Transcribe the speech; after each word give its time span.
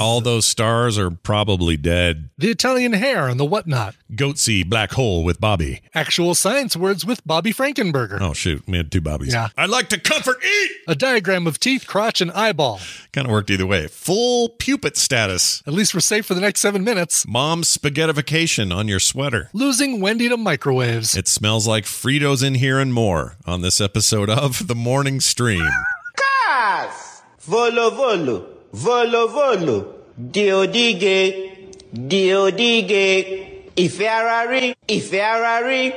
All 0.00 0.20
those 0.20 0.46
stars 0.46 0.98
are 0.98 1.10
probably 1.10 1.76
dead. 1.76 2.30
The 2.38 2.50
Italian 2.50 2.92
hair 2.92 3.28
and 3.28 3.38
the 3.40 3.44
whatnot. 3.44 3.94
Goatsee 4.12 4.68
Black 4.68 4.92
Hole 4.92 5.24
with 5.24 5.40
Bobby. 5.40 5.82
Actual 5.94 6.34
science 6.34 6.76
words 6.76 7.04
with 7.04 7.26
Bobby 7.26 7.52
Frankenberger. 7.52 8.18
Oh 8.20 8.32
shoot, 8.32 8.62
we 8.66 8.76
had 8.76 8.92
two 8.92 9.00
Bobbies. 9.00 9.32
Yeah. 9.32 9.48
I'd 9.56 9.70
like 9.70 9.88
to 9.90 10.00
comfort 10.00 10.36
eat. 10.44 10.70
A 10.88 10.94
diagram 10.94 11.46
of 11.46 11.58
teeth, 11.58 11.86
crotch, 11.86 12.20
and 12.20 12.30
eyeball. 12.32 12.80
Kind 13.12 13.26
of 13.26 13.32
worked 13.32 13.50
either 13.50 13.66
way. 13.66 13.86
Full 13.88 14.50
pewpit 14.50 14.96
status. 14.96 15.62
At 15.66 15.72
least 15.72 15.94
we're 15.94 16.00
safe 16.00 16.26
for 16.26 16.34
the 16.34 16.40
next 16.40 16.60
seven 16.60 16.84
minutes. 16.84 17.26
Mom's 17.26 17.74
spaghettification 17.76 18.74
on 18.74 18.88
your 18.88 19.00
sweater. 19.00 19.50
Losing 19.52 20.00
Wendi 20.00 20.28
to 20.28 20.36
microwaves. 20.36 21.16
It 21.16 21.28
smells 21.28 21.66
like 21.66 21.84
Fritos 21.84 22.44
in 22.46 22.54
here 22.54 22.78
and 22.78 22.92
more 22.92 23.36
on 23.46 23.62
this 23.62 23.80
episode 23.80 24.30
of 24.30 24.66
The 24.68 24.74
Morning 24.74 25.20
Stream. 25.20 25.68
Cas! 26.16 27.22
Volo 27.40 27.90
volo, 27.90 28.46
volo 28.76 29.26
volo, 29.28 29.94
diodige, 30.14 31.52
diodige, 31.90 33.70
Iferrari, 33.74 34.74
Iferrari, 34.86 35.94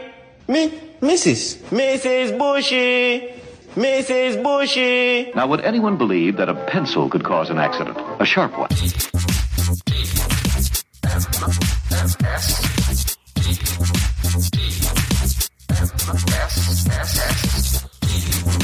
mi, 0.47 0.72
Mrs. 1.02 1.57
Mrs. 1.72 2.38
Bushy, 2.38 3.33
Mrs. 3.75 4.41
Bushy. 4.41 5.31
Now, 5.35 5.47
would 5.47 5.61
anyone 5.61 5.97
believe 5.97 6.38
that 6.38 6.47
a 6.47 6.55
pencil 6.55 7.09
could 7.09 7.23
cause 7.23 7.50
an 7.50 7.57
accident? 7.57 7.97
A 8.19 8.25
sharp 8.25 8.57
one. 8.57 8.69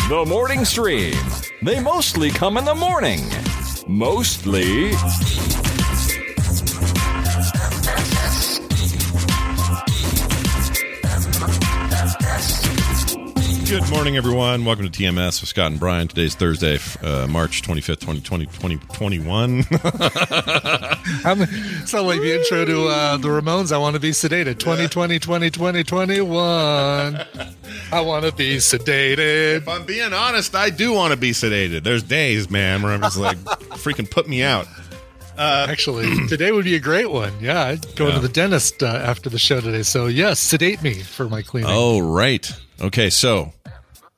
The 0.07 0.25
morning 0.27 0.63
stream. 0.63 1.15
They 1.63 1.79
mostly 1.81 2.29
come 2.29 2.57
in 2.57 2.65
the 2.65 2.75
morning. 2.75 3.21
Mostly. 3.87 5.74
Good 13.67 13.89
morning, 13.89 14.15
everyone. 14.15 14.63
Welcome 14.63 14.87
to 14.87 14.91
TMS 14.91 15.41
with 15.41 15.49
Scott 15.49 15.71
and 15.71 15.79
Brian. 15.79 16.07
Today's 16.07 16.35
Thursday, 16.35 16.77
uh, 17.01 17.25
March 17.25 17.63
25th, 17.63 17.99
2020, 17.99 18.45
2021. 18.45 19.63
I'm, 21.25 21.39
like 21.39 22.21
the 22.21 22.39
intro 22.39 22.63
to 22.63 22.87
uh, 22.87 23.17
the 23.17 23.27
Ramones. 23.27 23.71
I 23.71 23.79
want 23.79 23.95
to 23.95 23.99
be 23.99 24.11
sedated. 24.11 24.59
2020, 24.59 25.17
2020, 25.19 25.83
21. 25.83 27.25
I 27.91 28.01
want 28.01 28.25
to 28.25 28.31
be 28.31 28.57
sedated. 28.57 29.57
if 29.57 29.67
I'm 29.67 29.83
being 29.83 30.13
honest, 30.13 30.53
I 30.53 30.69
do 30.69 30.93
want 30.93 31.13
to 31.13 31.17
be 31.17 31.31
sedated. 31.31 31.83
There's 31.83 32.03
days, 32.03 32.51
man, 32.51 32.83
where 32.83 32.93
I'm 32.93 33.01
just 33.01 33.17
like, 33.17 33.37
freaking 33.79 34.09
put 34.09 34.27
me 34.29 34.43
out. 34.43 34.67
Actually, 35.37 36.07
today 36.27 36.51
would 36.51 36.65
be 36.65 36.75
a 36.75 36.79
great 36.79 37.09
one. 37.11 37.33
Yeah, 37.41 37.63
I'd 37.65 37.95
go 37.95 38.07
Yeah. 38.07 38.15
to 38.15 38.19
the 38.19 38.29
dentist 38.29 38.81
uh, 38.83 38.87
after 38.87 39.29
the 39.29 39.39
show 39.39 39.61
today. 39.61 39.83
So, 39.83 40.07
yes, 40.07 40.39
sedate 40.39 40.81
me 40.81 40.93
for 40.95 41.27
my 41.29 41.41
cleaning. 41.41 41.69
Oh, 41.73 41.99
right. 41.99 42.49
Okay, 42.81 43.09
so 43.09 43.51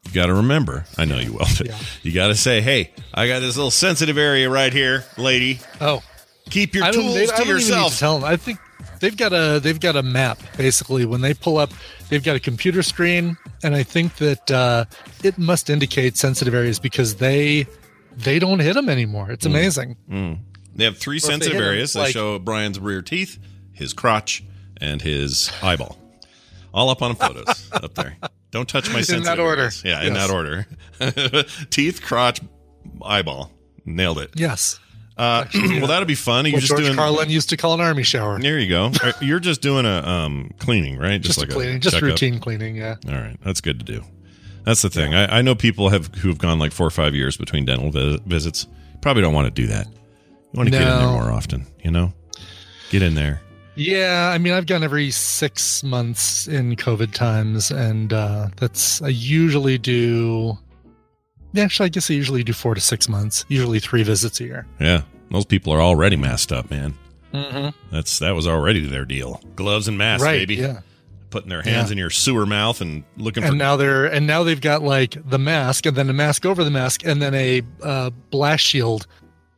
you 0.05 0.11
got 0.13 0.28
to 0.28 0.33
remember, 0.35 0.85
I 0.97 1.05
know 1.05 1.17
you 1.19 1.33
will, 1.33 1.45
but 1.57 1.67
Yeah. 1.67 1.78
you 2.03 2.11
got 2.11 2.28
to 2.28 2.35
say, 2.35 2.61
hey, 2.61 2.91
I 3.13 3.28
got 3.28 3.39
this 3.39 3.55
little 3.57 3.72
sensitive 3.72 4.17
area 4.17 4.50
right 4.50 4.72
here, 4.73 5.03
lady. 5.17 5.59
Oh, 5.81 6.01
Keep 6.50 6.75
your 6.75 6.91
tools 6.94 7.13
they, 7.13 7.25
to 7.25 7.31
don't 7.31 7.41
even 7.41 7.47
need 7.57 7.61
yourself. 7.63 7.94
to 7.94 7.99
tell 7.99 8.19
them. 8.19 8.23
I 8.23 8.38
think 8.38 8.59
they've 9.01 9.17
got 9.17 9.34
a 9.34 9.59
they've 9.59 9.81
got 9.81 9.97
a 9.97 10.01
map 10.01 10.39
basically. 10.55 11.05
When 11.05 11.19
they 11.19 11.34
pull 11.34 11.57
up, 11.57 11.72
they've 12.07 12.23
got 12.23 12.38
a 12.38 12.39
computer 12.39 12.81
screen, 12.84 13.35
and 13.63 13.75
I 13.75 13.84
think 13.84 14.16
that 14.16 14.49
uh, 14.49 14.85
it 15.25 15.38
must 15.38 15.69
indicate 15.69 16.16
sensitive 16.16 16.53
areas 16.53 16.79
because 16.79 17.16
they 17.16 17.67
they 18.16 18.39
don't 18.39 18.59
hit 18.59 18.75
them 18.75 18.88
anymore. 18.88 19.28
Mm. 19.28 19.34
It's 19.34 19.45
amazing. 19.45 19.97
They 20.78 20.86
have 20.86 20.98
three 20.98 21.20
sensitive 21.20 21.60
areas. 21.60 21.94
They 21.94 22.00
like- 22.02 22.14
show 22.14 22.40
Brian's 22.40 22.80
rear 22.80 23.02
teeth, 23.02 23.38
his 23.74 23.94
crotch, 23.94 24.44
and 24.80 25.02
his 25.02 25.52
eyeball. 25.62 25.98
All 26.74 26.90
up 26.90 27.02
on 27.02 27.16
photos 27.16 27.70
up 27.74 27.94
there. 27.96 28.16
Don't 28.52 28.70
touch 28.70 28.90
my 28.92 29.00
In 29.00 29.04
sensitive 29.04 29.26
that 29.26 29.40
order. 29.40 29.62
areas. 29.64 29.84
Yeah, 29.84 30.04
in 30.04 30.14
that 30.14 30.30
order. 30.30 30.68
teeth, 31.70 32.02
crotch, 32.02 32.40
eyeball. 33.04 33.52
Nailed 33.86 34.20
it. 34.20 34.32
Yes, 34.36 34.80
Uh, 35.18 35.46
well, 35.56 35.88
that'll 35.88 36.06
be 36.06 36.14
fun. 36.16 36.46
You're 36.46 36.54
what 36.54 36.60
just 36.60 36.70
George 36.70 36.84
doing. 36.84 36.96
Carlin 36.96 37.30
used 37.30 37.50
to 37.50 37.58
call 37.58 37.74
an 37.74 37.80
army 37.82 38.04
shower. 38.04 38.38
There 38.40 38.59
you 38.59 38.70
go. 38.70 38.92
You're 39.22 39.40
just 39.40 39.62
doing 39.62 39.86
a 39.86 40.04
um, 40.08 40.52
cleaning, 40.59 40.98
right? 40.98 41.20
Just, 41.20 41.40
like 41.40 41.50
a 41.50 41.54
cleaning, 41.54 41.80
just 41.80 41.96
checkup. 41.96 42.09
routine 42.09 42.40
cleaning. 42.40 42.76
Yeah, 42.76 42.96
All 43.08 43.14
right, 43.16 43.38
that's 43.44 43.62
good 43.62 43.80
to 43.80 43.86
do. 43.86 44.04
That's 44.64 44.82
the 44.84 44.90
thing. 44.90 45.16
I, 45.16 45.40
I 45.40 45.42
know 45.42 45.56
people 45.56 45.90
have 45.90 46.14
who've 46.16 46.38
gone 46.38 46.59
like 46.59 46.72
four 46.74 46.86
or 46.86 46.92
five 46.92 47.16
years 47.16 47.38
between 47.38 47.66
dental 47.66 47.90
vi- 47.90 48.20
visits. 48.26 48.68
Probably 49.02 49.22
don't 49.24 49.34
want 49.34 49.46
to 49.48 49.62
do 49.62 49.68
that. 49.68 49.88
Want 50.57 50.68
to 50.68 50.72
get 50.72 50.81
in 50.81 50.88
there 50.88 51.07
more 51.07 51.31
often. 51.31 51.66
You 51.84 51.91
know, 51.91 52.13
get 52.90 53.01
in 53.03 53.16
there. 53.16 53.41
yeah. 53.75 54.31
I 54.34 54.38
mean, 54.40 54.53
I've 54.53 54.66
gone 54.66 54.84
every 54.84 55.12
six 55.12 55.84
months 55.84 56.47
in 56.47 56.75
COVID 56.75 57.13
times, 57.13 57.72
and 57.72 58.12
uh, 58.12 58.47
that's 58.57 59.01
I 59.01 59.09
usually 59.09 59.78
do. 59.78 60.57
Actually, 61.57 61.85
I 61.85 61.90
guess 61.90 62.12
I 62.12 62.13
usually 62.13 62.44
do 62.44 62.53
four 62.53 62.75
to 62.75 62.81
six 62.81 63.07
months. 63.09 63.46
Usually 63.47 63.79
three 63.79 64.03
visits 64.03 64.40
a 64.41 64.44
year. 64.44 64.67
Yeah, 64.79 65.01
those 65.31 65.46
people 65.46 65.72
are 65.73 65.81
already 65.81 66.16
masked 66.16 66.51
up, 66.51 66.69
man. 66.69 66.94
Mm-hmm. 67.34 67.69
That's 67.91 68.19
that 68.19 68.31
was 68.35 68.47
already 68.47 68.85
their 68.88 69.06
deal. 69.06 69.41
Gloves 69.56 69.88
and 69.88 69.97
masks, 69.97 70.23
right. 70.23 70.40
baby. 70.40 70.56
Yeah. 70.56 70.81
Putting 71.29 71.50
their 71.50 71.62
hands 71.62 71.90
Yeah. 71.90 71.94
in 71.94 71.97
your 71.97 72.09
sewer 72.09 72.46
mouth 72.46 72.79
and 72.79 73.03
looking 73.17 73.44
for. 73.44 73.50
and 73.50 73.57
now 73.57 73.75
they're 73.75 74.06
and 74.06 74.25
now 74.25 74.44
they've 74.44 74.62
got 74.62 74.81
like 74.81 75.17
the 75.29 75.38
mask 75.38 75.85
and 75.85 75.96
then 75.97 76.09
a 76.09 76.13
mask 76.13 76.46
over 76.46 76.63
the 76.63 76.72
mask 76.72 77.06
and 77.06 77.22
then 77.22 77.34
a 77.34 77.62
uh, 77.84 78.12
blast 78.31 78.63
shield 78.63 79.07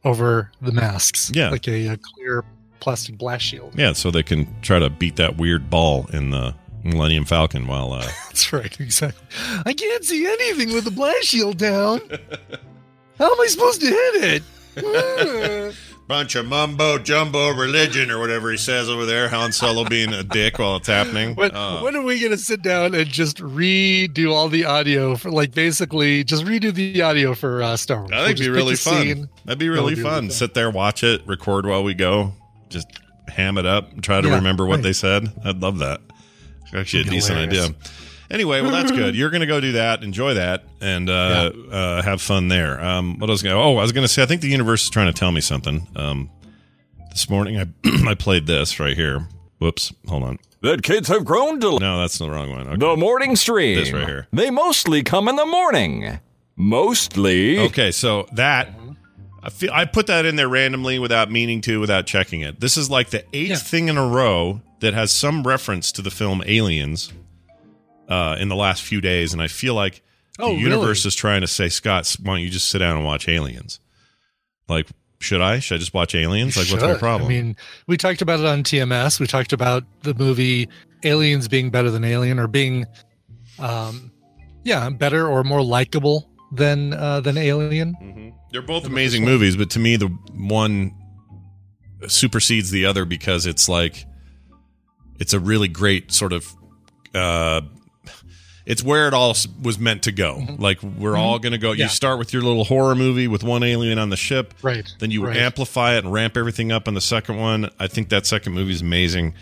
over 0.03 0.51
the 0.61 0.71
masks. 0.71 1.31
Yeah. 1.33 1.49
like 1.49 1.67
a, 1.67 1.87
a 1.87 1.97
clear 1.97 2.43
plastic 2.79 3.17
blast 3.17 3.45
shield. 3.45 3.73
Yeah, 3.77 3.93
so 3.93 4.11
they 4.11 4.23
can 4.23 4.47
try 4.61 4.79
to 4.79 4.89
beat 4.89 5.15
that 5.17 5.37
weird 5.37 5.69
ball 5.69 6.07
in 6.13 6.31
the 6.31 6.55
Millennium 6.83 7.25
Falcon 7.25 7.67
while. 7.67 7.93
Uh, 7.93 8.01
that's 8.27 8.51
right 8.53 8.79
exactly. 8.79 9.25
I 9.65 9.73
can't 9.73 10.03
see 10.03 10.25
anything 10.25 10.73
with 10.73 10.85
the 10.85 10.91
blast 10.91 11.25
shield 11.25 11.57
down. 11.57 12.01
How 13.17 13.33
am 13.33 13.41
i 13.41 13.47
supposed 13.47 13.81
to 13.81 13.87
hit 13.87 14.43
it 14.77 15.75
bunch 16.09 16.33
of 16.35 16.43
mumbo 16.47 16.97
jumbo 16.97 17.51
religion 17.53 18.09
or 18.09 18.19
whatever 18.19 18.49
he 18.51 18.57
says 18.57 18.89
over 18.89 19.05
there. 19.05 19.29
Han 19.29 19.51
Solo 19.51 19.85
being 19.87 20.11
a 20.11 20.23
dick 20.23 20.57
while 20.57 20.75
it's 20.77 20.87
happening. 20.87 21.35
when, 21.35 21.51
Oh. 21.53 21.83
when 21.83 21.95
are 21.95 22.01
we 22.01 22.19
going 22.19 22.31
to 22.31 22.37
sit 22.37 22.63
down 22.63 22.95
and 22.95 23.07
just 23.07 23.37
redo 23.37 24.31
all 24.33 24.49
the 24.49 24.65
audio 24.65 25.15
for 25.15 25.29
like 25.29 25.53
basically 25.53 26.23
just 26.23 26.43
redo 26.45 26.73
the 26.73 27.01
audio 27.03 27.35
for 27.35 27.61
uh, 27.61 27.77
Star 27.77 27.99
Wars? 27.99 28.11
I 28.11 28.15
We'll 28.17 28.25
think 28.27 28.39
it'd 28.39 28.51
be 28.51 28.57
really 28.57 28.75
fun. 28.75 29.29
That'd 29.45 29.59
be 29.59 29.69
really 29.69 29.93
be 29.95 30.01
fun. 30.01 30.23
fun. 30.23 30.31
Sit 30.31 30.55
there, 30.55 30.71
watch 30.71 31.03
it, 31.03 31.21
record 31.27 31.67
while 31.67 31.83
we 31.83 31.93
go. 31.93 32.33
Just 32.69 32.87
ham 33.27 33.59
it 33.59 33.67
up 33.67 33.91
and 33.93 34.03
try 34.03 34.19
to 34.19 34.27
Yeah, 34.27 34.35
remember 34.35 34.65
what 34.65 34.77
right. 34.77 34.83
they 34.83 34.93
said. 34.93 35.31
I'd 35.45 35.61
love 35.61 35.77
that. 35.79 36.01
It's 36.63 36.73
actually 36.73 37.01
a 37.01 37.05
decent 37.05 37.37
hilarious. 37.39 37.65
idea. 37.69 37.75
Anyway, 38.31 38.61
well, 38.61 38.71
that's 38.71 38.91
good. 38.91 39.15
You're 39.17 39.29
going 39.31 39.41
to 39.41 39.47
go 39.47 39.59
do 39.59 39.71
that, 39.73 40.03
enjoy 40.03 40.35
that, 40.35 40.63
and 40.81 41.09
uh, 41.09 41.51
uh, 41.71 42.01
have 42.03 42.21
fun 42.21 42.47
there. 42.47 42.79
Um, 42.83 43.17
what 43.19 43.29
I 43.29 43.33
was 43.33 43.41
going 43.41 43.55
to, 43.55 43.61
oh, 43.61 43.77
I 43.77 43.81
was 43.81 43.91
going 43.91 44.03
to 44.03 44.07
say, 44.07 44.21
I 44.21 44.25
think 44.27 44.41
the 44.41 44.49
universe 44.49 44.83
is 44.83 44.89
trying 44.89 45.11
to 45.11 45.17
tell 45.19 45.31
me 45.31 45.41
something. 45.41 45.87
Um, 45.95 46.29
this 47.09 47.29
morning, 47.29 47.57
I 47.59 47.65
I 48.07 48.13
played 48.13 48.45
this 48.45 48.79
right 48.79 48.95
here. 48.95 49.27
Whoops. 49.57 49.91
Hold 50.07 50.23
on. 50.23 50.39
That 50.61 50.83
kids 50.83 51.07
have 51.07 51.25
grown 51.25 51.59
to 51.61 51.79
No, 51.79 51.99
that's 52.01 52.17
the 52.17 52.29
wrong 52.29 52.51
one. 52.51 52.67
Okay. 52.67 52.77
the 52.77 52.95
morning 52.97 53.35
stream. 53.35 53.75
This 53.77 53.91
right 53.91 54.05
here. 54.05 54.27
They 54.31 54.49
mostly 54.51 55.03
come 55.03 55.27
in 55.27 55.35
the 55.37 55.45
morning. 55.45 56.19
Mostly. 56.55 57.57
Okay, 57.59 57.91
so 57.91 58.27
that 58.33 58.69
I 59.41 59.49
feel 59.49 59.71
I 59.73 59.85
put 59.85 60.07
that 60.07 60.25
in 60.25 60.35
there 60.35 60.49
randomly 60.49 60.99
without 60.99 61.31
meaning 61.31 61.61
to, 61.61 61.79
without 61.79 62.05
checking 62.05 62.41
it. 62.41 62.59
This 62.59 62.77
is 62.77 62.89
like 62.89 63.09
the 63.09 63.23
eighth 63.33 63.49
Yeah. 63.49 63.55
thing 63.55 63.87
in 63.87 63.97
a 63.97 64.05
row 64.05 64.61
that 64.81 64.93
has 64.93 65.11
some 65.11 65.47
reference 65.47 65.91
to 65.93 66.01
the 66.01 66.11
film 66.11 66.43
Aliens 66.45 67.11
uh, 68.09 68.35
in 68.39 68.49
the 68.49 68.55
last 68.55 68.81
few 68.83 68.99
days, 68.99 69.31
and 69.33 69.41
I 69.41 69.47
feel 69.47 69.73
like 69.75 70.01
Oh, 70.39 70.53
the 70.55 70.59
universe 70.59 71.03
really? 71.03 71.07
is 71.09 71.15
trying 71.15 71.41
to 71.41 71.47
say, 71.47 71.69
Scott, 71.69 72.15
why 72.23 72.33
don't 72.35 72.41
you 72.41 72.49
just 72.49 72.69
sit 72.69 72.79
down 72.79 72.95
and 72.97 73.05
watch 73.05 73.27
Aliens? 73.29 73.79
Like, 74.67 74.87
should 75.19 75.41
I? 75.41 75.59
Should 75.59 75.75
I 75.75 75.77
just 75.79 75.93
watch 75.93 76.15
Aliens? 76.15 76.55
Like, 76.57 76.67
what's 76.71 76.81
my 76.83 76.93
problem? 76.97 77.27
I 77.27 77.29
mean, 77.33 77.55
we 77.87 77.97
talked 77.97 78.21
about 78.21 78.39
it 78.39 78.45
on 78.45 78.63
TMS. 78.63 79.19
We 79.19 79.27
talked 79.27 79.51
about 79.53 79.83
the 80.03 80.13
movie 80.13 80.69
Aliens 81.03 81.47
being 81.49 81.69
better 81.71 81.91
than 81.91 82.03
Alien 82.05 82.39
or 82.39 82.47
being, 82.47 82.85
um, 83.59 84.11
yeah, 84.63 84.89
better 84.89 85.27
or 85.27 85.43
more 85.43 85.61
likable 85.61 86.29
than 86.53 86.93
uh, 86.93 87.19
than 87.19 87.37
Alien. 87.37 87.95
Mhm. 88.01 88.33
They're 88.51 88.61
both 88.61 88.85
amazing 88.85 89.25
movies, 89.25 89.55
but 89.57 89.69
to 89.71 89.79
me, 89.79 89.97
the 89.97 90.07
one 90.33 90.93
supersedes 92.07 92.71
the 92.71 92.85
other 92.85 93.05
because 93.05 93.45
it's 93.45 93.67
like 93.69 94.05
it's 95.19 95.33
a 95.33 95.39
really 95.39 95.67
great 95.67 96.11
sort 96.11 96.31
of. 96.33 96.47
Uh, 97.13 97.61
it's 98.69 98.81
where 98.83 99.07
it 99.09 99.13
all 99.13 99.35
was 99.61 99.77
meant 99.79 100.03
to 100.03 100.11
go. 100.13 100.41
Like 100.57 100.81
we're 100.81 101.17
all 101.17 101.39
going 101.39 101.51
to 101.51 101.57
go. 101.57 101.71
Mm-hmm. 101.71 101.79
Yeah. 101.79 101.85
You 101.85 101.89
start 101.89 102.19
with 102.19 102.31
your 102.31 102.41
little 102.43 102.63
horror 102.63 102.95
movie 102.95 103.27
with 103.27 103.43
one 103.43 103.63
alien 103.63 103.97
on 103.99 104.09
the 104.09 104.15
ship, 104.17 104.53
Right. 104.61 104.87
Then 104.99 105.11
you 105.11 105.25
right. 105.25 105.35
amplify 105.35 105.95
it 105.95 106.03
and 106.05 106.13
ramp 106.13 106.37
everything 106.37 106.71
up 106.71 106.87
on 106.87 106.93
the 106.93 107.01
second 107.01 107.37
one. 107.37 107.69
I 107.79 107.87
think 107.87 108.09
that 108.09 108.25
second 108.25 108.53
movie 108.53 108.71
is 108.73 108.81
amazing, 108.81 109.33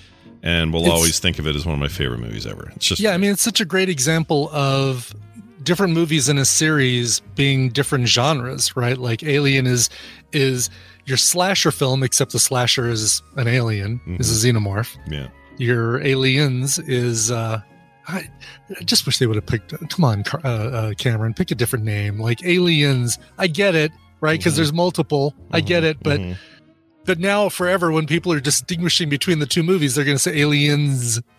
and 0.41 0.71
we'll 0.73 0.81
It's- 0.83 0.97
always 0.97 1.19
think 1.19 1.37
of 1.37 1.45
it 1.47 1.55
as 1.55 1.65
one 1.65 1.73
of 1.75 1.79
my 1.79 1.87
favorite 1.89 2.21
movies 2.21 2.47
ever. 2.47 2.71
It's 2.75 2.87
just 2.87 3.01
Yeah, 3.01 3.11
I 3.13 3.17
mean, 3.17 3.31
it's 3.31 3.41
such 3.43 3.59
a 3.61 3.65
great 3.65 3.89
example 3.89 4.49
of 4.53 5.13
different 5.63 5.93
movies 5.93 6.29
in 6.29 6.37
a 6.37 6.45
series 6.45 7.19
being 7.35 7.69
different 7.69 8.07
genres, 8.07 8.75
right? 8.77 8.97
Like 8.97 9.21
Alien 9.23 9.67
is 9.67 9.89
is 10.31 10.69
your 11.05 11.17
slasher 11.17 11.71
film, 11.71 12.01
except 12.03 12.31
the 12.31 12.39
slasher 12.39 12.89
is 12.89 13.21
an 13.35 13.47
alien, 13.47 13.99
is 14.19 14.29
a 14.45 14.47
xenomorph. 14.47 14.95
yeah. 15.09 15.27
Your 15.57 16.01
Aliens 16.01 16.79
is. 16.79 17.29
uh 17.31 17.59
I, 18.07 18.29
I 18.79 18.83
just 18.83 19.05
wish 19.05 19.17
they 19.17 19.27
would 19.27 19.35
have 19.35 19.45
picked. 19.45 19.73
Come 19.89 20.05
on, 20.05 20.23
uh, 20.43 20.47
uh, 20.47 20.93
Cameron, 20.93 21.33
pick 21.33 21.51
a 21.51 21.55
different 21.55 21.83
name. 21.85 22.19
Like 22.19 22.43
Aliens, 22.45 23.19
I 23.37 23.47
get 23.47 23.75
it, 23.75 23.91
right? 24.21 24.39
Because 24.39 24.55
there's 24.55 24.71
multiple. 24.73 25.33
I 25.51 25.59
get 25.61 25.83
it, 25.83 25.97
but 26.01 26.19
Mhm. 26.19 26.37
but 27.05 27.19
now 27.19 27.49
forever, 27.49 27.91
when 27.91 28.07
people 28.07 28.31
are 28.31 28.39
distinguishing 28.39 29.09
between 29.09 29.39
the 29.39 29.45
two 29.45 29.61
movies, 29.63 29.95
they're 29.95 30.05
going 30.05 30.15
to 30.17 30.23
say 30.23 30.39
Aliens. 30.39 31.21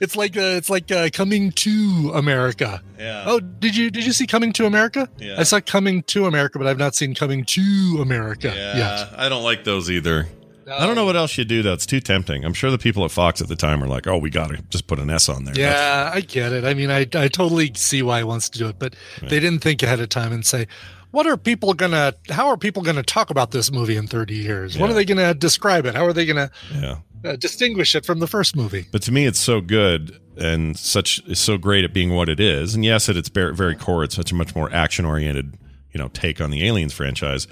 It's 0.00 0.16
like 0.16 0.36
uh, 0.36 0.40
it's 0.58 0.68
like 0.68 0.90
uh, 0.90 1.08
coming 1.12 1.52
to 1.52 2.10
America. 2.14 2.82
Yeah. 2.98 3.24
Oh, 3.26 3.38
did 3.40 3.76
you 3.76 3.90
did 3.90 4.04
you 4.04 4.12
see 4.12 4.26
Coming 4.26 4.52
to 4.54 4.66
America? 4.66 5.08
Yeah. 5.18 5.36
I 5.38 5.44
saw 5.44 5.60
Coming 5.60 6.02
to 6.04 6.26
America, 6.26 6.58
but 6.58 6.66
I've 6.66 6.78
not 6.78 6.94
seen 6.96 7.14
Coming 7.14 7.44
to 7.44 7.98
America 8.02 8.52
Yeah, 8.54 8.76
yet. 8.76 9.14
I 9.16 9.28
don't 9.28 9.44
like 9.44 9.62
those 9.64 9.90
either. 9.90 10.26
I 10.70 10.86
don't 10.86 10.94
know 10.94 11.04
what 11.04 11.16
else 11.16 11.36
you 11.36 11.44
do 11.44 11.62
though. 11.62 11.72
It's 11.74 11.86
too 11.86 12.00
tempting. 12.00 12.44
I'm 12.44 12.54
sure 12.54 12.70
the 12.70 12.78
people 12.78 13.04
at 13.04 13.10
Fox 13.10 13.40
at 13.40 13.48
the 13.48 13.56
time 13.56 13.80
were 13.80 13.86
like, 13.86 14.06
"Oh, 14.06 14.16
we 14.18 14.30
got 14.30 14.48
to 14.50 14.62
just 14.70 14.86
put 14.86 14.98
an 14.98 15.10
S 15.10 15.28
on 15.28 15.44
there." 15.44 15.54
That's- 15.54 15.78
Yeah, 15.78 16.10
I 16.14 16.20
get 16.20 16.52
it. 16.52 16.64
I 16.64 16.74
mean, 16.74 16.90
I 16.90 17.00
I 17.14 17.28
totally 17.28 17.72
see 17.74 18.02
why 18.02 18.18
he 18.18 18.24
wants 18.24 18.48
to 18.50 18.58
do 18.58 18.68
it, 18.68 18.78
but 18.78 18.94
they 19.20 19.40
didn't 19.40 19.60
think 19.60 19.82
ahead 19.82 20.00
of 20.00 20.08
time 20.08 20.32
and 20.32 20.44
say, 20.44 20.66
"What 21.10 21.26
are 21.26 21.36
people 21.36 21.74
gonna? 21.74 22.14
How 22.30 22.48
are 22.48 22.56
people 22.56 22.82
gonna 22.82 23.02
talk 23.02 23.30
about 23.30 23.50
this 23.50 23.70
movie 23.70 23.96
in 23.96 24.06
30 24.06 24.34
years? 24.34 24.78
What 24.78 24.86
Yeah. 24.86 24.92
are 24.92 24.94
they 24.94 25.04
gonna 25.04 25.34
describe 25.34 25.86
it? 25.86 25.94
How 25.94 26.04
are 26.06 26.12
they 26.12 26.26
gonna 26.26 26.50
yeah. 26.74 26.96
uh, 27.24 27.36
distinguish 27.36 27.94
it 27.94 28.06
from 28.06 28.20
the 28.20 28.26
first 28.26 28.56
movie?" 28.56 28.86
But 28.90 29.02
to 29.02 29.12
me, 29.12 29.26
it's 29.26 29.38
so 29.40 29.60
good 29.60 30.18
and 30.38 30.76
such 30.78 31.20
it's 31.26 31.40
so 31.40 31.56
great 31.58 31.84
at 31.84 31.92
being 31.92 32.10
what 32.14 32.28
it 32.28 32.40
is. 32.40 32.74
And 32.74 32.84
yes, 32.84 33.08
at 33.08 33.16
its 33.16 33.28
very, 33.28 33.54
very 33.54 33.74
core, 33.76 34.02
it's 34.02 34.16
such 34.16 34.32
a 34.32 34.34
much 34.34 34.54
more 34.54 34.72
action 34.72 35.04
oriented, 35.04 35.54
you 35.92 35.98
know, 35.98 36.08
take 36.08 36.40
on 36.40 36.50
the 36.50 36.66
Aliens 36.66 36.92
franchise. 36.94 37.46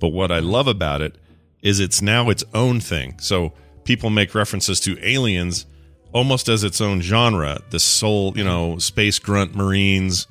But 0.00 0.08
what 0.08 0.32
I 0.32 0.40
love 0.40 0.66
about 0.66 1.00
it 1.02 1.16
is 1.64 1.80
it's 1.80 2.00
now 2.00 2.30
its 2.30 2.44
own 2.54 2.78
thing. 2.78 3.16
So 3.18 3.52
people 3.82 4.08
make 4.10 4.32
references 4.36 4.78
to 4.80 4.96
Aliens 5.04 5.66
almost 6.12 6.48
as 6.48 6.62
its 6.62 6.80
own 6.80 7.00
genre. 7.00 7.58
The 7.70 7.80
soul, 7.80 8.32
you 8.36 8.44
know, 8.44 8.78
space 8.78 9.18
grunt 9.18 9.56
Marines 9.56 10.28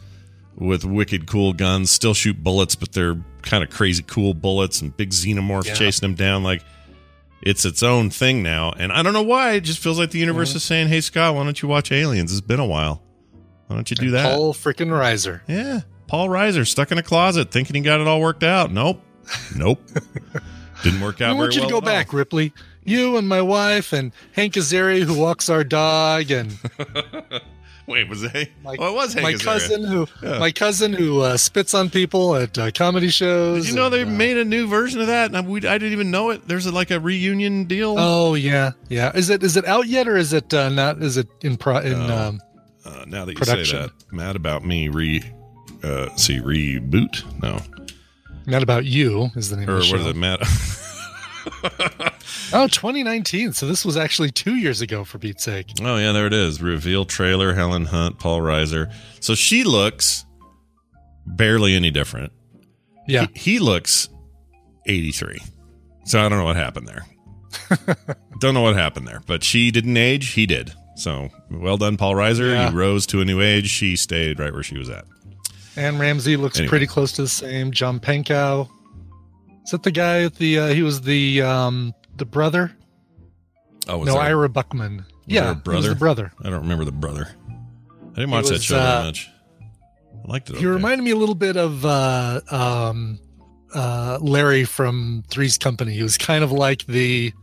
with 0.55 0.85
wicked 0.85 1.25
cool 1.27 1.51
guns, 1.51 1.91
still 1.91 2.13
shoot 2.13 2.41
bullets, 2.41 2.75
but 2.75 2.93
they're 2.93 3.17
kind 3.41 3.63
of 3.63 3.69
crazy 3.69 4.03
cool 4.07 4.33
bullets 4.33 4.81
and 4.81 4.95
big 4.95 5.09
xenomorphs 5.09 5.65
Yeah. 5.65 5.73
chasing 5.73 6.07
them 6.07 6.15
down. 6.15 6.43
Like 6.43 6.63
it's 7.41 7.65
its 7.65 7.83
own 7.83 8.09
thing 8.11 8.41
now. 8.43 8.71
And 8.71 8.93
I 8.93 9.01
don't 9.03 9.11
know 9.13 9.23
why. 9.23 9.53
It 9.53 9.61
just 9.61 9.79
feels 9.79 9.99
like 9.99 10.11
the 10.11 10.19
universe 10.19 10.49
Mm-hmm. 10.51 10.57
is 10.57 10.63
saying, 10.63 10.87
Hey 10.87 11.01
Scott, 11.01 11.35
why 11.35 11.43
don't 11.43 11.61
you 11.61 11.67
watch 11.67 11.91
Aliens? 11.91 12.31
It's 12.31 12.39
been 12.39 12.59
a 12.61 12.65
while. 12.65 13.01
Why 13.67 13.75
don't 13.75 13.89
you 13.89 13.95
do 13.97 14.11
that? 14.11 14.31
Paul 14.35 14.53
freaking 14.53 14.89
Reiser. 14.89 15.41
yeah. 15.47 15.81
Paul 16.07 16.29
Reiser 16.29 16.67
stuck 16.67 16.91
in 16.91 16.99
a 16.99 17.03
closet 17.03 17.49
thinking 17.49 17.75
he 17.75 17.81
got 17.81 17.99
it 17.99 18.07
all 18.07 18.21
worked 18.21 18.43
out. 18.43 18.71
Nope. 18.71 19.01
Nope. 19.57 19.81
Didn't 20.83 21.01
work 21.01 21.21
out 21.21 21.31
I 21.31 21.33
want 21.33 21.53
you 21.55 21.61
to 21.61 21.67
well 21.67 21.69
go 21.69 21.77
at 21.77 21.83
all. 21.83 21.89
back, 21.89 22.13
Ripley. 22.13 22.53
You 22.83 23.17
and 23.17 23.27
my 23.27 23.41
wife 23.41 23.93
and 23.93 24.11
Hank 24.33 24.53
Azaria, 24.53 25.03
who 25.03 25.17
walks 25.17 25.49
our 25.49 25.63
dog, 25.63 26.29
and 26.31 26.57
Wait, 27.87 28.07
was 28.07 28.23
it? 28.23 28.49
my, 28.63 28.75
oh, 28.79 28.91
it 28.91 28.95
was 28.95 29.13
Hank 29.13 29.23
my 29.23 29.33
Azaria. 29.33 29.43
cousin 29.43 29.83
who 29.83 30.07
Yeah. 30.21 30.39
my 30.39 30.51
cousin 30.51 30.93
who 30.93 31.19
uh, 31.21 31.35
spits 31.37 31.73
on 31.73 31.89
people 31.89 32.35
at 32.35 32.57
uh, 32.57 32.71
comedy 32.71 33.09
shows. 33.09 33.63
Did 33.65 33.71
you 33.71 33.75
know 33.75 33.89
they 33.89 34.03
uh, 34.03 34.05
made 34.05 34.37
a 34.37 34.45
new 34.45 34.67
version 34.67 35.01
of 35.01 35.07
that? 35.07 35.25
And 35.27 35.37
I, 35.37 35.41
we, 35.41 35.59
I 35.67 35.77
didn't 35.77 35.91
even 35.91 36.09
know 36.11 36.29
it. 36.29 36.47
There's 36.47 36.65
a, 36.65 36.71
like 36.71 36.91
a 36.91 36.99
reunion 36.99 37.65
deal. 37.65 37.95
Oh 37.97 38.35
yeah, 38.35 38.71
yeah. 38.89 39.11
Is 39.15 39.29
it 39.29 39.43
is 39.43 39.57
it 39.57 39.65
out 39.65 39.87
yet 39.87 40.07
or 40.07 40.15
is 40.15 40.31
it 40.33 40.53
uh, 40.53 40.69
not? 40.69 41.01
Is 41.01 41.17
it 41.17 41.27
in 41.41 41.57
pro 41.57 41.77
in? 41.79 41.93
Um, 42.09 42.39
Uh, 42.85 43.05
now 43.07 43.23
that 43.25 43.31
you 43.33 43.37
Production. 43.37 43.65
say 43.65 43.81
that, 43.87 44.13
mad 44.13 44.35
about 44.37 44.65
me 44.65 44.87
re, 44.89 45.21
uh, 45.83 46.13
see 46.17 46.39
reboot? 46.39 47.23
No, 47.41 47.59
not 48.45 48.63
about 48.63 48.85
you 48.85 49.29
is 49.35 49.49
the 49.49 49.57
name 49.57 49.69
or 49.69 49.77
of 49.77 49.83
the 49.85 49.91
what 49.91 50.01
show. 50.01 50.07
is 50.07 50.07
it? 50.07 50.15
Mad. 50.15 50.39
Oh, 52.55 52.67
2019. 52.67 53.53
So 53.53 53.65
this 53.67 53.83
was 53.83 53.97
actually 53.97 54.29
two 54.31 54.55
years 54.55 54.79
ago, 54.81 55.03
for 55.03 55.17
Pete's 55.17 55.43
sake. 55.43 55.71
oh 55.81 55.97
yeah, 55.97 56.11
there 56.11 56.27
it 56.27 56.33
is. 56.33 56.61
Reveal 56.61 57.03
trailer. 57.03 57.53
Helen 57.53 57.85
Hunt, 57.85 58.19
Paul 58.19 58.41
Reiser. 58.41 58.93
So 59.19 59.33
she 59.35 59.63
looks 59.63 60.23
barely 61.25 61.73
any 61.75 61.89
different. 61.89 62.31
Yeah, 63.07 63.25
He, 63.33 63.53
he 63.53 63.59
looks 63.59 64.07
83. 64.85 65.39
So 66.05 66.19
I 66.23 66.29
don't 66.29 66.37
know 66.37 66.45
what 66.45 66.55
happened 66.55 66.87
there. 66.87 67.05
don't 68.39 68.53
know 68.53 68.61
what 68.61 68.75
happened 68.75 69.07
there, 69.07 69.21
but 69.25 69.43
she 69.43 69.71
didn't 69.71 69.97
age. 69.97 70.29
He 70.33 70.45
did. 70.45 70.73
So 70.95 71.29
well 71.49 71.77
done, 71.77 71.97
Paul 71.97 72.13
Reiser. 72.13 72.51
Yeah. 72.53 72.69
He 72.69 72.75
rose 72.75 73.05
to 73.07 73.19
a 73.21 73.25
new 73.25 73.41
age. 73.41 73.67
She 73.69 73.95
stayed 73.95 74.39
right 74.39 74.53
where 74.53 74.63
she 74.63 74.77
was 74.77 74.89
at. 74.89 75.05
Anne 75.75 75.97
Ramsay 75.97 76.37
looks 76.37 76.57
Anyway. 76.59 76.69
pretty 76.69 76.87
close 76.87 77.11
to 77.13 77.23
the 77.23 77.27
same. 77.27 77.71
John 77.71 77.99
Pankow. 77.99 78.69
Is 79.65 79.71
that 79.71 79.83
the 79.83 79.91
guy 79.91 80.23
at 80.23 80.35
the? 80.35 80.59
Uh, 80.59 80.67
he 80.67 80.83
was 80.83 81.01
the 81.01 81.41
um 81.41 81.93
the 82.17 82.25
brother. 82.25 82.71
Oh, 83.87 83.97
was 83.99 84.07
no, 84.07 84.17
Ira 84.17 84.49
Buchman. 84.49 85.05
yeah, 85.25 85.51
was 85.53 85.57
brother? 85.61 85.89
the 85.89 85.95
brother. 85.95 86.31
I 86.43 86.49
don't 86.49 86.61
remember 86.61 86.85
the 86.85 86.91
brother. 86.91 87.29
I 87.49 88.15
didn't 88.15 88.31
watch 88.31 88.47
that 88.47 88.61
show 88.61 88.77
uh, 88.79 89.03
much. 89.05 89.29
I 89.61 90.27
liked 90.31 90.49
it. 90.49 90.53
He 90.53 90.59
okay. 90.59 90.65
reminded 90.67 91.03
me 91.03 91.11
a 91.11 91.15
little 91.15 91.35
bit 91.35 91.57
of 91.57 91.83
uh, 91.85 92.41
um, 92.51 93.19
uh, 93.73 94.19
Larry 94.21 94.63
from 94.65 95.23
Three's 95.29 95.57
Company. 95.57 95.93
He 95.93 96.03
was 96.03 96.17
kind 96.17 96.43
of 96.43 96.51
like 96.51 96.85
the 96.85 97.33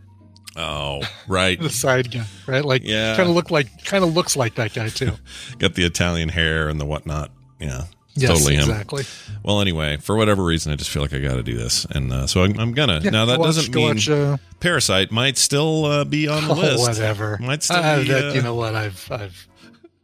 Oh, 0.57 1.03
right. 1.29 1.61
the 1.61 1.69
side 1.71 2.11
guy, 2.11 2.25
right? 2.47 2.65
Like, 2.65 2.83
Yeah. 2.85 3.17
kind 3.17 3.29
of 3.29 3.35
look 3.35 3.51
like, 3.51 3.85
kind 3.85 4.03
of 4.05 4.15
looks 4.15 4.37
like 4.37 4.55
that 4.57 4.73
guy 4.75 4.89
too. 4.89 5.13
Got 5.59 5.75
the 5.75 5.85
Italian 5.85 6.29
hair 6.29 6.69
and 6.69 6.81
the 6.81 6.85
whatnot. 6.87 7.31
Yeah, 7.61 7.85
yes, 8.15 8.31
totally 8.31 8.55
him. 8.55 8.61
exactly. 8.69 9.05
Well, 9.43 9.61
anyway, 9.61 9.97
for 9.99 10.17
whatever 10.17 10.45
reason, 10.45 10.73
I 10.73 10.77
just 10.77 10.91
feel 10.91 11.03
like 11.03 11.13
I 11.13 11.19
got 11.19 11.35
to 11.35 11.43
do 11.43 11.57
this, 11.57 11.85
and 11.91 12.13
uh, 12.13 12.27
so 12.27 12.43
I'm, 12.45 12.59
I'm 12.59 12.73
gonna. 12.73 13.01
Yeah, 13.03 13.11
now 13.11 13.25
that 13.27 13.39
watch- 13.39 13.49
doesn't 13.57 13.75
mean 13.75 13.89
watch, 13.89 14.09
uh, 14.09 14.37
Parasite 14.61 15.11
might 15.11 15.39
still 15.39 15.85
uh, 15.87 16.05
be 16.05 16.29
on 16.29 16.47
the 16.47 16.51
oh, 16.55 16.57
list. 16.57 16.89
whatever. 16.89 17.39
Might 17.41 17.63
still 17.63 17.77
Uh, 17.77 18.03
be. 18.03 18.09
that, 18.09 18.25
uh, 18.31 18.33
you 18.35 18.43
know 18.43 18.55
what? 18.55 18.75
I've, 18.75 19.09
I've. 19.11 19.47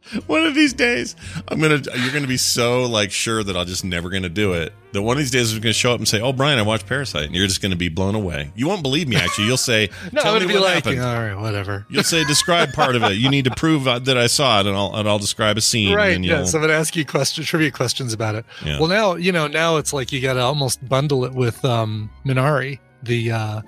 one 0.27 0.45
of 0.45 0.55
these 0.55 0.73
days, 0.73 1.15
I'm 1.47 1.59
gonna. 1.59 1.81
You're 1.95 2.13
gonna 2.13 2.27
be 2.27 2.37
so 2.37 2.83
like 2.85 3.11
sure 3.11 3.43
that 3.43 3.55
I'll 3.55 3.65
just 3.65 3.83
never 3.83 4.09
gonna 4.09 4.29
do 4.29 4.53
it. 4.53 4.73
That 4.93 5.01
one 5.01 5.17
of 5.17 5.19
these 5.19 5.31
days, 5.31 5.53
I'm 5.53 5.59
gonna 5.61 5.73
show 5.73 5.91
up 5.91 5.99
and 5.99 6.07
say, 6.07 6.21
"Oh, 6.21 6.31
Brian, 6.33 6.59
I 6.59 6.61
watched 6.61 6.85
Parasite," 6.87 7.25
and 7.25 7.35
you're 7.35 7.47
just 7.47 7.61
gonna 7.61 7.75
be 7.75 7.89
blown 7.89 8.15
away. 8.15 8.51
You 8.55 8.67
won't 8.67 8.81
believe 8.83 9.07
me. 9.07 9.15
Actually, 9.17 9.47
you'll 9.47 9.57
say, 9.57 9.89
No, 10.11 10.21
"Tell 10.21 10.35
I'm 10.35 10.41
me 10.41 10.47
gonna 10.47 10.59
what 10.59 10.59
be 10.59 10.73
like, 10.75 10.83
happened." 10.85 11.01
all 11.01 11.15
right, 11.15 11.35
whatever. 11.41 11.85
You'll 11.89 12.03
say, 12.03 12.23
"Describe 12.23 12.73
part 12.73 12.95
of 12.95 13.03
it." 13.03 13.13
You 13.17 13.29
need 13.29 13.45
to 13.45 13.51
prove 13.51 13.83
that 13.83 14.17
I 14.17 14.27
saw 14.27 14.59
it, 14.61 14.65
and 14.67 14.75
I'll 14.75 14.95
and 14.95 15.07
I'll 15.07 15.19
describe 15.19 15.57
a 15.57 15.61
scene. 15.61 15.93
Right. 15.95 16.15
And 16.15 16.23
you'll, 16.25 16.39
Yeah. 16.39 16.45
So 16.45 16.57
I'm 16.57 16.63
gonna 16.63 16.73
ask 16.73 16.95
you 16.95 17.05
questions, 17.05 17.47
trivia 17.47 17.71
questions 17.71 18.13
about 18.13 18.35
it. 18.35 18.45
Yeah. 18.65 18.79
Well, 18.79 18.87
now 18.87 19.15
you 19.15 19.31
know. 19.31 19.47
Now 19.47 19.77
it's 19.77 19.93
like 19.93 20.11
you 20.11 20.21
got 20.21 20.33
to 20.33 20.41
almost 20.41 20.87
bundle 20.87 21.25
it 21.25 21.33
with 21.33 21.63
um, 21.65 22.09
Minari, 22.25 22.79
the 23.03 23.31
uh, 23.31 23.61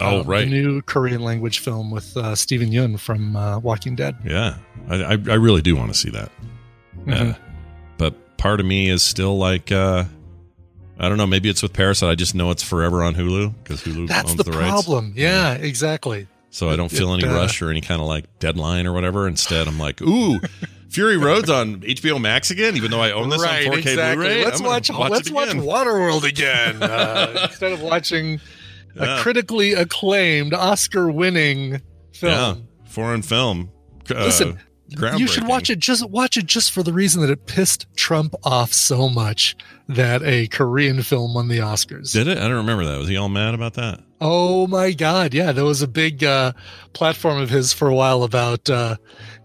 oh, 0.00 0.20
um, 0.20 0.26
right. 0.26 0.48
new 0.48 0.82
Korean 0.82 1.22
language 1.22 1.58
film 1.60 1.90
with 1.90 2.16
uh, 2.16 2.34
Steven 2.34 2.70
Yeun 2.70 2.98
from 2.98 3.36
uh, 3.36 3.58
Walking 3.58 3.94
Dead. 3.96 4.16
Yeah, 4.24 4.56
I, 4.88 4.94
I, 5.02 5.10
I 5.12 5.34
really 5.34 5.62
do 5.62 5.76
want 5.76 5.92
to 5.92 5.98
see 5.98 6.10
that. 6.10 6.30
Yeah, 7.06 7.14
Mhm. 7.14 7.36
but 7.98 8.36
part 8.38 8.60
of 8.60 8.66
me 8.66 8.88
is 8.88 9.02
still 9.02 9.38
like, 9.38 9.70
uh, 9.72 10.04
I 10.98 11.08
don't 11.08 11.18
know. 11.18 11.26
Maybe 11.26 11.48
it's 11.48 11.62
with 11.62 11.72
Parasite. 11.72 12.08
I 12.10 12.14
just 12.14 12.34
know 12.34 12.50
it's 12.50 12.62
forever 12.62 13.02
on 13.02 13.14
Hulu 13.14 13.54
because 13.62 13.82
Hulu 13.82 14.08
That's 14.08 14.30
owns 14.30 14.36
the, 14.38 14.44
the, 14.44 14.52
rights. 14.58 14.70
problem. 14.70 15.12
Yeah, 15.16 15.52
exactly. 15.54 16.26
So 16.50 16.70
I 16.70 16.76
don't 16.76 16.88
feel 16.90 17.12
It, 17.12 17.22
any 17.22 17.28
uh, 17.32 17.36
rush 17.36 17.60
or 17.60 17.70
any 17.70 17.82
kind 17.82 18.00
of 18.00 18.06
like 18.06 18.24
deadline 18.38 18.86
or 18.86 18.92
whatever. 18.94 19.28
Instead, 19.28 19.68
I'm 19.68 19.78
like, 19.78 20.00
ooh, 20.00 20.40
Fury 20.88 21.18
Road's 21.18 21.50
on 21.50 21.80
HBO 21.82 22.18
Max 22.18 22.50
again, 22.50 22.76
even 22.76 22.90
though 22.90 23.02
I 23.02 23.10
own 23.12 23.28
this 23.28 23.42
on 23.42 23.48
4K 23.48 24.14
Blu-ray. 24.14 24.42
Let's 24.44 24.60
I'm 24.60 24.64
gonna 24.66 24.68
watch. 24.70 25.10
let's 25.10 25.30
watch. 25.30 25.48
Waterworld 25.50 26.24
again 26.24 26.82
uh, 26.82 27.42
instead 27.50 27.72
of 27.72 27.82
watching 27.82 28.40
Yeah. 28.96 29.18
a 29.18 29.22
critically 29.22 29.74
acclaimed, 29.74 30.54
Oscar-winning 30.54 31.80
film. 32.12 32.32
Yeah, 32.32 32.54
foreign 32.90 33.22
film. 33.22 33.70
Uh, 34.10 34.24
Listen, 34.24 34.58
You 35.16 35.26
should 35.26 35.46
watch 35.46 35.68
it. 35.68 35.78
Just 35.80 36.08
watch 36.08 36.36
it 36.36 36.46
just 36.46 36.72
for 36.72 36.82
the 36.82 36.92
reason 36.92 37.20
that 37.22 37.30
it 37.30 37.46
pissed 37.46 37.86
Trump 37.96 38.34
off 38.44 38.72
so 38.72 39.08
much 39.08 39.56
that 39.88 40.22
a 40.22 40.46
Korean 40.48 41.02
film 41.02 41.34
won 41.34 41.48
the 41.48 41.58
Oscars. 41.58 42.12
Did 42.12 42.28
it? 42.28 42.38
I 42.38 42.42
don't 42.42 42.52
remember 42.52 42.84
that. 42.84 42.98
Was 42.98 43.08
he 43.08 43.16
all 43.16 43.28
mad 43.28 43.54
about 43.54 43.74
that? 43.74 44.00
Oh 44.20 44.66
my 44.66 44.92
God! 44.92 45.34
Yeah, 45.34 45.52
there 45.52 45.64
was 45.66 45.82
a 45.82 45.88
big 45.88 46.24
uh, 46.24 46.52
platform 46.94 47.38
of 47.38 47.50
his 47.50 47.72
for 47.74 47.88
a 47.88 47.94
while 47.94 48.22
about. 48.22 48.70
Uh, 48.70 48.96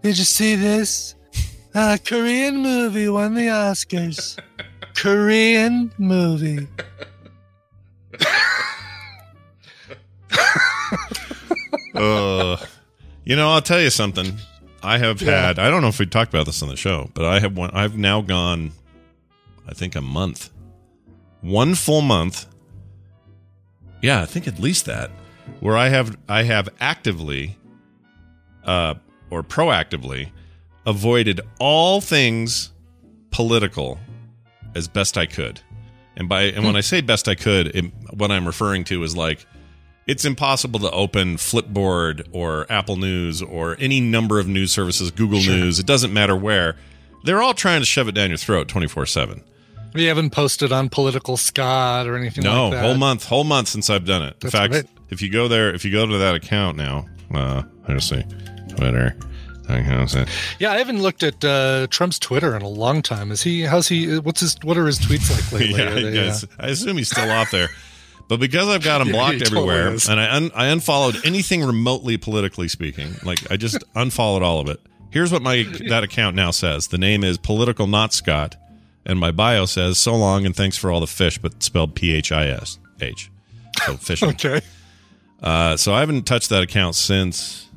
Did 0.02 0.16
you 0.16 0.24
see 0.24 0.54
this? 0.54 1.14
Uh, 1.74 1.98
Korean 2.04 2.58
movie 2.58 3.08
won 3.08 3.34
the 3.34 3.48
Oscars. 3.48 4.38
Korean 4.96 5.92
movie. 5.98 6.68
uh, 11.94 12.56
you 13.24 13.36
know, 13.36 13.50
I'll 13.50 13.62
tell 13.62 13.80
you 13.80 13.90
something. 13.90 14.38
I 14.82 14.98
have 14.98 15.20
had. 15.20 15.58
I 15.58 15.70
don't 15.70 15.82
know 15.82 15.88
if 15.88 15.98
we 15.98 16.06
talked 16.06 16.34
about 16.34 16.46
this 16.46 16.62
on 16.62 16.68
the 16.68 16.76
show, 16.76 17.10
but 17.14 17.24
I 17.24 17.38
have. 17.38 17.56
One, 17.56 17.70
I've 17.70 17.96
now 17.96 18.20
gone. 18.20 18.72
I 19.66 19.74
think 19.74 19.94
a 19.94 20.00
month, 20.00 20.50
one 21.40 21.74
full 21.74 22.02
month. 22.02 22.46
Yeah, 24.00 24.22
I 24.22 24.26
think 24.26 24.48
at 24.48 24.58
least 24.58 24.86
that, 24.86 25.10
where 25.60 25.76
I 25.76 25.88
have 25.88 26.16
I 26.28 26.42
have 26.42 26.68
actively, 26.80 27.56
uh, 28.64 28.94
or 29.30 29.44
proactively, 29.44 30.30
avoided 30.84 31.40
all 31.60 32.00
things 32.00 32.72
political 33.30 34.00
as 34.74 34.88
best 34.88 35.16
I 35.16 35.26
could. 35.26 35.60
And 36.16 36.28
by 36.28 36.42
and 36.42 36.64
when 36.64 36.76
I 36.76 36.80
say 36.80 37.00
best 37.00 37.28
I 37.28 37.36
could, 37.36 37.68
it, 37.68 37.84
what 38.12 38.30
I'm 38.30 38.46
referring 38.46 38.84
to 38.84 39.02
is 39.04 39.16
like 39.16 39.46
it's 40.06 40.24
impossible 40.24 40.80
to 40.80 40.90
open 40.90 41.36
Flipboard 41.36 42.26
or 42.32 42.66
Apple 42.70 42.96
News 42.96 43.40
or 43.42 43.76
any 43.78 44.00
number 44.00 44.38
of 44.38 44.48
news 44.48 44.72
services, 44.72 45.10
Google 45.10 45.40
News, 45.40 45.78
it 45.78 45.86
doesn't 45.86 46.12
matter 46.12 46.36
where. 46.36 46.76
They're 47.24 47.40
all 47.42 47.54
trying 47.54 47.80
to 47.80 47.86
shove 47.86 48.08
it 48.08 48.12
down 48.12 48.30
your 48.30 48.36
throat 48.38 48.66
24/7. 48.68 49.42
We 49.94 50.04
haven't 50.04 50.30
posted 50.30 50.72
on 50.72 50.88
Political 50.88 51.36
Scott 51.36 52.06
or 52.08 52.16
anything 52.16 52.42
No, 52.44 52.64
like 52.68 52.72
that. 52.72 52.84
whole 52.84 52.96
month, 52.96 53.24
whole 53.26 53.44
month 53.44 53.68
since 53.68 53.90
I've 53.90 54.06
done 54.06 54.22
it. 54.22 54.40
That's 54.40 54.54
In 54.54 54.60
fact, 54.60 54.74
right. 54.74 54.86
if 55.10 55.20
you 55.22 55.28
go 55.30 55.48
there, 55.48 55.72
if 55.74 55.84
you 55.84 55.92
go 55.92 56.06
to 56.06 56.18
that 56.18 56.34
account 56.34 56.76
now, 56.78 57.06
uh, 57.34 57.62
let's 57.88 58.08
see, 58.08 58.22
Twitter. 58.70 59.14
Yeah, 60.58 60.72
I 60.72 60.78
haven't 60.78 61.00
looked 61.00 61.22
at 61.22 61.42
uh, 61.44 61.86
Trump's 61.88 62.18
Twitter 62.18 62.54
in 62.56 62.62
a 62.62 62.68
long 62.68 63.00
time. 63.00 63.30
Is 63.30 63.42
he? 63.42 63.62
How's 63.62 63.88
he? 63.88 64.18
What's 64.18 64.40
his? 64.40 64.56
What 64.62 64.76
are 64.76 64.86
his 64.86 64.98
tweets 64.98 65.30
like 65.30 65.52
lately? 65.60 65.78
yeah, 65.78 65.94
they, 66.10 66.26
I 66.26 66.30
uh, 66.30 66.38
I 66.58 66.66
assume 66.68 66.98
he's 66.98 67.10
still 67.10 67.30
off 67.30 67.50
there. 67.50 67.68
But 68.28 68.40
because 68.40 68.68
I've 68.68 68.82
got 68.82 68.98
them 68.98 69.08
Yeah, 69.10 69.12
blocked 69.14 69.34
he 69.34 69.38
totally 69.40 69.58
everywhere, 69.68 69.94
is. 69.94 70.08
and 70.08 70.18
I 70.20 70.34
un- 70.36 70.50
I 70.54 70.66
unfollowed 70.68 71.16
anything 71.24 71.62
remotely 71.64 72.16
politically 72.16 72.68
speaking, 72.68 73.14
like 73.24 73.50
I 73.50 73.56
just 73.56 73.82
unfollowed 73.94 74.42
all 74.42 74.60
of 74.60 74.68
it. 74.68 74.80
Here's 75.10 75.30
what 75.32 75.42
my 75.42 75.62
that 75.88 76.02
account 76.04 76.34
now 76.36 76.50
says. 76.50 76.88
The 76.88 76.98
name 76.98 77.24
is 77.24 77.36
political 77.38 77.86
not 77.86 78.12
Scott, 78.14 78.56
and 79.04 79.18
my 79.18 79.30
bio 79.32 79.66
says 79.66 79.98
so 79.98 80.14
long 80.16 80.46
and 80.46 80.56
thanks 80.56 80.76
for 80.78 80.90
all 80.90 81.00
the 81.00 81.06
fish, 81.06 81.38
but 81.38 81.62
spelled 81.62 81.94
P 81.94 82.12
H 82.14 82.32
I 82.32 82.46
S 82.48 82.78
H. 83.00 83.30
So 83.86 83.96
fishing. 83.96 84.28
okay. 84.30 84.60
Uh, 85.42 85.76
so 85.76 85.92
I 85.92 86.00
haven't 86.00 86.22
touched 86.22 86.50
that 86.50 86.62
account 86.62 86.94
since 86.94 87.68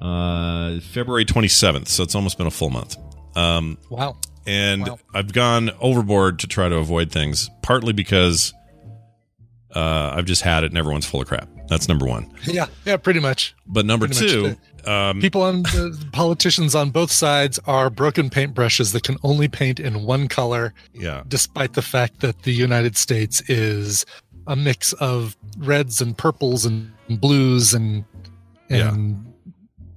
uh, 0.00 0.80
February 0.80 1.24
27th. 1.24 1.88
So 1.88 2.02
it's 2.02 2.14
almost 2.14 2.38
been 2.38 2.46
a 2.46 2.50
full 2.50 2.70
month. 2.70 2.96
Um, 3.36 3.78
Wow. 3.90 4.16
and 4.46 4.88
Wow. 4.88 4.98
I've 5.14 5.32
gone 5.32 5.70
overboard 5.80 6.38
to 6.40 6.46
try 6.46 6.68
to 6.68 6.76
avoid 6.76 7.12
things, 7.12 7.50
partly 7.62 7.92
because 7.92 8.54
uh, 9.74 10.12
I've 10.14 10.24
just 10.24 10.42
had 10.42 10.64
it 10.64 10.70
and 10.70 10.78
everyone's 10.78 11.06
full 11.06 11.22
of 11.22 11.28
crap. 11.28 11.48
That's 11.68 11.88
number 11.88 12.06
one. 12.06 12.30
Yeah. 12.44 12.66
Yeah. 12.84 12.96
Pretty 12.96 13.20
much. 13.20 13.54
But 13.66 13.86
number 13.86 14.06
Pretty 14.08 14.28
two, 14.28 14.56
um, 14.90 15.20
People 15.20 15.42
on 15.42 15.62
the 15.64 16.08
politicians 16.12 16.74
on 16.74 16.90
both 16.90 17.10
sides 17.12 17.58
are 17.66 17.90
broken 17.90 18.30
paintbrushes 18.30 18.92
that 18.92 19.02
can 19.04 19.16
only 19.22 19.48
paint 19.48 19.78
in 19.78 20.04
one 20.04 20.26
color, 20.28 20.74
yeah, 20.94 21.22
despite 21.28 21.74
the 21.74 21.82
fact 21.82 22.20
that 22.20 22.42
the 22.42 22.52
United 22.52 22.96
States 22.96 23.40
is 23.48 24.04
a 24.46 24.56
mix 24.56 24.92
of 24.94 25.36
reds 25.58 26.00
and 26.00 26.16
purples 26.16 26.64
and 26.64 26.90
blues 27.08 27.74
and 27.74 28.04
and 28.68 29.29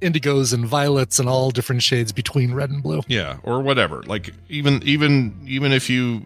indigos 0.04 0.54
and 0.54 0.66
violets 0.66 1.18
and 1.20 1.28
all 1.30 1.50
different 1.52 1.82
shades 1.82 2.12
between 2.12 2.54
red 2.54 2.70
and 2.70 2.84
blue. 2.84 3.02
yeah, 3.08 3.38
or 3.44 3.62
whatever. 3.62 4.04
Like 4.04 4.34
even 4.50 4.82
even 4.84 5.40
even 5.48 5.72
if 5.72 5.90
you, 5.90 6.22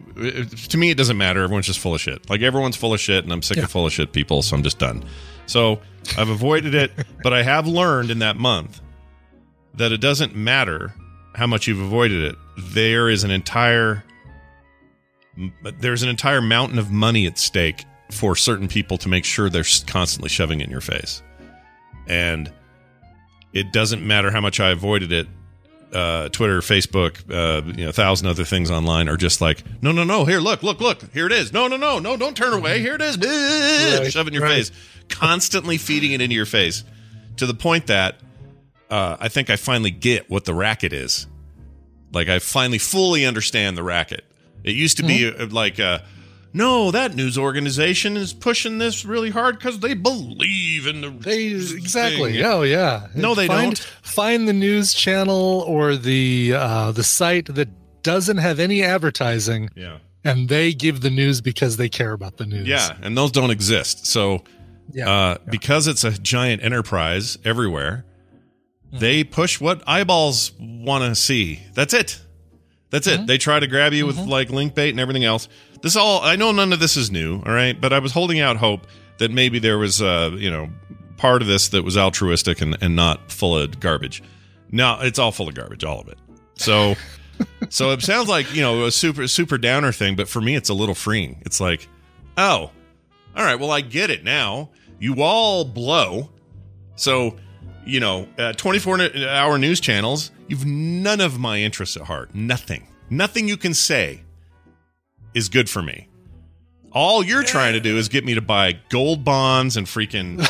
to 0.68 0.76
me, 0.76 0.90
it 0.90 0.96
doesn't 0.96 1.16
matter. 1.16 1.42
Everyone's 1.42 1.66
just 1.66 1.78
full 1.78 1.94
of 1.94 2.00
shit. 2.00 2.28
Like 2.28 2.42
everyone's 2.42 2.76
full 2.76 2.92
of 2.92 3.00
shit, 3.00 3.24
and 3.24 3.32
I'm 3.32 3.42
sick 3.42 3.56
Yeah. 3.56 3.64
of 3.64 3.70
full 3.70 3.86
of 3.86 3.92
shit 3.92 4.12
people. 4.12 4.42
So 4.42 4.56
I'm 4.56 4.62
just 4.62 4.78
done. 4.78 5.04
So 5.46 5.80
I've 6.18 6.28
avoided 6.28 6.74
it, 6.74 6.90
but 7.22 7.32
I 7.32 7.42
have 7.42 7.66
learned 7.66 8.10
in 8.10 8.18
that 8.18 8.36
month 8.36 8.80
that 9.74 9.92
it 9.92 10.00
doesn't 10.00 10.34
matter 10.34 10.92
how 11.34 11.46
much 11.46 11.66
you've 11.68 11.80
avoided 11.80 12.24
it. 12.24 12.36
There 12.58 13.08
is 13.08 13.22
an 13.24 13.30
entire 13.30 14.04
there's 15.80 16.02
an 16.02 16.08
entire 16.08 16.40
mountain 16.40 16.78
of 16.78 16.90
money 16.90 17.26
at 17.26 17.38
stake 17.38 17.84
for 18.10 18.34
certain 18.34 18.66
people 18.68 18.98
to 18.98 19.08
make 19.08 19.24
sure 19.24 19.48
they're 19.48 19.64
constantly 19.86 20.28
shoving 20.28 20.60
it 20.60 20.64
in 20.64 20.70
your 20.70 20.80
face. 20.80 21.22
And 22.08 22.52
it 23.58 23.72
doesn't 23.72 24.06
matter 24.06 24.30
how 24.30 24.40
much 24.40 24.60
I 24.60 24.70
avoided 24.70 25.12
it. 25.12 25.26
Uh, 25.92 26.28
Twitter, 26.28 26.60
Facebook, 26.60 27.18
uh, 27.30 27.64
you 27.66 27.84
know, 27.84 27.88
a 27.88 27.92
thousand 27.92 28.26
other 28.26 28.44
things 28.44 28.70
online 28.70 29.08
are 29.08 29.16
just 29.16 29.40
like, 29.40 29.62
no, 29.82 29.90
no, 29.90 30.04
no. 30.04 30.26
Here, 30.26 30.38
look, 30.38 30.62
look, 30.62 30.80
look. 30.80 31.02
Here 31.14 31.24
it 31.26 31.32
is. 31.32 31.50
No, 31.52 31.66
no, 31.66 31.78
no, 31.78 31.98
no. 31.98 32.16
Don't 32.18 32.36
turn 32.36 32.52
away. 32.52 32.80
Here 32.80 32.94
it 32.94 33.00
is. 33.00 33.16
Right, 33.16 34.12
Shove 34.12 34.26
it 34.26 34.28
in 34.28 34.34
your 34.34 34.42
right. 34.42 34.66
face. 34.66 34.70
Constantly 35.08 35.78
feeding 35.78 36.12
it 36.12 36.20
into 36.20 36.34
your 36.36 36.44
face 36.44 36.84
to 37.38 37.46
the 37.46 37.54
point 37.54 37.86
that 37.86 38.16
uh, 38.90 39.16
I 39.18 39.28
think 39.28 39.48
I 39.48 39.56
finally 39.56 39.90
get 39.90 40.28
what 40.28 40.44
the 40.44 40.52
racket 40.52 40.92
is. 40.92 41.26
Like 42.12 42.28
I 42.28 42.38
finally 42.38 42.78
fully 42.78 43.24
understand 43.24 43.76
the 43.78 43.82
racket. 43.82 44.24
It 44.64 44.74
used 44.74 44.98
to 44.98 45.04
be 45.04 45.20
Mm-hmm. 45.20 45.42
uh, 45.42 45.46
like, 45.54 45.80
uh, 45.80 46.00
no, 46.52 46.90
that 46.90 47.14
news 47.14 47.36
organization 47.38 48.16
is 48.16 48.32
pushing 48.32 48.78
this 48.78 49.04
really 49.04 49.30
hard 49.30 49.58
because 49.58 49.80
they 49.80 49.94
believe 49.94 50.86
in 50.86 51.00
the 51.02 51.10
They 51.10 51.48
exactly. 51.48 52.32
thing. 52.34 52.44
Oh 52.44 52.62
yeah. 52.62 53.08
No, 53.14 53.34
they 53.34 53.46
find, 53.46 53.74
don't. 53.74 53.78
Find 54.02 54.48
the 54.48 54.52
news 54.52 54.92
channel 54.94 55.64
or 55.66 55.96
the 55.96 56.54
uh, 56.54 56.92
the 56.92 57.04
site 57.04 57.54
that 57.54 57.68
doesn't 58.02 58.38
have 58.38 58.58
any 58.60 58.82
advertising, 58.82 59.68
Yeah. 59.76 59.98
and 60.24 60.48
they 60.48 60.72
give 60.72 61.00
the 61.02 61.10
news 61.10 61.40
because 61.40 61.76
they 61.76 61.88
care 61.88 62.12
about 62.12 62.36
the 62.38 62.46
news. 62.46 62.66
Yeah, 62.66 62.96
and 63.02 63.16
those 63.18 63.30
don't 63.32 63.50
exist. 63.50 64.06
So, 64.06 64.44
Yeah. 64.94 65.10
uh, 65.10 65.38
because 65.50 65.86
it's 65.86 66.04
a 66.04 66.12
giant 66.12 66.62
enterprise 66.62 67.36
everywhere, 67.44 68.04
they 68.92 69.24
push 69.24 69.60
what 69.60 69.82
eyeballs 69.86 70.52
want 70.58 71.04
to 71.04 71.14
see. 71.20 71.60
That's 71.74 71.92
it. 71.92 72.20
That's 72.90 73.06
it. 73.06 73.26
They 73.26 73.36
try 73.38 73.60
to 73.60 73.66
grab 73.66 73.92
you 73.92 74.06
with 74.06 74.18
like 74.18 74.50
link 74.50 74.74
bait 74.74 74.90
and 74.90 75.00
everything 75.00 75.24
else. 75.24 75.48
This 75.82 75.96
all 75.96 76.22
I 76.22 76.36
know 76.36 76.52
none 76.52 76.72
of 76.72 76.80
this 76.80 76.96
is 76.96 77.10
new, 77.10 77.42
all 77.44 77.52
right? 77.52 77.78
But 77.78 77.92
I 77.92 77.98
was 77.98 78.12
holding 78.12 78.40
out 78.40 78.56
hope 78.56 78.86
that 79.18 79.30
maybe 79.30 79.58
there 79.58 79.78
was 79.78 80.00
uh, 80.00 80.30
you 80.36 80.50
know, 80.50 80.70
part 81.16 81.42
of 81.42 81.48
this 81.48 81.68
that 81.68 81.84
was 81.84 81.96
altruistic 81.96 82.60
and, 82.60 82.76
and 82.80 82.96
not 82.96 83.30
full 83.30 83.56
of 83.56 83.78
garbage. 83.80 84.22
No, 84.70 84.98
it's 85.00 85.18
all 85.18 85.32
full 85.32 85.48
of 85.48 85.54
garbage, 85.54 85.84
all 85.84 86.00
of 86.00 86.08
it. 86.08 86.18
So 86.54 86.94
so 87.68 87.92
it 87.92 88.02
sounds 88.02 88.28
like, 88.28 88.54
you 88.54 88.62
know, 88.62 88.86
a 88.86 88.90
super 88.90 89.28
super 89.28 89.58
downer 89.58 89.92
thing, 89.92 90.16
but 90.16 90.28
for 90.28 90.40
me 90.40 90.56
it's 90.56 90.68
a 90.68 90.74
little 90.74 90.94
freeing. 90.94 91.42
It's 91.44 91.60
like, 91.60 91.88
oh, 92.36 92.70
all 93.36 93.44
right, 93.44 93.54
well, 93.54 93.70
I 93.70 93.82
get 93.82 94.10
it 94.10 94.24
now. 94.24 94.70
You 94.98 95.22
all 95.22 95.64
blow. 95.64 96.30
So, 96.96 97.36
you 97.88 98.00
know, 98.00 98.28
uh, 98.38 98.52
24 98.52 99.00
hour 99.26 99.58
news 99.58 99.80
channels, 99.80 100.30
you've 100.46 100.66
none 100.66 101.20
of 101.20 101.38
my 101.38 101.58
interests 101.58 101.96
at 101.96 102.02
heart. 102.02 102.34
Nothing. 102.34 102.86
Nothing 103.10 103.48
you 103.48 103.56
can 103.56 103.72
say 103.74 104.22
is 105.34 105.48
good 105.48 105.70
for 105.70 105.82
me. 105.82 106.08
All 106.92 107.22
you're 107.22 107.42
trying 107.42 107.74
to 107.74 107.80
do 107.80 107.96
is 107.98 108.08
get 108.08 108.24
me 108.24 108.34
to 108.34 108.40
buy 108.40 108.78
gold 108.88 109.22
bonds 109.22 109.76
and 109.76 109.86
freaking 109.86 110.40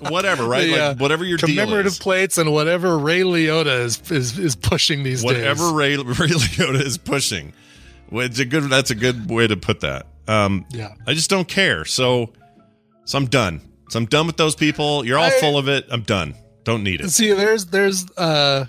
whatever, 0.10 0.44
right? 0.46 0.64
The, 0.64 0.70
like 0.72 0.80
uh, 0.80 0.94
whatever 0.96 1.24
your 1.24 1.36
deal 1.38 1.48
commemorative 1.48 1.98
plates 2.00 2.38
and 2.38 2.52
whatever 2.52 2.98
Ray 2.98 3.20
Liotta 3.20 3.80
is 3.80 4.10
is, 4.10 4.38
is 4.38 4.56
pushing 4.56 5.02
these 5.02 5.22
whatever 5.22 5.64
days. 5.64 5.72
Ray, 5.72 5.96
Ray 5.98 6.04
Liotta 6.04 6.82
is 6.82 6.96
pushing. 6.98 7.52
It's 8.10 8.38
a 8.38 8.44
good. 8.46 8.64
That's 8.64 8.90
a 8.90 8.94
good 8.94 9.30
way 9.30 9.46
to 9.46 9.56
put 9.56 9.80
that. 9.80 10.06
Um, 10.26 10.64
Yeah. 10.70 10.94
I 11.06 11.12
just 11.14 11.28
don't 11.28 11.46
care. 11.46 11.84
So, 11.84 12.32
so 13.04 13.18
I'm 13.18 13.26
done. 13.26 13.60
So 13.88 13.98
I'm 13.98 14.06
done 14.06 14.26
with 14.26 14.36
those 14.36 14.54
people. 14.56 15.04
You're 15.06 15.18
all 15.18 15.30
full 15.30 15.58
of 15.58 15.68
it. 15.68 15.86
I'm 15.90 16.02
done. 16.02 16.34
Don't 16.64 16.82
need 16.82 17.00
it. 17.00 17.10
See, 17.10 17.32
there's 17.32 17.66
there's 17.66 18.10
uh 18.16 18.66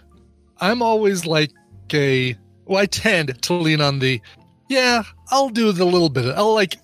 I'm 0.60 0.82
always 0.82 1.26
like 1.26 1.52
a 1.94 2.36
well, 2.66 2.82
I 2.82 2.86
tend 2.86 3.42
to 3.44 3.54
lean 3.54 3.82
on 3.82 4.00
the 4.00 4.22
yeah, 4.70 5.04
I'll 5.32 5.50
do 5.50 5.72
the 5.72 5.86
little 5.86 6.10
bit. 6.10 6.26
I'll 6.36 6.54
like 6.54 6.76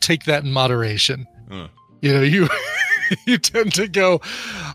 take 0.00 0.24
that 0.24 0.44
in 0.44 0.52
moderation. 0.52 1.26
Huh. 1.50 1.68
You 2.00 2.14
know, 2.14 2.20
you 2.22 2.48
you 3.26 3.38
tend 3.38 3.74
to 3.74 3.88
go, 3.88 4.20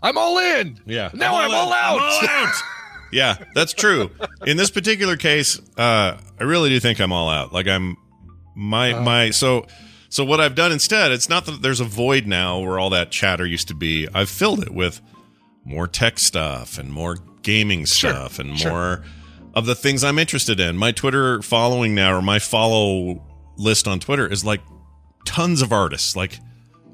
I'm 0.02 0.18
all 0.18 0.38
in. 0.38 0.78
Yeah. 0.86 1.10
Now 1.14 1.36
I'm 1.36 1.50
all 1.50 1.68
in. 1.68 1.72
out. 1.78 1.96
I'm 1.96 2.02
all 2.02 2.46
out. 2.46 2.54
yeah, 3.12 3.36
that's 3.54 3.72
true. 3.72 4.10
In 4.46 4.56
this 4.56 4.70
particular 4.70 5.16
case, 5.16 5.58
uh, 5.78 6.18
I 6.38 6.44
really 6.44 6.68
do 6.68 6.80
think 6.80 7.00
I'm 7.00 7.12
all 7.12 7.30
out. 7.30 7.52
Like 7.52 7.66
I'm 7.68 7.96
my 8.54 8.92
Uh. 8.92 9.02
my 9.02 9.30
so 9.30 9.66
so 10.08 10.24
what 10.24 10.40
I've 10.40 10.54
done 10.54 10.72
instead, 10.72 11.12
it's 11.12 11.28
not 11.28 11.44
that 11.46 11.62
there's 11.62 11.80
a 11.80 11.84
void 11.84 12.26
now 12.26 12.60
where 12.60 12.78
all 12.78 12.90
that 12.90 13.10
chatter 13.10 13.44
used 13.46 13.68
to 13.68 13.74
be. 13.74 14.08
I've 14.14 14.30
filled 14.30 14.62
it 14.62 14.72
with 14.72 15.00
more 15.64 15.86
tech 15.86 16.18
stuff 16.18 16.78
and 16.78 16.90
more 16.90 17.18
gaming 17.42 17.84
Sure, 17.84 18.10
stuff 18.10 18.38
and 18.38 18.58
sure. 18.58 18.70
more 18.70 19.04
of 19.54 19.66
the 19.66 19.74
things 19.74 20.02
I'm 20.04 20.18
interested 20.18 20.60
in. 20.60 20.76
My 20.76 20.92
Twitter 20.92 21.42
following 21.42 21.94
now 21.94 22.16
or 22.16 22.22
my 22.22 22.38
follow 22.38 23.22
list 23.56 23.86
on 23.88 24.00
Twitter 24.00 24.26
is 24.26 24.44
like 24.44 24.60
tons 25.24 25.60
of 25.62 25.72
artists. 25.72 26.16
Like 26.16 26.38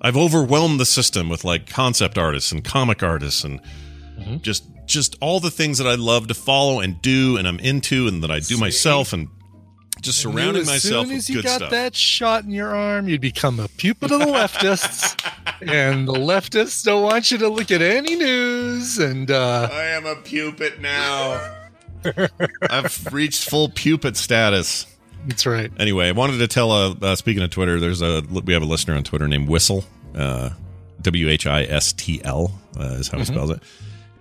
I've 0.00 0.16
overwhelmed 0.16 0.80
the 0.80 0.86
system 0.86 1.28
with 1.28 1.44
like 1.44 1.68
concept 1.68 2.18
artists 2.18 2.50
and 2.52 2.64
comic 2.64 3.02
artists 3.02 3.44
and 3.44 3.60
Mm-hmm. 4.18 4.36
just 4.42 4.64
just 4.86 5.16
all 5.20 5.40
the 5.40 5.50
things 5.50 5.78
that 5.78 5.88
I 5.88 5.96
love 5.96 6.28
to 6.28 6.34
follow 6.34 6.78
and 6.78 7.02
do 7.02 7.36
and 7.36 7.48
I'm 7.48 7.58
into 7.58 8.06
and 8.06 8.22
that 8.22 8.30
I 8.30 8.38
do 8.38 8.56
myself 8.56 9.12
and 9.12 9.26
just 10.04 10.20
surrounding 10.20 10.62
as 10.62 10.66
myself 10.66 11.06
soon 11.06 11.08
with 11.08 11.18
as 11.18 11.30
you 11.30 11.42
got 11.42 11.56
stuff. 11.56 11.70
that 11.70 11.94
shot 11.96 12.44
in 12.44 12.50
your 12.50 12.74
arm, 12.74 13.08
you'd 13.08 13.20
become 13.20 13.58
a 13.58 13.68
pupil 13.68 14.12
of 14.12 14.20
the 14.20 14.26
leftists, 14.26 15.18
and 15.68 16.06
the 16.06 16.12
leftists 16.12 16.84
don't 16.84 17.02
want 17.02 17.30
you 17.30 17.38
to 17.38 17.48
look 17.48 17.70
at 17.70 17.82
any 17.82 18.14
news. 18.16 18.98
And 18.98 19.30
uh, 19.30 19.68
I 19.72 19.84
am 19.86 20.06
a 20.06 20.14
pewpit 20.16 20.80
now. 20.80 21.56
I've 22.70 23.12
reached 23.12 23.48
full 23.48 23.68
pewpit 23.70 24.16
status. 24.16 24.86
that's 25.26 25.46
right. 25.46 25.72
Anyway, 25.78 26.08
I 26.08 26.12
wanted 26.12 26.38
to 26.38 26.48
tell. 26.48 26.70
Uh, 26.70 26.94
uh, 27.00 27.16
speaking 27.16 27.42
of 27.42 27.50
Twitter, 27.50 27.80
there's 27.80 28.02
a 28.02 28.22
we 28.44 28.52
have 28.52 28.62
a 28.62 28.66
listener 28.66 28.94
on 28.94 29.04
Twitter 29.04 29.26
named 29.26 29.48
Whistle, 29.48 29.84
uh, 30.14 30.50
W 31.02 31.28
H 31.28 31.46
I 31.46 31.62
S 31.64 31.92
T 31.94 32.20
L 32.24 32.52
uh, 32.78 32.82
is 32.98 33.08
how 33.08 33.18
he 33.18 33.24
spells 33.24 33.50
it. 33.50 33.62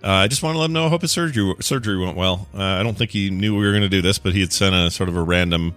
Uh, 0.04 0.08
I 0.10 0.28
just 0.28 0.42
want 0.42 0.54
to 0.54 0.58
let 0.58 0.66
him 0.66 0.74
know. 0.74 0.84
I 0.84 0.88
hope 0.90 1.00
his 1.00 1.12
surgery 1.12 1.54
surgery 1.60 1.96
went 1.96 2.14
well. 2.16 2.46
Uh, 2.54 2.62
I 2.62 2.82
don't 2.82 2.96
think 2.96 3.10
he 3.10 3.30
knew 3.30 3.56
we 3.56 3.64
were 3.64 3.72
going 3.72 3.82
to 3.84 3.88
do 3.88 4.02
this, 4.02 4.18
but 4.18 4.34
he 4.34 4.40
had 4.40 4.52
sent 4.52 4.74
a 4.74 4.90
sort 4.90 5.08
of 5.08 5.16
a 5.16 5.22
random 5.22 5.74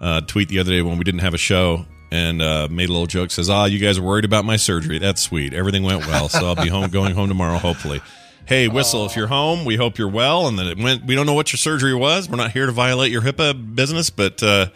uh, 0.00 0.20
tweet 0.20 0.48
the 0.48 0.60
other 0.60 0.70
day 0.70 0.82
when 0.82 0.98
we 0.98 1.04
didn't 1.04 1.20
have 1.22 1.34
a 1.34 1.38
show 1.38 1.84
and 2.12 2.40
uh, 2.40 2.68
made 2.70 2.88
a 2.88 2.92
little 2.92 3.08
joke. 3.08 3.32
Says, 3.32 3.50
"Ah, 3.50 3.64
you 3.64 3.80
guys 3.80 3.98
are 3.98 4.02
worried 4.02 4.24
about 4.24 4.44
my 4.44 4.54
surgery. 4.56 4.98
That's 4.98 5.20
sweet. 5.20 5.52
Everything 5.52 5.82
went 5.82 6.06
well, 6.06 6.28
so 6.28 6.46
I'll 6.46 6.54
be 6.54 6.68
home 6.68 6.88
going 6.92 7.14
home 7.14 7.28
tomorrow, 7.28 7.58
hopefully." 7.58 8.00
Hey, 8.46 8.68
Whistle, 8.68 9.04
if 9.06 9.14
you're 9.16 9.26
home, 9.28 9.64
we 9.64 9.76
hope 9.76 9.98
you're 9.98 10.08
well 10.08 10.46
and 10.48 10.58
that 10.58 10.66
it 10.66 10.78
went. 10.78 11.04
We 11.04 11.14
don't 11.14 11.26
know 11.26 11.34
what 11.34 11.52
your 11.52 11.58
surgery 11.58 11.94
was. 11.94 12.28
We're 12.28 12.36
not 12.36 12.50
here 12.52 12.66
to 12.66 12.72
violate 12.72 13.12
your 13.12 13.22
HIPAA 13.22 13.74
business, 13.76 14.10
but 14.10 14.42
uh, 14.42 14.66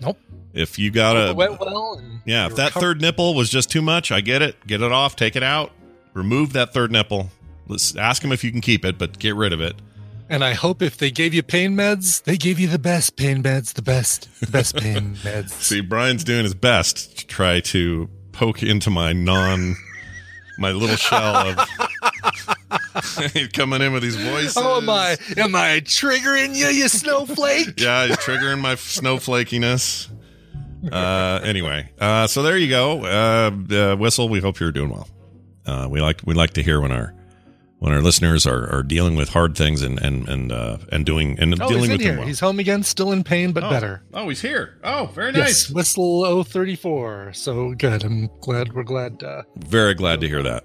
Nope. 0.00 0.18
if 0.54 0.76
you 0.78 0.90
got 0.90 1.16
a 1.16 1.32
went 1.34 1.60
well. 1.60 2.00
Yeah, 2.24 2.46
if 2.46 2.56
that 2.56 2.66
recovered. 2.70 2.80
third 2.80 3.00
nipple 3.00 3.34
was 3.34 3.48
just 3.50 3.70
too 3.70 3.82
much, 3.82 4.10
I 4.10 4.22
get 4.22 4.42
it. 4.42 4.64
Get 4.66 4.80
it 4.82 4.90
off, 4.90 5.14
take 5.14 5.36
it 5.36 5.42
out, 5.44 5.70
remove 6.14 6.52
that 6.54 6.72
third 6.72 6.90
nipple. 6.90 7.30
Let's 7.68 7.96
ask 7.96 8.22
him 8.22 8.32
if 8.32 8.42
you 8.44 8.50
can 8.50 8.60
keep 8.60 8.84
it, 8.84 8.98
but 8.98 9.18
get 9.18 9.34
rid 9.34 9.52
of 9.52 9.60
it. 9.60 9.76
And 10.28 10.42
I 10.42 10.54
hope 10.54 10.80
if 10.82 10.96
they 10.96 11.10
gave 11.10 11.34
you 11.34 11.42
pain 11.42 11.76
meds, 11.76 12.22
they 12.22 12.36
gave 12.36 12.58
you 12.58 12.66
the 12.68 12.78
best 12.78 13.16
pain 13.16 13.42
meds, 13.42 13.74
the 13.74 13.82
best, 13.82 14.28
the 14.40 14.46
best 14.46 14.76
pain 14.76 15.14
meds. 15.22 15.50
See, 15.50 15.80
Brian's 15.80 16.24
doing 16.24 16.44
his 16.44 16.54
best 16.54 17.18
to 17.18 17.26
try 17.26 17.60
to 17.60 18.08
poke 18.32 18.62
into 18.62 18.88
my 18.88 19.12
non, 19.12 19.76
my 20.58 20.72
little 20.72 20.96
shell 20.96 21.48
of 21.50 21.58
coming 23.52 23.82
in 23.82 23.92
with 23.92 24.02
these 24.02 24.16
voices. 24.16 24.56
Oh, 24.56 24.78
am 24.78 24.88
I? 24.88 25.16
Am 25.36 25.54
I 25.54 25.80
triggering 25.80 26.56
you, 26.56 26.66
you 26.68 26.88
snowflake? 26.88 27.74
Yeah, 27.82 28.06
he's 28.06 28.16
triggering 28.16 28.60
my 28.60 28.74
snowflakiness. 28.76 30.08
Uh, 30.90 31.40
anyway, 31.44 31.90
uh, 32.00 32.26
so 32.26 32.42
there 32.42 32.56
you 32.56 32.68
go. 32.68 33.04
Uh, 33.04 33.50
uh, 33.74 33.96
Whistle, 33.96 34.28
we 34.28 34.40
hope 34.40 34.58
you're 34.60 34.72
doing 34.72 34.90
well. 34.90 35.08
Uh, 35.66 35.86
we 35.90 36.00
like 36.00 36.20
we 36.24 36.34
like 36.34 36.54
to 36.54 36.62
hear 36.62 36.80
when 36.80 36.90
our 36.90 37.14
when 37.82 37.92
our 37.92 38.00
listeners 38.00 38.46
are, 38.46 38.72
are 38.72 38.84
dealing 38.84 39.16
with 39.16 39.30
hard 39.30 39.56
things 39.56 39.82
and 39.82 39.98
and 40.00 40.28
and 40.28 40.52
uh, 40.52 40.78
and 40.92 41.04
doing 41.04 41.36
and 41.40 41.60
Oh, 41.60 41.68
dealing 41.68 41.82
he's 41.82 41.84
in 41.90 41.92
with 41.94 42.00
here. 42.00 42.10
them 42.12 42.18
well. 42.18 42.26
He's 42.28 42.38
home 42.38 42.60
again, 42.60 42.84
still 42.84 43.10
in 43.10 43.24
pain, 43.24 43.50
but 43.50 43.64
oh. 43.64 43.70
better. 43.70 44.02
Oh, 44.14 44.28
he's 44.28 44.40
here. 44.40 44.78
Oh, 44.84 45.06
very 45.12 45.32
Yes, 45.34 45.68
nice. 45.68 45.70
whistle 45.70 46.44
034. 46.44 47.32
So 47.34 47.74
good. 47.74 48.04
I'm 48.04 48.30
glad. 48.40 48.72
We're 48.72 48.84
glad. 48.84 49.22
Uh, 49.24 49.42
Very 49.56 49.94
glad 49.94 50.20
to 50.20 50.28
hear 50.28 50.44
that. 50.44 50.64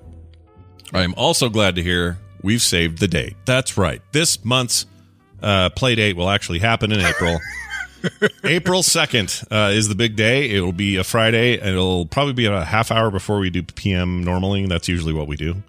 I 0.94 1.02
am 1.02 1.16
also 1.18 1.50
glad 1.50 1.74
to 1.76 1.84
hear 1.84 2.20
we've 2.44 2.62
saved 2.62 3.00
the 3.00 3.08
date. 3.08 3.36
That's 3.46 3.78
right. 3.78 4.00
This 4.12 4.46
month's 4.46 4.86
uh, 5.42 5.70
play 5.72 5.96
date 5.96 6.16
will 6.16 6.30
actually 6.30 6.60
happen 6.60 6.92
in 6.92 7.00
April. 7.02 7.40
April 8.44 8.84
2nd 8.84 9.44
uh, 9.52 9.72
is 9.72 9.88
the 9.90 9.96
big 9.96 10.16
day. 10.16 10.52
It'll 10.52 10.72
be 10.72 10.98
a 10.98 11.04
Friday. 11.04 11.54
It'll 11.54 12.06
probably 12.06 12.34
be 12.34 12.46
a 12.46 12.64
half 12.64 12.92
hour 12.92 13.10
before 13.10 13.40
we 13.40 13.50
do 13.50 13.64
PM 13.64 14.24
normally. 14.24 14.68
That's 14.68 14.88
usually 14.88 15.14
what 15.14 15.28
we 15.28 15.36
do. 15.36 15.64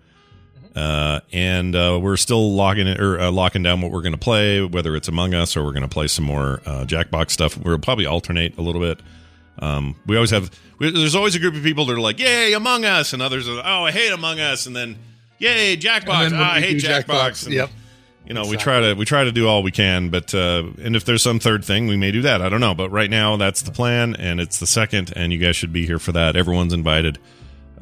Uh, 0.76 1.20
and 1.33 1.74
uh, 1.74 1.98
we're 2.00 2.16
still 2.16 2.52
locking 2.54 2.87
it 2.87 3.00
or 3.00 3.18
uh, 3.18 3.31
locking 3.33 3.62
down 3.62 3.81
what 3.81 3.90
we're 3.90 4.02
going 4.02 4.12
to 4.12 4.18
play, 4.18 4.62
whether 4.62 4.94
it's 4.94 5.09
Among 5.09 5.35
Us 5.35 5.57
or 5.57 5.64
we're 5.64 5.72
going 5.72 5.83
to 5.83 5.88
play 5.88 6.07
some 6.07 6.24
more 6.24 6.61
uh, 6.66 6.85
Jackbox 6.85 7.31
stuff. 7.33 7.57
We'll 7.57 7.78
probably 7.78 8.07
alternate 8.07 8.57
a 8.59 8.62
little 8.62 8.81
bit. 8.81 9.00
Um, 9.59 9.96
we 10.07 10.14
always 10.16 10.31
have. 10.31 10.50
We, 10.78 10.90
there's 10.92 11.16
always 11.16 11.35
a 11.35 11.40
group 11.40 11.57
of 11.57 11.62
people 11.64 11.87
that 11.87 11.94
are 11.94 12.00
like, 12.00 12.20
"Yay, 12.20 12.52
Among 12.52 12.85
Us," 12.85 13.12
and 13.12 13.20
others 13.20 13.48
are, 13.48 13.61
"Oh, 13.64 13.85
I 13.85 13.90
hate 13.90 14.12
Among 14.12 14.38
Us," 14.38 14.66
and 14.66 14.76
then, 14.76 14.98
"Yay, 15.38 15.76
Jackbox!" 15.76 16.24
And 16.26 16.33
then 16.33 16.38
when 16.38 16.48
Ah, 16.48 16.52
I 16.54 16.61
hate 16.61 16.76
Jackbox. 16.76 17.04
Jackbox, 17.07 17.46
And, 17.46 17.54
yep. 17.54 17.70
You 18.24 18.35
know, 18.35 18.46
we 18.46 18.57
try 18.59 18.81
to 18.81 18.94
we 18.94 19.04
try 19.07 19.24
to 19.24 19.33
do 19.33 19.48
all 19.48 19.62
we 19.62 19.72
can, 19.72 20.11
but 20.11 20.35
uh, 20.35 20.64
and 20.83 20.94
if 20.94 21.04
there's 21.07 21.22
some 21.22 21.38
third 21.40 21.64
thing, 21.64 21.87
we 21.88 21.96
may 21.96 22.12
do 22.12 22.22
that. 22.22 22.42
I 22.42 22.48
don't 22.50 22.61
know, 22.61 22.74
but 22.74 22.90
right 22.90 23.09
now 23.09 23.37
that's 23.38 23.62
the 23.62 23.72
plan, 23.72 24.14
and 24.16 24.38
it's 24.38 24.59
the 24.61 24.66
second, 24.66 25.12
and 25.16 25.33
you 25.33 25.38
guys 25.38 25.57
should 25.57 25.72
be 25.72 25.87
here 25.87 25.98
for 25.98 26.12
that. 26.12 26.37
Everyone's 26.37 26.74
invited. 26.74 27.18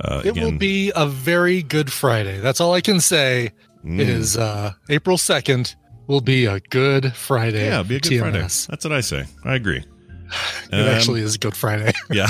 Uh, 0.00 0.22
it 0.24 0.34
will 0.36 0.52
be 0.52 0.92
a 0.94 1.06
very 1.06 1.62
good 1.62 1.92
Friday. 1.92 2.38
That's 2.40 2.60
all 2.60 2.74
I 2.74 2.80
can 2.80 3.00
say. 3.00 3.52
Mm. 3.84 4.00
Is 4.00 4.36
uh, 4.36 4.72
April 4.88 5.16
2nd 5.16 5.76
will 6.08 6.20
be 6.20 6.46
a 6.46 6.58
good 6.58 7.14
Friday. 7.14 7.66
yeah, 7.66 7.82
be 7.84 7.96
a 7.96 8.00
good 8.00 8.18
Friday. 8.18 8.40
That's 8.40 8.66
what 8.84 8.92
I 8.92 9.00
say. 9.00 9.24
I 9.44 9.54
agree. 9.54 9.84
It 10.72 10.74
Um, 10.74 10.88
actually 10.88 11.20
is 11.20 11.36
a 11.36 11.38
good 11.38 11.56
Friday. 11.56 11.92
yeah. 12.10 12.26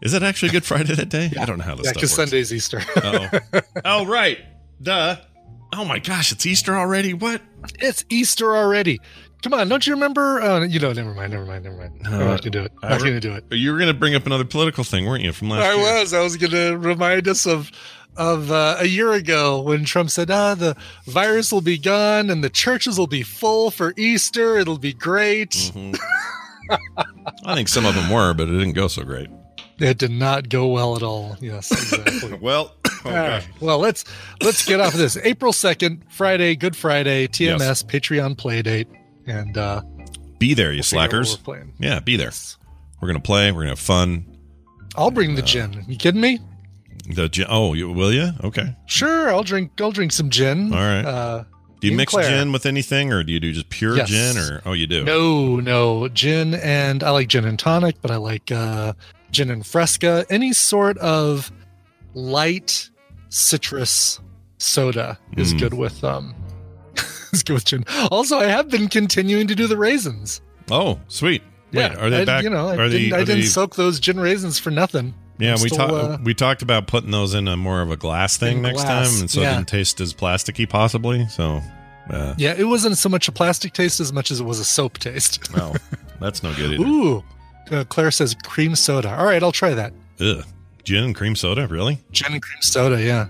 Is 0.00 0.14
it 0.14 0.22
actually 0.22 0.50
Good 0.52 0.64
Friday 0.64 0.94
that 0.94 1.08
day? 1.08 1.32
I 1.40 1.44
don't 1.44 1.58
know 1.58 1.64
how 1.64 1.74
this 1.74 1.86
yeah, 1.86 1.92
because. 1.92 2.14
Sunday's 2.14 2.52
Easter. 2.52 2.80
Oh. 2.96 3.28
oh, 3.84 4.06
right. 4.06 4.38
Duh. 4.80 5.16
Oh 5.74 5.84
my 5.84 5.98
gosh, 5.98 6.30
it's 6.30 6.46
Easter 6.46 6.76
already. 6.76 7.14
What? 7.14 7.42
it's 7.80 8.04
Easter 8.08 8.56
already. 8.56 9.00
Come 9.42 9.54
on, 9.54 9.68
don't 9.68 9.86
you 9.86 9.94
remember? 9.94 10.40
Uh, 10.42 10.64
you 10.64 10.80
know, 10.80 10.92
never 10.92 11.14
mind, 11.14 11.32
never 11.32 11.46
mind, 11.46 11.64
never 11.64 11.76
mind. 11.76 12.00
I'm 12.06 12.14
Uh, 12.14 12.18
not 12.24 12.40
gonna 12.40 12.50
do 12.50 12.62
it. 12.64 12.72
I 12.82 12.88
Not 12.90 12.98
gonna 13.00 13.20
do 13.20 13.32
it. 13.34 13.44
You 13.52 13.70
were 13.72 13.78
going 13.78 13.88
to 13.92 13.94
bring 13.98 14.14
up 14.16 14.26
another 14.26 14.44
political 14.44 14.82
thing, 14.84 15.06
weren't 15.06 15.22
you, 15.22 15.32
from 15.32 15.48
last 15.50 15.64
I 15.64 15.74
year? 15.74 15.82
was. 16.00 16.12
I 16.12 16.20
was 16.22 16.36
gonna 16.36 16.76
remind 16.76 17.28
us 17.28 17.46
of 17.46 17.70
of 18.16 18.50
uh, 18.50 18.76
a 18.80 18.86
year 18.86 19.12
ago 19.12 19.60
when 19.62 19.84
Trump 19.84 20.10
said, 20.10 20.28
"Ah, 20.28 20.56
the 20.56 20.76
virus 21.06 21.52
will 21.52 21.60
be 21.60 21.78
gone 21.78 22.30
and 22.30 22.42
the 22.42 22.50
churches 22.50 22.98
will 22.98 23.06
be 23.06 23.22
full 23.22 23.70
for 23.70 23.94
Easter. 23.96 24.56
It'll 24.58 24.76
be 24.78 24.92
great." 24.92 25.50
Mhm. 25.74 25.96
I 27.44 27.54
think 27.54 27.68
some 27.68 27.86
of 27.86 27.94
them 27.94 28.10
were, 28.10 28.34
but 28.34 28.48
it 28.48 28.52
didn't 28.52 28.72
go 28.74 28.88
so 28.88 29.02
great. 29.04 29.28
It 29.78 29.98
did 29.98 30.10
not 30.10 30.48
go 30.48 30.66
well 30.66 30.96
at 30.96 31.02
all. 31.04 31.36
Yes, 31.40 31.70
exactly. 31.70 32.36
Well, 32.40 32.74
oh 33.04 33.10
right. 33.12 33.46
Well, 33.60 33.78
let's 33.78 34.04
let's 34.42 34.64
get 34.66 34.80
off 34.80 34.92
of 34.94 34.98
this. 34.98 35.16
April 35.18 35.52
second, 35.52 36.02
Friday, 36.10 36.56
Good 36.56 36.74
Friday, 36.74 37.28
TMS 37.28 37.58
Yes. 37.60 37.82
Patreon 37.84 38.36
play 38.36 38.60
date, 38.62 38.88
and 39.30 39.56
uh, 39.56 39.82
Be 40.38 40.54
there, 40.54 40.72
you 40.72 40.78
what 40.78 40.86
slackers. 40.86 41.38
Yeah, 41.78 42.00
be 42.00 42.16
there. 42.16 42.32
We're 43.00 43.08
going 43.08 43.20
to 43.20 43.26
play. 43.26 43.50
We're 43.52 43.64
going 43.64 43.66
to 43.66 43.70
have 43.72 43.78
fun. 43.78 44.24
I'll 44.96 45.10
bring 45.10 45.34
the 45.36 45.42
gin. 45.42 45.84
You 45.86 45.96
kidding 45.96 46.20
me? 46.20 46.40
The 47.14 47.28
gin- 47.28 47.46
Oh, 47.48 47.74
you, 47.74 47.90
will 47.92 48.12
you? 48.12 48.30
Okay. 48.44 48.74
Sure, 48.86 49.30
I'll 49.30 49.42
drink. 49.44 49.80
I'll 49.80 49.92
drink 49.92 50.12
some 50.12 50.30
gin. 50.30 50.72
All 50.72 50.80
right. 50.80 51.04
Uh, 51.04 51.44
Do 51.80 51.86
you 51.88 51.96
mix 51.96 52.12
Claire. 52.12 52.28
gin 52.28 52.52
with 52.52 52.66
anything, 52.66 53.12
or 53.12 53.22
do 53.22 53.32
you 53.32 53.38
do 53.40 53.52
just 53.52 53.68
pure 53.70 53.96
Yes. 53.96 54.08
gin? 54.08 54.36
Or 54.36 54.60
oh, 54.66 54.72
you 54.72 54.86
do. 54.86 55.04
No, 55.04 55.56
no 55.60 56.08
gin, 56.08 56.54
and 56.56 57.02
I 57.04 57.10
like 57.10 57.28
gin 57.28 57.44
and 57.44 57.58
tonic, 57.58 57.96
but 58.02 58.10
I 58.10 58.16
like 58.16 58.50
uh, 58.50 58.92
gin 59.30 59.50
and 59.50 59.64
fresca. 59.64 60.26
Any 60.28 60.52
sort 60.52 60.98
of 60.98 61.52
light 62.14 62.90
citrus 63.28 64.18
soda 64.58 65.18
is 65.36 65.54
Mm. 65.54 65.58
good 65.60 65.74
with 65.74 66.02
um, 66.02 66.34
Also, 68.10 68.38
I 68.38 68.46
have 68.46 68.68
been 68.68 68.88
continuing 68.88 69.46
to 69.46 69.54
do 69.54 69.66
the 69.66 69.76
raisins. 69.76 70.40
Oh, 70.70 70.98
sweet. 71.08 71.42
Wait, 71.72 71.92
yeah, 71.92 71.98
are 71.98 72.10
they 72.10 72.22
I, 72.22 72.24
back? 72.24 72.42
You 72.42 72.50
know, 72.50 72.68
I 72.68 72.76
are 72.76 72.88
didn't, 72.88 73.12
I 73.12 73.18
didn't 73.18 73.40
they- 73.40 73.46
soak 73.46 73.76
those 73.76 74.00
gin 74.00 74.18
raisins 74.18 74.58
for 74.58 74.70
nothing. 74.70 75.14
Yeah, 75.38 75.54
I'm 75.54 75.62
we 75.62 75.68
talked. 75.70 75.92
uh, 75.92 76.18
we 76.24 76.34
talked 76.34 76.62
about 76.62 76.88
putting 76.88 77.12
those 77.12 77.34
in 77.34 77.46
a 77.46 77.56
more 77.56 77.80
of 77.80 77.90
a 77.92 77.96
glass 77.96 78.36
thing 78.36 78.60
next 78.60 78.82
glass, 78.82 79.12
time, 79.12 79.20
and 79.20 79.30
so 79.30 79.40
it 79.40 79.44
yeah. 79.44 79.54
didn't 79.54 79.68
taste 79.68 80.00
as 80.00 80.12
plasticky, 80.12 80.68
possibly. 80.68 81.28
So, 81.28 81.60
uh, 82.10 82.34
Yeah, 82.36 82.54
it 82.58 82.64
wasn't 82.64 82.96
so 82.98 83.08
much 83.08 83.28
a 83.28 83.32
plastic 83.32 83.72
taste 83.72 84.00
as 84.00 84.12
much 84.12 84.32
as 84.32 84.40
it 84.40 84.44
was 84.44 84.58
a 84.58 84.64
soap 84.64 84.98
taste. 84.98 85.52
well, 85.54 85.76
that's 86.20 86.42
no 86.42 86.52
good 86.54 86.72
either. 86.72 86.82
Ooh, 86.84 87.22
uh, 87.70 87.84
Claire 87.88 88.10
says 88.10 88.34
cream 88.44 88.74
soda. 88.74 89.16
All 89.16 89.26
right, 89.26 89.42
I'll 89.42 89.52
try 89.52 89.74
that. 89.74 89.92
Ugh. 90.20 90.44
Gin 90.82 91.04
and 91.04 91.14
cream 91.14 91.36
soda, 91.36 91.68
really? 91.68 92.00
Gin 92.10 92.32
and 92.32 92.42
cream 92.42 92.62
soda. 92.62 93.00
Yeah. 93.00 93.28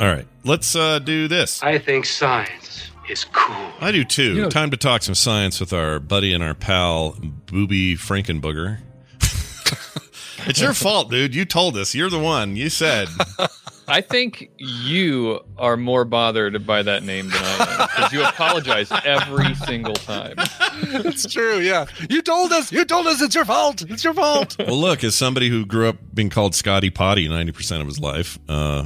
All 0.00 0.06
right, 0.06 0.26
let's 0.44 0.74
uh, 0.74 0.98
do 0.98 1.28
this. 1.28 1.62
I 1.62 1.78
think 1.78 2.06
science 2.06 2.90
is 3.10 3.24
cool. 3.24 3.70
I 3.80 3.92
do 3.92 4.02
too. 4.04 4.34
You 4.34 4.42
know- 4.42 4.48
Time 4.48 4.70
to 4.70 4.76
talk 4.78 5.02
some 5.02 5.14
science 5.14 5.60
with 5.60 5.72
our 5.74 5.98
buddy 6.00 6.32
and 6.32 6.42
our 6.42 6.54
pal, 6.54 7.16
Booby 7.46 7.96
Frankenbooger. 7.96 8.78
it's 10.48 10.60
your 10.60 10.72
fault, 10.72 11.10
dude. 11.10 11.34
You 11.34 11.44
told 11.44 11.76
us. 11.76 11.94
You're 11.94 12.08
the 12.10 12.18
one. 12.18 12.56
You 12.56 12.70
said. 12.70 13.08
I 13.88 14.00
think 14.00 14.50
you 14.56 15.40
are 15.58 15.76
more 15.76 16.04
bothered 16.04 16.64
by 16.64 16.82
that 16.84 17.02
name 17.02 17.28
than 17.28 17.42
I 17.42 17.76
am 17.80 17.88
because 17.88 18.12
you 18.12 18.22
apologize 18.24 18.88
every 19.04 19.54
single 19.56 19.94
time. 19.94 20.34
it's 20.38 21.30
true. 21.30 21.58
Yeah, 21.58 21.86
you 22.08 22.22
told 22.22 22.52
us. 22.52 22.70
You 22.70 22.84
told 22.84 23.08
us 23.08 23.20
it's 23.20 23.34
your 23.34 23.44
fault. 23.44 23.82
It's 23.90 24.04
your 24.04 24.14
fault. 24.14 24.56
well, 24.60 24.78
look, 24.80 25.02
as 25.02 25.16
somebody 25.16 25.48
who 25.48 25.66
grew 25.66 25.88
up 25.88 25.96
being 26.14 26.30
called 26.30 26.54
Scotty 26.54 26.88
Potty 26.90 27.28
90% 27.28 27.80
of 27.80 27.86
his 27.88 27.98
life, 27.98 28.38
uh, 28.48 28.84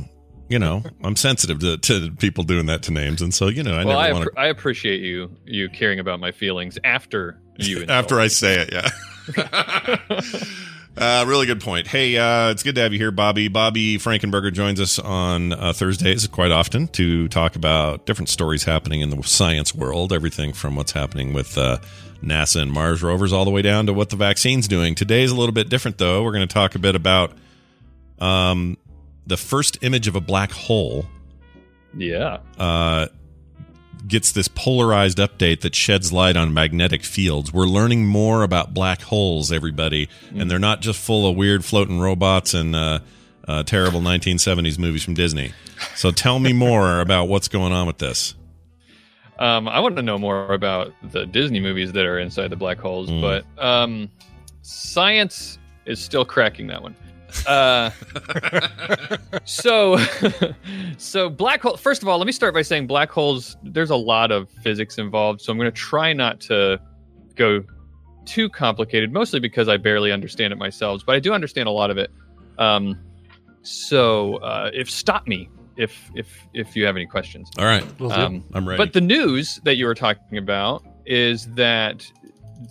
you 0.49 0.59
know, 0.59 0.83
I'm 1.03 1.17
sensitive 1.17 1.59
to, 1.61 1.79
to 1.79 2.11
people 2.13 2.45
doing 2.45 2.67
that 2.67 2.83
to 2.85 2.93
names. 2.93 3.23
And 3.23 3.33
so, 3.33 3.49
you 3.49 3.63
know, 3.63 3.75
I 3.75 3.85
well, 3.85 4.01
never 4.01 4.15
want 4.15 4.31
appre- 4.31 4.39
I 4.39 4.47
appreciate 4.49 5.01
you 5.01 5.35
you 5.45 5.69
caring 5.69 5.99
about 5.99 6.21
my 6.21 6.33
feelings 6.33 6.79
after 6.85 7.41
you. 7.57 7.85
After 7.89 8.21
I 8.21 8.29
say 8.29 8.67
it, 8.67 8.73
yeah. 8.73 9.99
Uh, 10.97 11.25
really 11.27 11.45
good 11.45 11.61
point. 11.61 11.89
Hey, 11.89 12.17
uh, 12.17 12.51
it's 12.51 12.63
good 12.63 12.77
to 12.77 12.81
have 12.81 12.93
you 12.93 13.01
here, 13.01 13.11
Bobby. 13.11 13.49
Bobby 13.49 13.99
Frankenberger 13.99 14.53
joins 14.53 14.81
us 14.81 15.01
on 15.01 15.53
uh, 15.53 15.73
Thursdays 15.73 16.29
quite 16.29 16.53
often 16.53 16.87
to 16.89 17.27
talk 17.29 17.57
about 17.57 18.07
different 18.07 18.29
stories 18.29 18.63
happening 18.63 19.01
in 19.01 19.11
the 19.11 19.21
science 19.23 19.75
world. 19.75 20.13
Everything 20.13 20.53
from 20.53 20.77
what's 20.77 20.93
happening 20.93 21.33
with 21.33 21.59
uh, 21.59 21.79
NASA 22.23 22.63
and 22.63 22.71
Mars 22.71 23.03
rovers 23.03 23.33
all 23.33 23.45
the 23.45 23.51
way 23.51 23.61
down 23.61 23.87
to 23.87 23.93
what 23.93 24.11
the 24.11 24.17
vaccine's 24.17 24.69
doing. 24.69 24.95
Today's 24.95 25.33
a 25.33 25.35
little 25.35 25.53
bit 25.53 25.69
different, 25.69 25.99
though. 25.99 26.23
We're 26.23 26.33
going 26.33 26.47
to 26.47 26.55
talk 26.55 26.77
a 26.77 26.79
bit 26.79 26.95
about 26.95 27.33
um, 28.21 28.77
the 29.27 29.37
first 29.37 29.79
image 29.83 30.07
of 30.07 30.17
a 30.17 30.21
black 30.21 30.51
hole 30.53 31.07
yeah. 31.97 32.39
uh, 32.59 33.07
gets 34.07 34.33
this 34.33 34.49
polarized 34.49 35.19
update 35.19 35.61
that 35.63 35.75
sheds 35.75 36.13
light 36.13 36.37
on 36.37 36.53
magnetic 36.53 37.03
fields. 37.05 37.53
We're 37.53 37.67
learning 37.67 38.07
more 38.07 38.43
about 38.43 38.75
black 38.75 39.01
holes, 39.03 39.51
everybody, 39.51 40.09
and 40.37 40.51
they're 40.51 40.59
not 40.59 40.81
just 40.83 41.01
full 41.01 41.27
of 41.29 41.37
weird 41.37 41.65
floating 41.65 42.01
robots 42.01 42.53
and 42.55 42.75
uh, 42.77 42.99
uh, 43.49 43.63
terrible 43.63 44.01
1970s 44.01 44.79
movies 44.79 45.03
from 45.05 45.15
Disney. 45.15 45.53
So 45.95 46.11
tell 46.11 46.39
me 46.39 46.53
more 46.53 47.01
about 47.03 47.29
what's 47.29 47.49
going 47.49 47.73
on 47.73 47.87
with 47.87 47.99
this. 47.99 48.35
Um, 49.39 49.67
I 49.69 49.81
want 49.81 49.97
to 49.97 50.03
know 50.03 50.17
more 50.19 50.53
about 50.53 50.93
the 51.03 51.27
Disney 51.27 51.59
movies 51.61 51.93
that 51.93 52.05
are 52.05 52.19
inside 52.21 52.49
the 52.49 52.57
black 52.57 52.79
holes, 52.79 53.11
Mm. 53.11 53.21
but 53.21 53.45
um, 53.65 54.09
science 54.63 55.59
is 55.87 55.99
still 55.99 56.25
cracking 56.25 56.69
that 56.69 56.83
one. 56.83 56.95
Uh, 57.47 57.91
so, 59.45 59.99
so 60.99 61.31
black 61.31 61.63
hole. 61.63 61.77
First 61.77 62.03
of 62.03 62.09
all, 62.09 62.19
let 62.19 62.27
me 62.27 62.33
start 62.33 62.55
by 62.55 62.63
saying 62.63 62.87
black 62.87 63.11
holes. 63.11 63.57
There's 63.63 63.91
a 63.91 63.97
lot 63.97 64.31
of 64.31 64.49
physics 64.63 64.99
involved, 64.99 65.41
so 65.41 65.53
I'm 65.53 65.59
going 65.59 65.71
to 65.71 65.77
try 65.77 66.13
not 66.13 66.41
to 66.43 66.81
go 67.37 67.65
too 68.25 68.49
complicated. 68.49 69.13
Mostly 69.13 69.41
because 69.41 69.69
I 69.69 69.77
barely 69.77 70.13
understand 70.13 70.53
it 70.53 70.57
myself, 70.57 71.03
but 71.07 71.15
I 71.15 71.21
do 71.21 71.33
understand 71.33 71.69
a 71.69 71.73
lot 71.73 71.91
of 71.91 71.99
it. 71.99 72.11
Um, 72.59 72.99
so, 73.63 74.37
uh, 74.37 74.71
if 74.73 74.91
stop 74.91 75.27
me 75.27 75.49
if 75.77 76.11
if 76.15 76.47
if 76.53 76.77
you 76.77 76.85
have 76.87 76.97
any 76.97 77.07
questions. 77.07 77.51
All 77.59 77.65
right. 77.65 77.85
Will. 78.01 78.13
Um, 78.13 78.45
I'm 78.53 78.69
ready. 78.69 78.79
But 78.79 78.93
the 78.93 79.01
news 79.01 79.61
that 79.65 79.77
you 79.77 79.87
were 79.87 79.95
talking 79.95 80.39
about 80.39 80.85
is 81.07 81.47
that 81.55 82.07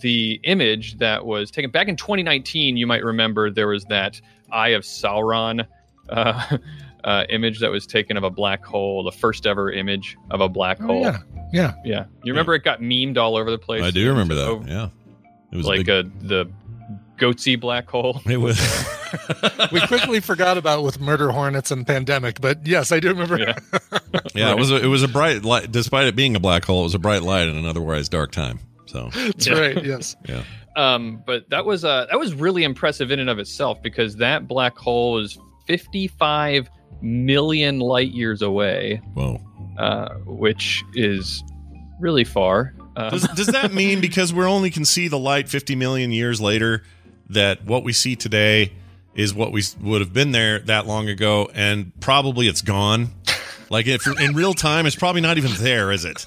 the 0.00 0.40
image 0.44 0.98
that 0.98 1.24
was 1.24 1.50
taken 1.50 1.70
back 1.70 1.88
in 1.88 1.96
2019, 1.96 2.76
you 2.76 2.86
might 2.86 3.04
remember 3.04 3.50
there 3.50 3.68
was 3.68 3.84
that 3.86 4.20
Eye 4.54 4.68
of 4.70 4.82
Sauron 4.82 5.66
uh, 6.08 6.56
uh, 7.04 7.24
image 7.28 7.60
that 7.60 7.70
was 7.70 7.86
taken 7.86 8.16
of 8.16 8.22
a 8.24 8.30
black 8.30 8.64
hole, 8.64 9.02
the 9.04 9.12
first 9.12 9.46
ever 9.46 9.70
image 9.72 10.16
of 10.30 10.40
a 10.40 10.48
black 10.48 10.78
Oh, 10.80 10.86
hole. 10.86 11.00
yeah. 11.02 11.18
Yeah. 11.52 11.74
Yeah. 11.84 12.04
You 12.22 12.32
remember 12.32 12.54
it 12.54 12.64
got 12.64 12.80
memed 12.80 13.16
all 13.18 13.36
over 13.36 13.50
the 13.50 13.58
place? 13.58 13.82
I 13.82 13.90
do 13.90 14.08
remember 14.08 14.34
that. 14.34 14.46
Oh, 14.48 14.64
Yeah. 14.66 14.88
It 15.52 15.56
was 15.56 15.66
like 15.66 15.86
big, 15.86 15.88
a, 15.88 16.02
the 16.20 16.50
goatsee 17.16 17.60
black 17.60 17.88
hole. 17.88 18.20
it 18.26 18.38
was 18.38 18.58
We 19.72 19.80
quickly 19.86 20.18
forgot 20.20 20.58
about 20.58 20.82
with 20.82 21.00
murder 21.00 21.30
hornets 21.30 21.70
and 21.70 21.86
pandemic, 21.86 22.40
but 22.40 22.66
yes, 22.66 22.90
I 22.90 22.98
do 22.98 23.08
remember. 23.10 23.38
Yeah. 23.38 23.54
yeah, 24.34 24.50
it 24.50 24.58
was 24.58 24.72
a, 24.72 24.82
it 24.82 24.86
was 24.88 25.04
a 25.04 25.08
bright 25.08 25.44
light 25.44 25.70
despite 25.70 26.06
it 26.08 26.16
being 26.16 26.34
a 26.34 26.40
black 26.40 26.64
hole, 26.64 26.80
it 26.80 26.84
was 26.84 26.94
a 26.96 26.98
bright 26.98 27.22
light 27.22 27.46
in 27.48 27.56
an 27.56 27.66
otherwise 27.66 28.08
dark 28.08 28.32
time. 28.32 28.58
So, 28.86 29.10
That's 29.14 29.46
Yeah. 29.46 29.58
right. 29.60 29.84
Yes. 29.84 30.16
yeah. 30.28 30.42
Um, 30.76 31.22
but 31.24 31.48
that 31.50 31.64
was 31.64 31.84
uh, 31.84 32.06
that 32.10 32.18
was 32.18 32.34
really 32.34 32.64
impressive 32.64 33.10
in 33.10 33.20
and 33.20 33.30
of 33.30 33.38
itself 33.38 33.82
because 33.82 34.16
that 34.16 34.48
black 34.48 34.76
hole 34.76 35.18
is 35.18 35.38
55 35.66 36.68
million 37.00 37.78
light 37.78 38.10
years 38.10 38.42
away, 38.42 39.00
Whoa. 39.14 39.40
uh, 39.78 40.14
which 40.26 40.84
is 40.94 41.42
really 42.00 42.24
far. 42.24 42.74
Um, 42.96 43.10
Does, 43.10 43.28
does 43.28 43.46
that 43.48 43.72
mean 43.74 44.00
because 44.00 44.32
we're 44.32 44.48
only 44.48 44.70
can 44.70 44.84
see 44.84 45.08
the 45.08 45.18
light 45.18 45.48
50 45.48 45.74
million 45.74 46.12
years 46.12 46.40
later 46.40 46.82
that 47.30 47.64
what 47.64 47.82
we 47.82 47.92
see 47.92 48.14
today 48.14 48.72
is 49.14 49.34
what 49.34 49.52
we 49.52 49.62
would 49.80 50.00
have 50.00 50.12
been 50.12 50.32
there 50.32 50.60
that 50.60 50.86
long 50.86 51.08
ago 51.08 51.50
and 51.54 51.92
probably 52.00 52.46
it's 52.48 52.62
gone? 52.62 53.08
Like 53.70 53.86
if 53.86 54.06
in 54.20 54.34
real 54.34 54.54
time, 54.54 54.86
it's 54.86 54.96
probably 54.96 55.20
not 55.20 55.38
even 55.38 55.52
there, 55.54 55.90
is 55.90 56.04
it? 56.04 56.26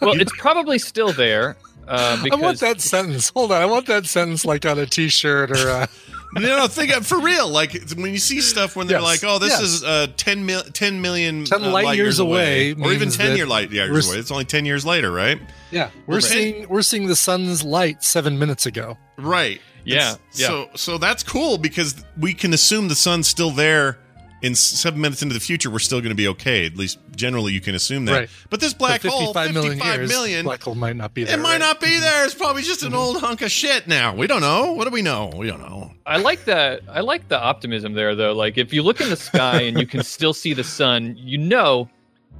well, 0.00 0.18
it's 0.18 0.32
probably 0.38 0.78
still 0.78 1.12
there 1.12 1.56
uh, 1.88 2.24
I 2.32 2.36
want 2.36 2.60
that 2.60 2.80
sentence. 2.80 3.30
Hold 3.34 3.52
on. 3.52 3.60
I 3.62 3.66
want 3.66 3.86
that 3.86 4.06
sentence 4.06 4.44
like 4.44 4.64
on 4.66 4.78
a 4.78 4.86
T-shirt 4.86 5.50
or. 5.50 5.70
Uh, 5.70 5.86
No, 6.34 6.42
no, 6.42 6.66
think 6.68 6.94
of, 6.94 7.06
for 7.06 7.18
real. 7.20 7.48
Like 7.48 7.72
when 7.96 8.12
you 8.12 8.18
see 8.18 8.42
stuff 8.42 8.76
when 8.76 8.86
they're 8.86 9.00
Yes, 9.00 9.22
like, 9.22 9.30
"Oh, 9.32 9.38
this 9.38 9.48
yes. 9.48 9.62
is 9.62 9.82
uh, 9.82 10.08
10, 10.18 10.44
mil- 10.44 10.60
10 10.62 11.00
million 11.00 11.46
10 11.46 11.64
uh, 11.64 11.70
light 11.70 11.96
years 11.96 12.18
away 12.18 12.74
or 12.74 12.92
even 12.92 13.08
ten 13.08 13.34
year 13.34 13.46
light 13.46 13.70
years 13.72 14.06
away." 14.06 14.18
It's 14.18 14.30
only 14.30 14.44
ten 14.44 14.66
years 14.66 14.84
later, 14.84 15.10
right? 15.10 15.40
yeah, 15.70 15.88
we're 16.06 16.16
Right. 16.16 16.22
seeing 16.24 16.68
we're 16.68 16.82
seeing 16.82 17.06
the 17.06 17.16
sun's 17.16 17.64
light 17.64 18.04
seven 18.04 18.38
minutes 18.38 18.66
ago. 18.66 18.98
Right. 19.16 19.62
Yeah, 19.86 20.16
yeah. 20.34 20.46
So 20.48 20.68
so 20.76 20.98
that's 20.98 21.22
cool 21.22 21.56
because 21.56 22.04
we 22.18 22.34
can 22.34 22.52
assume 22.52 22.88
the 22.88 22.94
sun's 22.94 23.26
still 23.26 23.50
there 23.50 23.98
in 24.42 24.54
seven 24.54 25.00
minutes 25.00 25.22
into 25.22 25.34
the 25.34 25.40
future. 25.40 25.70
We're 25.70 25.78
still 25.78 26.00
going 26.00 26.10
to 26.10 26.16
be 26.16 26.28
okay. 26.28 26.66
At 26.66 26.76
least 26.76 26.98
generally, 27.14 27.52
you 27.52 27.60
can 27.60 27.74
assume 27.74 28.04
that. 28.06 28.12
Right. 28.12 28.30
But 28.50 28.60
this 28.60 28.74
black 28.74 29.02
But 29.02 29.10
hole, 29.10 29.32
55 29.32 29.52
million 29.52 29.72
fifty-five 29.72 30.00
years, 30.00 30.08
million, 30.10 30.44
black 30.44 30.62
hole 30.62 30.74
might 30.74 30.96
not 30.96 31.14
be 31.14 31.24
there. 31.24 31.38
it 31.38 31.42
might 31.42 31.52
right? 31.52 31.58
not 31.58 31.80
be 31.80 31.88
mm-hmm. 31.88 32.00
there. 32.00 32.24
It's 32.24 32.34
probably 32.34 32.62
just 32.62 32.82
an 32.82 32.90
mm-hmm. 32.90 32.98
old 32.98 33.20
hunk 33.20 33.42
of 33.42 33.50
shit. 33.50 33.86
Now 33.88 34.14
we 34.14 34.26
don't 34.26 34.40
know. 34.40 34.72
What 34.72 34.84
do 34.84 34.90
we 34.90 35.02
know? 35.02 35.30
We 35.34 35.48
don't 35.48 35.60
know. 35.60 35.92
I 36.06 36.18
like 36.18 36.44
that. 36.44 36.82
I 36.88 37.00
like 37.00 37.28
the 37.28 37.38
optimism 37.38 37.92
there, 37.94 38.14
though. 38.14 38.32
Like 38.32 38.58
if 38.58 38.72
you 38.72 38.82
look 38.82 39.00
in 39.00 39.10
the 39.10 39.16
sky 39.16 39.62
and 39.62 39.78
you 39.78 39.86
can 39.86 40.02
still 40.04 40.32
see 40.32 40.54
the 40.54 40.64
sun, 40.64 41.16
you 41.18 41.38
know, 41.38 41.88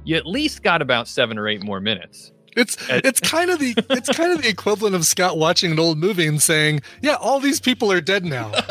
you 0.03 0.15
at 0.15 0.25
least 0.25 0.63
got 0.63 0.81
about 0.81 1.07
seven 1.07 1.37
or 1.37 1.47
eight 1.47 1.63
more 1.63 1.79
minutes. 1.79 2.31
It's 2.55 2.77
it's 2.89 3.19
kind 3.19 3.49
of 3.49 3.59
the 3.59 3.73
it's 3.89 4.09
kind 4.09 4.31
of 4.31 4.41
the 4.41 4.49
equivalent 4.49 4.95
of 4.95 5.05
Scott 5.05 5.37
watching 5.37 5.71
an 5.71 5.79
old 5.79 5.97
movie 5.97 6.27
and 6.27 6.41
saying, 6.41 6.81
"Yeah, 7.01 7.15
all 7.15 7.39
these 7.39 7.59
people 7.59 7.91
are 7.91 8.01
dead 8.01 8.25
now." 8.25 8.51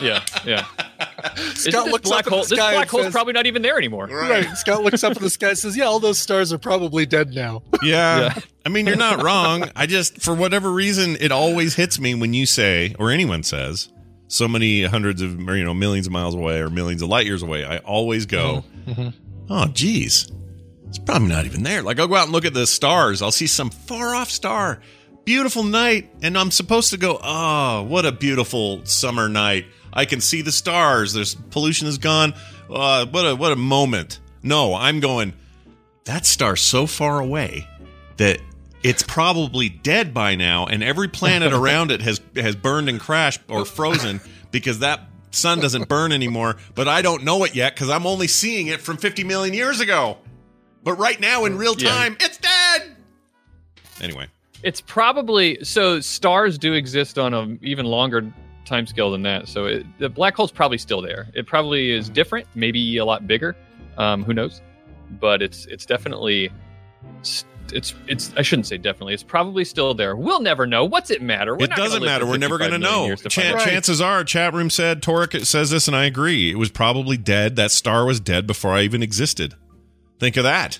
Yeah, 0.00 0.24
yeah. 0.44 0.64
Scott 1.54 1.84
this 1.84 1.92
looks 1.92 2.08
black 2.08 2.26
up 2.26 2.32
hole? 2.32 2.40
at 2.40 2.48
the 2.48 2.56
This 2.56 2.58
black 2.58 2.74
and 2.74 2.90
hole's 2.90 3.04
says- 3.04 3.12
probably 3.12 3.34
not 3.34 3.46
even 3.46 3.62
there 3.62 3.78
anymore. 3.78 4.06
right. 4.08 4.46
Scott 4.56 4.82
looks 4.82 5.04
up 5.04 5.12
at 5.12 5.18
the 5.22 5.30
sky 5.30 5.50
and 5.50 5.58
says, 5.58 5.76
"Yeah, 5.76 5.84
all 5.84 6.00
those 6.00 6.18
stars 6.18 6.52
are 6.52 6.58
probably 6.58 7.06
dead 7.06 7.30
now." 7.34 7.62
Yeah. 7.84 8.20
Yeah. 8.20 8.34
I 8.66 8.68
mean, 8.68 8.86
you're 8.86 8.96
not 8.96 9.22
wrong. 9.22 9.70
I 9.76 9.86
just, 9.86 10.20
for 10.22 10.34
whatever 10.34 10.72
reason, 10.72 11.16
it 11.20 11.30
always 11.30 11.74
hits 11.74 12.00
me 12.00 12.14
when 12.14 12.32
you 12.32 12.46
say, 12.46 12.94
or 12.98 13.10
anyone 13.10 13.42
says, 13.42 13.92
so 14.28 14.46
many 14.48 14.84
hundreds 14.84 15.20
of, 15.20 15.38
or, 15.48 15.56
you 15.56 15.64
know, 15.64 15.74
millions 15.74 16.06
of 16.06 16.12
miles 16.12 16.34
away 16.34 16.58
or 16.60 16.70
millions 16.70 17.02
of 17.02 17.08
light 17.08 17.26
years 17.26 17.42
away. 17.42 17.64
I 17.64 17.78
always 17.78 18.24
go, 18.26 18.64
mm-hmm. 18.86 18.90
Mm-hmm. 19.02 19.52
oh, 19.52 19.66
geez, 19.66 20.30
it's 20.92 20.98
probably 20.98 21.28
not 21.28 21.46
even 21.46 21.62
there. 21.62 21.80
Like, 21.80 21.98
I'll 21.98 22.06
go 22.06 22.16
out 22.16 22.24
and 22.24 22.32
look 22.32 22.44
at 22.44 22.52
the 22.52 22.66
stars. 22.66 23.22
I'll 23.22 23.32
see 23.32 23.46
some 23.46 23.70
far 23.70 24.14
off 24.14 24.30
star, 24.30 24.78
beautiful 25.24 25.62
night, 25.62 26.10
and 26.20 26.36
I'm 26.36 26.50
supposed 26.50 26.90
to 26.90 26.98
go, 26.98 27.18
oh, 27.22 27.84
what 27.84 28.04
a 28.04 28.12
beautiful 28.12 28.84
summer 28.84 29.26
night. 29.30 29.64
I 29.90 30.04
can 30.04 30.20
see 30.20 30.42
the 30.42 30.52
stars. 30.52 31.14
There's 31.14 31.34
pollution 31.34 31.88
is 31.88 31.96
gone. 31.96 32.34
Uh, 32.68 33.06
what 33.06 33.22
a 33.22 33.34
what 33.34 33.52
a 33.52 33.56
moment. 33.56 34.20
No, 34.42 34.74
I'm 34.74 35.00
going 35.00 35.32
that 36.04 36.26
star's 36.26 36.60
so 36.60 36.86
far 36.86 37.20
away 37.20 37.66
that 38.18 38.38
it's 38.82 39.02
probably 39.02 39.70
dead 39.70 40.12
by 40.12 40.34
now, 40.34 40.66
and 40.66 40.82
every 40.82 41.08
planet 41.08 41.52
around 41.54 41.90
it 41.90 42.02
has 42.02 42.20
has 42.36 42.54
burned 42.54 42.90
and 42.90 43.00
crashed 43.00 43.40
or 43.48 43.64
frozen 43.64 44.20
because 44.50 44.80
that 44.80 45.00
sun 45.30 45.58
doesn't 45.60 45.88
burn 45.88 46.12
anymore. 46.12 46.56
But 46.74 46.86
I 46.86 47.00
don't 47.00 47.24
know 47.24 47.44
it 47.44 47.54
yet 47.54 47.74
because 47.74 47.88
I'm 47.88 48.06
only 48.06 48.28
seeing 48.28 48.66
it 48.66 48.82
from 48.82 48.98
50 48.98 49.24
million 49.24 49.54
years 49.54 49.80
ago. 49.80 50.18
But 50.84 50.94
right 50.94 51.20
now, 51.20 51.44
in 51.44 51.56
real 51.58 51.74
Yeah. 51.78 51.90
time, 51.90 52.16
it's 52.20 52.38
dead. 52.38 52.96
Anyway, 54.00 54.26
It's 54.62 54.80
probably 54.80 55.58
so 55.64 56.00
stars 56.00 56.56
do 56.58 56.72
exist 56.72 57.18
on 57.18 57.34
a 57.34 57.56
even 57.62 57.84
longer 57.86 58.32
time 58.64 58.86
scale 58.86 59.10
than 59.10 59.22
that. 59.22 59.48
So 59.48 59.66
it, 59.66 59.86
the 59.98 60.08
black 60.08 60.36
hole's 60.36 60.52
probably 60.52 60.78
still 60.78 61.02
there. 61.02 61.28
It 61.34 61.46
probably 61.46 61.90
is 61.90 62.08
different, 62.08 62.46
maybe 62.54 62.96
a 62.98 63.04
lot 63.04 63.26
bigger. 63.26 63.56
Um, 63.98 64.22
who 64.24 64.32
knows? 64.34 64.60
But 65.20 65.42
it's 65.42 65.66
it's 65.66 65.84
definitely 65.84 66.50
it's 67.72 67.94
it's 68.06 68.32
I 68.36 68.42
shouldn't 68.42 68.66
say 68.66 68.78
definitely. 68.78 69.14
It's 69.14 69.22
probably 69.22 69.64
still 69.64 69.94
there. 69.94 70.14
We'll 70.16 70.40
never 70.40 70.66
know. 70.66 70.84
What's 70.84 71.10
it 71.10 71.22
matter? 71.22 71.56
We're 71.56 71.64
it 71.64 71.70
doesn't 71.70 72.04
matter. 72.04 72.24
We're 72.26 72.38
never 72.38 72.58
going 72.58 72.70
to 72.70 72.78
know. 72.78 73.06
years 73.06 73.22
to 73.22 73.28
Chan- 73.28 73.44
find 73.56 73.60
out. 73.60 73.66
Chances 73.68 74.00
are, 74.00 74.22
chat 74.24 74.54
room 74.54 74.70
said 74.70 75.02
Torek 75.02 75.44
says 75.44 75.70
this, 75.70 75.88
and 75.88 75.96
I 75.96 76.04
agree. 76.04 76.50
It 76.50 76.56
was 76.56 76.70
probably 76.70 77.16
dead. 77.16 77.56
That 77.56 77.70
star 77.72 78.04
was 78.04 78.20
dead 78.20 78.46
before 78.46 78.72
I 78.72 78.82
even 78.82 79.02
existed. 79.02 79.54
Think 80.22 80.36
of 80.36 80.44
that. 80.44 80.78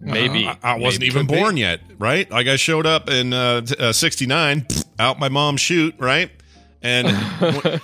Maybe 0.00 0.46
I, 0.46 0.58
I 0.62 0.74
wasn't 0.78 1.00
Maybe. 1.00 1.06
even 1.06 1.26
Could 1.26 1.32
be. 1.34 1.40
born 1.40 1.56
yet, 1.56 1.80
right? 1.98 2.30
Like 2.30 2.46
I 2.46 2.56
showed 2.56 2.84
up 2.84 3.08
in 3.08 3.32
uh, 3.32 3.62
uh, 3.78 3.92
69, 3.94 4.66
out 4.98 5.18
my 5.18 5.30
mom's 5.30 5.62
shoot, 5.62 5.94
right? 5.98 6.30
And 6.82 7.08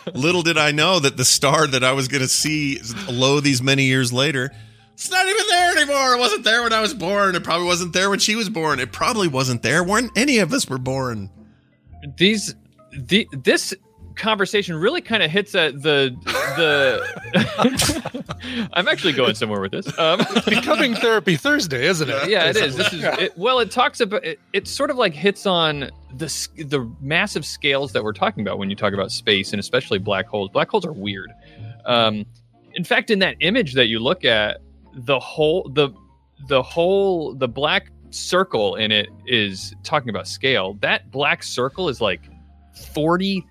little 0.15 0.43
did 0.43 0.59
I 0.59 0.73
know 0.73 0.99
that 1.01 1.17
the 1.17 1.25
star 1.25 1.67
that 1.67 1.83
I 1.83 1.93
was 1.93 2.09
going 2.09 2.21
to 2.21 2.29
see 2.29 2.79
low 3.11 3.41
these 3.41 3.63
many 3.63 3.85
years 3.85 4.13
later, 4.13 4.53
it's 4.93 5.11
not 5.11 5.27
even 5.27 5.45
there 5.49 5.77
anymore. 5.79 6.15
It 6.15 6.19
wasn't 6.19 6.45
there 6.45 6.63
when 6.63 6.75
I 6.75 6.81
was 6.83 6.93
born. 6.93 7.35
It 7.37 7.43
probably 7.43 7.67
wasn't 7.67 7.95
there 7.95 8.11
when 8.11 8.19
she 8.19 8.37
was 8.37 8.51
born. 8.51 8.79
It 8.79 8.93
probably 8.93 9.29
wasn't 9.29 9.63
there 9.63 9.83
when 9.83 10.11
any 10.15 10.37
of 10.41 10.53
us 10.53 10.69
were 10.69 10.77
born. 10.79 11.31
these 12.19 12.55
the 12.93 13.27
this 13.33 13.73
conversation 14.17 14.75
really 14.75 15.01
kind 15.01 15.23
of 15.23 15.31
hits 15.31 15.55
at 15.55 15.83
the 15.83 16.17
the 16.57 18.69
i'm 18.73 18.89
actually 18.89 19.13
going 19.13 19.35
somewhere 19.35 19.61
with 19.61 19.73
this. 19.73 19.87
Um 19.99 20.21
Becoming 20.47 20.95
therapy 20.95 21.37
Thursday, 21.37 21.87
isn't 21.87 22.09
it? 22.09 22.29
yeah 22.29 22.51
it 22.51 22.57
is 22.57 22.77
this 22.77 22.93
is 22.93 23.05
it, 23.05 23.37
well 23.37 23.61
it 23.61 23.71
talks 23.71 24.01
about 24.01 24.25
it, 24.25 24.41
it 24.53 24.67
sort 24.67 24.91
of 24.91 24.97
like 24.97 25.13
hits 25.13 25.47
on 25.47 25.91
the 26.15 26.27
the 26.57 26.91
massive 27.01 27.45
scales 27.45 27.93
that 27.93 28.03
we're 28.03 28.13
talking 28.13 28.43
about 28.43 28.59
when 28.59 28.71
you 28.71 28.77
talk 28.77 28.95
about 28.95 29.13
space 29.13 29.53
and 29.53 29.61
especially 29.61 29.99
black 29.99 30.27
holes. 30.27 30.51
Black 30.51 30.69
holes 30.69 30.87
are 30.87 30.93
weird. 30.93 31.33
Um 31.85 32.25
in 32.75 32.85
fact 32.85 33.11
in 33.11 33.19
that 33.21 33.37
image 33.41 33.75
that 33.75 33.87
you 33.87 33.99
look 33.99 34.25
at 34.25 34.59
the 34.95 35.21
whole 35.21 35.71
the 35.75 35.91
the 36.49 36.63
whole 36.63 37.35
the 37.35 37.49
black 37.49 37.91
circle 38.11 38.77
in 38.77 38.93
it 38.93 39.09
is 39.27 39.75
talking 39.83 40.09
about 40.09 40.27
scale. 40.27 40.75
That 40.81 41.11
black 41.11 41.43
circle 41.43 41.89
is 41.89 42.01
like 42.01 42.23
40 42.95 43.45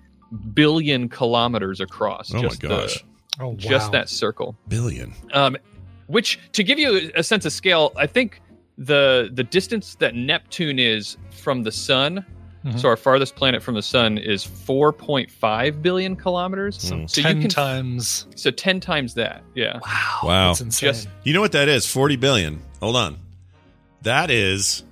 billion 0.54 1.08
kilometers 1.08 1.80
across 1.80 2.32
Oh 2.32 2.36
my 2.36 2.42
just 2.42 2.60
the- 2.60 2.68
gosh. 2.68 3.04
Oh, 3.38 3.48
wow. 3.48 3.54
just 3.58 3.92
that 3.92 4.08
circle 4.08 4.56
Billion. 4.68 5.12
um, 5.34 5.56
which 6.06 6.38
to 6.52 6.64
give 6.64 6.78
you 6.78 7.10
a 7.14 7.22
sense 7.22 7.44
of 7.44 7.52
scale, 7.52 7.92
I 7.96 8.06
think 8.06 8.40
the 8.78 9.30
the 9.32 9.44
distance 9.44 9.94
that 9.96 10.14
Neptune 10.14 10.78
is 10.78 11.16
from 11.30 11.62
the 11.62 11.72
sun, 11.72 12.24
Mhm. 12.64 12.80
so 12.80 12.88
our 12.88 12.96
farthest 12.96 13.36
planet 13.36 13.62
from 13.62 13.74
the 13.74 13.82
sun 13.82 14.18
is 14.18 14.42
4.5 14.44 15.82
billion 15.82 16.16
kilometers. 16.16 16.78
Mm. 16.78 17.08
So 17.10 17.22
ten 17.22 17.36
you 17.36 17.42
can 17.42 17.50
times. 17.50 18.26
so 18.34 18.50
10 18.50 18.80
times 18.80 19.14
that. 19.14 19.42
Yeah. 19.54 19.78
Wow. 20.22 20.48
That's 20.48 20.60
insane. 20.62 20.88
Just 20.92 21.08
You 21.24 21.32
know 21.34 21.40
what 21.40 21.52
that 21.52 21.68
is? 21.68 21.86
40 21.86 22.16
billion. 22.16 22.60
Hold 22.80 22.96
on. 22.96 23.18
That 24.02 24.30
is. 24.30 24.82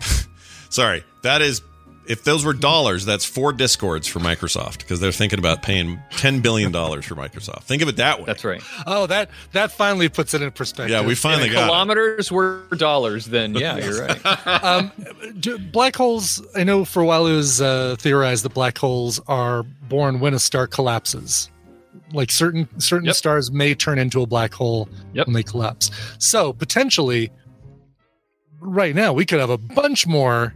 Sorry. 0.70 1.04
That 1.22 1.42
is. 1.42 1.62
If 2.06 2.24
those 2.24 2.44
were 2.44 2.52
dollars, 2.52 3.04
that's 3.04 3.24
four 3.24 3.52
discords 3.52 4.06
for 4.06 4.18
Microsoft 4.20 4.78
because 4.78 5.00
they're 5.00 5.10
thinking 5.12 5.38
about 5.38 5.62
paying 5.62 5.98
$10 6.12 6.42
billion 6.42 6.70
for 6.72 7.14
Microsoft. 7.14 7.62
Think 7.62 7.80
of 7.82 7.88
it 7.88 7.96
that 7.96 8.18
way. 8.18 8.24
that's 8.26 8.44
right. 8.44 8.62
oh, 8.86 9.06
that 9.06 9.30
that 9.52 9.72
finally 9.72 10.08
puts 10.08 10.34
it 10.34 10.42
in 10.42 10.50
perspective. 10.50 10.90
Yeah, 10.90 11.06
we 11.06 11.14
finally 11.14 11.48
got 11.48 11.64
it. 11.64 11.66
Kilometers 11.66 12.30
were 12.30 12.62
dollars, 12.76 13.26
then 13.26 13.54
yeah, 13.54 13.76
you're 13.84 14.06
right. 14.06 14.46
um, 14.64 14.92
do, 15.40 15.58
black 15.58 15.96
holes. 15.96 16.44
I 16.54 16.64
know 16.64 16.84
for 16.84 17.00
a 17.02 17.06
while 17.06 17.26
it 17.26 17.34
was 17.34 17.60
uh, 17.62 17.96
theorized 17.98 18.44
that 18.44 18.52
black 18.54 18.76
holes 18.76 19.18
are 19.26 19.62
born 19.62 20.20
when 20.20 20.34
a 20.34 20.38
star 20.38 20.66
collapses. 20.66 21.50
Like 22.12 22.30
certain 22.30 22.68
certain 22.80 23.06
Yep. 23.06 23.16
stars 23.16 23.50
may 23.50 23.74
turn 23.74 23.98
into 23.98 24.20
a 24.20 24.26
black 24.26 24.52
hole 24.52 24.88
Yep. 25.14 25.26
when 25.26 25.34
they 25.34 25.42
collapse. 25.42 25.90
So 26.18 26.52
potentially, 26.52 27.30
right 28.60 28.94
now 28.94 29.12
we 29.12 29.24
could 29.24 29.40
have 29.40 29.50
a 29.50 29.58
bunch 29.58 30.06
more 30.06 30.54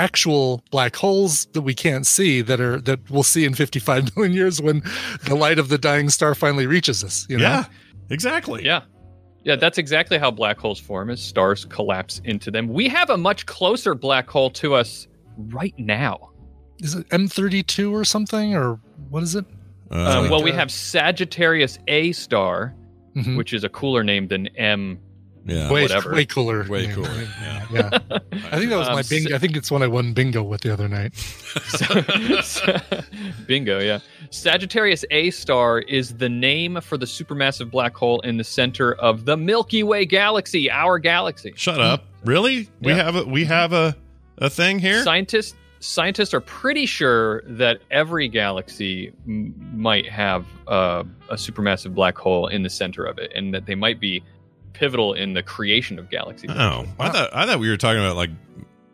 actual 0.00 0.62
black 0.70 0.96
holes 0.96 1.46
that 1.52 1.62
we 1.62 1.74
can't 1.74 2.06
see 2.06 2.40
that 2.42 2.60
are 2.60 2.80
that 2.80 2.98
we'll 3.10 3.22
see 3.22 3.44
in 3.44 3.54
55 3.54 4.16
million 4.16 4.34
years 4.34 4.60
when 4.62 4.82
the 5.24 5.34
light 5.34 5.58
of 5.58 5.68
the 5.68 5.78
dying 5.78 6.08
star 6.10 6.34
finally 6.34 6.66
reaches 6.66 7.04
us. 7.04 7.26
You 7.28 7.36
know? 7.38 7.42
Yeah, 7.44 7.64
exactly. 8.10 8.64
Yeah. 8.64 8.82
Yeah, 9.44 9.56
that's 9.56 9.78
exactly 9.78 10.18
how 10.18 10.30
black 10.30 10.58
holes 10.58 10.78
form 10.78 11.08
as 11.10 11.20
stars 11.22 11.64
collapse 11.64 12.20
into 12.24 12.50
them. 12.50 12.68
We 12.68 12.88
have 12.88 13.08
a 13.10 13.16
much 13.16 13.46
closer 13.46 13.94
black 13.94 14.28
hole 14.28 14.50
to 14.50 14.74
us 14.74 15.08
right 15.36 15.74
now. 15.78 16.30
Is 16.80 16.94
it 16.94 17.08
M32 17.08 17.90
or 17.92 18.04
something 18.04 18.54
or 18.54 18.78
what 19.08 19.22
is 19.22 19.34
it? 19.34 19.46
Uh, 19.90 20.20
Um, 20.24 20.30
well, 20.30 20.42
we 20.42 20.52
have 20.52 20.70
Sagittarius 20.70 21.78
A 21.88 22.12
star, 22.12 22.74
Mhm. 23.16 23.36
which 23.38 23.52
is 23.54 23.64
a 23.64 23.68
cooler 23.70 24.04
name 24.04 24.28
than 24.28 24.46
M. 24.56 24.98
yeah. 25.46 25.70
way, 25.72 25.82
whatever. 25.82 26.12
way 26.14 26.24
cooler. 26.26 26.64
Way 26.68 26.86
name. 26.86 26.94
cooler, 26.94 27.10
yeah. 27.42 27.66
yeah. 27.72 27.88
I 28.52 28.58
think 28.58 28.70
that 28.70 28.76
was 28.78 28.88
Um, 28.88 28.94
my 28.94 29.02
bingo. 29.02 29.34
I 29.34 29.38
think 29.38 29.56
it's 29.56 29.70
when 29.70 29.82
I 29.82 29.86
won 29.86 30.12
bingo 30.12 30.42
with 30.42 30.60
the 30.62 30.72
other 30.72 30.88
night. 30.88 31.12
Bingo, 33.46 33.80
yeah. 33.80 33.98
Sagittarius 34.30 35.04
A 35.10 35.30
star 35.30 35.80
is 35.80 36.16
the 36.16 36.28
name 36.28 36.80
for 36.80 36.96
the 36.96 37.06
supermassive 37.06 37.70
black 37.70 37.96
hole 37.96 38.20
in 38.20 38.36
the 38.36 38.44
center 38.44 38.94
of 38.94 39.24
the 39.24 39.36
Milky 39.36 39.82
Way 39.82 40.04
galaxy, 40.04 40.70
our 40.70 40.98
galaxy. 40.98 41.52
Shut 41.56 41.80
up. 41.80 42.04
Really? 42.24 42.68
We 42.80 42.92
Yeah. 42.92 43.02
have 43.04 43.16
a 43.16 43.24
we 43.24 43.44
have 43.46 43.72
a 43.72 43.96
a 44.38 44.48
thing 44.50 44.78
here? 44.78 45.02
Scientists 45.02 45.54
scientists 45.82 46.34
are 46.34 46.40
pretty 46.42 46.84
sure 46.84 47.42
that 47.46 47.80
every 47.90 48.28
galaxy 48.28 49.12
m- 49.26 49.54
might 49.74 50.06
have 50.08 50.44
uh, 50.68 51.02
a 51.30 51.34
supermassive 51.34 51.94
black 51.94 52.18
hole 52.18 52.46
in 52.48 52.62
the 52.62 52.68
center 52.70 53.04
of 53.04 53.18
it, 53.18 53.32
and 53.34 53.52
that 53.54 53.64
they 53.66 53.74
might 53.74 53.98
be 53.98 54.22
pivotal 54.80 55.12
in 55.12 55.34
the 55.34 55.42
creation 55.42 55.98
of 55.98 56.08
galaxies. 56.10 56.50
Oh, 56.50 56.86
I 56.98 57.10
thought 57.10 57.30
I 57.32 57.46
thought 57.46 57.60
we 57.60 57.68
were 57.68 57.76
talking 57.76 58.00
about 58.02 58.16
like 58.16 58.30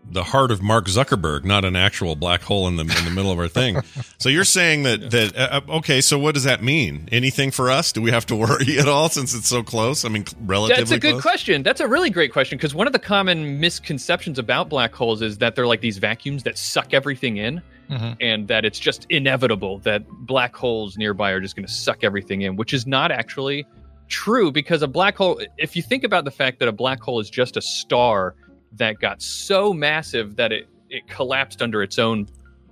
the 0.08 0.22
heart 0.22 0.52
of 0.52 0.62
Mark 0.62 0.86
Zuckerberg, 0.86 1.44
not 1.44 1.64
an 1.64 1.74
actual 1.74 2.14
black 2.14 2.40
hole 2.42 2.68
in 2.68 2.76
the 2.76 2.82
in 2.82 3.04
the 3.04 3.10
middle 3.10 3.30
of 3.32 3.38
our 3.38 3.48
thing. 3.48 3.80
so 4.18 4.28
you're 4.28 4.44
saying 4.44 4.82
that 4.84 5.10
that 5.10 5.36
uh, 5.36 5.60
okay? 5.78 6.00
So 6.00 6.18
what 6.18 6.34
does 6.34 6.44
that 6.44 6.62
mean? 6.62 7.08
Anything 7.10 7.50
for 7.50 7.70
us? 7.70 7.92
Do 7.92 8.02
we 8.02 8.10
have 8.10 8.26
to 8.26 8.36
worry 8.36 8.78
at 8.78 8.88
all 8.88 9.08
since 9.08 9.34
it's 9.34 9.48
so 9.48 9.62
close? 9.62 10.04
I 10.04 10.08
mean, 10.08 10.24
relatively. 10.42 10.80
That's 10.82 10.90
a 10.92 10.98
good 10.98 11.12
close? 11.12 11.22
question. 11.22 11.62
That's 11.62 11.80
a 11.80 11.88
really 11.88 12.10
great 12.10 12.32
question 12.32 12.58
because 12.58 12.74
one 12.74 12.86
of 12.86 12.92
the 12.92 12.98
common 12.98 13.58
misconceptions 13.60 14.38
about 14.38 14.68
black 14.68 14.94
holes 14.94 15.22
is 15.22 15.38
that 15.38 15.54
they're 15.54 15.66
like 15.66 15.80
these 15.80 15.98
vacuums 15.98 16.42
that 16.44 16.58
suck 16.58 16.94
everything 16.94 17.36
in, 17.38 17.62
Mhm. 17.90 18.16
and 18.20 18.48
that 18.48 18.64
it's 18.64 18.78
just 18.78 19.06
inevitable 19.10 19.78
that 19.80 20.08
black 20.08 20.54
holes 20.56 20.96
nearby 20.96 21.30
are 21.30 21.40
just 21.40 21.54
going 21.56 21.66
to 21.66 21.72
suck 21.72 22.02
everything 22.02 22.42
in, 22.42 22.56
which 22.56 22.72
is 22.74 22.86
not 22.86 23.10
actually 23.12 23.64
true 24.08 24.50
because 24.52 24.82
a 24.82 24.88
black 24.88 25.16
hole, 25.16 25.40
if 25.58 25.74
you 25.76 25.82
think 25.82 26.04
about 26.04 26.24
the 26.24 26.30
fact 26.30 26.58
that 26.60 26.68
a 26.68 26.72
black 26.72 27.00
hole 27.00 27.20
is 27.20 27.28
just 27.30 27.56
a 27.56 27.62
star 27.62 28.34
that 28.72 28.98
got 29.00 29.20
so 29.22 29.72
massive 29.72 30.36
that 30.36 30.52
it, 30.52 30.68
it 30.90 31.06
collapsed 31.08 31.62
under 31.62 31.82
its 31.82 31.98
own 31.98 32.28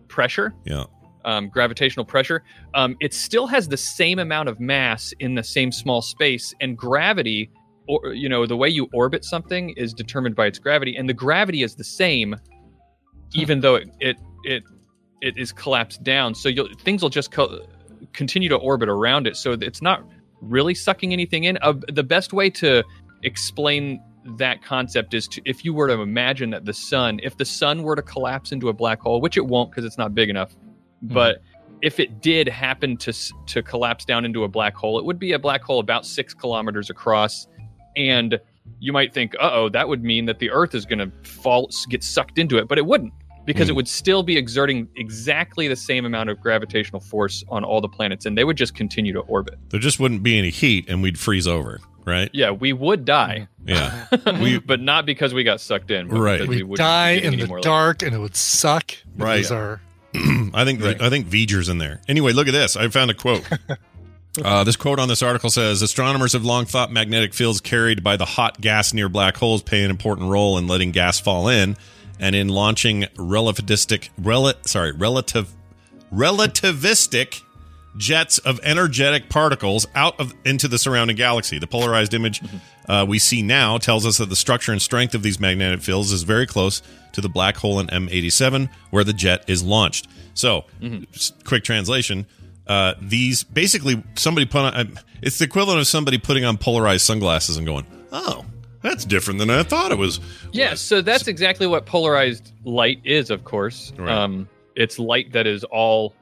pressure, 0.08 0.54
Yeah. 0.64 0.84
um, 1.24 1.48
gravitational 1.48 2.04
pressure, 2.04 2.44
um, 2.74 2.96
it 3.00 3.12
still 3.14 3.46
has 3.46 3.68
the 3.68 3.76
same 3.76 4.18
amount 4.18 4.48
of 4.48 4.60
mass 4.60 5.12
in 5.18 5.34
the 5.34 5.42
same 5.42 5.72
small 5.72 6.02
space, 6.02 6.54
and 6.60 6.76
gravity, 6.76 7.50
or 7.88 8.12
you 8.14 8.28
know, 8.28 8.46
the 8.46 8.56
way 8.56 8.68
you 8.68 8.88
orbit 8.92 9.24
something 9.24 9.70
is 9.70 9.92
determined 9.92 10.36
by 10.36 10.46
its 10.46 10.58
gravity, 10.58 10.94
and 10.96 11.08
the 11.08 11.14
gravity 11.14 11.62
is 11.62 11.74
the 11.74 11.84
same, 11.84 12.36
even 13.34 13.60
though 13.60 13.74
it 13.74 13.88
it 14.00 14.16
it, 14.44 14.62
it 15.22 15.36
is 15.38 15.52
collapsed 15.52 16.02
down. 16.04 16.34
So 16.34 16.48
you'll, 16.48 16.68
things 16.80 17.02
will 17.02 17.08
just 17.10 17.30
co- 17.30 17.66
continue 18.12 18.48
to 18.50 18.56
orbit 18.56 18.88
around 18.88 19.26
it, 19.26 19.36
so 19.36 19.52
it's 19.52 19.82
not 19.82 20.04
really 20.48 20.74
sucking 20.74 21.12
anything 21.12 21.44
in. 21.44 21.58
Uh, 21.62 21.74
the 21.92 22.02
best 22.02 22.32
way 22.32 22.50
to 22.50 22.84
explain 23.22 24.02
that 24.38 24.62
concept 24.62 25.12
is 25.12 25.28
to 25.28 25.42
if 25.44 25.64
you 25.64 25.74
were 25.74 25.86
to 25.86 26.00
imagine 26.00 26.50
that 26.50 26.64
the 26.64 26.72
sun 26.72 27.20
if 27.22 27.36
the 27.36 27.44
sun 27.44 27.82
were 27.82 27.94
to 27.94 28.00
collapse 28.00 28.52
into 28.52 28.70
a 28.70 28.72
black 28.72 28.98
hole 29.00 29.20
which 29.20 29.36
it 29.36 29.44
won't 29.44 29.70
because 29.70 29.84
it's 29.84 29.98
not 29.98 30.14
big 30.14 30.30
enough 30.30 30.56
but 31.02 31.42
if 31.82 32.00
it 32.00 32.22
did 32.22 32.48
happen 32.48 32.96
to 32.96 33.12
to 33.46 33.62
collapse 33.62 34.06
down 34.06 34.24
into 34.24 34.44
a 34.44 34.48
black 34.48 34.74
hole 34.74 34.98
it 34.98 35.04
would 35.04 35.18
be 35.18 35.32
a 35.32 35.38
black 35.38 35.62
hole 35.62 35.78
about 35.78 36.06
six 36.06 36.32
kilometers 36.32 36.88
across. 36.88 37.46
And 37.96 38.40
you 38.80 38.92
might 38.92 39.12
think 39.12 39.34
uh-oh 39.38 39.68
that 39.68 39.88
would 39.88 40.02
mean 40.02 40.24
that 40.24 40.38
the 40.38 40.50
earth 40.50 40.74
is 40.74 40.86
going 40.86 40.98
to 40.98 41.10
fall 41.28 41.70
get 41.90 42.02
sucked 42.02 42.38
into 42.38 42.56
it 42.56 42.66
but 42.66 42.78
it 42.78 42.86
wouldn't 42.86 43.12
because 43.46 43.68
it 43.68 43.72
Hmm. 43.72 43.76
would 43.76 43.88
still 43.88 44.22
be 44.22 44.36
exerting 44.36 44.88
exactly 44.96 45.68
the 45.68 45.76
same 45.76 46.04
amount 46.04 46.30
of 46.30 46.40
gravitational 46.40 47.00
force 47.00 47.44
on 47.48 47.64
all 47.64 47.80
the 47.80 47.88
planets 47.88 48.26
and 48.26 48.36
they 48.38 48.44
would 48.44 48.56
just 48.56 48.74
continue 48.74 49.12
to 49.12 49.20
orbit 49.20 49.58
There 49.70 49.80
just 49.80 49.98
wouldn't 50.00 50.22
be 50.22 50.38
any 50.38 50.50
heat, 50.50 50.86
and 50.88 51.02
we'd 51.02 51.18
freeze 51.18 51.46
over, 51.46 51.80
right? 52.04 52.30
yeah 52.32 52.50
we 52.50 52.72
would 52.72 53.04
die 53.04 53.48
Yeah. 53.66 54.06
We 54.40 54.58
but 54.58 54.80
not 54.80 55.06
because 55.06 55.32
we 55.34 55.44
got 55.44 55.60
sucked 55.60 55.90
in 55.90 56.08
but 56.08 56.18
Right. 56.18 56.38
because 56.40 56.48
We 56.48 56.62
wouldn't 56.62 56.78
die 56.78 57.10
in 57.12 57.38
the 57.38 57.46
more 57.46 57.58
light. 57.58 57.64
dark, 57.64 58.02
and 58.02 58.14
it 58.14 58.18
would 58.18 58.36
suck. 58.36 58.92
Right. 59.16 59.36
because 59.38 59.50
Our, 59.52 59.80
I 60.54 60.64
think 60.64 60.82
I 60.82 61.08
think 61.10 61.26
V'ger's 61.28 61.68
in 61.68 61.78
there. 61.78 62.00
Anyway, 62.08 62.32
look 62.32 62.46
at 62.46 62.52
this. 62.52 62.76
I 62.76 62.88
found 62.88 63.10
a 63.10 63.14
quote. 63.14 63.42
Uh, 64.44 64.64
this 64.64 64.74
quote 64.74 64.98
on 64.98 65.06
this 65.06 65.22
article 65.22 65.48
says 65.48 65.80
astronomers 65.80 66.32
have 66.32 66.44
long 66.44 66.64
thought 66.64 66.90
magnetic 66.90 67.32
fields 67.32 67.60
carried 67.60 68.02
by 68.02 68.16
the 68.16 68.24
hot 68.24 68.60
gas 68.60 68.92
near 68.92 69.08
black 69.08 69.36
holes 69.36 69.62
play 69.62 69.84
an 69.84 69.90
important 69.92 70.28
role 70.28 70.58
in 70.58 70.66
letting 70.66 70.90
gas 70.90 71.20
fall 71.20 71.46
in 71.48 71.76
and 72.20 72.34
in 72.34 72.48
launching 72.48 73.02
relativistic 73.16 74.08
rel- 74.18 74.52
sorry 74.66 74.92
relative 74.92 75.52
relativistic 76.12 77.42
jets 77.96 78.38
of 78.38 78.58
energetic 78.64 79.28
particles 79.28 79.86
out 79.94 80.18
of 80.18 80.34
into 80.44 80.66
the 80.68 80.78
surrounding 80.78 81.16
galaxy. 81.16 81.58
The 81.58 81.66
polarized 81.66 82.12
image 82.14 82.40
uh, 82.88 83.04
we 83.08 83.18
see 83.18 83.40
now 83.42 83.78
tells 83.78 84.04
us 84.04 84.18
that 84.18 84.28
the 84.28 84.36
structure 84.36 84.72
and 84.72 84.82
strength 84.82 85.14
of 85.14 85.22
these 85.22 85.38
magnetic 85.38 85.80
fields 85.80 86.10
is 86.12 86.22
very 86.24 86.46
close 86.46 86.82
to 87.12 87.20
the 87.20 87.28
black 87.28 87.56
hole 87.56 87.78
in 87.78 87.86
M87 87.88 88.68
where 88.90 89.04
the 89.04 89.12
jet 89.12 89.44
is 89.48 89.62
launched. 89.62 90.08
So, 90.34 90.64
s- 91.14 91.32
quick 91.44 91.62
translation: 91.62 92.26
uh, 92.66 92.94
these 93.00 93.44
basically 93.44 94.02
somebody 94.16 94.46
put 94.46 94.62
on. 94.62 94.74
uh, 94.74 94.84
It's 95.22 95.38
the 95.38 95.44
equivalent 95.44 95.80
of 95.80 95.86
somebody 95.86 96.18
putting 96.18 96.44
on 96.44 96.58
polarized 96.58 97.06
sunglasses 97.06 97.56
and 97.56 97.64
going, 97.64 97.86
"Oh, 98.10 98.44
That's 98.84 99.06
different 99.06 99.38
than 99.38 99.48
I 99.48 99.62
thought 99.62 99.92
it 99.92 99.98
was. 99.98 100.20
Yeah, 100.52 100.74
so 100.74 101.00
that's 101.00 101.26
exactly 101.26 101.66
what 101.66 101.86
polarized 101.86 102.52
light 102.64 103.00
is, 103.02 103.30
of 103.30 103.42
course. 103.42 103.94
Right. 103.96 104.10
Um, 104.10 104.46
it's 104.76 104.98
light 104.98 105.32
that 105.32 105.46
is 105.46 105.64
all 105.64 106.14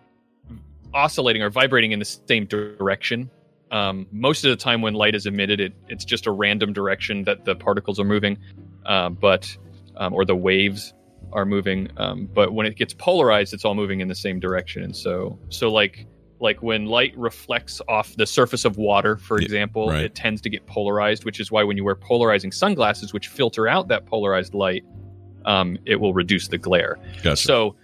oscillating 0.94 1.42
or 1.42 1.50
vibrating 1.50 1.90
in 1.90 1.98
the 1.98 2.04
same 2.04 2.46
direction. 2.46 3.28
Um, 3.72 4.06
most 4.12 4.44
of 4.44 4.50
the 4.50 4.56
time, 4.56 4.80
when 4.80 4.94
light 4.94 5.16
is 5.16 5.26
emitted, 5.26 5.58
it, 5.58 5.72
it's 5.88 6.04
just 6.04 6.28
a 6.28 6.30
random 6.30 6.72
direction 6.72 7.24
that 7.24 7.44
the 7.44 7.56
particles 7.56 7.98
are 7.98 8.04
moving, 8.04 8.38
uh, 8.86 9.08
but 9.08 9.56
um, 9.96 10.14
or 10.14 10.24
the 10.24 10.36
waves 10.36 10.94
are 11.32 11.44
moving. 11.44 11.88
Um, 11.96 12.28
but 12.32 12.52
when 12.52 12.66
it 12.66 12.76
gets 12.76 12.94
polarized, 12.94 13.52
it's 13.54 13.64
all 13.64 13.74
moving 13.74 13.98
in 13.98 14.06
the 14.06 14.14
same 14.14 14.38
direction. 14.38 14.84
And 14.84 14.94
so, 14.94 15.36
so 15.48 15.68
like 15.68 16.06
like 16.42 16.60
when 16.62 16.86
light 16.86 17.16
reflects 17.16 17.80
off 17.88 18.14
the 18.16 18.26
surface 18.26 18.64
of 18.64 18.76
water, 18.76 19.16
for 19.16 19.38
Yeah, 19.40 19.44
example, 19.44 19.88
right. 19.88 20.04
it 20.04 20.14
tends 20.14 20.40
to 20.42 20.50
get 20.50 20.66
polarized, 20.66 21.24
which 21.24 21.38
is 21.38 21.52
why 21.52 21.62
when 21.62 21.76
you 21.76 21.84
wear 21.84 21.94
polarizing 21.94 22.50
sunglasses, 22.50 23.12
which 23.12 23.28
filter 23.28 23.68
out 23.68 23.88
that 23.88 24.06
polarized 24.06 24.52
light, 24.52 24.84
um, 25.44 25.78
it 25.86 25.96
will 25.96 26.12
reduce 26.12 26.48
the 26.48 26.58
glare. 26.58 26.98
Gotcha. 27.22 27.36
So, 27.36 27.76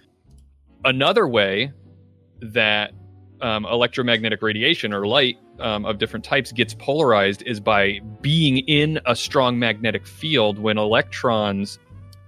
another 0.83 1.27
way 1.27 1.71
that 2.41 2.91
um, 3.41 3.65
electromagnetic 3.65 4.41
radiation 4.41 4.93
or 4.93 5.07
light 5.07 5.37
um, 5.59 5.85
of 5.85 5.97
different 5.97 6.25
types 6.25 6.51
gets 6.51 6.73
polarized 6.73 7.41
is 7.45 7.61
by 7.61 7.99
being 8.21 8.57
in 8.59 8.99
a 9.05 9.15
strong 9.15 9.57
magnetic 9.57 10.05
field 10.05 10.59
when 10.59 10.77
electrons 10.77 11.79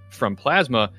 from 0.08 0.34
plasma 0.34 0.90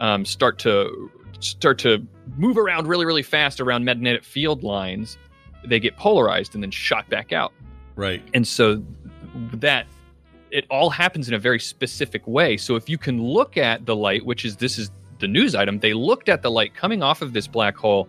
um, 0.00 0.24
start 0.24 0.58
to 0.60 1.10
start 1.40 1.78
to 1.80 2.06
move 2.36 2.56
around 2.58 2.86
really 2.86 3.04
really 3.06 3.22
fast 3.22 3.60
around 3.60 3.84
magnetic 3.84 4.24
field 4.24 4.62
lines 4.62 5.18
they 5.66 5.80
get 5.80 5.96
polarized 5.96 6.54
and 6.54 6.62
then 6.62 6.70
shot 6.70 7.08
back 7.08 7.32
out. 7.32 7.52
Right. 7.96 8.22
and 8.34 8.46
so 8.46 8.82
that 9.54 9.86
it 10.50 10.66
all 10.70 10.90
happens 10.90 11.26
in 11.28 11.34
a 11.34 11.38
very 11.38 11.58
specific 11.58 12.26
way. 12.26 12.56
So 12.56 12.76
if 12.76 12.88
you 12.88 12.98
can 12.98 13.22
look 13.22 13.56
at 13.56 13.86
the 13.86 13.96
light 13.96 14.24
which 14.26 14.44
is 14.44 14.56
this 14.56 14.78
is 14.78 14.90
the 15.20 15.28
news 15.28 15.54
item 15.54 15.78
they 15.78 15.94
looked 15.94 16.28
at 16.28 16.42
the 16.42 16.50
light 16.50 16.74
coming 16.74 17.02
off 17.02 17.22
of 17.22 17.32
this 17.32 17.46
black 17.46 17.76
hole 17.76 18.08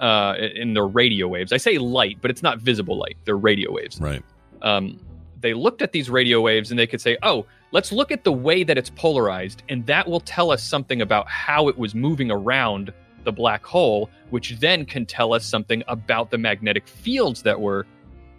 uh, 0.00 0.34
in 0.54 0.74
the 0.74 0.82
radio 0.82 1.28
waves. 1.28 1.52
I 1.52 1.56
say 1.58 1.78
light 1.78 2.18
but 2.20 2.30
it's 2.30 2.42
not 2.42 2.58
visible 2.58 2.98
light. 2.98 3.16
They're 3.24 3.36
radio 3.36 3.72
waves. 3.72 4.00
Right. 4.00 4.22
um, 4.62 4.98
they 5.40 5.54
looked 5.54 5.82
at 5.82 5.90
these 5.92 6.08
radio 6.08 6.40
waves 6.40 6.70
and 6.70 6.78
they 6.78 6.86
could 6.86 7.00
say, 7.00 7.18
oh, 7.24 7.46
let's 7.72 7.90
look 7.90 8.12
at 8.12 8.24
the 8.24 8.32
way 8.32 8.62
that 8.62 8.78
it's 8.78 8.90
polarized, 8.90 9.62
and 9.68 9.84
that 9.86 10.08
will 10.08 10.20
tell 10.20 10.50
us 10.50 10.62
something 10.62 11.02
about 11.02 11.28
how 11.28 11.68
it 11.68 11.76
was 11.76 11.94
moving 11.94 12.30
around 12.30 12.92
the 13.24 13.32
black 13.32 13.64
hole, 13.64 14.10
which 14.30 14.58
then 14.60 14.84
can 14.84 15.06
tell 15.06 15.32
us 15.32 15.44
something 15.44 15.82
about 15.88 16.30
the 16.30 16.38
magnetic 16.38 16.86
fields 16.86 17.42
that 17.42 17.60
were 17.60 17.86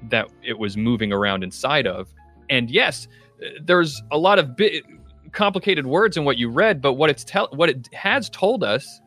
that 0.09 0.29
it 0.43 0.59
was 0.59 0.75
moving 0.75 1.13
around 1.13 1.43
inside 1.43 1.87
of. 1.87 2.13
And 2.49 2.69
yes, 2.69 3.07
there's 3.61 4.01
a 4.11 4.17
lot 4.17 4.37
of 4.37 4.57
bi- 4.57 4.81
complicated 5.31 5.85
words 5.85 6.17
in 6.17 6.25
what 6.25 6.37
you 6.37 6.49
read, 6.49 6.81
but 6.81 6.93
what 6.93 7.09
it's 7.09 7.25
what 7.51 7.69
it 7.69 7.89
has 7.93 8.29
told 8.29 8.63
us 8.63 9.01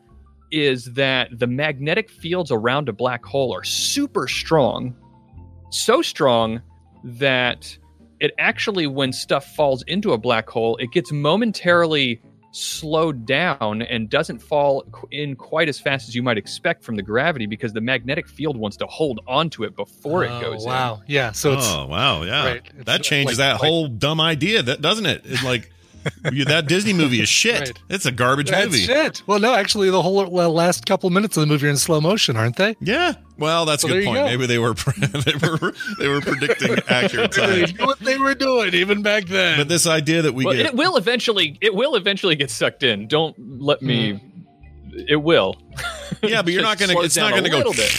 is 0.51 0.85
that 0.93 1.29
the 1.37 1.47
magnetic 1.47 2.09
fields 2.09 2.51
around 2.51 2.89
a 2.89 2.93
black 2.93 3.23
hole 3.25 3.53
are 3.53 3.63
super 3.63 4.27
strong, 4.27 4.95
so 5.69 6.01
strong 6.01 6.61
that 7.03 7.77
it 8.19 8.31
actually, 8.39 8.87
when 8.87 9.11
stuff 9.13 9.45
falls 9.55 9.83
into 9.83 10.13
a 10.13 10.17
black 10.17 10.49
hole, 10.49 10.77
it 10.77 10.91
gets 10.91 11.11
momentarily 11.11 12.21
slowed 12.51 13.25
down 13.25 13.81
and 13.83 14.09
doesn't 14.09 14.39
fall 14.39 14.83
in 15.11 15.35
quite 15.35 15.69
as 15.69 15.79
fast 15.79 16.07
as 16.07 16.15
you 16.15 16.23
might 16.23 16.37
expect 16.37 16.83
from 16.83 16.95
the 16.95 17.03
gravity 17.03 17.45
because 17.45 17.73
the 17.73 17.81
magnetic 17.81 18.27
field 18.27 18.57
wants 18.57 18.77
to 18.77 18.85
hold 18.87 19.19
onto 19.27 19.63
it 19.63 19.75
before 19.75 20.23
it 20.23 20.31
Oh, 20.31 20.41
goes 20.41 20.63
in. 20.63 20.69
wow. 20.69 21.01
Yeah. 21.07 21.33
So 21.33 21.51
oh, 21.51 21.53
it's 21.53 21.67
oh 21.67 21.85
wow, 21.87 22.23
yeah. 22.23 22.45
right, 22.45 22.85
that 22.85 23.03
changes 23.03 23.37
like- 23.37 23.45
that 23.45 23.61
like- 23.61 23.69
whole 23.69 23.87
dumb 23.87 24.19
idea, 24.19 24.63
that 24.63 24.81
doesn't 24.81 25.05
it? 25.05 25.21
It's 25.25 25.43
like 25.43 25.65
you- 25.65 25.69
that 26.45 26.65
Disney 26.67 26.93
movie 26.93 27.21
is 27.21 27.29
shit. 27.29 27.59
Right. 27.59 27.79
It's 27.89 28.05
a 28.05 28.11
garbage 28.11 28.49
that's 28.49 28.67
movie. 28.67 28.79
shit. 28.85 29.23
Well, 29.27 29.39
no, 29.39 29.53
actually, 29.53 29.89
the 29.89 30.01
whole 30.01 30.25
well, 30.29 30.51
last 30.51 30.85
couple 30.85 31.09
minutes 31.09 31.37
of 31.37 31.41
the 31.41 31.47
movie 31.47 31.67
are 31.67 31.69
in 31.69 31.77
slow 31.77 32.01
motion, 32.01 32.35
aren't 32.35 32.55
they? 32.57 32.75
Yeah. 32.79 33.13
Well, 33.37 33.65
that's 33.65 33.83
So 33.83 33.87
a 33.87 33.91
good 33.91 34.05
point. 34.05 34.17
go. 34.17 34.25
Maybe 34.25 34.45
they 34.47 34.57
were 34.59 34.73
they 34.97 35.33
were 35.47 35.73
they 35.99 36.07
were 36.07 36.21
predicting 36.21 36.77
accurate 36.87 37.31
They 37.33 37.65
knew 37.65 37.85
what 37.85 37.99
they 37.99 38.17
were 38.17 38.33
doing 38.35 38.73
even 38.73 39.01
back 39.01 39.25
then. 39.25 39.57
But 39.59 39.67
this 39.69 39.85
idea 39.85 40.21
that 40.23 40.33
we 40.33 40.45
Well, 40.45 40.55
get 40.55 40.65
it 40.67 40.73
will 40.75 40.97
eventually. 40.97 41.57
It 41.61 41.73
will 41.75 41.95
eventually 41.95 42.35
get 42.35 42.49
sucked 42.49 42.83
in. 42.83 43.07
Don't 43.07 43.35
let 43.61 43.81
me. 43.81 44.13
Hmm. 44.13 44.27
It 45.07 45.17
will. 45.17 45.55
Yeah, 46.23 46.41
but 46.41 46.53
you're 46.53 46.63
not 46.63 46.77
going 46.79 46.89
to 46.95 46.99
it's 47.03 47.15
not 47.15 47.33
gonna 47.33 47.49
go 47.49 47.71
bit. 47.71 47.91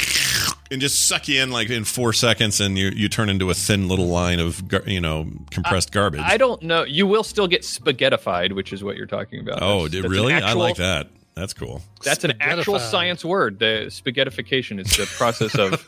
And 0.71 0.81
just 0.81 1.09
suck 1.09 1.29
you 1.29 1.43
in 1.43 1.51
like 1.51 1.71
in 1.71 1.85
4 1.85 2.13
seconds 2.13 2.61
and 2.61 2.77
you 2.79 2.89
you 2.89 3.09
turn 3.09 3.29
into 3.29 3.51
a 3.51 3.55
thin 3.55 3.89
little 3.89 4.09
line 4.09 4.39
of 4.41 4.67
gar- 4.69 4.83
you 4.87 5.01
know, 5.01 5.27
compressed 5.51 5.93
garbage. 5.93 6.21
I 6.23 6.37
don't 6.37 6.63
know. 6.63 6.85
You 6.85 7.07
will 7.07 7.25
still 7.25 7.47
get 7.47 7.63
spaghettified, 7.63 8.53
which 8.53 8.73
is 8.73 8.85
what 8.85 8.97
you're 8.97 9.07
talking 9.07 9.41
about. 9.41 9.63
oh, 9.63 9.89
That's- 9.89 9.93
that's 9.93 10.05
an 10.05 10.11
really? 10.11 10.33
I 10.35 10.53
like 10.53 10.77
that. 10.77 11.09
That's 11.35 11.55
cool. 11.55 11.83
That's 12.03 12.25
an 12.25 12.33
actual 12.41 12.81
science 12.81 13.25
word. 13.25 13.61
The 13.61 13.87
spaghettification 13.91 14.81
is 14.81 14.89
the 14.97 15.07
process 15.17 15.55
of 15.57 15.87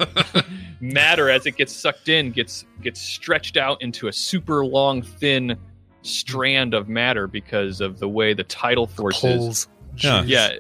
matter 0.81 1.29
as 1.29 1.45
it 1.45 1.57
gets 1.57 1.73
sucked 1.75 2.09
in 2.09 2.31
gets 2.31 2.65
gets 2.83 3.01
stretched 3.01 3.57
out 3.57 3.83
into 3.83 4.07
a 4.07 4.13
super 4.13 4.65
long, 4.65 5.03
thin 5.03 5.57
strand 6.03 6.73
of 6.73 6.89
matter 6.89 7.27
because 7.27 7.81
of 7.81 7.99
the 7.99 8.09
way 8.09 8.33
the 8.33 8.45
tidal 8.45 8.87
forces. 8.87 9.45
is. 9.49 9.69
Yeah. 9.97 10.23
Yeah, 10.23 10.53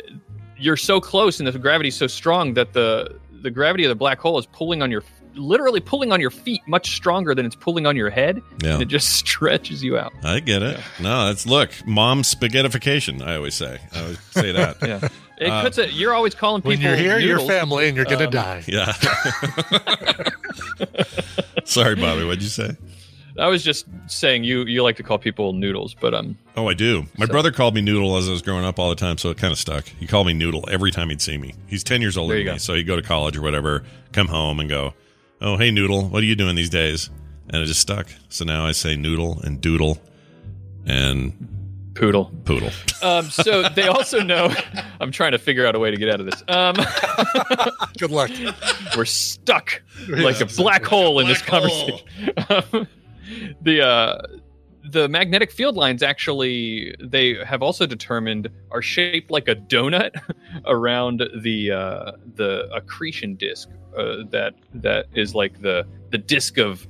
you're 0.58 0.76
so 0.76 1.00
close, 1.00 1.38
and 1.38 1.46
the 1.46 1.56
gravity's 1.58 1.94
so 1.96 2.08
strong 2.08 2.54
that 2.54 2.72
the 2.72 3.16
the 3.42 3.50
gravity 3.50 3.84
of 3.84 3.88
the 3.88 3.94
black 3.94 4.18
hole 4.20 4.38
is 4.38 4.46
pulling 4.46 4.82
on 4.82 4.90
your 4.90 5.02
literally 5.36 5.78
pulling 5.78 6.10
on 6.10 6.20
your 6.20 6.30
feet 6.30 6.60
much 6.66 6.96
stronger 6.96 7.36
than 7.36 7.46
it's 7.46 7.54
pulling 7.54 7.86
on 7.86 7.94
your 7.96 8.10
head, 8.10 8.42
Yeah. 8.62 8.74
and 8.74 8.82
it 8.82 8.86
just 8.88 9.10
stretches 9.16 9.82
you 9.82 9.96
out. 9.96 10.12
I 10.24 10.40
get 10.40 10.60
it. 10.62 10.80
No, 11.00 11.30
it's 11.30 11.46
look, 11.46 11.70
mom 11.86 12.22
spaghettification, 12.22 13.22
I 13.24 13.36
always 13.36 13.54
say. 13.54 13.78
I 13.94 14.00
always 14.02 14.18
say 14.30 14.52
that. 14.52 14.76
Yeah, 15.40 15.46
it 15.46 15.50
Uh, 15.50 15.62
puts 15.62 15.78
it. 15.78 15.92
You're 15.92 16.12
always 16.12 16.34
calling 16.34 16.60
people 16.62 16.70
When 16.72 16.80
you're 16.80 16.96
here, 16.96 17.18
your 17.18 17.38
noodles. 17.38 17.48
family, 17.48 17.88
and 17.88 17.96
you're 17.96 18.04
gonna 18.06 18.24
Um, 18.26 18.30
die. 18.30 18.64
Yeah. 18.66 18.92
Sorry, 21.64 21.94
Bobby, 21.94 22.24
what'd 22.24 22.42
you 22.42 22.48
say? 22.48 22.76
I 23.40 23.48
was 23.48 23.64
just 23.64 23.86
saying 24.06 24.44
you 24.44 24.64
you 24.64 24.82
like 24.82 24.96
to 24.96 25.02
call 25.02 25.18
people 25.18 25.52
noodles, 25.52 25.94
but 25.94 26.14
um, 26.14 26.36
Oh, 26.56 26.68
I 26.68 26.74
do. 26.74 27.06
My 27.18 27.26
So- 27.26 27.32
brother 27.32 27.50
called 27.50 27.74
me 27.74 27.80
Noodle 27.80 28.16
as 28.16 28.28
I 28.28 28.32
was 28.32 28.42
growing 28.42 28.64
up 28.64 28.78
all 28.78 28.88
the 28.90 28.94
time, 28.96 29.18
so 29.18 29.30
it 29.30 29.36
kind 29.38 29.52
of 29.52 29.58
stuck. 29.58 29.86
He 29.86 30.06
called 30.06 30.26
me 30.26 30.32
Noodle 30.34 30.68
every 30.70 30.90
time 30.90 31.08
he'd 31.10 31.20
see 31.22 31.38
me. 31.38 31.54
He's 31.66 31.82
10 31.82 32.00
years 32.02 32.16
older 32.16 32.34
than 32.34 32.46
you 32.46 32.52
me, 32.52 32.58
so 32.58 32.74
he'd 32.74 32.86
go 32.86 32.96
to 32.96 33.02
college 33.02 33.36
or 33.36 33.42
whatever, 33.42 33.82
come 34.12 34.28
home 34.28 34.60
and 34.60 34.68
go, 34.68 34.94
Oh, 35.40 35.56
hey, 35.56 35.70
Noodle, 35.70 36.08
what 36.08 36.22
are 36.22 36.26
you 36.26 36.36
doing 36.36 36.54
these 36.54 36.70
days? 36.70 37.08
And 37.48 37.62
it 37.62 37.66
just 37.66 37.80
stuck. 37.80 38.06
So 38.28 38.44
now 38.44 38.66
I 38.66 38.72
say 38.72 38.94
Noodle 38.94 39.40
and 39.42 39.60
Doodle 39.60 39.98
and 40.86 41.32
poodle. 41.94 42.30
Poodle. 42.44 42.70
Um, 43.02 43.30
so 43.30 43.68
they 43.70 43.88
also 43.88 44.22
know. 44.22 44.54
I'm 45.00 45.10
trying 45.10 45.32
to 45.32 45.38
figure 45.38 45.66
out 45.66 45.74
a 45.74 45.78
way 45.78 45.90
to 45.90 45.96
get 45.96 46.08
out 46.10 46.20
of 46.20 46.26
this. 46.26 46.42
Um, 46.48 46.76
Good 47.98 48.10
luck. 48.10 48.30
we're 48.96 49.04
stuck 49.04 49.82
like 50.08 50.40
a 50.40 50.46
black 50.46 50.84
hole 50.84 51.20
in 51.20 51.26
this 51.26 51.42
Black 51.42 51.62
conversation. 51.62 52.06
Um, 52.48 52.86
the 53.62 53.82
uh, 53.86 54.22
the 54.90 55.08
magnetic 55.08 55.50
field 55.50 55.76
lines 55.76 56.02
actually 56.02 56.94
they 57.00 57.34
have 57.44 57.62
also 57.62 57.86
determined 57.86 58.48
are 58.70 58.82
shaped 58.82 59.30
like 59.30 59.46
a 59.48 59.54
donut 59.54 60.10
around 60.66 61.22
the 61.42 61.70
uh, 61.70 62.12
the 62.34 62.68
accretion 62.74 63.34
disk 63.34 63.68
uh, 63.96 64.24
that 64.30 64.54
that 64.74 65.06
is 65.14 65.34
like 65.34 65.60
the 65.60 65.86
the 66.10 66.18
disk 66.18 66.58
of 66.58 66.86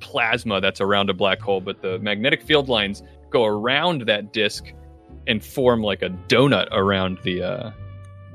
plasma 0.00 0.60
that's 0.60 0.80
around 0.80 1.08
a 1.08 1.14
black 1.14 1.40
hole, 1.40 1.60
but 1.60 1.80
the 1.80 1.98
magnetic 2.00 2.42
field 2.42 2.68
lines 2.68 3.02
go 3.30 3.44
around 3.44 4.02
that 4.02 4.32
disk 4.32 4.72
and 5.26 5.42
form 5.42 5.82
like 5.82 6.02
a 6.02 6.10
donut 6.28 6.68
around 6.72 7.18
the 7.24 7.42
uh, 7.42 7.70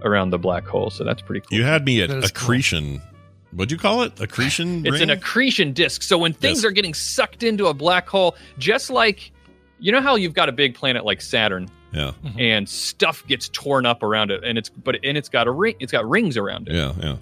around 0.01 0.31
the 0.31 0.39
black 0.39 0.65
hole. 0.65 0.89
So 0.89 1.03
that's 1.03 1.21
pretty 1.21 1.41
cool. 1.41 1.57
You 1.57 1.63
had 1.63 1.85
me 1.85 2.01
at 2.01 2.09
accretion 2.09 2.99
cool. 2.99 3.08
Accretion. 3.51 3.57
What'd 3.57 3.71
you 3.71 3.77
call 3.77 4.03
it? 4.03 4.19
Accretion? 4.19 4.85
It's 4.85 5.01
an 5.01 5.09
accretion 5.09 5.73
disk. 5.73 6.01
So 6.03 6.17
when 6.17 6.33
things 6.33 6.59
Yes. 6.59 6.65
are 6.65 6.71
getting 6.71 6.93
sucked 6.93 7.43
into 7.43 7.67
a 7.67 7.73
black 7.73 8.07
hole, 8.07 8.35
just 8.57 8.89
like 8.89 9.31
you 9.79 9.91
know 9.91 10.01
how 10.01 10.15
you've 10.15 10.33
got 10.33 10.49
a 10.49 10.51
big 10.51 10.75
planet 10.75 11.05
like 11.05 11.21
Saturn 11.21 11.69
Yeah, 11.93 12.11
and 12.37 12.67
stuff 12.67 13.25
gets 13.27 13.47
torn 13.49 13.85
up 13.85 14.03
around 14.03 14.29
it, 14.31 14.43
and 14.43 14.57
it's 14.57 14.69
but 14.69 14.97
and 15.03 15.17
it's 15.17 15.29
got 15.29 15.47
a 15.47 15.51
ring, 15.51 15.75
it's 15.79 15.91
got 15.91 16.07
rings 16.07 16.35
around 16.37 16.67
it. 16.67 16.75
yeah, 16.75 16.93
yeah. 17.01 17.15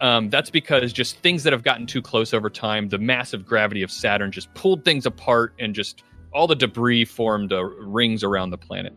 Um, 0.00 0.28
that's 0.28 0.50
because 0.50 0.92
just 0.92 1.18
things 1.18 1.44
that 1.44 1.52
have 1.52 1.62
gotten 1.62 1.86
too 1.86 2.02
close 2.02 2.34
over 2.34 2.50
time, 2.50 2.88
the 2.88 2.98
massive 2.98 3.46
gravity 3.46 3.82
of 3.82 3.90
Saturn 3.90 4.32
just 4.32 4.52
pulled 4.54 4.84
things 4.84 5.06
apart 5.06 5.54
and 5.58 5.74
just 5.74 6.02
all 6.32 6.46
the 6.46 6.56
debris 6.56 7.04
formed 7.04 7.52
uh, 7.52 7.62
rings 7.64 8.22
around 8.24 8.50
the 8.50 8.58
planet. 8.58 8.92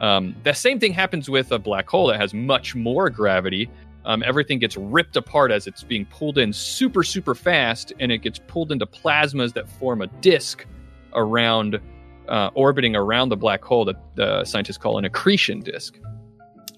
Um, 0.00 0.34
the 0.44 0.52
same 0.54 0.78
thing 0.78 0.92
happens 0.92 1.28
with 1.28 1.50
a 1.50 1.58
black 1.58 1.88
hole 1.90 2.06
that 2.06 2.20
has 2.20 2.32
much 2.32 2.74
more 2.76 3.10
gravity. 3.10 3.68
Um, 4.08 4.22
everything 4.26 4.58
gets 4.58 4.76
ripped 4.76 5.16
apart 5.16 5.52
as 5.52 5.66
it's 5.66 5.84
being 5.84 6.06
pulled 6.06 6.38
in 6.38 6.52
super, 6.52 7.02
super 7.04 7.34
fast, 7.34 7.92
and 8.00 8.10
it 8.10 8.18
gets 8.18 8.40
pulled 8.48 8.72
into 8.72 8.86
plasmas 8.86 9.52
that 9.52 9.68
form 9.68 10.00
a 10.02 10.06
disk 10.06 10.66
around, 11.12 11.78
uh, 12.26 12.50
orbiting 12.54 12.96
around 12.96 13.28
the 13.28 13.36
black 13.36 13.62
hole 13.62 13.84
that 13.84 13.96
the 14.16 14.44
scientists 14.44 14.78
call 14.78 14.96
an 14.98 15.04
accretion 15.04 15.60
disk. 15.60 15.98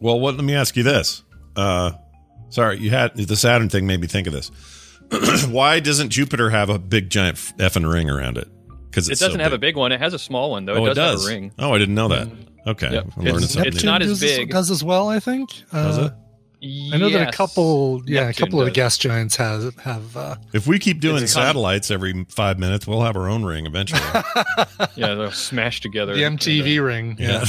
Well, 0.01 0.19
what, 0.21 0.35
let 0.35 0.45
me 0.45 0.55
ask 0.55 0.77
you 0.77 0.83
this. 0.83 1.23
Uh, 1.57 1.93
sorry, 2.49 2.79
you 2.79 2.91
had 2.91 3.15
the 3.17 3.37
Saturn 3.37 3.69
thing 3.69 3.87
made 3.87 4.01
me 4.01 4.07
think 4.09 4.27
of 4.27 4.33
this. 4.33 4.51
Why 5.49 5.79
doesn't 5.81 6.11
Jupiter 6.11 6.51
have 6.51 6.69
a 6.69 6.79
big 6.79 7.11
giant 7.11 7.37
effing 7.59 7.91
ring 7.91 8.11
around 8.11 8.39
it? 8.39 8.49
because 8.91 9.09
It 9.09 9.21
doesn't 9.21 9.39
have 9.41 9.53
a 9.53 9.59
big 9.59 9.77
one. 9.77 9.93
It 9.93 10.01
has 10.01 10.15
a 10.15 10.19
small 10.19 10.51
one 10.51 10.65
though. 10.65 10.75
oh, 10.75 10.87
it 10.87 10.91
it 10.91 10.95
does, 10.95 11.21
does. 11.21 11.29
have 11.29 11.31
a 11.37 11.41
ring. 11.41 11.53
Oh, 11.61 11.73
I 11.75 11.79
didn't 11.79 11.95
know 11.95 12.09
that. 12.09 12.29
Okay, 12.67 12.91
Yep. 12.93 13.05
I'm 13.17 13.23
learning 13.23 13.37
It's- 13.37 13.53
something. 13.53 13.73
it's 13.73 13.85
not 13.85 14.03
as 14.03 14.09
does, 14.09 14.21
big. 14.21 14.51
does 14.51 14.71
as 14.71 14.83
well, 14.83 15.09
I 15.09 15.21
think. 15.21 15.51
Does 15.73 15.99
Uh, 15.99 16.03
it? 16.07 16.13
I 16.63 16.99
know 16.99 17.09
that 17.09 17.29
a 17.29 17.33
couple, 17.33 18.03
yeah, 18.07 18.21
a 18.21 18.25
Neptune 18.27 18.47
couple 18.47 18.61
of 18.61 18.67
the 18.67 18.71
gas 18.73 18.99
giants 18.99 19.37
have 19.37 19.75
have. 19.79 20.17
Uh, 20.17 20.37
If 20.53 20.67
we 20.67 20.79
keep 20.79 21.01
doing 21.01 21.23
It's 21.23 21.33
a 21.33 21.35
con- 21.37 21.47
satellites 21.47 21.91
every 21.91 22.27
five 22.29 22.59
minutes, 22.59 22.87
we'll 22.87 23.01
have 23.03 23.17
our 23.17 23.29
own 23.29 23.45
ring 23.45 23.67
eventually. 23.67 24.01
Yeah, 24.97 25.15
they'll 25.15 25.31
smash 25.31 25.81
together. 25.81 26.15
the 26.15 26.23
MTV 26.23 26.85
ring. 26.85 27.17
Yeah. 27.19 27.45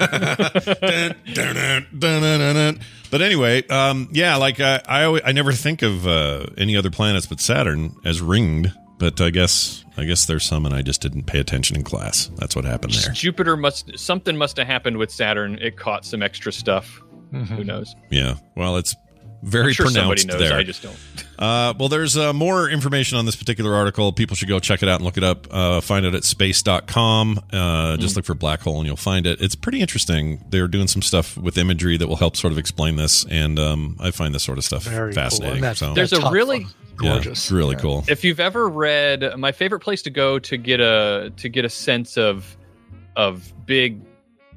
Dun, 0.00 1.14
dun, 1.34 1.54
dun, 1.54 1.54
dun, 1.54 2.22
dun, 2.22 2.38
dun, 2.40 2.54
dun. 2.54 2.80
But 3.10 3.22
anyway, 3.22 3.66
um, 3.68 4.08
yeah, 4.12 4.36
like 4.36 4.60
I, 4.60 4.80
I, 4.86 5.04
always, 5.04 5.22
I 5.24 5.32
never 5.32 5.52
think 5.52 5.82
of 5.82 6.06
uh, 6.06 6.46
any 6.56 6.76
other 6.76 6.90
planets 6.90 7.26
but 7.26 7.40
Saturn 7.40 7.96
as 8.04 8.20
ringed. 8.20 8.72
But 8.98 9.20
I 9.20 9.30
guess, 9.30 9.84
I 9.96 10.04
guess 10.04 10.26
there's 10.26 10.44
some, 10.44 10.66
and 10.66 10.74
I 10.74 10.82
just 10.82 11.00
didn't 11.00 11.24
pay 11.24 11.38
attention 11.38 11.76
in 11.76 11.84
class. 11.84 12.30
That's 12.36 12.56
what 12.56 12.64
happened 12.64 12.94
there. 12.94 13.12
Jupiter 13.12 13.56
must 13.56 13.96
something 13.96 14.36
must 14.36 14.56
have 14.56 14.66
happened 14.66 14.96
with 14.96 15.10
Saturn. 15.12 15.56
It 15.60 15.76
caught 15.76 16.04
some 16.04 16.20
extra 16.22 16.50
stuff. 16.52 17.00
Mm-hmm. 17.32 17.54
Who 17.56 17.64
knows? 17.64 17.94
Yeah. 18.10 18.36
Well, 18.56 18.76
it's 18.76 18.94
very 19.42 19.66
I'm 19.66 19.72
sure 19.72 19.86
pronounced 19.86 20.26
knows. 20.26 20.40
there. 20.40 20.56
I 20.58 20.64
just 20.64 20.82
don't. 20.82 20.96
Uh, 21.38 21.72
well, 21.78 21.88
there's 21.88 22.16
uh, 22.16 22.32
more 22.32 22.68
information 22.68 23.18
on 23.18 23.24
this 23.26 23.36
particular 23.36 23.72
article. 23.74 24.12
People 24.12 24.34
should 24.34 24.48
go 24.48 24.58
check 24.58 24.82
it 24.82 24.88
out 24.88 24.96
and 24.96 25.04
look 25.04 25.16
it 25.16 25.22
up. 25.22 25.46
Uh, 25.48 25.80
find 25.80 26.04
it 26.04 26.14
at 26.14 26.24
space.com. 26.24 27.38
Uh, 27.52 27.96
just 27.98 28.14
Hmm. 28.14 28.18
look 28.18 28.24
for 28.24 28.34
black 28.34 28.60
hole 28.62 28.78
and 28.78 28.86
you'll 28.86 28.96
find 28.96 29.26
it. 29.26 29.40
It's 29.40 29.54
pretty 29.54 29.80
interesting. 29.80 30.44
They're 30.50 30.66
doing 30.66 30.88
some 30.88 31.02
stuff 31.02 31.36
with 31.36 31.56
imagery 31.56 31.96
that 31.96 32.08
will 32.08 32.16
help 32.16 32.36
sort 32.36 32.52
of 32.52 32.58
explain 32.58 32.96
this. 32.96 33.24
And 33.30 33.58
um, 33.60 33.96
I 34.00 34.10
find 34.10 34.34
this 34.34 34.42
sort 34.42 34.58
of 34.58 34.64
stuff 34.64 34.82
Very 34.84 35.12
fascinating. 35.12 35.56
And 35.56 35.64
that- 35.64 35.76
so, 35.76 35.94
There's 35.94 36.12
a 36.12 36.30
really- 36.30 36.64
one. 36.64 36.74
yeah, 37.00 37.12
gorgeous. 37.12 37.38
it's 37.44 37.50
really 37.52 37.76
Yeah. 37.76 37.82
cool. 37.82 38.04
If 38.08 38.24
you've 38.24 38.40
ever 38.40 38.68
read, 38.68 39.34
my 39.38 39.52
favorite 39.52 39.80
place 39.80 40.02
to 40.02 40.10
go 40.10 40.40
to 40.40 40.56
get 40.56 40.80
a 40.80 41.32
to 41.36 41.48
get 41.48 41.64
a 41.64 41.68
sense 41.70 42.18
of 42.18 42.56
of 43.14 43.52
big 43.66 44.00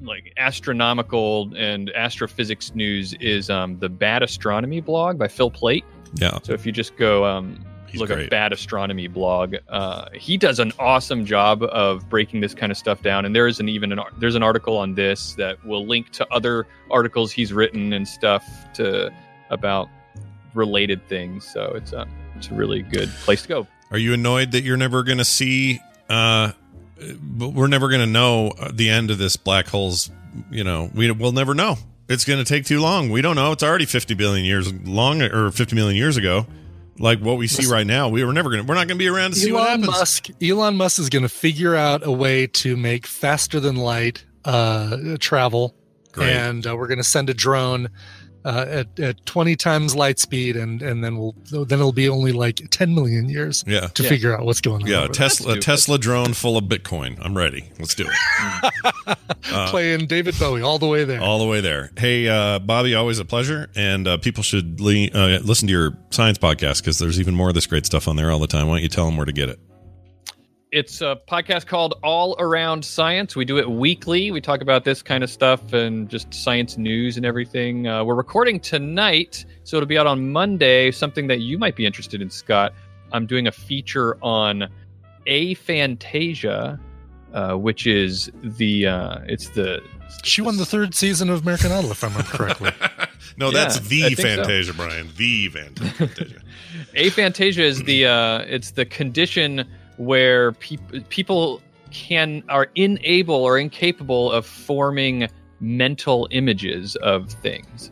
like 0.04 0.32
astronomical 0.36 1.52
and 1.56 1.90
astrophysics 1.94 2.74
news 2.74 3.14
is 3.14 3.50
um, 3.50 3.78
the 3.78 3.88
Bad 3.88 4.22
Astronomy 4.22 4.80
blog 4.80 5.18
by 5.18 5.28
Phil 5.28 5.50
Plait. 5.50 5.84
Yeah. 6.14 6.38
So 6.42 6.52
if 6.52 6.66
you 6.66 6.72
just 6.72 6.96
go 6.96 7.24
um, 7.24 7.64
He's 7.86 8.00
look 8.00 8.08
great. 8.08 8.24
up 8.24 8.30
Bad 8.30 8.52
Astronomy 8.52 9.06
blog, 9.06 9.56
uh, 9.68 10.06
he 10.14 10.36
does 10.36 10.58
an 10.58 10.72
awesome 10.78 11.26
job 11.26 11.62
of 11.64 12.08
breaking 12.08 12.40
this 12.40 12.54
kind 12.54 12.72
of 12.72 12.78
stuff 12.78 13.02
down. 13.02 13.24
And 13.24 13.36
there 13.36 13.46
is 13.46 13.60
an 13.60 13.68
even 13.68 13.92
an 13.92 14.00
there's 14.18 14.34
an 14.34 14.42
article 14.42 14.76
on 14.76 14.94
this 14.94 15.34
that 15.34 15.64
will 15.64 15.86
link 15.86 16.10
to 16.12 16.26
other 16.32 16.66
articles 16.90 17.32
he's 17.32 17.52
written 17.52 17.92
and 17.92 18.08
stuff 18.08 18.46
to 18.74 19.10
about 19.50 19.88
related 20.54 21.06
things. 21.08 21.46
So 21.46 21.72
it's 21.74 21.92
a 21.92 22.06
it's 22.36 22.48
a 22.48 22.54
really 22.54 22.82
good 22.82 23.08
place 23.24 23.42
to 23.42 23.48
go. 23.48 23.66
Are 23.90 23.98
you 23.98 24.14
annoyed 24.14 24.52
that 24.52 24.62
you're 24.62 24.78
never 24.78 25.02
going 25.02 25.18
to 25.18 25.24
see, 25.24 25.78
uh, 26.08 26.52
but 27.20 27.50
we're 27.50 27.66
never 27.68 27.88
going 27.88 28.00
to 28.00 28.06
know 28.06 28.48
uh, 28.48 28.70
the 28.72 28.90
end 28.90 29.10
of 29.10 29.18
this 29.18 29.36
black 29.36 29.66
hole's, 29.66 30.10
you 30.50 30.64
know, 30.64 30.90
we, 30.94 31.10
we'll 31.10 31.32
never 31.32 31.54
know. 31.54 31.76
It's 32.08 32.24
going 32.24 32.38
to 32.38 32.44
take 32.44 32.64
too 32.64 32.80
long. 32.80 33.10
We 33.10 33.22
don't 33.22 33.36
know. 33.36 33.52
It's 33.52 33.62
already 33.62 33.86
50 33.86 34.14
billion 34.14 34.44
years 34.44 34.72
long 34.72 35.22
or 35.22 35.50
50 35.50 35.74
million 35.74 35.96
years 35.96 36.16
ago. 36.16 36.46
Like 36.98 37.20
what 37.20 37.38
we 37.38 37.46
see 37.46 37.66
right 37.66 37.86
now, 37.86 38.08
we 38.08 38.22
were 38.22 38.32
never 38.32 38.50
going 38.50 38.62
to, 38.62 38.68
we're 38.68 38.74
not 38.74 38.86
going 38.86 38.98
to 38.98 39.02
be 39.02 39.08
around 39.08 39.32
to 39.32 39.36
see 39.38 39.50
what 39.50 39.60
Elon 39.62 39.80
happens. 39.80 39.98
Musk. 39.98 40.28
Elon 40.42 40.76
Musk 40.76 40.98
is 40.98 41.08
going 41.08 41.22
to 41.22 41.28
figure 41.28 41.74
out 41.74 42.06
a 42.06 42.12
way 42.12 42.46
to 42.48 42.76
make 42.76 43.06
faster 43.06 43.60
than 43.60 43.76
light 43.76 44.24
uh, 44.44 45.16
travel, 45.18 45.74
Great. 46.12 46.30
and 46.30 46.66
uh, 46.66 46.76
we're 46.76 46.88
going 46.88 46.98
to 46.98 47.04
send 47.04 47.30
a 47.30 47.34
drone 47.34 47.88
uh, 48.44 48.66
at, 48.68 49.00
at 49.00 49.24
20 49.26 49.54
times 49.56 49.94
light 49.94 50.18
speed, 50.18 50.56
and 50.56 50.82
and 50.82 51.02
then 51.04 51.16
we'll 51.18 51.34
then 51.50 51.78
it'll 51.78 51.92
be 51.92 52.08
only 52.08 52.32
like 52.32 52.60
10 52.70 52.94
million 52.94 53.28
years 53.28 53.62
Yeah. 53.66 53.88
to 53.94 54.02
Yeah. 54.02 54.08
figure 54.08 54.36
out 54.36 54.44
what's 54.44 54.60
going 54.60 54.82
on. 54.82 54.88
Yeah, 54.88 55.04
a 55.04 55.08
Tesla, 55.08 55.46
a 55.46 55.48
Let's 55.54 55.64
do 55.66 55.72
it. 55.72 55.74
Tesla 55.76 55.98
drone 55.98 56.32
full 56.34 56.56
of 56.56 56.64
Bitcoin. 56.64 57.18
I'm 57.20 57.36
ready. 57.36 57.70
Let's 57.78 57.94
do 57.94 58.06
it. 58.08 58.72
there. 59.46 59.66
Playing 59.68 60.06
David 60.06 60.38
Bowie 60.38 60.62
all 60.62 60.78
the 60.78 60.86
way 60.88 61.04
there. 61.04 61.20
all 61.20 61.38
the 61.38 61.46
way 61.46 61.60
there. 61.60 61.90
Hey, 61.96 62.28
uh, 62.28 62.58
Bobby, 62.58 62.94
always 62.94 63.18
a 63.18 63.24
pleasure. 63.24 63.68
And 63.76 64.06
uh, 64.08 64.16
people 64.18 64.42
should 64.42 64.80
le- 64.80 65.08
uh, 65.12 65.38
listen 65.42 65.68
to 65.68 65.72
your 65.72 65.96
science 66.10 66.38
podcast 66.38 66.80
because 66.80 66.98
there's 66.98 67.20
even 67.20 67.34
more 67.34 67.48
of 67.48 67.54
this 67.54 67.66
great 67.66 67.86
stuff 67.86 68.08
on 68.08 68.16
there 68.16 68.30
all 68.30 68.38
the 68.38 68.46
time. 68.46 68.66
Why 68.68 68.74
don't 68.74 68.82
you 68.82 68.88
tell 68.88 69.06
them 69.06 69.16
where 69.16 69.26
to 69.26 69.32
get 69.32 69.48
it? 69.48 69.58
It's 70.72 71.02
a 71.02 71.20
podcast 71.28 71.66
called 71.66 71.98
All 72.02 72.34
Around 72.38 72.82
Science. 72.82 73.36
We 73.36 73.44
do 73.44 73.58
it 73.58 73.70
weekly. 73.70 74.30
We 74.30 74.40
talk 74.40 74.62
about 74.62 74.84
this 74.84 75.02
kind 75.02 75.22
of 75.22 75.28
stuff 75.28 75.74
and 75.74 76.08
just 76.08 76.32
science 76.32 76.78
news 76.78 77.18
and 77.18 77.26
everything. 77.26 77.86
Uh, 77.86 78.02
we're 78.04 78.14
recording 78.14 78.58
tonight, 78.58 79.44
so 79.64 79.76
it'll 79.76 79.86
be 79.86 79.98
out 79.98 80.06
on 80.06 80.32
Monday. 80.32 80.90
Something 80.90 81.26
that 81.26 81.40
you 81.40 81.58
might 81.58 81.76
be 81.76 81.84
interested 81.84 82.22
in, 82.22 82.30
Scott. 82.30 82.72
I'm 83.12 83.26
doing 83.26 83.46
a 83.46 83.52
feature 83.52 84.16
on 84.22 84.66
aphantasia, 85.26 86.80
uh, 87.34 87.52
which 87.52 87.86
is 87.86 88.30
the 88.42 88.86
uh, 88.86 89.18
it's 89.26 89.50
the 89.50 89.82
She 90.24 90.40
won 90.40 90.56
the 90.56 90.64
third 90.64 90.94
season 90.94 91.28
of 91.28 91.42
American 91.42 91.70
Idol, 91.70 91.90
if 91.90 92.02
I 92.02 92.06
remember 92.06 92.30
correctly. 92.30 92.70
Yeah, 92.80 93.06
no, 93.36 93.50
that's 93.50 93.76
I 93.76 93.80
the 93.80 94.00
think 94.14 94.16
so. 94.16 94.22
Fantasia, 94.22 94.72
Brian. 94.72 95.10
The 95.18 95.48
Fantasia. 95.48 96.42
aphantasia 96.94 97.58
is 97.58 97.82
the 97.82 98.06
uh, 98.06 98.38
it's 98.46 98.70
the 98.70 98.86
condition 98.86 99.66
where 99.96 100.52
peop- 100.52 101.08
people 101.08 101.60
can 101.90 102.42
are 102.48 102.68
unable 102.76 103.34
or 103.34 103.58
incapable 103.58 104.30
of 104.32 104.46
forming 104.46 105.28
mental 105.60 106.26
images 106.30 106.96
of 106.96 107.30
things. 107.30 107.90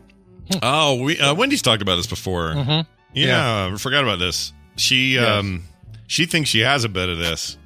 oh, 0.63 1.01
we 1.03 1.19
uh, 1.21 1.35
Wendi's 1.35 1.63
talked 1.63 1.83
about 1.83 1.97
this 1.97 2.07
before. 2.07 2.55
Mhm. 2.55 2.87
Yeah, 3.13 3.71
I 3.73 3.77
forgot 3.77 4.03
about 4.05 4.19
this. 4.19 4.53
She 4.77 5.15
Yes. 5.15 5.27
um 5.29 5.63
she 6.07 6.27
thinks 6.27 6.49
she 6.51 6.61
has 6.61 6.85
a 6.85 6.89
bit 6.89 7.09
of 7.09 7.19
this 7.19 7.57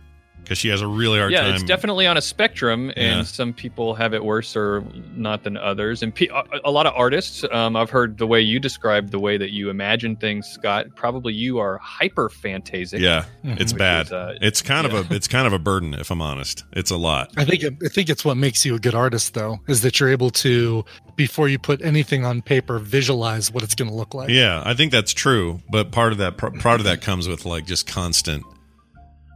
because 0.45 0.59
she 0.59 0.69
has 0.69 0.81
a 0.81 0.87
really 0.87 1.19
hard 1.19 1.33
yeah, 1.33 1.43
time. 1.43 1.55
it's 1.55 1.63
definitely 1.65 2.07
on 2.07 2.17
a 2.17 2.21
spectrum, 2.23 2.91
and 2.97 3.19
Yeah. 3.19 3.23
some 3.23 3.53
people 3.53 3.95
have 3.95 4.15
it 4.15 4.25
worse 4.25 4.55
or 4.57 4.85
not 5.17 5.43
than 5.43 5.57
others. 5.57 6.03
And 6.03 6.15
pe- 6.15 6.29
a, 6.29 6.45
a 6.65 6.71
lot 6.71 6.87
of 6.87 6.93
artists, 6.97 7.45
um, 7.51 7.75
I've 7.77 7.91
heard 7.91 8.19
the 8.19 8.27
way 8.27 8.41
you 8.41 8.61
described 8.61 9.11
the 9.11 9.19
way 9.19 9.37
that 9.37 9.51
you 9.51 9.71
imagine 9.71 10.17
things, 10.17 10.47
Scott. 10.47 10.87
Probably 10.95 11.33
you 11.35 11.59
are 11.59 11.81
hyperphantasic. 11.81 13.01
yeah, 13.01 13.25
it's 13.43 13.73
bad. 13.73 14.07
is, 14.07 14.13
uh, 14.13 14.35
it's 14.41 14.63
kind 14.63 14.87
yeah. 14.91 14.99
of 15.01 15.11
a 15.11 15.15
it's 15.15 15.29
kind 15.29 15.47
of 15.47 15.53
a 15.53 15.59
burden 15.59 15.95
if 15.95 16.11
I'm 16.11 16.23
honest. 16.23 16.65
It's 16.73 16.91
a 16.91 16.97
lot. 16.97 17.31
I 17.37 17.45
think 17.45 17.63
it, 17.63 17.75
I 17.85 17.89
think 17.89 18.09
it's 18.09 18.25
what 18.25 18.37
makes 18.37 18.65
you 18.65 18.75
a 18.75 18.79
good 18.79 18.95
artist, 18.95 19.35
though, 19.35 19.59
is 19.69 19.81
that 19.83 19.99
you're 20.01 20.11
able 20.11 20.31
to, 20.31 20.85
before 21.17 21.49
you 21.49 21.59
put 21.59 21.83
anything 21.83 22.25
on 22.25 22.43
paper, 22.43 22.79
visualize 22.79 23.51
what 23.51 23.63
it's 23.63 23.75
going 23.75 23.89
to 23.89 23.95
look 23.95 24.15
like. 24.15 24.29
Yeah, 24.31 24.63
I 24.65 24.75
think 24.75 24.93
that's 24.93 25.13
true, 25.13 25.61
but 25.71 25.91
part 25.93 26.13
of 26.13 26.19
that 26.19 26.37
part 26.37 26.81
of 26.81 26.85
that 26.85 27.01
comes 27.01 27.29
with 27.29 27.45
like 27.45 27.67
just 27.67 27.87
constant. 27.87 28.45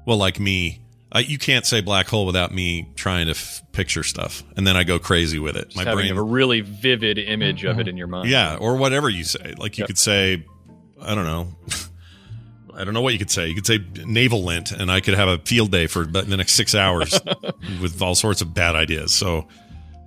Well, 0.06 0.16
like 0.16 0.40
me, 0.40 0.80
I, 1.10 1.20
you 1.20 1.38
can't 1.38 1.64
say 1.64 1.80
black 1.80 2.06
hole 2.08 2.26
without 2.26 2.52
me 2.52 2.92
trying 2.94 3.26
to 3.26 3.30
f- 3.32 3.62
picture 3.72 4.02
stuff, 4.02 4.42
and 4.56 4.66
then 4.66 4.76
I 4.76 4.84
go 4.84 4.98
crazy 4.98 5.38
with 5.38 5.56
it. 5.56 5.70
Just 5.70 5.76
My 5.76 5.92
brain, 5.94 6.14
a 6.16 6.22
really 6.22 6.60
vivid 6.60 7.18
image 7.18 7.64
of 7.64 7.78
it 7.80 7.88
in 7.88 7.96
your 7.96 8.08
mind. 8.08 8.28
yeah, 8.28 8.56
or 8.56 8.76
whatever 8.76 9.08
you 9.08 9.24
say. 9.24 9.54
Like 9.56 9.78
you 9.78 9.82
Yep. 9.82 9.86
could 9.88 9.98
say, 9.98 10.44
I 11.00 11.14
don't 11.14 11.24
know. 11.24 11.48
I 12.74 12.84
don't 12.84 12.94
know 12.94 13.00
what 13.00 13.12
you 13.12 13.18
could 13.18 13.30
say. 13.30 13.48
You 13.48 13.54
could 13.54 13.66
say 13.66 13.78
navel 14.04 14.44
lint, 14.44 14.70
and 14.70 14.90
I 14.90 15.00
could 15.00 15.14
have 15.14 15.28
a 15.28 15.38
field 15.38 15.72
day 15.72 15.86
for 15.88 16.04
the 16.04 16.36
next 16.36 16.52
six 16.52 16.74
hours 16.74 17.18
with 17.80 18.00
all 18.02 18.14
sorts 18.14 18.40
of 18.40 18.54
bad 18.54 18.76
ideas. 18.76 19.12
So, 19.12 19.48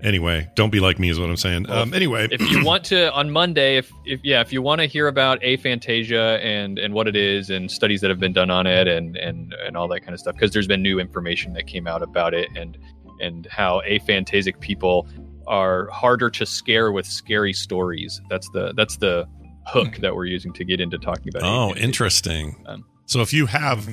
anyway, 0.03 0.49
don't 0.55 0.71
be 0.71 0.79
like 0.79 0.99
me, 0.99 1.09
is 1.09 1.19
what 1.19 1.29
I'm 1.29 1.37
saying. 1.37 1.69
um, 1.69 1.93
anyway, 1.93 2.27
if 2.31 2.41
you 2.51 2.63
want 2.63 2.83
to 2.85 3.11
on 3.13 3.31
Monday, 3.31 3.77
if, 3.77 3.91
if 4.05 4.19
yeah, 4.23 4.41
if 4.41 4.51
you 4.51 4.61
want 4.61 4.81
to 4.81 4.87
hear 4.87 5.07
about 5.07 5.41
aphantasia 5.41 6.43
and 6.43 6.77
and 6.79 6.93
what 6.93 7.07
it 7.07 7.15
is 7.15 7.49
and 7.49 7.69
studies 7.69 8.01
that 8.01 8.09
have 8.09 8.19
been 8.19 8.33
done 8.33 8.49
on 8.49 8.67
it 8.67 8.87
and 8.87 9.15
and 9.17 9.53
and 9.65 9.77
all 9.77 9.87
that 9.87 10.01
kind 10.01 10.13
of 10.13 10.19
stuff, 10.19 10.35
because 10.35 10.51
there's 10.51 10.67
been 10.67 10.81
new 10.81 10.99
information 10.99 11.53
that 11.53 11.67
came 11.67 11.87
out 11.87 12.01
about 12.01 12.33
it 12.33 12.49
and 12.55 12.77
and 13.19 13.47
how 13.47 13.81
aphantasic 13.81 14.59
people 14.59 15.07
are 15.47 15.89
harder 15.89 16.29
to 16.29 16.45
scare 16.45 16.91
with 16.91 17.05
scary 17.05 17.53
stories. 17.53 18.21
That's 18.29 18.49
the 18.49 18.73
that's 18.75 18.97
the 18.97 19.27
hook 19.67 19.97
that 19.97 20.15
we're 20.15 20.25
using 20.25 20.53
to 20.53 20.63
get 20.63 20.79
into 20.79 20.97
talking 20.97 21.29
about. 21.29 21.43
Oh, 21.43 21.73
aphantasia. 21.73 21.83
interesting. 21.83 22.63
Um, 22.65 22.85
so 23.05 23.21
if 23.21 23.33
you 23.33 23.45
have 23.47 23.87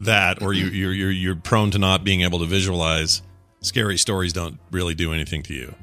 that, 0.00 0.42
or 0.42 0.52
you, 0.52 0.66
you're 0.66 0.92
you're 0.92 1.10
you're 1.10 1.36
prone 1.36 1.70
to 1.72 1.78
not 1.78 2.04
being 2.04 2.22
able 2.22 2.38
to 2.40 2.46
visualize, 2.46 3.22
scary 3.62 3.96
stories 3.96 4.32
don't 4.32 4.58
really 4.70 4.94
do 4.94 5.12
anything 5.12 5.42
to 5.44 5.54
you. 5.54 5.74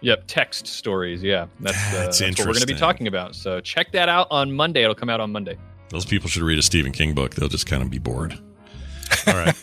Yep, 0.00 0.24
text 0.26 0.66
stories. 0.66 1.22
Yeah, 1.22 1.46
that's, 1.60 1.76
uh, 1.76 1.90
That's 1.92 2.18
that's 2.18 2.38
what 2.38 2.46
we're 2.46 2.52
going 2.54 2.66
to 2.66 2.66
be 2.66 2.74
talking 2.74 3.06
about. 3.06 3.34
So 3.34 3.60
check 3.60 3.92
that 3.92 4.08
out 4.08 4.28
on 4.30 4.52
Monday. 4.52 4.82
It'll 4.82 4.94
come 4.94 5.08
out 5.08 5.20
on 5.20 5.32
Monday. 5.32 5.56
Those 5.88 6.04
people 6.04 6.28
should 6.28 6.42
read 6.42 6.58
a 6.58 6.62
Stephen 6.62 6.92
King 6.92 7.14
book. 7.14 7.34
They'll 7.34 7.48
just 7.48 7.66
kind 7.66 7.82
of 7.82 7.90
be 7.90 7.98
bored. 7.98 8.38
All 9.26 9.34
right. 9.34 9.54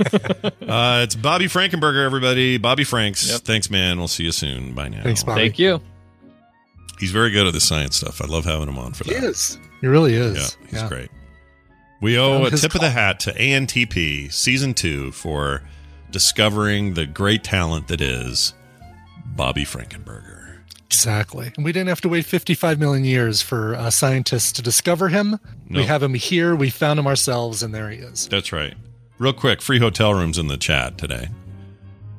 uh, 0.62 1.02
it's 1.04 1.16
Bobby 1.16 1.46
Frankenberger, 1.46 2.06
everybody. 2.06 2.58
Bobby 2.58 2.84
Franks. 2.84 3.30
Yep. 3.30 3.42
Thanks, 3.42 3.70
man. 3.70 3.98
We'll 3.98 4.08
see 4.08 4.24
you 4.24 4.32
soon. 4.32 4.74
Bye 4.74 4.90
now. 4.90 5.04
Thanks, 5.04 5.24
Bobby. 5.24 5.42
Thank 5.42 5.60
you. 5.60 5.82
He's 7.00 7.12
very 7.12 7.32
good 7.32 7.48
at 7.48 7.54
the 7.54 7.62
science 7.62 7.98
stuff. 7.98 8.22
I 8.22 8.28
love 8.28 8.46
having 8.46 8.68
him 8.68 8.78
on 8.78 8.94
for 8.94 9.04
that. 9.06 9.20
He 9.20 9.26
is. 9.26 9.58
He 9.82 9.88
really 9.88 10.14
is. 10.14 10.36
Yeah, 10.36 10.42
is. 10.42 10.58
he's 10.72 10.84
great. 10.84 11.10
We 12.02 12.18
owe 12.18 12.34
Found 12.34 12.48
a 12.48 12.50
his 12.52 12.62
tip 12.62 12.76
of 12.76 12.82
the 12.82 12.90
hat 12.90 13.20
to 13.22 13.34
ANTP 13.34 14.32
season 14.32 14.74
two 14.74 15.12
for 15.12 15.64
discovering 16.12 16.94
the 16.94 17.06
great 17.06 17.44
talent 17.44 17.88
that 17.88 18.02
is 18.02 18.54
Bobby 19.26 19.64
Frankenberger. 19.66 20.60
Exactly. 20.86 21.52
And 21.56 21.64
we 21.64 21.72
didn't 21.72 21.88
have 21.88 22.02
to 22.02 22.10
wait 22.10 22.26
55 22.26 22.78
million 22.80 23.06
years 23.06 23.42
for 23.42 23.76
uh, 23.76 23.90
scientists 23.90 24.52
to 24.54 24.62
discover 24.62 25.08
him. 25.08 25.40
No. 25.70 25.80
We 25.80 25.86
have 25.86 26.04
him 26.04 26.14
here. 26.14 26.54
We 26.54 26.70
found 26.70 27.00
him 27.00 27.08
ourselves, 27.08 27.64
and 27.64 27.74
there 27.74 27.90
he 27.90 27.98
is. 28.00 28.28
That's 28.28 28.52
right. 28.52 28.74
Real 29.18 29.32
quick, 29.32 29.62
free 29.62 29.80
hotel 29.80 30.14
rooms 30.14 30.38
in 30.38 30.48
the 30.48 30.58
chat 30.58 30.98
today. 30.98 31.30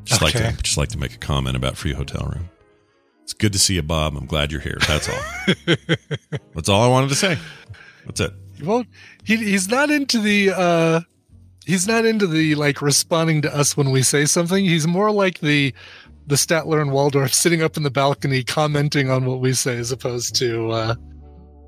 Just 0.04 0.22
like 0.22 0.32
to 0.32 0.52
just 0.62 0.76
like 0.78 0.88
to 0.88 0.98
make 0.98 1.14
a 1.14 1.18
comment 1.18 1.54
about 1.56 1.76
free 1.76 1.92
hotel 1.92 2.26
room. 2.34 2.48
It's 3.22 3.34
good 3.34 3.52
to 3.52 3.58
see 3.58 3.74
you, 3.74 3.82
Bob. 3.82 4.16
I'm 4.16 4.26
glad 4.26 4.50
you're 4.50 4.60
here. 4.60 4.78
That's 4.88 5.08
all. 5.08 5.56
That's 6.54 6.68
all 6.68 6.82
I 6.82 6.88
wanted 6.88 7.10
to 7.10 7.14
say. 7.14 7.38
That's 8.06 8.20
it. 8.20 8.32
Won't. 8.62 8.88
He, 9.22 9.36
he's 9.36 9.68
not 9.68 9.90
into 9.90 10.18
the. 10.18 10.50
uh 10.50 11.00
He's 11.66 11.86
not 11.86 12.04
into 12.04 12.26
the 12.26 12.54
like 12.56 12.82
responding 12.82 13.42
to 13.42 13.54
us 13.54 13.76
when 13.76 13.90
we 13.90 14.02
say 14.02 14.24
something. 14.24 14.64
He's 14.64 14.86
more 14.86 15.10
like 15.10 15.38
the 15.40 15.74
the 16.26 16.36
Statler 16.36 16.80
and 16.80 16.92
Waldorf 16.92 17.32
sitting 17.34 17.62
up 17.62 17.76
in 17.76 17.82
the 17.82 17.90
balcony 17.90 18.44
commenting 18.44 19.10
on 19.10 19.24
what 19.24 19.40
we 19.40 19.52
say, 19.52 19.76
as 19.76 19.90
opposed 19.92 20.34
to. 20.36 20.70
uh 20.70 20.94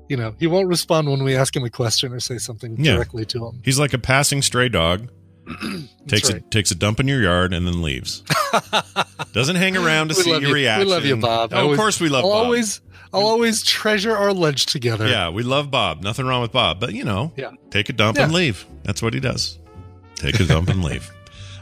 you 0.07 0.15
know, 0.15 0.35
he 0.37 0.45
won't 0.45 0.67
respond 0.67 1.09
when 1.09 1.23
we 1.23 1.35
ask 1.35 1.55
him 1.55 1.63
a 1.63 1.69
question 1.69 2.13
or 2.13 2.19
say 2.19 2.37
something 2.37 2.75
Yeah. 2.77 2.93
directly 2.93 3.25
to 3.25 3.47
him. 3.47 3.59
He's 3.65 3.79
like 3.79 3.91
a 3.93 3.97
passing 3.97 4.43
stray 4.43 4.69
dog. 4.69 5.09
takes 6.07 6.29
a 6.29 6.39
takes 6.41 6.69
a 6.71 6.75
dump 6.75 6.99
in 6.99 7.07
your 7.07 7.21
yard 7.23 7.53
and 7.53 7.65
then 7.65 7.81
leaves. 7.81 8.21
Doesn't 9.33 9.55
hang 9.55 9.75
around 9.75 10.09
to 10.09 10.15
We 10.15 10.21
see 10.23 10.29
your 10.31 10.41
you. 10.41 10.53
reaction. 10.53 10.87
We 10.87 10.93
love 10.93 11.05
you, 11.05 11.17
Bob. 11.17 11.51
Oh, 11.53 11.71
of 11.71 11.77
course 11.77 11.99
we 11.99 12.09
love 12.09 12.23
I'll 12.23 12.31
Bob. 12.31 12.43
always, 12.45 12.81
I'll 13.13 13.25
always 13.25 13.63
treasure 13.63 14.15
our 14.15 14.31
lunch 14.33 14.65
together. 14.67 15.07
Yeah, 15.07 15.29
we 15.29 15.41
love 15.43 15.71
Bob. 15.71 16.03
Nothing 16.03 16.25
wrong 16.27 16.41
with 16.41 16.51
Bob, 16.51 16.79
but 16.79 16.93
you 16.93 17.03
know, 17.03 17.33
Yeah. 17.35 17.51
take 17.71 17.89
a 17.89 17.93
dump 17.93 18.17
Yeah. 18.17 18.25
and 18.25 18.33
leave. 18.33 18.65
That's 18.83 19.01
what 19.01 19.13
he 19.15 19.19
does. 19.19 19.57
Take 20.15 20.39
a 20.39 20.45
dump 20.45 20.69
and 20.69 20.83
leave. 20.83 21.11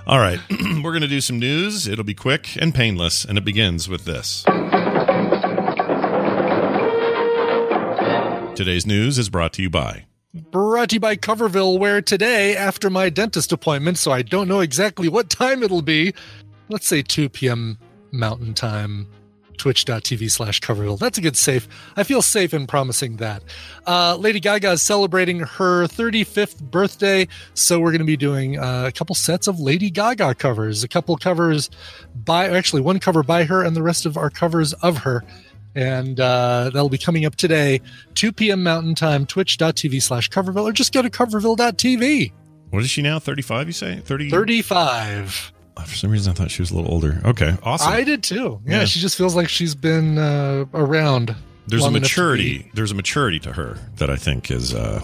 All 0.06 0.20
right, 0.20 0.40
we're 0.84 0.92
going 0.92 1.02
to 1.02 1.08
do 1.08 1.22
some 1.22 1.40
news. 1.40 1.88
It'll 1.88 2.04
be 2.04 2.14
quick 2.14 2.58
and 2.62 2.74
painless, 2.76 3.24
and 3.26 3.38
it 3.38 3.46
begins 3.46 3.88
with 3.88 4.06
this. 4.06 4.44
Today's 8.56 8.86
news 8.86 9.18
is 9.18 9.30
brought 9.30 9.54
to 9.54 9.62
you 9.62 9.70
by. 9.70 10.06
Brought 10.52 10.90
to 10.90 10.96
you 10.96 11.00
by 11.00 11.16
Coverville, 11.16 11.80
where 11.80 12.02
today, 12.02 12.56
after 12.56 12.90
my 12.90 13.10
dentist 13.10 13.52
appointment, 13.52 13.98
so 13.98 14.12
I 14.12 14.22
don't 14.22 14.48
know 14.48 14.60
exactly 14.60 15.08
what 15.08 15.30
time 15.30 15.64
it'll 15.64 15.82
be, 15.82 16.14
let's 16.70 16.88
say 16.88 17.02
2 17.02 17.30
p.m. 17.30 17.78
Mountain 18.12 18.54
Time, 18.54 19.08
twitch.tv 19.64 20.30
slash 20.30 20.60
Coverville. 20.60 21.00
That's 21.00 21.18
a 21.18 21.22
good 21.22 21.38
safe. 21.38 21.70
I 21.96 22.04
feel 22.04 22.22
safe 22.22 22.54
in 22.54 22.68
promising 22.68 23.16
that. 23.18 23.44
Uh, 23.88 24.18
Lady 24.18 24.42
Gaga 24.42 24.72
is 24.72 24.82
celebrating 24.82 25.40
her 25.40 25.86
35th 25.86 26.62
birthday, 26.62 27.30
so 27.54 27.80
we're 27.80 27.92
going 27.92 28.00
to 28.00 28.06
be 28.06 28.18
doing 28.18 28.60
uh, 28.60 28.84
a 28.88 28.92
couple 28.92 29.16
sets 29.16 29.48
of 29.48 29.62
Lady 29.62 29.90
Gaga 29.90 30.36
covers, 30.36 30.84
a 30.84 30.90
couple 30.90 31.16
covers 31.16 31.70
by, 32.14 32.50
actually, 32.50 32.82
one 32.82 33.00
cover 33.00 33.24
by 33.24 33.46
her, 33.46 33.64
and 33.64 33.74
the 33.74 33.82
rest 33.82 34.06
of 34.06 34.18
our 34.18 34.30
covers 34.30 34.74
of 34.74 34.98
her. 34.98 35.24
And 35.76 36.20
uh, 36.20 36.70
that'll 36.74 36.90
be 36.90 36.98
coming 36.98 37.24
up 37.24 37.38
today, 37.38 37.80
2 38.16 38.34
p.m. 38.34 38.64
Mountain 38.64 38.96
Time, 38.96 39.26
twitch.tv 39.26 40.02
slash 40.02 40.30
Coverville, 40.30 40.64
or 40.66 40.74
just 40.74 40.92
go 40.92 41.02
to 41.02 41.10
coverville.tv. 41.10 42.34
What 42.70 42.84
is 42.84 42.90
she 42.90 43.02
now? 43.02 43.18
35, 43.18 43.68
you 43.68 43.74
say? 43.74 44.02
30? 44.02 44.30
35. 44.30 45.53
For 45.86 45.96
some 45.96 46.12
reason, 46.12 46.32
I 46.32 46.36
thought 46.36 46.52
she 46.52 46.62
was 46.62 46.72
a 46.72 46.76
little 46.76 46.92
older. 46.92 47.20
Okay, 47.26 47.56
awesome. 47.64 47.92
I 47.92 48.04
did 48.04 48.24
too. 48.24 48.62
Yeah, 48.66 48.80
Yeah. 48.80 48.86
she 48.86 49.00
just 49.00 49.18
feels 49.18 49.36
like 49.36 49.50
she's 49.50 49.76
been 49.76 50.18
uh, 50.18 50.66
around. 50.74 51.36
there's 51.68 51.84
a 51.86 51.92
maturity. 51.92 52.70
There's 52.74 52.92
a 52.92 52.96
maturity 52.96 53.40
to 53.42 53.54
her 53.54 53.78
that 53.98 54.10
I 54.10 54.16
think 54.16 54.50
is. 54.52 54.74
uh 54.74 55.02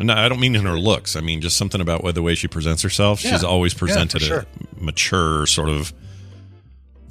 no, 0.00 0.14
I 0.14 0.28
don't 0.28 0.38
mean 0.38 0.54
in 0.54 0.64
her 0.64 0.78
looks. 0.78 1.16
I 1.16 1.20
mean 1.20 1.40
just 1.40 1.56
something 1.56 1.80
about 1.80 2.14
the 2.14 2.22
way 2.22 2.34
she 2.36 2.46
presents 2.48 2.82
herself. 2.82 3.18
She's 3.20 3.42
always 3.44 3.74
presented 3.74 4.20
for 4.22 4.26
sure. 4.26 4.46
a 4.80 4.82
mature 4.84 5.46
sort 5.46 5.68
of. 5.70 5.92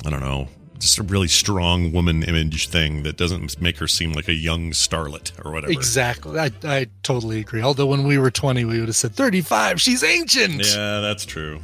I 0.05 0.09
don't 0.09 0.19
know, 0.21 0.47
just 0.79 0.99
a 0.99 1.03
really 1.03 1.27
strong 1.27 1.91
woman 1.91 2.23
image 2.23 2.69
thing 2.69 3.03
that 3.03 3.17
doesn't 3.17 3.59
make 3.61 3.77
her 3.79 3.87
seem 3.87 4.13
like 4.13 4.27
a 4.27 4.33
young 4.33 4.71
starlet 4.71 5.31
or 5.43 5.51
whatever. 5.51 5.71
Exactly. 5.73 6.39
I, 6.39 6.51
I 6.63 6.87
totally 7.03 7.39
agree. 7.39 7.61
Although 7.61 7.87
when 7.87 8.03
we 8.05 8.17
were 8.19 8.29
20, 8.31 8.63
we 8.65 8.79
would 8.79 8.87
have 8.89 8.95
said 8.95 9.13
35. 9.15 9.81
She's 9.81 10.03
ancient. 10.03 10.65
Yeah, 10.65 10.99
that's 11.01 11.25
true. 11.25 11.59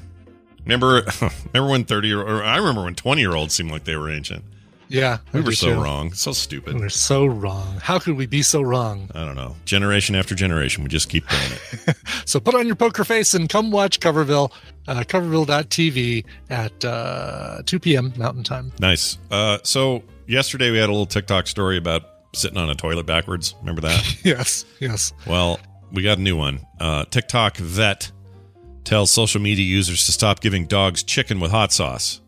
Remember, 0.66 1.04
remember 1.54 1.72
when 1.72 1.84
thirty 1.86 2.10
year 2.10 2.22
or 2.22 2.44
I 2.44 2.58
remember 2.58 2.84
when 2.84 2.96
twenty 2.96 3.22
year 3.22 3.36
olds 3.36 3.54
seemed 3.54 3.72
like 3.72 3.84
they 3.84 3.96
were 3.96 4.10
ancient. 4.10 4.44
Yeah. 4.90 5.20
We 5.32 5.42
were 5.42 5.54
so 5.54 5.74
too. 5.74 5.82
wrong, 5.82 6.14
so 6.14 6.34
stupid. 6.34 6.76
We're 6.80 6.90
so 6.90 7.26
wrong. 7.26 7.80
How 7.82 7.98
could 7.98 8.16
we 8.16 8.28
be 8.28 8.44
so 8.44 8.62
wrong? 8.62 9.10
I 9.16 9.26
don't 9.26 9.36
know. 9.36 9.56
Generation 9.66 10.14
after 10.14 10.36
generation, 10.36 10.84
we 10.84 10.90
just 10.90 11.10
keep 11.10 11.28
doing 11.28 11.42
it. 11.88 11.98
So 12.26 12.40
put 12.40 12.56
on 12.56 12.66
your 12.68 12.76
poker 12.76 13.04
face 13.04 13.34
and 13.34 13.50
come 13.50 13.70
watch 13.70 14.00
Coverville, 14.00 14.52
uh, 14.88 15.02
coverville.tv 15.02 16.26
at 16.50 16.86
uh, 16.86 17.62
2 17.66 17.80
p.m. 17.80 18.14
Mountain 18.18 18.44
Time. 18.44 18.72
Nice. 18.80 19.18
Uh, 19.30 19.58
so 19.64 20.04
yesterday 20.28 20.72
we 20.72 20.78
had 20.78 20.90
a 20.90 20.92
little 20.92 21.06
TikTok 21.06 21.48
story 21.48 21.78
about 21.78 22.04
sitting 22.34 22.58
on 22.58 22.70
a 22.70 22.76
toilet 22.76 23.06
backwards. 23.06 23.56
Remember 23.60 23.82
that? 23.82 24.18
Yes. 24.24 24.66
Yes. 24.80 25.12
well, 25.28 25.60
we 25.92 26.02
got 26.02 26.18
a 26.18 26.22
new 26.22 26.38
one. 26.38 26.66
Uh, 26.80 27.04
TikTok 27.06 27.58
vet 27.58 28.12
tells 28.84 29.12
social 29.12 29.42
media 29.42 29.66
users 29.66 30.06
to 30.06 30.12
stop 30.12 30.40
giving 30.40 30.66
dogs 30.66 31.04
chicken 31.04 31.40
with 31.40 31.52
hot 31.52 31.72
sauce. 31.72 32.22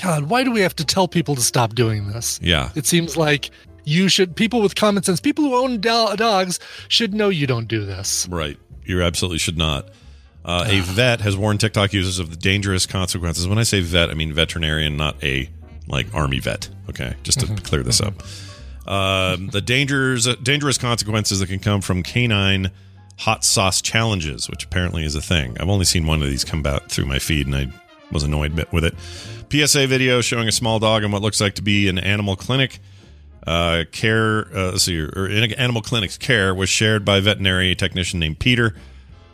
God, 0.00 0.24
why 0.24 0.44
do 0.44 0.52
we 0.52 0.60
have 0.60 0.76
to 0.76 0.84
tell 0.84 1.08
people 1.08 1.34
to 1.34 1.40
stop 1.40 1.74
doing 1.74 2.08
this? 2.08 2.38
Yeah. 2.42 2.70
It 2.74 2.86
seems 2.86 3.16
like 3.16 3.50
you 3.84 4.08
should, 4.08 4.36
people 4.36 4.60
with 4.60 4.74
common 4.74 5.02
sense, 5.02 5.20
people 5.20 5.44
who 5.44 5.54
own 5.54 5.80
do- 5.80 6.16
dogs 6.16 6.60
should 6.88 7.14
know 7.14 7.28
you 7.28 7.46
don't 7.46 7.66
do 7.66 7.84
this. 7.86 8.28
Right. 8.30 8.58
You 8.84 9.02
absolutely 9.02 9.38
should 9.38 9.56
not. 9.56 9.88
Uh, 10.44 10.64
a 10.68 10.80
vet 10.80 11.20
has 11.22 11.36
warned 11.36 11.60
TikTok 11.60 11.92
users 11.92 12.20
of 12.20 12.30
the 12.30 12.36
dangerous 12.36 12.86
consequences. 12.86 13.48
When 13.48 13.58
I 13.58 13.64
say 13.64 13.80
vet, 13.80 14.10
I 14.10 14.14
mean 14.14 14.32
veterinarian, 14.32 14.96
not 14.96 15.22
a 15.24 15.50
like 15.88 16.14
army 16.14 16.38
vet. 16.38 16.68
Okay, 16.88 17.14
just 17.24 17.40
to 17.40 17.46
clear 17.62 17.82
this 17.82 18.00
up. 18.00 18.14
Um, 18.86 19.48
the 19.48 19.60
dangers, 19.60 20.32
dangerous 20.36 20.78
consequences 20.78 21.40
that 21.40 21.48
can 21.48 21.58
come 21.58 21.80
from 21.80 22.04
canine 22.04 22.70
hot 23.18 23.44
sauce 23.44 23.80
challenges, 23.80 24.48
which 24.48 24.64
apparently 24.64 25.04
is 25.04 25.14
a 25.14 25.20
thing. 25.20 25.56
I've 25.60 25.68
only 25.68 25.84
seen 25.84 26.06
one 26.06 26.22
of 26.22 26.28
these 26.28 26.44
come 26.44 26.64
out 26.66 26.90
through 26.90 27.06
my 27.06 27.18
feed, 27.18 27.46
and 27.46 27.56
I 27.56 27.68
was 28.10 28.22
annoyed 28.22 28.54
bit 28.54 28.72
with 28.72 28.84
it. 28.84 28.94
PSA 29.50 29.86
video 29.86 30.20
showing 30.20 30.48
a 30.48 30.52
small 30.52 30.78
dog 30.78 31.04
in 31.04 31.10
what 31.10 31.22
looks 31.22 31.40
like 31.40 31.54
to 31.54 31.62
be 31.62 31.88
an 31.88 31.98
animal 31.98 32.36
clinic 32.36 32.80
uh, 33.46 33.84
care, 33.92 34.48
uh, 34.56 34.72
let's 34.72 34.84
see, 34.84 35.00
or 35.00 35.28
animal 35.56 35.80
clinic's 35.80 36.18
care 36.18 36.54
was 36.54 36.68
shared 36.68 37.04
by 37.04 37.18
a 37.18 37.20
veterinary 37.20 37.74
technician 37.76 38.18
named 38.18 38.38
Peter, 38.40 38.74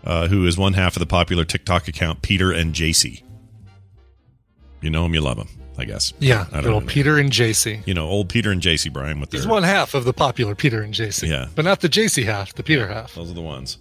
uh, 0.05 0.29
who 0.29 0.47
is 0.47 0.59
one 0.59 0.75
half 0.75 0.97
of 0.97 1.01
the 1.01 1.07
popular 1.07 1.45
TikTok 1.45 1.89
account 1.89 2.21
Peter 2.21 2.53
and 2.53 2.75
JC. 2.75 3.23
You 4.83 4.91
know 4.91 5.07
him, 5.07 5.15
you 5.15 5.21
love 5.21 5.39
him, 5.39 5.49
I 5.79 5.85
guess. 5.87 6.13
Yeah, 6.19 6.47
I 6.53 6.61
little. 6.61 6.81
Peter 6.83 7.19
and 7.19 7.31
JC. 7.33 7.87
You 7.87 7.95
know, 7.95 8.07
old 8.07 8.29
Peter 8.29 8.51
and 8.51 8.61
JC, 8.61 8.93
Brian, 8.93 9.21
with 9.21 9.33
He's 9.33 9.47
one 9.47 9.63
half 9.63 9.95
of 9.95 10.05
the 10.05 10.13
popular 10.13 10.55
Peter 10.55 10.83
and 10.83 10.93
JC. 10.93 11.29
Yeah. 11.29 11.47
But 11.55 11.65
not 11.65 11.81
the 11.81 11.89
JC 11.89 12.25
half, 12.25 12.53
the 12.55 12.63
Peter 12.63 12.87
half. 12.89 13.15
Those 13.15 13.31
are 13.31 13.35
the 13.35 13.41
ones. 13.41 13.79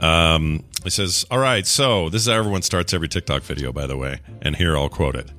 Um, 0.00 0.64
it 0.84 0.90
says, 0.92 1.24
"All 1.30 1.38
right, 1.38 1.66
so 1.66 2.08
this 2.08 2.22
is 2.22 2.28
how 2.28 2.34
everyone 2.38 2.62
starts 2.62 2.92
every 2.94 3.08
TikTok 3.08 3.42
video, 3.42 3.72
by 3.72 3.86
the 3.86 3.96
way, 3.96 4.20
and 4.42 4.56
here 4.56 4.76
I'll 4.76 4.88
quote 4.88 5.16
it." 5.16 5.30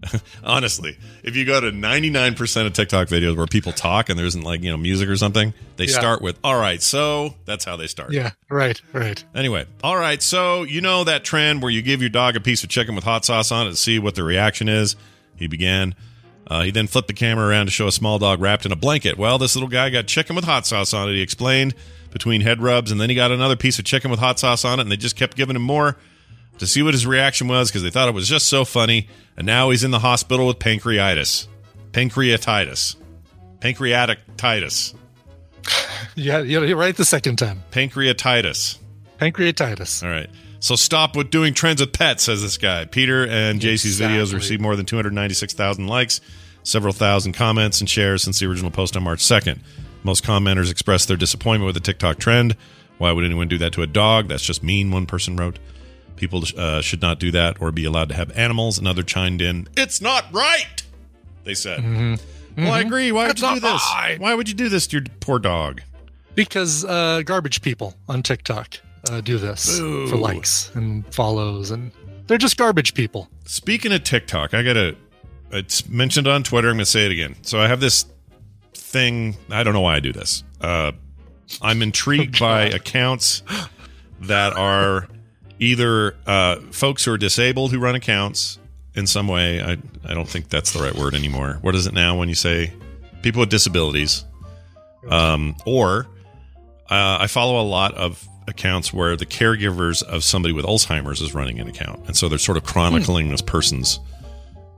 Honestly, 0.44 0.96
if 1.24 1.34
you 1.34 1.44
go 1.44 1.60
to 1.60 1.72
ninety 1.72 2.08
nine 2.08 2.34
percent 2.34 2.66
of 2.68 2.72
TikTok 2.72 3.08
videos 3.08 3.36
where 3.36 3.46
people 3.46 3.72
talk 3.72 4.08
and 4.08 4.16
there 4.18 4.26
isn't 4.26 4.42
like 4.42 4.62
you 4.62 4.70
know 4.70 4.76
music 4.76 5.08
or 5.08 5.16
something, 5.16 5.52
they 5.76 5.84
Yeah. 5.86 5.98
start 5.98 6.22
with 6.22 6.38
"All 6.44 6.58
right, 6.58 6.80
so." 6.80 7.34
That's 7.46 7.64
how 7.64 7.76
they 7.76 7.88
start. 7.88 8.12
Yeah, 8.12 8.30
right, 8.48 8.80
right. 8.92 9.22
Anyway, 9.34 9.66
all 9.82 9.96
right, 9.96 10.22
so 10.22 10.62
you 10.62 10.80
know 10.80 11.02
that 11.04 11.24
trend 11.24 11.62
where 11.62 11.70
you 11.70 11.82
give 11.82 12.00
your 12.00 12.10
dog 12.10 12.36
a 12.36 12.40
piece 12.40 12.62
of 12.62 12.70
chicken 12.70 12.94
with 12.94 13.02
hot 13.04 13.24
sauce 13.24 13.50
on 13.50 13.66
it 13.66 13.70
to 13.70 13.76
see 13.76 13.98
what 13.98 14.14
the 14.14 14.22
reaction 14.22 14.68
is. 14.68 14.94
He 15.38 15.46
began. 15.46 15.94
Uh, 16.46 16.62
he 16.62 16.70
then 16.70 16.86
flipped 16.86 17.08
the 17.08 17.14
camera 17.14 17.46
around 17.46 17.66
to 17.66 17.72
show 17.72 17.86
a 17.86 17.92
small 17.92 18.18
dog 18.18 18.40
wrapped 18.40 18.64
in 18.64 18.72
a 18.72 18.76
blanket. 18.76 19.18
Well, 19.18 19.36
this 19.38 19.54
little 19.54 19.68
guy 19.68 19.90
got 19.90 20.06
chicken 20.06 20.34
with 20.34 20.44
hot 20.46 20.66
sauce 20.66 20.94
on 20.94 21.08
it. 21.08 21.12
He 21.12 21.20
explained 21.20 21.74
between 22.10 22.40
head 22.40 22.62
rubs, 22.62 22.90
and 22.90 22.98
then 23.00 23.10
he 23.10 23.14
got 23.14 23.30
another 23.30 23.56
piece 23.56 23.78
of 23.78 23.84
chicken 23.84 24.10
with 24.10 24.18
hot 24.18 24.38
sauce 24.38 24.64
on 24.64 24.78
it, 24.78 24.82
and 24.82 24.90
they 24.90 24.96
just 24.96 25.14
kept 25.16 25.36
giving 25.36 25.56
him 25.56 25.62
more 25.62 25.96
to 26.56 26.66
see 26.66 26.82
what 26.82 26.94
his 26.94 27.06
reaction 27.06 27.48
was 27.48 27.68
because 27.70 27.82
they 27.82 27.90
thought 27.90 28.08
it 28.08 28.14
was 28.14 28.26
just 28.26 28.46
so 28.46 28.64
funny. 28.64 29.08
And 29.36 29.46
now 29.46 29.68
he's 29.70 29.84
in 29.84 29.90
the 29.90 29.98
hospital 29.98 30.46
with 30.46 30.58
pancreatitis, 30.58 31.46
pancreatitis, 31.92 32.96
pancreatitis, 33.60 34.94
Yeah, 36.14 36.40
you're 36.40 36.76
right 36.76 36.96
the 36.96 37.04
second 37.04 37.36
time. 37.36 37.62
pancreatitis. 37.70 38.78
Pancreatitis. 39.20 40.02
All 40.02 40.08
right. 40.10 40.30
So 40.60 40.74
stop 40.74 41.16
with 41.16 41.30
doing 41.30 41.54
trends 41.54 41.80
with 41.80 41.92
pets, 41.92 42.24
says 42.24 42.42
this 42.42 42.56
guy. 42.58 42.84
Peter 42.84 43.26
and 43.26 43.60
JC's 43.60 44.00
videos 44.00 44.34
received 44.34 44.60
more 44.60 44.74
than 44.74 44.86
296,000 44.86 45.86
likes, 45.86 46.20
several 46.64 46.92
thousand 46.92 47.32
comments 47.34 47.80
and 47.80 47.88
shares 47.88 48.22
since 48.24 48.40
the 48.40 48.46
original 48.46 48.70
post 48.70 48.96
on 48.96 49.04
March 49.04 49.20
2nd. 49.20 49.60
Most 50.02 50.24
commenters 50.24 50.70
expressed 50.70 51.08
their 51.08 51.16
disappointment 51.16 51.66
with 51.66 51.74
the 51.74 51.80
TikTok 51.80 52.18
trend. 52.18 52.56
Why 52.98 53.12
would 53.12 53.24
anyone 53.24 53.46
do 53.48 53.58
that 53.58 53.72
to 53.74 53.82
a 53.82 53.86
dog? 53.86 54.28
That's 54.28 54.42
just 54.42 54.62
mean, 54.62 54.90
one 54.90 55.06
person 55.06 55.36
wrote. 55.36 55.58
People 56.16 56.42
uh, 56.56 56.80
should 56.80 57.00
not 57.00 57.20
do 57.20 57.30
that 57.30 57.60
or 57.60 57.70
be 57.70 57.84
allowed 57.84 58.08
to 58.08 58.14
have 58.16 58.36
animals. 58.36 58.78
Another 58.78 59.04
chimed 59.04 59.40
in, 59.40 59.68
It's 59.76 60.00
not 60.00 60.24
right, 60.32 60.82
they 61.44 61.54
said. 61.54 62.18
Well, 62.56 62.72
I 62.72 62.80
agree. 62.80 63.12
Why 63.12 63.28
That's 63.28 63.40
would 63.40 63.48
you 63.50 63.54
do 63.56 63.60
this? 63.60 63.90
right. 63.94 64.16
Why 64.18 64.34
would 64.34 64.48
you 64.48 64.54
do 64.54 64.68
this 64.68 64.88
to 64.88 64.96
your 64.96 65.06
poor 65.20 65.38
dog? 65.38 65.82
Because 66.34 66.84
uh, 66.84 67.22
garbage 67.24 67.62
people 67.62 67.94
on 68.08 68.24
TikTok 68.24 68.78
uh, 69.10 69.20
do 69.20 69.38
this 69.38 69.78
Boo. 69.78 70.08
for 70.08 70.16
likes 70.16 70.70
and 70.74 71.06
follows, 71.14 71.70
and 71.70 71.92
they're 72.26 72.38
just 72.38 72.56
garbage 72.56 72.94
people. 72.94 73.28
Speaking 73.44 73.92
of 73.92 74.04
TikTok, 74.04 74.54
I 74.54 74.62
gotta. 74.62 74.96
It's 75.50 75.88
mentioned 75.88 76.26
on 76.26 76.42
Twitter. 76.42 76.68
I'm 76.68 76.74
gonna 76.76 76.84
say 76.84 77.06
it 77.06 77.12
again. 77.12 77.36
So 77.42 77.60
I 77.60 77.68
have 77.68 77.80
this 77.80 78.04
thing. 78.74 79.36
I 79.50 79.62
don't 79.62 79.74
know 79.74 79.80
why 79.80 79.96
I 79.96 80.00
do 80.00 80.12
this. 80.12 80.44
Uh, 80.60 80.92
I'm 81.62 81.82
intrigued 81.82 82.38
by 82.40 82.64
accounts 82.64 83.42
that 84.20 84.52
are 84.54 85.08
either 85.58 86.16
uh, 86.26 86.56
folks 86.70 87.04
who 87.04 87.12
are 87.12 87.18
disabled 87.18 87.72
who 87.72 87.78
run 87.78 87.94
accounts 87.94 88.58
in 88.94 89.06
some 89.06 89.28
way. 89.28 89.62
I 89.62 89.78
I 90.04 90.14
don't 90.14 90.28
think 90.28 90.48
that's 90.48 90.72
the 90.72 90.82
right 90.82 90.94
word 90.94 91.14
anymore. 91.14 91.58
What 91.62 91.74
is 91.74 91.86
it 91.86 91.94
now 91.94 92.18
when 92.18 92.28
you 92.28 92.34
say 92.34 92.72
people 93.22 93.40
with 93.40 93.50
disabilities? 93.50 94.24
Um, 95.08 95.56
or 95.64 96.06
uh, 96.90 97.18
I 97.20 97.26
follow 97.28 97.60
a 97.60 97.64
lot 97.64 97.94
of 97.94 98.26
accounts 98.48 98.92
where 98.92 99.16
the 99.16 99.26
caregivers 99.26 100.02
of 100.02 100.24
somebody 100.24 100.52
with 100.54 100.64
Alzheimer's 100.64 101.20
is 101.20 101.34
running 101.34 101.60
an 101.60 101.68
account, 101.68 102.06
and 102.06 102.16
so 102.16 102.28
they're 102.28 102.38
sort 102.38 102.56
of 102.56 102.64
chronicling 102.64 103.28
this 103.28 103.42
person's 103.42 104.00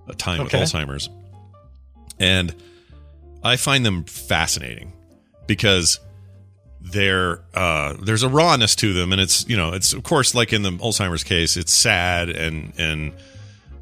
uh, 0.09 0.12
time 0.18 0.41
Okay. 0.43 0.61
with 0.61 0.71
Alzheimer's, 0.71 1.09
and 2.18 2.55
I 3.43 3.57
find 3.57 3.87
them 3.87 4.05
fascinating 4.05 4.93
because 5.47 5.99
they're 6.81 7.43
uh, 7.55 7.95
there's 8.03 8.23
a 8.23 8.29
rawness 8.29 8.75
to 8.77 8.93
them, 8.93 9.12
and 9.12 9.21
it's 9.21 9.49
you 9.49 9.57
know 9.57 9.73
it's 9.73 9.93
of 9.93 10.03
course 10.03 10.35
like 10.35 10.53
in 10.53 10.62
the 10.62 10.71
Alzheimer's 10.73 11.25
case, 11.25 11.57
it's 11.57 11.73
sad 11.73 12.29
and 12.31 12.73
and 12.79 13.12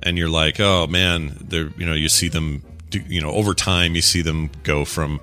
and 0.03 0.17
you're 0.19 0.29
like, 0.29 0.61
oh 0.61 0.87
man, 0.87 1.37
they're 1.41 1.71
you 1.79 1.87
know 1.87 1.95
you 1.95 2.09
see 2.09 2.29
them 2.29 2.63
do, 2.91 3.01
you 3.09 3.21
know 3.21 3.31
over 3.31 3.55
time 3.55 3.95
you 3.95 4.03
see 4.03 4.23
them 4.23 4.51
go 4.63 4.85
from 4.85 5.21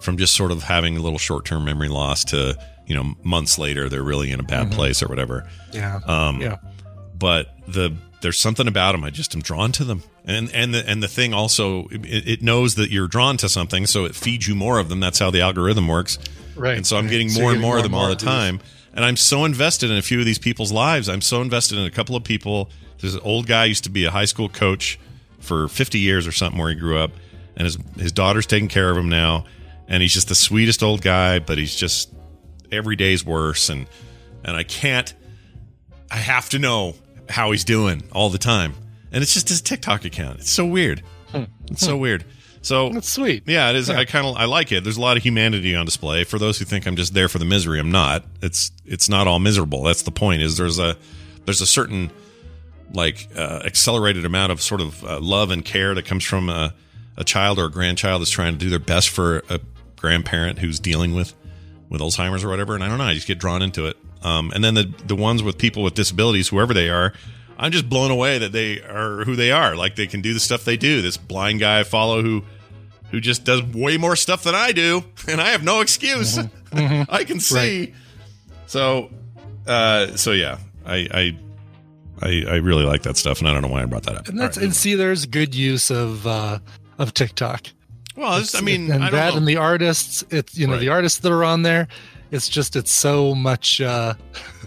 from 0.00 0.16
just 0.18 0.34
sort 0.34 0.52
of 0.52 0.62
having 0.62 0.96
a 0.96 1.00
little 1.00 1.18
short 1.18 1.44
term 1.44 1.64
memory 1.64 1.88
loss 1.88 2.24
to 2.24 2.56
you 2.86 2.94
know 2.94 3.14
months 3.22 3.58
later 3.58 3.88
they're 3.88 4.02
really 4.02 4.30
in 4.30 4.40
a 4.40 4.44
bad 4.44 4.72
place 4.72 5.02
or 5.02 5.08
whatever. 5.08 5.48
Yeah. 5.72 6.00
Um, 6.06 6.40
yeah. 6.40 6.58
but 7.18 7.48
the 7.66 7.96
there's 8.22 8.38
something 8.38 8.66
about 8.66 8.92
them 8.92 9.04
I 9.04 9.10
just 9.10 9.34
am 9.34 9.42
drawn 9.42 9.72
to 9.72 9.84
them, 9.84 10.02
and 10.24 10.50
and 10.52 10.74
the 10.74 10.88
and 10.88 11.02
the 11.02 11.08
thing 11.08 11.34
also 11.34 11.86
it, 11.88 12.28
it 12.28 12.42
knows 12.42 12.76
that 12.76 12.90
you're 12.90 13.08
drawn 13.08 13.36
to 13.38 13.48
something, 13.48 13.86
so 13.86 14.04
it 14.04 14.14
feeds 14.14 14.48
you 14.48 14.54
more 14.54 14.78
of 14.78 14.88
them. 14.88 15.00
That's 15.00 15.18
how 15.18 15.30
the 15.30 15.40
algorithm 15.40 15.88
works. 15.88 16.18
Right. 16.56 16.76
And 16.76 16.86
so 16.86 16.96
I'm 16.96 17.04
right. 17.04 17.10
getting 17.10 17.32
more 17.32 17.42
you're 17.42 17.50
and 17.52 17.60
getting 17.60 17.68
more 17.68 17.76
of 17.76 17.82
them 17.82 17.94
all 17.94 18.08
the 18.08 18.14
these. 18.14 18.24
time. 18.24 18.60
And 18.94 19.04
I'm 19.04 19.16
so 19.16 19.44
invested 19.44 19.90
in 19.90 19.98
a 19.98 20.02
few 20.02 20.18
of 20.20 20.24
these 20.24 20.38
people's 20.38 20.72
lives. 20.72 21.08
I'm 21.08 21.20
so 21.20 21.42
invested 21.42 21.78
in 21.78 21.84
a 21.84 21.90
couple 21.90 22.16
of 22.16 22.24
people. 22.24 22.70
There's 22.98 23.14
an 23.14 23.20
old 23.22 23.46
guy 23.46 23.66
used 23.66 23.84
to 23.84 23.90
be 23.90 24.06
a 24.06 24.10
high 24.10 24.24
school 24.24 24.48
coach 24.48 24.98
for 25.38 25.68
50 25.68 25.98
years 25.98 26.26
or 26.26 26.32
something 26.32 26.58
where 26.58 26.70
he 26.70 26.74
grew 26.74 26.98
up, 26.98 27.10
and 27.56 27.66
his 27.66 27.76
his 27.98 28.12
daughter's 28.12 28.46
taking 28.46 28.68
care 28.68 28.90
of 28.90 28.96
him 28.96 29.08
now. 29.08 29.44
And 29.86 30.02
he's 30.02 30.14
just 30.14 30.28
the 30.28 30.34
sweetest 30.34 30.82
old 30.82 31.02
guy, 31.02 31.38
but 31.38 31.58
he's 31.58 31.76
just 31.76 32.12
every 32.72 32.96
day's 32.96 33.24
worse. 33.24 33.68
And 33.68 33.86
and 34.44 34.56
I 34.56 34.62
can't. 34.62 35.12
I 36.10 36.16
have 36.16 36.48
to 36.50 36.58
know 36.58 36.94
how 37.28 37.50
he's 37.50 37.64
doing 37.64 38.04
all 38.12 38.30
the 38.30 38.38
time. 38.38 38.74
And 39.12 39.22
it's 39.22 39.34
just 39.34 39.48
his 39.48 39.60
TikTok 39.60 40.04
account. 40.04 40.40
It's 40.40 40.50
so 40.50 40.66
weird. 40.66 41.02
It's 41.70 41.80
so 41.84 41.96
weird. 41.96 42.24
So 42.62 42.90
That's 42.90 43.08
sweet. 43.08 43.44
yeah, 43.46 43.70
it 43.70 43.76
is. 43.76 43.88
I 43.90 44.04
kind 44.04 44.26
of 44.26 44.36
I 44.36 44.46
like 44.46 44.72
it. 44.72 44.82
There's 44.82 44.96
a 44.96 45.00
lot 45.00 45.16
of 45.16 45.22
humanity 45.22 45.74
on 45.76 45.84
display. 45.86 46.24
For 46.24 46.38
those 46.38 46.58
who 46.58 46.64
think 46.64 46.86
I'm 46.86 46.96
just 46.96 47.14
there 47.14 47.28
for 47.28 47.38
the 47.38 47.44
misery, 47.44 47.78
I'm 47.78 47.92
not. 47.92 48.24
It's 48.42 48.72
it's 48.84 49.08
not 49.08 49.28
all 49.28 49.38
miserable. 49.38 49.82
That's 49.84 50.02
the 50.02 50.10
point. 50.10 50.42
Is 50.42 50.56
there's 50.56 50.78
a 50.78 50.96
there's 51.44 51.60
a 51.60 51.66
certain 51.66 52.10
like 52.92 53.28
uh, 53.36 53.62
accelerated 53.64 54.24
amount 54.24 54.52
of 54.52 54.60
sort 54.60 54.80
of 54.80 55.04
uh, 55.04 55.20
love 55.20 55.50
and 55.50 55.64
care 55.64 55.94
that 55.94 56.06
comes 56.06 56.24
from 56.24 56.48
a, 56.48 56.74
a 57.16 57.24
child 57.24 57.58
or 57.58 57.66
a 57.66 57.70
grandchild 57.70 58.20
that's 58.20 58.30
trying 58.30 58.52
to 58.54 58.58
do 58.58 58.68
their 58.70 58.78
best 58.80 59.10
for 59.10 59.44
a 59.48 59.60
grandparent 59.96 60.58
who's 60.58 60.78
dealing 60.80 61.14
with 61.14 61.34
with 61.88 62.00
Alzheimer's 62.00 62.44
or 62.44 62.48
whatever. 62.48 62.74
And 62.74 62.84
I 62.84 62.88
don't 62.88 62.98
know. 62.98 63.04
I 63.04 63.14
just 63.14 63.26
get 63.26 63.38
drawn 63.38 63.62
into 63.62 63.86
it. 63.86 63.96
Um, 64.22 64.50
and 64.54 64.64
then 64.64 64.74
the 64.74 64.92
the 65.06 65.16
ones 65.16 65.42
with 65.42 65.58
people 65.58 65.82
with 65.82 65.94
disabilities, 65.94 66.48
whoever 66.48 66.74
they 66.74 66.88
are, 66.88 67.12
I'm 67.58 67.70
just 67.72 67.88
blown 67.88 68.10
away 68.10 68.38
that 68.38 68.52
they 68.52 68.80
are 68.82 69.24
who 69.24 69.36
they 69.36 69.50
are. 69.52 69.76
Like 69.76 69.96
they 69.96 70.06
can 70.06 70.20
do 70.20 70.34
the 70.34 70.40
stuff 70.40 70.64
they 70.64 70.76
do. 70.76 71.02
This 71.02 71.16
blind 71.16 71.60
guy 71.60 71.80
I 71.80 71.84
follow 71.84 72.22
who 72.22 72.42
who 73.10 73.20
just 73.20 73.44
does 73.44 73.62
way 73.62 73.96
more 73.96 74.16
stuff 74.16 74.42
than 74.42 74.54
I 74.54 74.72
do, 74.72 75.04
and 75.28 75.40
I 75.40 75.50
have 75.50 75.62
no 75.62 75.80
excuse. 75.80 76.38
I 76.72 77.24
can 77.24 77.40
see. 77.40 77.94
So, 78.66 79.10
uh, 79.66 80.16
so 80.16 80.32
yeah, 80.32 80.58
I, 80.84 80.96
I, 81.10 81.38
I, 82.20 82.44
I 82.48 82.54
really 82.56 82.84
like 82.84 83.02
that 83.02 83.16
stuff, 83.16 83.38
and 83.38 83.48
I 83.48 83.52
don't 83.52 83.62
know 83.62 83.68
why 83.68 83.82
I 83.82 83.84
brought 83.86 84.02
that 84.04 84.16
up. 84.16 84.28
And 84.28 84.38
that's 84.38 84.56
right. 84.56 84.64
and 84.64 84.74
see, 84.74 84.94
there's 84.94 85.24
good 85.26 85.54
use 85.54 85.90
of 85.90 86.26
uh, 86.26 86.58
of 86.98 87.14
TikTok. 87.14 87.68
Well, 88.16 88.42
I 88.54 88.60
mean, 88.62 88.90
and 88.90 89.04
I 89.04 89.10
don't 89.10 89.18
that 89.18 89.30
know. 89.32 89.36
and 89.38 89.46
the 89.48 89.56
artists, 89.56 90.24
it's 90.30 90.56
you 90.56 90.66
know 90.66 90.74
Right. 90.74 90.80
the 90.80 90.88
artists 90.88 91.18
that 91.20 91.30
are 91.32 91.44
on 91.44 91.62
there. 91.62 91.86
It's 92.30 92.48
just 92.48 92.74
it's 92.76 92.90
so 92.90 93.34
much. 93.34 93.80
Uh, 93.80 94.14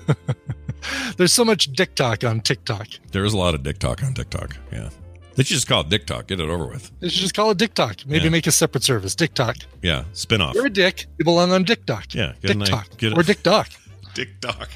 there's 1.17 1.33
so 1.33 1.43
much 1.43 1.71
TikTok 1.73 2.23
on 2.23 2.41
TikTok. 2.41 2.87
there 3.11 3.25
is 3.25 3.33
a 3.33 3.37
lot 3.37 3.55
of 3.55 3.63
dick 3.63 3.79
talk 3.79 4.03
on 4.03 4.13
TikTok. 4.13 4.55
Yeah, 4.71 4.89
they 5.35 5.43
should 5.43 5.55
just 5.55 5.67
call 5.67 5.81
it 5.81 5.89
dick 5.89 6.05
talk. 6.05 6.27
Get 6.27 6.39
it 6.39 6.49
over 6.49 6.67
with. 6.67 6.91
They 6.99 7.09
should 7.09 7.21
just 7.21 7.33
call 7.33 7.51
it 7.51 7.57
TikTok. 7.59 8.05
Maybe 8.05 8.25
Yeah. 8.25 8.29
make 8.29 8.47
a 8.47 8.51
separate 8.51 8.83
service. 8.83 9.15
TikTok. 9.15 9.57
Yeah, 9.81 10.03
spin 10.13 10.41
off. 10.41 10.55
You're 10.55 10.67
a 10.67 10.69
dick. 10.69 11.07
You 11.17 11.25
belong 11.25 11.51
on 11.51 11.65
TikTok. 11.65 12.13
Yeah, 12.13 12.33
get 12.41 12.51
a 12.51 12.53
nice- 12.55 12.69
TikTok 12.69 12.97
get 12.97 13.17
or 13.17 13.23
TikTok. 13.23 13.69
Dick 14.13 14.39
Dock. 14.41 14.69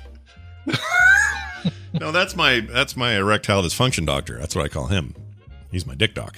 no, 1.94 2.12
that's 2.12 2.36
my 2.36 2.60
that's 2.62 2.96
my 2.98 3.14
erectile 3.18 3.62
dysfunction 3.64 4.06
doctor. 4.06 4.38
That's 4.40 4.56
what 4.56 4.64
I 4.66 4.68
call 4.68 4.88
him. 4.88 5.14
He's 5.72 5.86
my 5.86 5.96
dick 5.96 6.14
doc. 6.16 6.38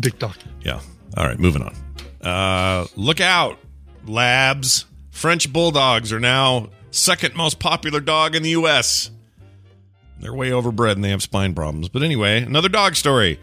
TikTok. 0.00 0.38
Yeah. 0.62 0.80
All 1.16 1.26
right, 1.26 1.38
moving 1.38 1.62
on. 1.62 1.74
Uh, 2.20 2.86
look 2.96 3.20
out, 3.20 3.58
labs. 4.06 4.84
French 5.10 5.50
bulldogs 5.52 6.12
are 6.12 6.20
now 6.20 6.68
second 6.90 7.34
most 7.34 7.58
popular 7.58 8.00
dog 8.00 8.34
in 8.34 8.42
the 8.42 8.50
U.S. 8.50 9.10
They're 10.20 10.34
way 10.34 10.50
overbred 10.50 10.92
and 10.92 11.04
they 11.04 11.10
have 11.10 11.22
spine 11.22 11.54
problems. 11.54 11.88
But 11.88 12.02
anyway, 12.02 12.42
another 12.42 12.68
dog 12.68 12.96
story. 12.96 13.38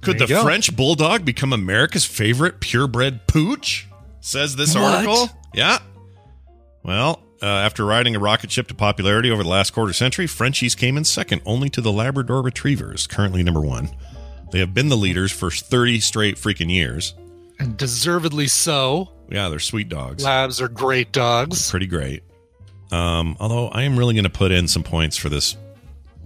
Could 0.00 0.18
the 0.18 0.26
go. 0.26 0.42
French 0.42 0.74
bulldog 0.74 1.24
become 1.24 1.52
America's 1.52 2.04
favorite 2.04 2.60
purebred 2.60 3.26
pooch? 3.26 3.86
Says 4.20 4.56
this 4.56 4.74
What? 4.74 4.94
article. 4.94 5.28
Yeah. 5.54 5.78
Well, 6.82 7.22
uh, 7.42 7.46
after 7.46 7.84
riding 7.84 8.16
a 8.16 8.18
rocket 8.18 8.50
ship 8.50 8.68
to 8.68 8.74
popularity 8.74 9.30
over 9.30 9.42
the 9.42 9.48
last 9.48 9.72
quarter 9.72 9.92
century, 9.92 10.26
Frenchies 10.26 10.74
came 10.74 10.96
in 10.96 11.04
second, 11.04 11.42
only 11.44 11.68
to 11.70 11.80
the 11.80 11.92
Labrador 11.92 12.42
Retrievers, 12.42 13.06
currently 13.06 13.42
number 13.42 13.60
one. 13.60 13.90
They 14.52 14.60
have 14.60 14.74
been 14.74 14.90
the 14.90 14.96
leaders 14.96 15.32
for 15.32 15.50
30 15.50 16.00
straight 16.00 16.36
freaking 16.36 16.70
years. 16.70 17.14
And 17.58 17.76
deservedly 17.76 18.48
so. 18.48 19.10
Yeah, 19.30 19.48
they're 19.48 19.58
sweet 19.58 19.88
dogs. 19.88 20.22
Labs 20.22 20.60
are 20.60 20.68
great 20.68 21.10
dogs. 21.10 21.70
Pretty 21.70 21.86
great. 21.86 22.22
Um, 22.90 23.36
although 23.40 23.68
I 23.68 23.82
am 23.82 23.98
really 23.98 24.14
going 24.14 24.24
to 24.24 24.30
put 24.30 24.52
in 24.52 24.68
some 24.68 24.82
points 24.82 25.16
for 25.16 25.30
this 25.30 25.56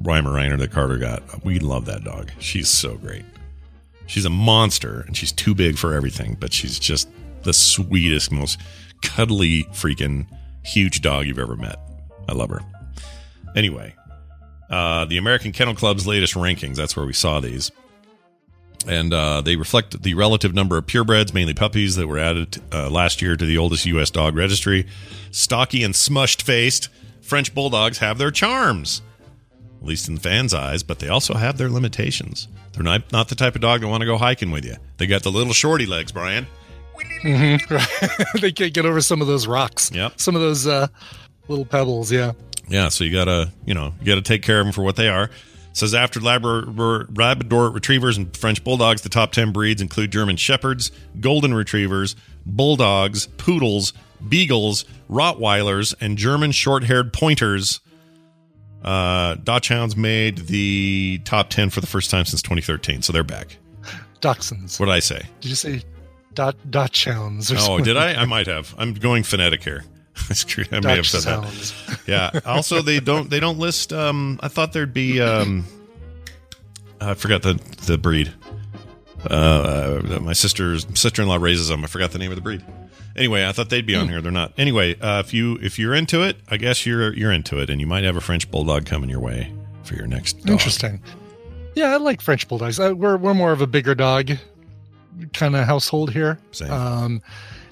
Weimaraner 0.02 0.58
that 0.58 0.72
Carter 0.72 0.98
got. 0.98 1.44
We 1.44 1.60
love 1.60 1.86
that 1.86 2.02
dog. 2.04 2.32
She's 2.40 2.68
so 2.68 2.96
great. 2.96 3.24
She's 4.06 4.24
a 4.24 4.30
monster 4.30 5.02
and 5.06 5.16
she's 5.16 5.32
too 5.32 5.54
big 5.54 5.78
for 5.78 5.94
everything, 5.94 6.36
but 6.38 6.52
she's 6.52 6.78
just 6.78 7.08
the 7.42 7.52
sweetest, 7.52 8.32
most 8.32 8.60
cuddly, 9.02 9.64
freaking 9.72 10.26
huge 10.64 11.00
dog 11.00 11.26
you've 11.26 11.38
ever 11.38 11.56
met. 11.56 11.78
I 12.28 12.32
love 12.32 12.50
her. 12.50 12.60
Anyway, 13.54 13.94
uh, 14.68 15.04
the 15.04 15.16
American 15.16 15.52
Kennel 15.52 15.74
Club's 15.74 16.06
latest 16.06 16.34
rankings, 16.34 16.74
that's 16.74 16.96
where 16.96 17.06
we 17.06 17.12
saw 17.12 17.40
these. 17.40 17.70
And 18.86 19.12
uh, 19.12 19.40
they 19.40 19.56
reflect 19.56 20.02
the 20.02 20.14
relative 20.14 20.54
number 20.54 20.76
of 20.78 20.86
purebreds, 20.86 21.34
mainly 21.34 21.54
puppies, 21.54 21.96
that 21.96 22.06
were 22.06 22.18
added 22.18 22.62
uh, 22.72 22.88
last 22.88 23.20
year 23.20 23.36
to 23.36 23.44
the 23.44 23.58
oldest 23.58 23.84
U.S. 23.86 24.10
dog 24.10 24.36
registry. 24.36 24.86
Stocky 25.32 25.82
and 25.82 25.92
smushed 25.94 26.42
faced 26.42 26.88
French 27.20 27.52
bulldogs 27.54 27.98
have 27.98 28.18
their 28.18 28.30
charms, 28.30 29.02
at 29.80 29.86
least 29.86 30.08
in 30.08 30.14
the 30.14 30.20
fans' 30.20 30.54
eyes, 30.54 30.84
but 30.84 31.00
they 31.00 31.08
also 31.08 31.34
have 31.34 31.58
their 31.58 31.68
limitations. 31.68 32.46
They're 32.72 32.84
not, 32.84 33.10
not 33.10 33.28
the 33.28 33.34
type 33.34 33.56
of 33.56 33.60
dog 33.60 33.80
that 33.80 33.88
want 33.88 34.02
to 34.02 34.06
go 34.06 34.16
hiking 34.18 34.50
with 34.52 34.64
you. 34.64 34.76
They 34.98 35.06
got 35.08 35.24
the 35.24 35.32
little 35.32 35.52
shorty 35.52 35.86
legs, 35.86 36.12
Brian. 36.12 36.46
Mhm. 37.24 38.40
they 38.40 38.52
can't 38.52 38.72
get 38.72 38.86
over 38.86 39.00
some 39.00 39.20
of 39.20 39.26
those 39.26 39.46
rocks. 39.46 39.90
Yep. 39.92 40.20
Some 40.20 40.36
of 40.36 40.42
those 40.42 40.66
uh, 40.66 40.86
little 41.48 41.64
pebbles. 41.64 42.12
Yeah. 42.12 42.32
Yeah, 42.68 42.88
so 42.88 43.04
you 43.04 43.12
gotta, 43.12 43.52
you 43.64 43.74
know, 43.74 43.94
you 44.00 44.06
gotta 44.06 44.22
take 44.22 44.42
care 44.42 44.60
of 44.60 44.66
them 44.66 44.72
for 44.72 44.82
what 44.82 44.96
they 44.96 45.08
are. 45.08 45.30
Says 45.76 45.94
after 45.94 46.20
Labrador, 46.20 47.06
Labrador 47.14 47.68
Retrievers 47.70 48.16
and 48.16 48.34
French 48.34 48.64
Bulldogs, 48.64 49.02
the 49.02 49.10
top 49.10 49.32
10 49.32 49.52
breeds 49.52 49.82
include 49.82 50.10
German 50.10 50.38
Shepherds, 50.38 50.90
Golden 51.20 51.52
Retrievers, 51.52 52.16
Bulldogs, 52.46 53.26
Poodles, 53.36 53.92
Beagles, 54.26 54.86
Rottweilers, 55.10 55.94
and 56.00 56.16
German 56.16 56.52
short 56.52 56.84
haired 56.84 57.12
pointers. 57.12 57.80
Uh, 58.82 59.34
Dachshunds 59.36 59.98
made 59.98 60.38
the 60.46 61.20
top 61.26 61.50
10 61.50 61.68
for 61.68 61.82
the 61.82 61.86
first 61.86 62.10
time 62.10 62.24
since 62.24 62.40
2013, 62.40 63.02
so 63.02 63.12
they're 63.12 63.22
back. 63.22 63.58
Dachshunds. 64.22 64.80
What 64.80 64.86
did 64.86 64.92
I 64.94 65.00
say? 65.00 65.26
Did 65.42 65.48
you 65.50 65.56
say 65.56 65.82
dot 66.32 66.56
dachshunds? 66.70 67.50
Or 67.52 67.56
Oh, 67.56 67.58
something? 67.58 67.84
did 67.84 67.98
I? 67.98 68.14
I 68.14 68.24
might 68.24 68.46
have. 68.46 68.74
I'm 68.78 68.94
going 68.94 69.24
phonetic 69.24 69.62
here. 69.62 69.84
I 70.30 70.34
screwed. 70.34 70.72
I 70.72 70.80
may 70.80 70.96
have 70.96 71.06
said 71.06 71.22
that. 71.22 72.00
Yeah. 72.06 72.40
Also, 72.44 72.82
they 72.82 73.00
don't 73.00 73.30
they 73.30 73.40
don't 73.40 73.58
list. 73.58 73.92
Um, 73.92 74.38
I 74.42 74.48
thought 74.48 74.72
there'd 74.72 74.94
be. 74.94 75.20
Um, 75.20 75.64
I 77.00 77.14
forgot 77.14 77.42
the 77.42 77.54
the 77.86 77.98
breed. 77.98 78.32
Uh, 79.28 80.00
uh, 80.14 80.20
my 80.20 80.32
sister's 80.32 80.86
sister 80.94 81.22
in 81.22 81.28
law 81.28 81.36
raises 81.36 81.68
them. 81.68 81.82
I 81.84 81.88
forgot 81.88 82.12
the 82.12 82.18
name 82.18 82.30
of 82.30 82.36
the 82.36 82.42
breed. 82.42 82.64
Anyway, 83.16 83.44
I 83.46 83.52
thought 83.52 83.70
they'd 83.70 83.86
be 83.86 83.96
on 83.96 84.08
here. 84.08 84.20
They're 84.20 84.30
not. 84.30 84.52
Anyway, 84.58 84.94
uh, 85.00 85.20
if 85.24 85.32
you 85.34 85.58
if 85.62 85.78
you're 85.78 85.94
into 85.94 86.22
it, 86.22 86.36
I 86.48 86.58
guess 86.58 86.86
you're 86.86 87.12
you're 87.14 87.32
into 87.32 87.58
it, 87.58 87.70
and 87.70 87.80
you 87.80 87.86
might 87.86 88.04
have 88.04 88.16
a 88.16 88.20
French 88.20 88.50
bulldog 88.50 88.86
coming 88.86 89.10
your 89.10 89.20
way 89.20 89.52
for 89.82 89.94
your 89.94 90.06
next. 90.06 90.44
Dog. 90.44 90.50
Interesting. 90.50 91.02
Yeah, 91.74 91.92
I 91.92 91.96
like 91.96 92.20
French 92.20 92.46
bulldogs. 92.46 92.78
Uh, 92.78 92.94
we're 92.94 93.16
we're 93.16 93.34
more 93.34 93.52
of 93.52 93.60
a 93.60 93.66
bigger 93.66 93.94
dog 93.94 94.32
kind 95.32 95.56
of 95.56 95.64
household 95.64 96.12
here. 96.12 96.38
Same. 96.52 96.70
Um, 96.70 97.22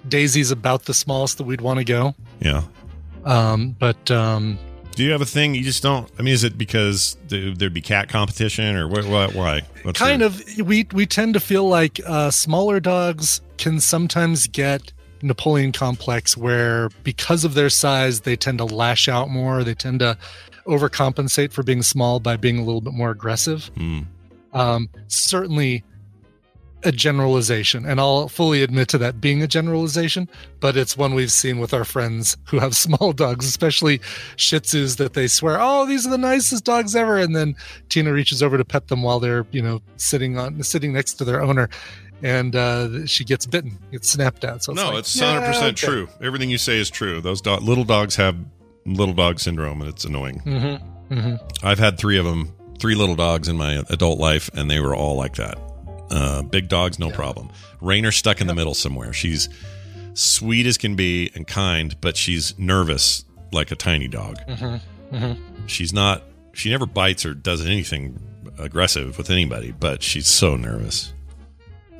Daisy's 0.08 0.50
about 0.50 0.84
the 0.84 0.94
smallest 0.94 1.38
that 1.38 1.44
we'd 1.44 1.60
want 1.60 1.78
to 1.78 1.84
go. 1.84 2.14
Yeah. 2.40 2.62
Um, 3.24 3.74
but 3.78 4.10
um, 4.10 4.58
Do 4.92 5.02
you 5.04 5.12
have 5.12 5.22
a 5.22 5.26
thing 5.26 5.54
you 5.54 5.62
just 5.64 5.82
don't? 5.82 6.10
I 6.18 6.22
mean, 6.22 6.34
is 6.34 6.44
it 6.44 6.58
because 6.58 7.16
there'd 7.28 7.72
be 7.72 7.80
cat 7.80 8.08
competition 8.08 8.76
or 8.76 8.86
what? 8.88 9.06
what 9.06 9.34
why? 9.34 9.62
What's 9.82 9.98
kind 9.98 10.20
your- 10.20 10.26
of 10.28 10.42
we 10.66 10.86
we 10.92 11.06
tend 11.06 11.34
to 11.34 11.40
feel 11.40 11.66
like 11.68 12.00
uh, 12.06 12.30
smaller 12.30 12.80
dogs 12.80 13.40
can 13.56 13.80
sometimes 13.80 14.46
get 14.48 14.92
Napoleon 15.22 15.72
complex 15.72 16.36
where 16.36 16.90
because 17.02 17.44
of 17.44 17.54
their 17.54 17.70
size 17.70 18.20
they 18.20 18.36
tend 18.36 18.58
to 18.58 18.64
lash 18.66 19.08
out 19.08 19.30
more 19.30 19.64
they 19.64 19.74
tend 19.74 20.00
to 20.00 20.18
overcompensate 20.66 21.50
for 21.52 21.62
being 21.62 21.82
small 21.82 22.20
by 22.20 22.36
being 22.36 22.58
a 22.58 22.62
little 22.62 22.80
bit 22.82 22.92
more 22.92 23.10
aggressive 23.10 23.70
Hmm. 23.76 24.00
um, 24.52 24.88
certainly 25.08 25.82
a 26.84 26.92
generalization 26.92 27.84
and 27.84 28.00
i'll 28.00 28.28
fully 28.28 28.62
admit 28.62 28.88
to 28.88 28.98
that 28.98 29.20
being 29.20 29.42
a 29.42 29.46
generalization 29.46 30.28
but 30.60 30.76
it's 30.76 30.96
one 30.96 31.14
we've 31.14 31.32
seen 31.32 31.58
with 31.58 31.72
our 31.74 31.84
friends 31.84 32.36
who 32.48 32.58
have 32.58 32.76
small 32.86 33.12
dogs 33.12 33.46
especially 33.46 34.00
shih 34.36 34.60
tzus 34.60 34.96
that 34.96 35.14
they 35.14 35.26
swear 35.26 35.58
oh 35.60 35.86
these 35.86 36.06
are 36.06 36.10
the 36.10 36.18
nicest 36.18 36.64
dogs 36.64 36.94
ever 36.94 37.18
and 37.18 37.34
then 37.34 37.54
tina 37.88 38.12
reaches 38.12 38.42
over 38.42 38.56
to 38.56 38.64
pet 38.64 38.88
them 38.88 39.02
while 39.02 39.20
they're 39.20 39.46
you 39.50 39.62
know 39.62 39.80
sitting 39.96 40.38
on 40.38 40.62
sitting 40.62 40.92
next 40.92 41.14
to 41.14 41.24
their 41.24 41.42
owner 41.42 41.68
and 42.22 42.56
uh, 42.56 43.04
she 43.06 43.24
gets 43.24 43.44
bitten 43.46 43.78
gets 43.92 44.10
snapped 44.10 44.44
at 44.44 44.62
so 44.62 44.72
it's 44.72 44.80
no, 44.80 44.90
like, 44.90 44.98
it's 45.00 45.16
yeah, 45.16 45.32
hundred 45.32 45.46
percent 45.46 45.84
okay. 45.84 45.86
true. 45.86 46.08
Everything 46.22 46.48
you 46.48 46.58
say 46.58 46.78
is 46.78 46.88
true. 46.88 47.20
Those 47.20 47.40
do- 47.40 47.56
little 47.56 47.84
dogs 47.84 48.16
have 48.16 48.36
little 48.86 49.14
dog 49.14 49.40
syndrome, 49.40 49.80
and 49.80 49.90
it's 49.90 50.04
annoying. 50.04 50.40
Mhm, 50.44 50.82
mhm. 51.10 51.54
I've 51.62 51.78
had 51.78 51.98
three 51.98 52.18
of 52.18 52.24
them, 52.24 52.54
three 52.78 52.94
little 52.94 53.16
dogs 53.16 53.48
in 53.48 53.56
my 53.56 53.82
adult 53.90 54.18
life, 54.18 54.48
and 54.54 54.70
they 54.70 54.80
were 54.80 54.94
all 54.94 55.16
like 55.16 55.34
that. 55.34 55.58
Uh, 56.10 56.42
big 56.42 56.68
dogs, 56.68 56.98
no 56.98 57.10
problem. 57.10 57.50
Rainer 57.80 58.12
stuck 58.12 58.40
in 58.40 58.46
the 58.46 58.54
middle 58.54 58.74
somewhere. 58.74 59.12
She's 59.12 59.48
sweet 60.14 60.66
as 60.66 60.78
can 60.78 60.94
be 60.96 61.30
and 61.34 61.46
kind, 61.46 61.98
but 62.00 62.16
she's 62.16 62.56
nervous 62.58 63.24
like 63.52 63.70
a 63.70 63.76
tiny 63.76 64.08
dog. 64.08 64.38
Mhm, 64.48 64.80
mhm. 65.12 65.38
She's 65.66 65.92
not. 65.92 66.22
She 66.52 66.70
never 66.70 66.86
bites 66.86 67.24
or 67.26 67.34
does 67.34 67.64
anything 67.64 68.20
aggressive 68.58 69.18
with 69.18 69.30
anybody, 69.30 69.72
but 69.72 70.02
she's 70.02 70.28
so 70.28 70.56
nervous. 70.56 71.12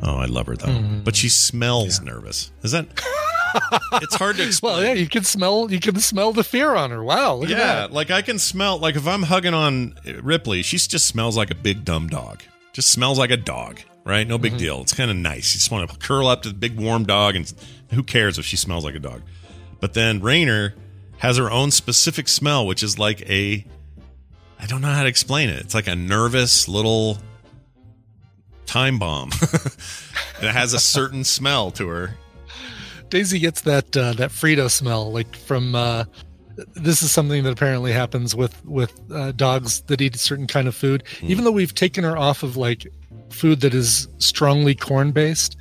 Oh, 0.03 0.17
I 0.17 0.27
love 0.27 0.47
her 0.47 0.57
though. 0.57 0.67
Mhm. 0.67 1.03
But 1.05 1.17
she 1.17 1.29
smells 1.29 2.01
nervous. 2.01 2.51
Is 2.63 2.73
that? 2.73 2.87
it's 4.03 4.17
hard 4.17 4.37
to 4.37 4.45
explain. 4.45 4.75
well 4.75 4.83
yeah 4.85 4.93
you 4.95 5.09
can 5.09 5.23
smell 5.23 5.71
you 5.71 5.79
can 5.79 6.01
smell 6.01 6.33
the 6.33 6.43
fear 6.43 6.75
on 6.75 6.91
her 6.91 7.05
wow 7.05 7.35
look 7.35 7.45
at 7.51 7.57
yeah, 7.57 7.75
that. 7.75 7.93
like 7.93 8.11
I 8.11 8.21
can 8.21 8.39
smell. 8.39 8.79
Like 8.79 8.97
if 8.97 9.07
I'm 9.07 9.23
hugging 9.23 9.55
on 9.55 9.95
Ripley, 10.23 10.63
she 10.63 10.77
just 10.77 11.07
smells 11.07 11.37
like 11.37 11.51
a 11.51 11.55
big 11.55 11.85
dumb 11.85 12.09
dog. 12.09 12.43
Just 12.73 12.91
smells 12.91 13.19
like 13.19 13.31
a 13.31 13.37
dog, 13.37 13.81
right? 14.05 14.27
No 14.27 14.39
big 14.39 14.53
Mm-hmm. 14.53 14.59
deal. 14.59 14.81
It's 14.83 14.93
kind 14.95 15.11
of 15.11 15.17
nice. 15.17 15.55
You 15.55 15.59
just 15.59 15.71
want 15.71 15.91
to 15.91 15.99
curl 15.99 16.27
up 16.27 16.43
to 16.43 16.49
the 16.49 16.55
big 16.55 16.79
warm 16.79 17.05
dog, 17.05 17.37
and 17.37 17.53
who 17.91 18.03
cares 18.03 18.39
if 18.39 18.45
she 18.45 18.57
smells 18.57 18.85
like 18.85 18.95
a 18.95 18.99
dog? 19.01 19.23
But 19.81 19.95
then 19.95 20.21
Rainer 20.21 20.75
has 21.19 21.37
her 21.37 21.51
own 21.51 21.71
specific 21.71 22.29
smell, 22.29 22.67
which 22.67 22.83
is 22.83 22.99
like 22.99 23.23
a. 23.29 23.65
I 24.61 24.67
don't 24.67 24.81
know 24.81 24.89
how 24.93 25.03
to 25.03 25.09
explain 25.09 25.49
it. 25.49 25.61
It's 25.61 25.75
like 25.75 25.87
a 25.89 25.95
nervous 25.97 26.69
little 26.69 27.19
time 28.67 28.99
bomb. 28.99 29.31
it 29.43 30.51
has 30.51 30.73
a 30.73 30.79
certain 30.79 31.25
smell 31.25 31.71
to 31.73 31.89
her. 31.89 32.17
Daisy 33.11 33.39
gets 33.39 33.61
that 33.63 33.97
uh, 33.97 34.13
that 34.15 34.31
Frito 34.31 34.71
smell, 34.71 35.13
like 35.13 35.35
from. 35.37 35.75
Uh, 35.75 36.05
this 36.75 37.03
is 37.03 37.11
something 37.11 37.43
that 37.45 37.51
apparently 37.53 37.93
happens 37.93 38.35
with 38.35 38.65
with 38.65 38.93
uh, 39.13 39.33
dogs 39.33 39.81
that 39.83 40.01
eat 40.01 40.15
a 40.15 40.19
certain 40.19 40.47
kind 40.47 40.69
of 40.69 40.75
food. 40.75 41.03
Even 41.23 41.45
though 41.45 41.51
we've 41.53 41.75
taken 41.75 42.05
her 42.05 42.17
off 42.17 42.43
of 42.43 42.57
like 42.57 42.87
food 43.31 43.61
that 43.61 43.75
is 43.75 44.09
strongly 44.19 44.75
corn 44.75 45.11
based, 45.13 45.57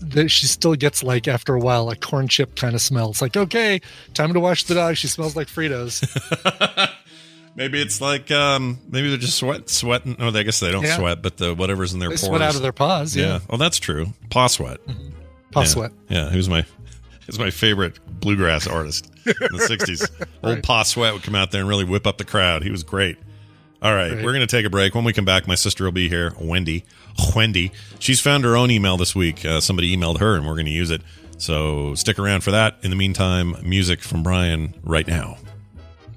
that 0.00 0.30
she 0.30 0.46
still 0.46 0.74
gets 0.74 1.02
like 1.02 1.28
after 1.28 1.54
a 1.54 1.60
while 1.60 1.90
a 1.90 1.96
corn 1.96 2.28
chip 2.28 2.56
kind 2.56 2.74
of 2.74 2.80
smell. 2.80 3.10
It's 3.10 3.20
like 3.22 3.36
okay, 3.36 3.80
time 4.14 4.32
to 4.32 4.40
wash 4.40 4.64
the 4.64 4.74
dog. 4.74 4.96
She 4.96 5.08
smells 5.08 5.36
like 5.36 5.48
Fritos. 5.48 6.02
Maybe 7.56 7.80
it's 7.82 8.00
like 8.00 8.30
um 8.30 8.78
maybe 8.88 9.08
they're 9.08 9.18
just 9.18 9.36
sweat 9.36 9.68
sweating. 9.68 10.14
Oh, 10.20 10.28
I 10.28 10.42
guess 10.44 10.60
they 10.60 10.70
don't 10.70 10.84
Yeah. 10.84 10.96
sweat, 10.96 11.22
but 11.22 11.38
the 11.38 11.54
whatever's 11.56 11.92
in 11.92 11.98
their 11.98 12.08
They 12.08 12.12
pores. 12.14 12.20
sweat 12.26 12.40
out 12.42 12.54
of 12.54 12.62
their 12.62 12.72
paws. 12.72 13.16
Yeah, 13.16 13.40
Oh, 13.50 13.56
that's 13.56 13.78
true. 13.78 14.12
Paw 14.30 14.46
sweat. 14.46 14.78
paw 15.50 15.62
yeah. 15.62 15.66
sweat. 15.66 15.92
Yeah, 16.08 16.30
Who's 16.30 16.48
my 16.48 16.64
he's 17.28 17.38
my 17.38 17.50
favorite 17.50 18.00
bluegrass 18.20 18.66
artist 18.66 19.06
in 19.24 19.32
the 19.56 19.58
'60s. 19.68 20.26
Old 20.42 20.54
Right. 20.56 20.62
Paw 20.64 20.82
Sweat 20.82 21.12
would 21.14 21.22
come 21.22 21.36
out 21.36 21.52
there 21.52 21.60
and 21.60 21.68
really 21.68 21.84
whip 21.84 22.06
up 22.08 22.18
the 22.18 22.24
crowd. 22.24 22.64
He 22.64 22.70
was 22.72 22.82
great. 22.82 23.16
All 23.80 23.94
right, 23.94 24.10
Right. 24.12 24.24
we're 24.24 24.32
going 24.32 24.40
to 24.40 24.48
take 24.48 24.66
a 24.66 24.70
break. 24.70 24.96
When 24.96 25.04
we 25.04 25.12
come 25.12 25.24
back, 25.24 25.46
my 25.46 25.54
sister 25.54 25.84
will 25.84 25.92
be 25.92 26.08
here, 26.08 26.32
Wendi. 26.32 26.82
Wendi. 27.32 27.70
She's 28.00 28.20
found 28.20 28.42
her 28.42 28.56
own 28.56 28.72
email 28.72 28.96
this 28.96 29.14
week. 29.14 29.44
Uh, 29.44 29.60
somebody 29.60 29.96
emailed 29.96 30.18
her, 30.18 30.34
and 30.34 30.44
we're 30.44 30.54
going 30.54 30.66
to 30.66 30.72
use 30.72 30.90
it. 30.90 31.00
So 31.36 31.94
stick 31.94 32.18
around 32.18 32.40
for 32.42 32.50
that. 32.50 32.78
In 32.82 32.90
the 32.90 32.96
meantime, 32.96 33.54
music 33.62 34.00
from 34.02 34.24
Brian 34.24 34.74
right 34.82 35.06
now. 35.06 35.36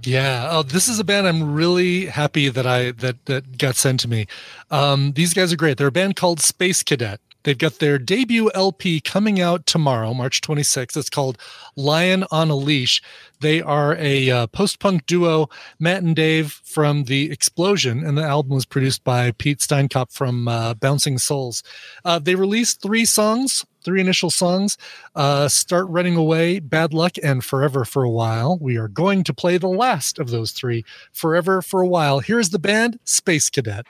Yeah. 0.03 0.47
Oh, 0.51 0.63
this 0.63 0.87
is 0.89 0.97
a 0.97 1.03
band 1.03 1.27
I'm 1.27 1.53
really 1.53 2.07
happy 2.07 2.49
that 2.49 2.65
I 2.65 2.91
that 2.93 3.23
that 3.27 3.59
got 3.59 3.75
sent 3.75 3.99
to 3.99 4.07
me. 4.07 4.25
Um, 4.71 5.11
these 5.11 5.35
guys 5.35 5.53
are 5.53 5.57
great. 5.57 5.77
They're 5.77 5.85
a 5.85 5.91
band 5.91 6.15
called 6.15 6.39
Space 6.39 6.81
Cadet. 6.81 7.19
They've 7.43 7.57
got 7.57 7.79
their 7.79 7.97
debut 7.97 8.51
LP 8.53 9.01
coming 9.01 9.39
out 9.39 9.65
tomorrow, 9.65 10.13
March 10.13 10.41
26th. 10.41 10.95
It's 10.97 11.09
called 11.09 11.37
Lion 11.75 12.25
on 12.31 12.49
a 12.49 12.55
Leash. 12.55 13.01
They 13.39 13.61
are 13.61 13.95
a 13.95 14.29
uh, 14.29 14.47
post-punk 14.47 15.07
duo, 15.07 15.49
Matt 15.79 16.03
and 16.03 16.15
Dave 16.15 16.61
from 16.63 17.05
The 17.05 17.31
Explosion, 17.31 18.05
and 18.05 18.15
the 18.17 18.23
album 18.23 18.53
was 18.53 18.65
produced 18.65 19.03
by 19.03 19.31
Pete 19.31 19.59
Steinkopf 19.59 20.11
from 20.11 20.47
uh, 20.47 20.75
Bouncing 20.75 21.17
Souls. 21.17 21.63
Uh, 22.05 22.19
they 22.19 22.35
released 22.35 22.83
three 22.83 23.05
songs, 23.05 23.65
three 23.83 23.99
initial 23.99 24.29
songs 24.29 24.77
uh, 25.15 25.47
Start 25.47 25.87
Running 25.89 26.15
Away, 26.15 26.59
Bad 26.59 26.93
Luck, 26.93 27.13
and 27.23 27.43
Forever 27.43 27.83
for 27.83 28.03
a 28.03 28.09
While. 28.11 28.59
We 28.61 28.77
are 28.77 28.87
going 28.87 29.23
to 29.23 29.33
play 29.33 29.57
the 29.57 29.67
last 29.67 30.19
of 30.19 30.29
those 30.29 30.51
three, 30.51 30.85
Forever 31.11 31.63
for 31.63 31.81
a 31.81 31.87
While. 31.87 32.19
Here's 32.19 32.51
the 32.51 32.59
band, 32.59 32.99
Space 33.05 33.49
Cadet. 33.49 33.87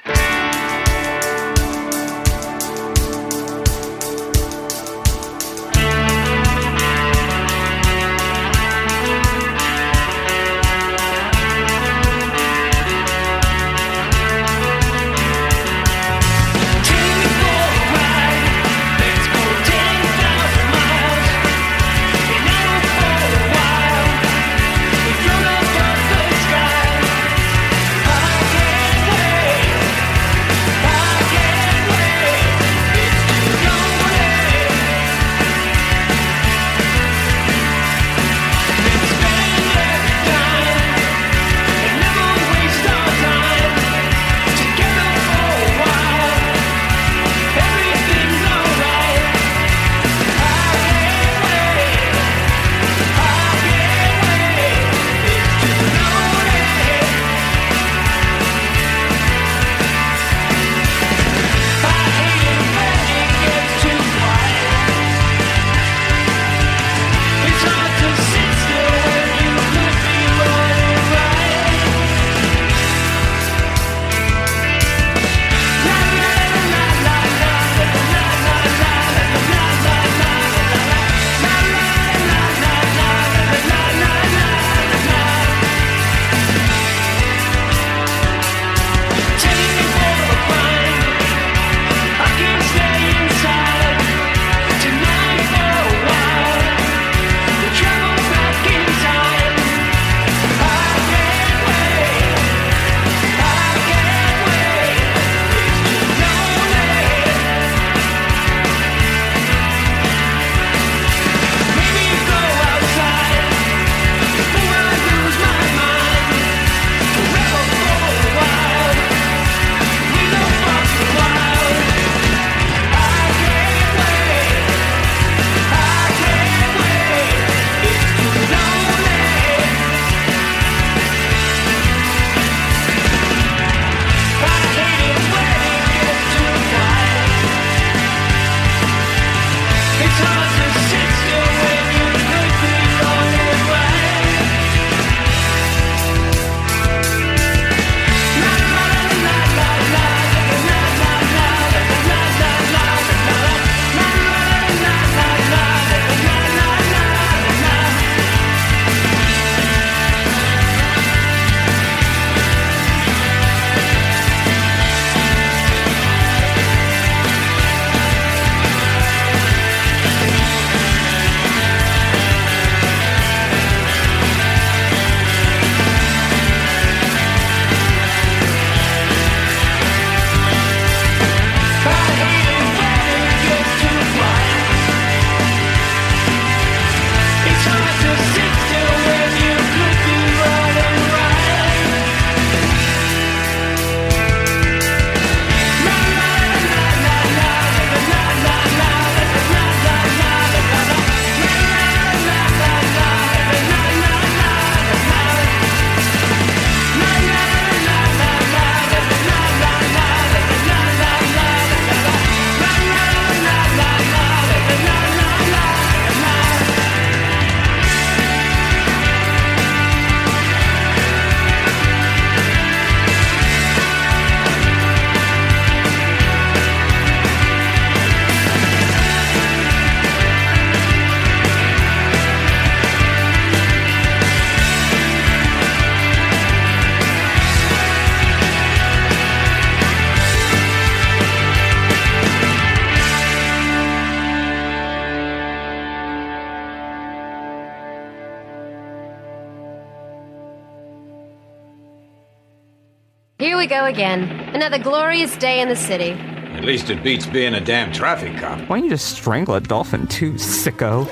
Again. 253.92 254.24
Another 254.56 254.80
glorious 254.80 255.36
day 255.36 255.60
in 255.60 255.68
the 255.68 255.76
city. 255.76 256.12
At 256.12 256.64
least 256.64 256.90
it 256.90 257.04
beats 257.04 257.26
being 257.26 257.54
a 257.54 257.60
damn 257.60 257.92
traffic 257.92 258.38
cop. 258.38 258.60
Why 258.70 258.78
don't 258.78 258.86
you 258.86 258.90
just 258.90 259.18
strangle 259.18 259.56
a 259.56 259.60
dolphin 259.60 260.08
too, 260.08 260.34
sicko? 260.34 261.06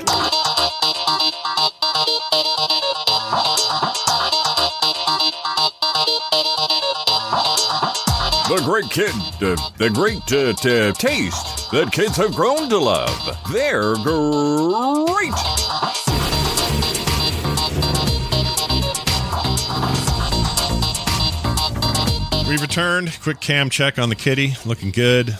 The 8.48 8.60
great 8.64 8.90
kid, 8.90 9.12
uh, 9.42 9.56
the 9.76 9.90
great 9.90 10.32
uh, 10.32 10.52
t- 10.54 10.92
taste 10.92 11.70
that 11.70 11.92
kids 11.92 12.16
have 12.16 12.34
grown 12.34 12.68
to 12.70 12.78
love. 12.78 13.16
They're 13.52 13.94
great. 13.96 15.49
Returned. 22.70 23.18
Quick 23.20 23.40
cam 23.40 23.68
check 23.68 23.98
on 23.98 24.10
the 24.10 24.14
kitty. 24.14 24.54
Looking 24.64 24.92
good. 24.92 25.36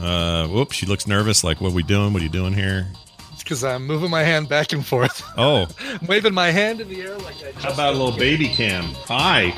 Uh, 0.00 0.48
whoops, 0.48 0.74
she 0.74 0.84
looks 0.84 1.06
nervous. 1.06 1.44
Like, 1.44 1.60
what 1.60 1.70
are 1.70 1.74
we 1.76 1.84
doing? 1.84 2.12
What 2.12 2.20
are 2.22 2.24
you 2.24 2.28
doing 2.28 2.52
here? 2.52 2.88
It's 3.32 3.44
because 3.44 3.62
I'm 3.62 3.86
moving 3.86 4.10
my 4.10 4.24
hand 4.24 4.48
back 4.48 4.72
and 4.72 4.84
forth. 4.84 5.22
Oh, 5.36 5.68
I'm 5.78 6.06
waving 6.08 6.34
my 6.34 6.50
hand 6.50 6.80
in 6.80 6.88
the 6.88 7.02
air 7.02 7.16
like 7.18 7.36
I 7.36 7.52
just 7.52 7.64
how 7.64 7.72
about 7.72 7.94
a 7.94 7.96
little 7.96 8.18
baby 8.18 8.48
cam? 8.48 8.82
Hi. 9.06 9.54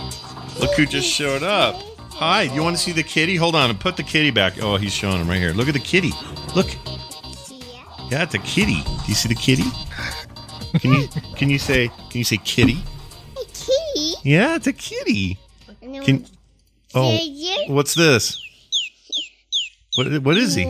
Look 0.61 0.75
who 0.75 0.85
just 0.85 1.09
showed 1.09 1.43
up. 1.43 1.77
Hi. 2.11 2.43
You 2.43 2.63
want 2.63 2.77
to 2.77 2.83
see 2.83 2.93
the 2.93 3.03
kitty? 3.03 3.37
Hold 3.37 3.57
on 3.57 3.71
and 3.71 3.81
put 3.81 3.97
the 3.97 4.03
kitty 4.03 4.31
back. 4.31 4.63
Oh, 4.63 4.77
he's 4.77 4.93
showing 4.93 5.19
him 5.19 5.27
right 5.27 5.41
here. 5.41 5.53
Look 5.53 5.69
at 5.69 5.75
the 5.75 5.81
kitty. 5.81 6.13
Look. 6.55 6.69
Yeah, 8.11 8.25
it's 8.25 8.35
a 8.35 8.39
kitty. 8.41 8.83
Do 8.83 9.07
you 9.07 9.15
see 9.15 9.31
the 9.31 9.35
kitty? 9.35 9.65
Can 10.79 10.93
you 10.93 11.09
can 11.37 11.49
you 11.49 11.59
say 11.59 11.89
can 11.89 12.19
you 12.19 12.25
say 12.25 12.37
kitty? 12.37 12.83
Kitty. 13.55 14.13
Yeah, 14.25 14.57
it's 14.57 14.67
a 14.67 14.75
kitty. 14.75 15.39
Can 15.81 16.27
Oh, 16.95 17.19
what's 17.69 17.95
this? 17.95 18.41
What 19.97 20.23
what 20.23 20.37
is 20.37 20.55
he? 20.55 20.65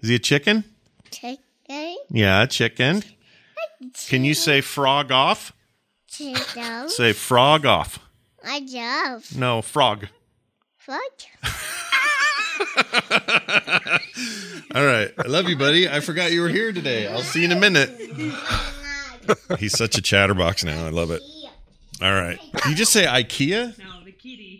Is 0.00 0.08
he 0.08 0.14
a 0.16 0.18
chicken? 0.18 0.64
Chicken. 1.10 1.96
Yeah, 2.10 2.42
a 2.42 2.46
chicken. 2.46 3.02
Can 4.08 4.24
you 4.24 4.34
say 4.34 4.60
frog 4.60 5.12
off? 5.12 5.52
Chicken. 6.08 6.88
Say 6.88 7.12
frog 7.12 7.66
off. 7.66 7.98
I 8.44 8.60
love. 8.60 9.36
No, 9.36 9.62
frog. 9.62 10.06
Frog. 10.78 11.00
All 14.74 14.84
right. 14.84 15.12
I 15.18 15.26
love 15.26 15.48
you, 15.48 15.56
buddy. 15.56 15.88
I 15.88 16.00
forgot 16.00 16.32
you 16.32 16.42
were 16.42 16.48
here 16.48 16.72
today. 16.72 17.06
I'll 17.06 17.22
see 17.22 17.40
you 17.40 17.46
in 17.46 17.52
a 17.52 17.60
minute. 17.60 17.90
He's 19.58 19.76
such 19.76 19.96
a 19.96 20.02
chatterbox 20.02 20.64
now. 20.64 20.86
I 20.86 20.90
love 20.90 21.10
it. 21.10 21.22
All 22.02 22.12
right. 22.12 22.38
Did 22.56 22.64
you 22.66 22.74
just 22.74 22.92
say 22.92 23.06
IKEA? 23.06 23.78
No, 23.78 23.78
the 23.78 23.78
kitty. 23.78 23.93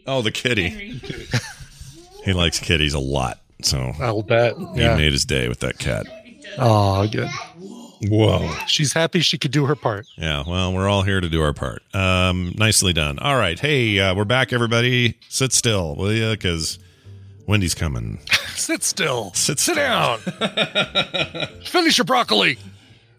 Oh, 0.07 0.23
the 0.23 0.31
kitty. 0.31 1.01
he 2.25 2.33
likes 2.33 2.59
kitties 2.59 2.95
a 2.95 2.99
lot. 2.99 3.39
So 3.63 3.93
I'll 4.01 4.23
bet. 4.23 4.57
he 4.57 4.65
made 4.65 5.13
his 5.13 5.25
day 5.25 5.49
with 5.49 5.61
that 5.61 5.79
cat. 5.79 6.07
Oh, 6.59 7.07
good. 7.09 7.29
Whoa. 8.09 8.51
She's 8.67 8.93
happy 8.93 9.21
she 9.21 9.39
could 9.39 9.51
do 9.51 9.65
her 9.67 9.75
part. 9.75 10.07
Yeah, 10.17 10.45
well, 10.47 10.75
we're 10.75 10.89
all 10.89 11.03
here 11.03 11.21
to 11.21 11.29
do 11.29 11.41
our 11.43 11.55
part. 11.55 11.83
Um, 11.95 12.53
nicely 12.59 12.93
done. 12.93 13.19
All 13.19 13.37
right. 13.37 13.59
Hey, 13.59 13.99
uh, 13.99 14.15
we're 14.15 14.25
back, 14.27 14.53
everybody. 14.53 15.17
Sit 15.31 15.53
still, 15.55 15.95
will 15.97 16.13
you? 16.13 16.31
Because 16.33 16.79
Wendi's 17.47 17.75
coming. 17.75 18.21
Sit 18.57 18.83
still. 18.83 19.33
Sit, 19.33 19.59
Sit 19.59 19.77
down. 19.77 20.19
Finish 21.65 21.97
your 21.97 22.05
broccoli. 22.05 22.59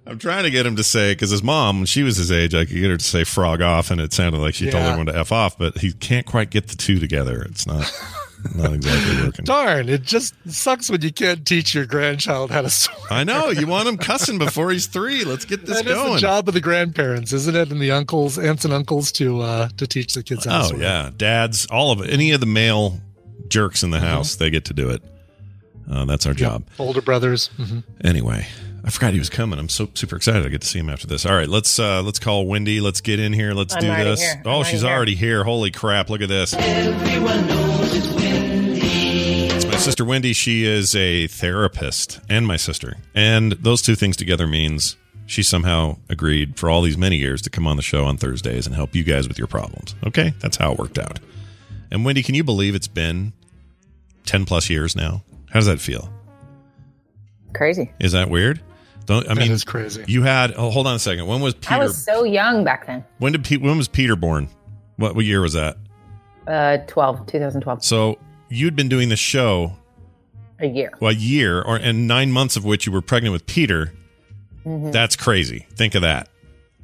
I'm 0.08 0.20
trying 0.20 0.44
to 0.44 0.52
get 0.52 0.66
him 0.66 0.76
to 0.76 0.84
say 0.84 1.14
because 1.14 1.32
his 1.32 1.42
mom, 1.42 1.78
when 1.80 1.86
she 1.88 2.04
was 2.04 2.18
his 2.18 2.32
age, 2.32 2.54
I 2.54 2.66
could 2.66 2.76
get 2.76 2.90
her 2.92 2.98
to 2.98 3.04
say 3.04 3.24
frog 3.24 3.62
off, 3.62 3.90
and 3.90 4.00
it 4.00 4.14
sounded 4.14 4.38
like 4.40 4.54
she 4.54 4.70
told 4.70 4.84
everyone 4.84 5.08
to 5.08 5.18
f 5.18 5.32
off, 5.32 5.58
but 5.58 5.80
he 5.80 5.94
can't 5.94 6.26
quite 6.26 6.52
get 6.52 6.68
the 6.68 6.76
two 6.76 7.00
together. 7.00 7.42
It's 7.50 7.66
not 7.66 7.92
not 8.56 8.74
exactly 8.74 9.24
working. 9.26 9.46
Darn, 9.46 9.90
it 9.90 10.04
just 10.04 10.36
sucks 10.48 10.92
when 10.92 11.02
you 11.02 11.12
can't 11.12 11.44
teach 11.48 11.74
your 11.74 11.88
grandchild 11.88 12.52
how 12.52 12.62
to 12.62 12.70
swear. 12.70 12.96
I 13.10 13.24
know 13.24 13.50
you 13.50 13.66
want 13.66 13.88
him 13.88 13.98
cussing 13.98 14.38
before 14.38 14.70
he's 14.72 14.86
three. 14.86 15.24
Let's 15.24 15.46
get 15.46 15.66
this 15.66 15.82
going. 15.82 15.86
That 15.88 15.94
going. 15.96 16.14
the 16.14 16.20
job 16.20 16.48
of 16.48 16.54
the 16.54 16.62
grandparents, 16.62 17.34
isn't 17.34 17.56
it? 17.56 17.72
And 17.72 17.82
the 17.82 17.90
uncles, 17.92 18.38
aunts 18.38 18.64
and 18.64 18.74
uncles 18.74 19.12
to 19.14 19.42
uh 19.42 19.70
to 19.78 19.88
teach 19.88 20.14
the 20.14 20.22
kids 20.22 20.46
how 20.46 20.60
to 20.60 20.66
Oh 20.66 20.68
swear. 20.70 20.82
yeah, 20.82 21.10
dads, 21.18 21.66
all 21.72 21.92
of 21.92 22.02
it. 22.02 22.12
Any 22.12 22.32
of 22.32 22.40
the 22.42 22.46
male 22.46 23.00
jerks 23.48 23.82
in 23.82 23.90
the 23.90 23.98
Mm-hmm. 23.98 24.06
house, 24.06 24.36
they 24.36 24.52
get 24.52 24.66
to 24.66 24.74
do 24.74 24.92
it. 24.92 25.02
Uh, 25.90 26.06
that's 26.06 26.26
our 26.28 26.34
job. 26.34 26.64
Older 26.78 27.02
brothers. 27.02 27.48
hmm 27.58 27.80
Anyway, 28.04 28.48
I 28.86 28.92
forgot 28.92 29.14
he 29.14 29.20
was 29.20 29.32
coming. 29.32 29.58
I'm 29.58 29.68
so 29.68 29.90
super 29.96 30.16
excited 30.16 30.46
I 30.46 30.50
get 30.50 30.62
to 30.62 30.68
see 30.68 30.78
him 30.78 30.92
after 30.92 31.08
this. 31.08 31.26
All 31.26 31.36
right, 31.36 31.50
let's 31.50 31.80
uh 31.80 32.04
let's 32.04 32.20
call 32.20 32.46
Wendi. 32.46 32.80
Let's 32.82 33.02
get 33.02 33.20
in 33.20 33.34
here. 33.34 33.54
Let's 33.54 33.74
I'm 33.74 33.82
do 33.82 33.88
this. 33.88 34.22
here. 34.22 34.34
I'm 34.46 34.48
Oh, 34.48 34.50
already 34.52 34.70
she's 34.70 34.82
here. 34.82 34.90
already 34.92 35.16
here. 35.16 35.44
Holy 35.44 35.72
crap! 35.72 36.10
Look 36.12 36.22
at 36.22 36.30
this. 36.30 36.54
It's 38.78 39.66
my 39.66 39.78
sister 39.78 40.04
Wendi. 40.06 40.36
She 40.36 40.66
is 40.66 40.94
a 40.96 41.28
therapist 41.28 42.20
and 42.30 42.46
my 42.46 42.58
sister, 42.58 42.98
and 43.16 43.54
those 43.54 43.82
two 43.82 43.96
things 43.96 44.16
together 44.18 44.46
means 44.48 44.98
she 45.26 45.42
somehow 45.42 45.98
agreed 46.10 46.58
for 46.60 46.70
all 46.70 46.82
these 46.84 46.98
many 46.98 47.16
years 47.18 47.42
to 47.44 47.50
come 47.50 47.66
on 47.66 47.78
the 47.78 47.84
show 47.84 48.06
on 48.06 48.18
Thursdays 48.18 48.68
and 48.68 48.76
help 48.76 48.94
you 48.94 49.04
guys 49.04 49.28
with 49.28 49.40
your 49.40 49.48
problems. 49.48 49.96
Okay, 50.06 50.34
that's 50.40 50.58
how 50.58 50.72
it 50.74 50.78
worked 50.78 51.00
out. 51.00 51.20
And 51.92 52.06
Wendy, 52.06 52.22
can 52.22 52.36
you 52.36 52.44
believe 52.44 52.76
it's 52.76 52.88
been 52.88 53.34
ten 54.26 54.46
plus 54.46 54.70
years 54.70 54.96
now? 54.96 55.24
How 55.50 55.60
does 55.60 55.66
that 55.68 55.80
feel? 55.80 56.12
Crazy. 57.54 57.92
Is 58.00 58.12
that 58.12 58.30
weird? 58.30 58.62
Don't 59.06 59.26
I 59.30 59.34
That 59.36 59.40
mean 59.42 59.52
is 59.52 59.64
crazy. 59.64 60.04
You 60.08 60.24
had 60.24 60.54
oh 60.58 60.70
hold 60.72 60.88
on 60.88 60.96
a 60.96 61.00
second. 61.00 61.28
When 61.28 61.42
was 61.42 61.54
Peter 61.54 61.74
I 61.76 61.78
was 61.80 62.04
so 62.04 62.24
young 62.24 62.64
back 62.64 62.88
then. 62.88 63.04
when 63.20 63.32
did 63.32 63.44
Pe- 63.44 63.58
when 63.58 63.78
was 63.78 63.88
Peter 63.88 64.16
born? 64.16 64.50
What 64.98 65.16
what 65.16 65.26
year 65.26 65.42
was 65.42 65.54
that? 65.54 65.78
Uh, 66.48 66.78
12, 66.88 67.26
2012. 67.28 67.84
So 67.84 68.18
you'd 68.50 68.76
been 68.76 68.88
doing 68.90 69.10
the 69.10 69.16
show 69.16 69.74
A 70.60 70.68
year. 70.68 70.92
well, 71.00 71.12
a 71.12 71.16
year 71.16 71.62
or 71.62 71.76
and 71.78 72.08
nine 72.08 72.32
months 72.32 72.56
of 72.56 72.64
which 72.66 72.86
you 72.86 72.92
were 72.92 73.02
pregnant 73.02 73.34
with 73.34 73.46
Peter. 73.46 73.94
Mhm. 74.66 74.92
That's 74.92 75.16
crazy. 75.16 75.66
Think 75.76 75.96
of 75.96 76.02
that. 76.04 76.30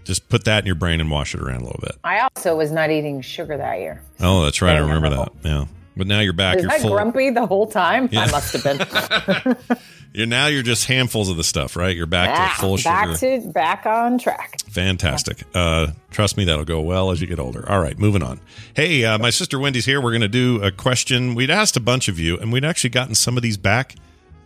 Just 0.03 0.29
put 0.29 0.45
that 0.45 0.63
in 0.63 0.65
your 0.65 0.75
brain 0.75 0.99
and 0.99 1.09
wash 1.11 1.35
it 1.35 1.41
around 1.41 1.61
a 1.61 1.63
little 1.65 1.79
bit. 1.81 1.95
I 2.03 2.19
also 2.21 2.55
was 2.55 2.71
not 2.71 2.89
eating 2.89 3.21
sugar 3.21 3.55
that 3.57 3.79
year. 3.79 4.01
Oh, 4.19 4.43
that's 4.43 4.61
right. 4.61 4.75
I 4.75 4.79
remember 4.79 5.09
that. 5.11 5.31
Yeah. 5.43 5.65
But 5.97 6.07
now 6.07 6.19
you're 6.21 6.33
back. 6.33 6.55
was 6.55 6.63
you're 6.63 6.71
I 6.71 6.79
full. 6.79 6.91
grumpy 6.91 7.29
the 7.31 7.45
whole 7.45 7.67
time? 7.67 8.07
Yeah. 8.11 8.21
I 8.21 8.31
must 8.31 8.53
have 8.53 8.63
been. 8.63 9.77
You're 10.13 10.27
now 10.27 10.47
you're 10.47 10.61
just 10.61 10.87
handfuls 10.87 11.29
of 11.29 11.37
the 11.37 11.43
stuff, 11.43 11.77
right? 11.77 11.95
You're 11.95 12.05
back 12.05 12.37
Ah, 12.37 12.53
to 12.53 12.59
full 12.59 12.77
back 12.83 13.17
sugar. 13.17 13.39
to 13.41 13.49
back 13.53 13.85
on 13.85 14.17
track. 14.17 14.59
Fantastic. 14.69 15.43
Uh, 15.55 15.87
trust 16.09 16.35
me, 16.35 16.43
that'll 16.43 16.65
go 16.65 16.81
well 16.81 17.11
as 17.11 17.21
you 17.21 17.27
get 17.27 17.39
older. 17.39 17.63
All 17.71 17.79
right, 17.79 17.97
moving 17.97 18.21
on. 18.21 18.41
Hey, 18.75 19.05
uh, 19.05 19.17
my 19.19 19.29
sister 19.29 19.57
Wendi's 19.57 19.85
here. 19.85 20.01
We're 20.01 20.11
going 20.11 20.19
to 20.21 20.27
do 20.27 20.61
a 20.63 20.69
question. 20.69 21.33
We'd 21.33 21.49
asked 21.49 21.77
a 21.77 21.79
bunch 21.79 22.09
of 22.09 22.19
you, 22.19 22.37
and 22.37 22.51
we'd 22.51 22.65
actually 22.65 22.89
gotten 22.89 23.15
some 23.15 23.37
of 23.37 23.43
these 23.43 23.55
back 23.55 23.95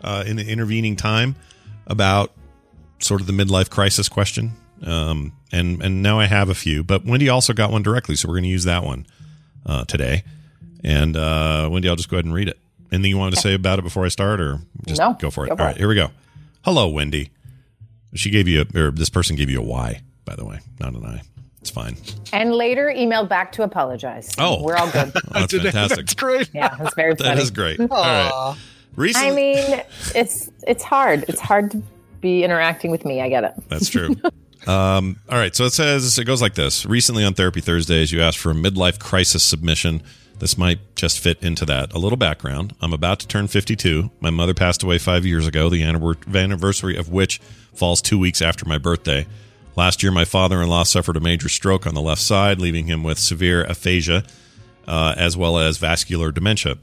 uh, 0.03 0.23
in 0.27 0.35
the 0.35 0.47
intervening 0.47 0.95
time 0.95 1.35
about 1.87 2.31
sort 2.99 3.19
of 3.21 3.25
the 3.25 3.33
midlife 3.33 3.71
crisis 3.71 4.07
question. 4.07 4.51
Um, 4.83 5.33
and 5.51 5.81
and 5.81 6.03
now 6.03 6.19
I 6.19 6.25
have 6.27 6.49
a 6.49 6.55
few, 6.55 6.83
but 6.83 7.05
Wendi 7.05 7.31
also 7.33 7.53
got 7.53 7.71
one 7.71 7.81
directly, 7.81 8.15
so 8.15 8.27
we're 8.27 8.35
going 8.35 8.43
to 8.43 8.49
use 8.49 8.65
that 8.65 8.83
one 8.83 9.07
uh, 9.65 9.83
today. 9.85 10.23
And 10.86 11.17
uh, 11.17 11.67
Wendi, 11.71 11.89
I'll 11.89 11.95
just 11.95 12.09
go 12.09 12.17
ahead 12.17 12.25
and 12.25 12.33
read 12.33 12.47
it. 12.47 12.59
Anything 12.91 13.09
you 13.09 13.17
wanted 13.17 13.33
to 13.36 13.41
say 13.41 13.55
about 13.55 13.79
it 13.79 13.81
before 13.81 14.05
I 14.05 14.09
start, 14.09 14.39
or 14.39 14.59
just 14.86 15.01
No, 15.01 15.13
go 15.19 15.31
for 15.31 15.45
it? 15.45 15.49
go 15.49 15.55
for 15.55 15.61
All 15.63 15.67
right, 15.67 15.75
it. 15.75 15.79
here 15.79 15.88
we 15.89 15.95
go. 15.95 16.11
Hello, 16.63 16.88
Wendy. 16.88 17.31
She 18.13 18.29
gave 18.29 18.47
you 18.47 18.61
a, 18.73 18.79
or 18.79 18.91
this 18.91 19.09
person 19.09 19.36
gave 19.36 19.49
you 19.49 19.59
a 19.59 19.63
Y, 19.63 20.01
by 20.25 20.36
the 20.36 20.45
way, 20.45 20.59
not 20.79 20.93
an 20.93 21.03
I. 21.03 21.21
It's 21.59 21.71
fine. 21.71 21.97
And 22.31 22.53
later 22.53 22.93
emailed 22.95 23.27
back 23.27 23.51
to 23.53 23.63
apologize. 23.63 24.29
Oh. 24.38 24.61
We're 24.63 24.75
all 24.77 24.89
good. 24.91 25.11
Oh, 25.15 25.21
that's 25.33 25.53
fantastic. 25.53 25.97
That's 25.97 26.13
great. 26.13 26.49
Yeah, 26.53 26.75
that's 26.77 26.93
very 26.93 27.15
funny. 27.15 27.29
That 27.29 27.39
is 27.39 27.49
great. 27.49 27.79
All 27.79 27.88
right. 27.89 28.55
Recently, 28.95 29.57
I 29.57 29.67
mean, 29.67 29.81
it's 30.13 30.51
it's 30.67 30.83
hard. 30.83 31.25
It's 31.27 31.41
hard 31.41 31.71
to 31.71 31.81
be 32.21 32.43
interacting 32.43 32.91
with 32.91 33.03
me. 33.03 33.21
I 33.21 33.27
get 33.29 33.43
it. 33.43 33.53
That's 33.67 33.89
true. 33.89 34.09
um, 34.67 35.17
all 35.27 35.38
right. 35.38 35.53
So 35.55 35.65
it 35.65 35.73
says, 35.73 36.17
it 36.17 36.23
goes 36.25 36.41
like 36.41 36.53
this. 36.53 36.86
Recently 36.86 37.25
on 37.25 37.33
Therapy 37.33 37.59
Thursdays, 37.59 38.11
you 38.11 38.21
asked 38.21 38.38
for 38.38 38.51
a 38.51 38.53
midlife 38.53 38.99
crisis 38.99 39.43
submission. 39.43 40.01
This 40.39 40.57
might 40.57 40.79
just 40.95 41.19
fit 41.19 41.41
into 41.41 41.65
that. 41.65 41.93
A 41.93 41.99
little 41.99 42.17
background. 42.17 42.75
I'm 42.81 42.93
about 42.93 43.19
to 43.19 43.27
turn 43.27 43.47
52. 43.47 44.11
My 44.19 44.29
mother 44.29 44.53
passed 44.53 44.83
away 44.83 44.97
five 44.97 45.25
years 45.25 45.47
ago, 45.47 45.69
the 45.69 45.83
anniversary 45.83 46.97
of 46.97 47.09
which 47.09 47.39
falls 47.73 48.01
two 48.01 48.19
weeks 48.19 48.41
after 48.41 48.65
my 48.65 48.77
birthday. 48.77 49.25
Last 49.75 50.03
year, 50.03 50.11
my 50.11 50.25
father 50.25 50.61
in 50.61 50.69
law 50.69 50.83
suffered 50.83 51.17
a 51.17 51.21
major 51.21 51.49
stroke 51.49 51.86
on 51.86 51.93
the 51.93 52.01
left 52.01 52.21
side, 52.21 52.59
leaving 52.59 52.88
him 52.88 53.03
with 53.03 53.19
severe 53.19 53.63
aphasia 53.63 54.23
uh, 54.88 55.13
as 55.17 55.36
well 55.36 55.57
as 55.57 55.77
vascular 55.77 56.31
dementia. 56.31 56.77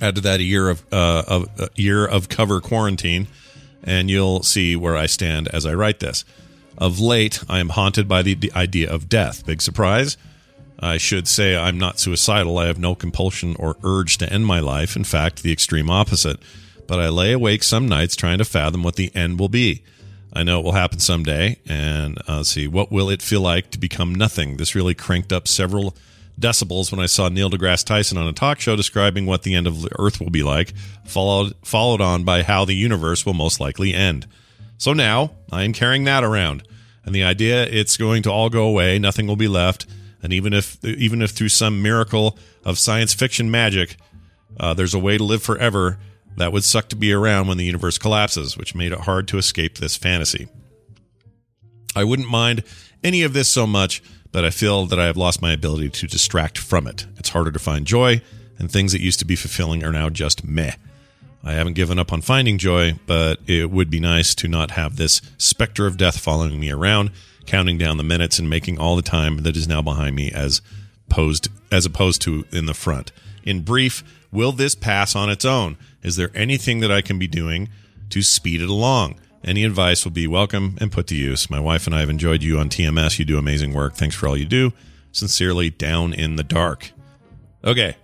Add 0.00 0.16
to 0.16 0.20
that 0.22 0.40
a 0.40 0.42
year 0.42 0.68
of 0.68 0.84
uh, 0.92 1.22
of 1.26 1.48
a 1.58 1.68
year 1.74 2.06
of 2.06 2.28
COVID 2.28 2.62
quarantine, 2.62 3.28
and 3.82 4.10
you'll 4.10 4.42
see 4.42 4.76
where 4.76 4.96
I 4.96 5.06
stand 5.06 5.48
as 5.48 5.64
I 5.64 5.74
write 5.74 6.00
this. 6.00 6.24
Of 6.76 7.00
late, 7.00 7.42
I 7.48 7.60
am 7.60 7.70
haunted 7.70 8.06
by 8.06 8.20
the, 8.20 8.34
the 8.34 8.52
idea 8.52 8.92
of 8.92 9.08
death. 9.08 9.46
Big 9.46 9.62
surprise. 9.62 10.18
I 10.78 10.98
should 10.98 11.26
say 11.26 11.56
I'm 11.56 11.78
not 11.78 11.98
suicidal. 11.98 12.58
I 12.58 12.66
have 12.66 12.78
no 12.78 12.94
compulsion 12.94 13.56
or 13.58 13.76
urge 13.82 14.18
to 14.18 14.30
end 14.30 14.46
my 14.46 14.60
life. 14.60 14.96
In 14.96 15.04
fact, 15.04 15.42
the 15.42 15.52
extreme 15.52 15.90
opposite. 15.90 16.38
But 16.86 17.00
I 17.00 17.08
lay 17.08 17.32
awake 17.32 17.62
some 17.62 17.88
nights 17.88 18.14
trying 18.14 18.38
to 18.38 18.44
fathom 18.44 18.82
what 18.82 18.96
the 18.96 19.14
end 19.14 19.40
will 19.40 19.48
be. 19.48 19.82
I 20.32 20.42
know 20.42 20.60
it 20.60 20.64
will 20.64 20.72
happen 20.72 20.98
someday, 20.98 21.58
and 21.66 22.18
uh, 22.28 22.42
see 22.42 22.68
what 22.68 22.92
will 22.92 23.08
it 23.08 23.22
feel 23.22 23.40
like 23.40 23.70
to 23.70 23.78
become 23.78 24.14
nothing. 24.14 24.58
This 24.58 24.74
really 24.74 24.94
cranked 24.94 25.32
up 25.32 25.48
several 25.48 25.96
decibels 26.38 26.92
when 26.92 27.00
I 27.00 27.06
saw 27.06 27.30
Neil 27.30 27.48
deGrasse 27.48 27.84
Tyson 27.86 28.18
on 28.18 28.28
a 28.28 28.32
talk 28.34 28.60
show 28.60 28.76
describing 28.76 29.24
what 29.24 29.42
the 29.42 29.54
end 29.54 29.66
of 29.66 29.80
the 29.80 29.88
Earth 29.98 30.20
will 30.20 30.30
be 30.30 30.42
like, 30.42 30.74
followed 31.06 31.54
followed 31.62 32.02
on 32.02 32.24
by 32.24 32.42
how 32.42 32.66
the 32.66 32.74
universe 32.74 33.24
will 33.24 33.34
most 33.34 33.60
likely 33.60 33.94
end. 33.94 34.26
So 34.76 34.92
now 34.92 35.30
I 35.50 35.64
am 35.64 35.72
carrying 35.72 36.04
that 36.04 36.22
around, 36.22 36.62
and 37.04 37.14
the 37.14 37.24
idea 37.24 37.64
it's 37.64 37.96
going 37.96 38.22
to 38.24 38.30
all 38.30 38.50
go 38.50 38.66
away, 38.66 38.98
nothing 38.98 39.26
will 39.26 39.36
be 39.36 39.48
left, 39.48 39.86
and 40.22 40.32
even 40.32 40.52
if 40.52 40.82
even 40.84 41.22
if 41.22 41.30
through 41.30 41.48
some 41.48 41.82
miracle 41.82 42.38
of 42.64 42.78
science 42.78 43.14
fiction 43.14 43.50
magic, 43.50 43.96
uh, 44.58 44.74
there's 44.74 44.94
a 44.94 44.98
way 44.98 45.18
to 45.18 45.24
live 45.24 45.42
forever, 45.42 45.98
that 46.36 46.52
would 46.52 46.64
suck 46.64 46.88
to 46.88 46.96
be 46.96 47.12
around 47.12 47.48
when 47.48 47.58
the 47.58 47.64
universe 47.64 47.98
collapses, 47.98 48.56
which 48.56 48.74
made 48.74 48.92
it 48.92 49.00
hard 49.00 49.28
to 49.28 49.38
escape 49.38 49.78
this 49.78 49.96
fantasy. 49.96 50.48
I 51.94 52.04
wouldn't 52.04 52.28
mind 52.28 52.62
any 53.02 53.22
of 53.22 53.32
this 53.32 53.48
so 53.48 53.66
much, 53.66 54.02
but 54.32 54.44
I 54.44 54.50
feel 54.50 54.86
that 54.86 54.98
I 54.98 55.06
have 55.06 55.16
lost 55.16 55.40
my 55.40 55.52
ability 55.52 55.90
to 55.90 56.06
distract 56.06 56.58
from 56.58 56.86
it. 56.86 57.06
It's 57.16 57.30
harder 57.30 57.50
to 57.52 57.58
find 57.58 57.86
joy, 57.86 58.20
and 58.58 58.70
things 58.70 58.92
that 58.92 59.00
used 59.00 59.18
to 59.20 59.24
be 59.24 59.36
fulfilling 59.36 59.82
are 59.84 59.92
now 59.92 60.10
just 60.10 60.44
meh. 60.44 60.74
I 61.42 61.52
haven't 61.52 61.74
given 61.74 61.98
up 61.98 62.12
on 62.12 62.22
finding 62.22 62.58
joy, 62.58 62.98
but 63.06 63.38
it 63.46 63.70
would 63.70 63.88
be 63.88 64.00
nice 64.00 64.34
to 64.36 64.48
not 64.48 64.72
have 64.72 64.96
this 64.96 65.22
specter 65.38 65.86
of 65.86 65.96
death 65.96 66.18
following 66.18 66.58
me 66.58 66.70
around, 66.70 67.12
counting 67.46 67.78
down 67.78 67.96
the 67.96 68.02
minutes 68.02 68.38
and 68.38 68.50
making 68.50 68.78
all 68.78 68.96
the 68.96 69.02
time 69.02 69.38
that 69.38 69.56
is 69.56 69.68
now 69.68 69.82
behind 69.82 70.16
me 70.16 70.30
as 70.30 70.60
posed 71.08 71.48
as 71.70 71.86
opposed 71.86 72.20
to 72.22 72.44
in 72.52 72.66
the 72.66 72.74
front. 72.74 73.12
In 73.44 73.62
brief, 73.62 74.02
will 74.32 74.52
this 74.52 74.74
pass 74.74 75.14
on 75.14 75.30
its 75.30 75.44
own? 75.44 75.76
Is 76.02 76.16
there 76.16 76.30
anything 76.34 76.80
that 76.80 76.92
I 76.92 77.00
can 77.00 77.18
be 77.18 77.26
doing 77.26 77.68
to 78.10 78.22
speed 78.22 78.60
it 78.60 78.68
along? 78.68 79.18
Any 79.44 79.64
advice 79.64 80.04
will 80.04 80.12
be 80.12 80.26
welcome 80.26 80.76
and 80.80 80.90
put 80.90 81.06
to 81.08 81.14
use. 81.14 81.48
My 81.48 81.60
wife 81.60 81.86
and 81.86 81.94
I 81.94 82.00
have 82.00 82.10
enjoyed 82.10 82.42
you 82.42 82.58
on 82.58 82.68
TMS. 82.68 83.18
You 83.18 83.24
do 83.24 83.38
amazing 83.38 83.72
work. 83.72 83.94
Thanks 83.94 84.16
for 84.16 84.26
all 84.26 84.36
you 84.36 84.44
do. 84.44 84.72
Sincerely, 85.12 85.70
Down 85.70 86.12
in 86.12 86.36
the 86.36 86.42
Dark. 86.42 86.90
Okay. 87.64 87.96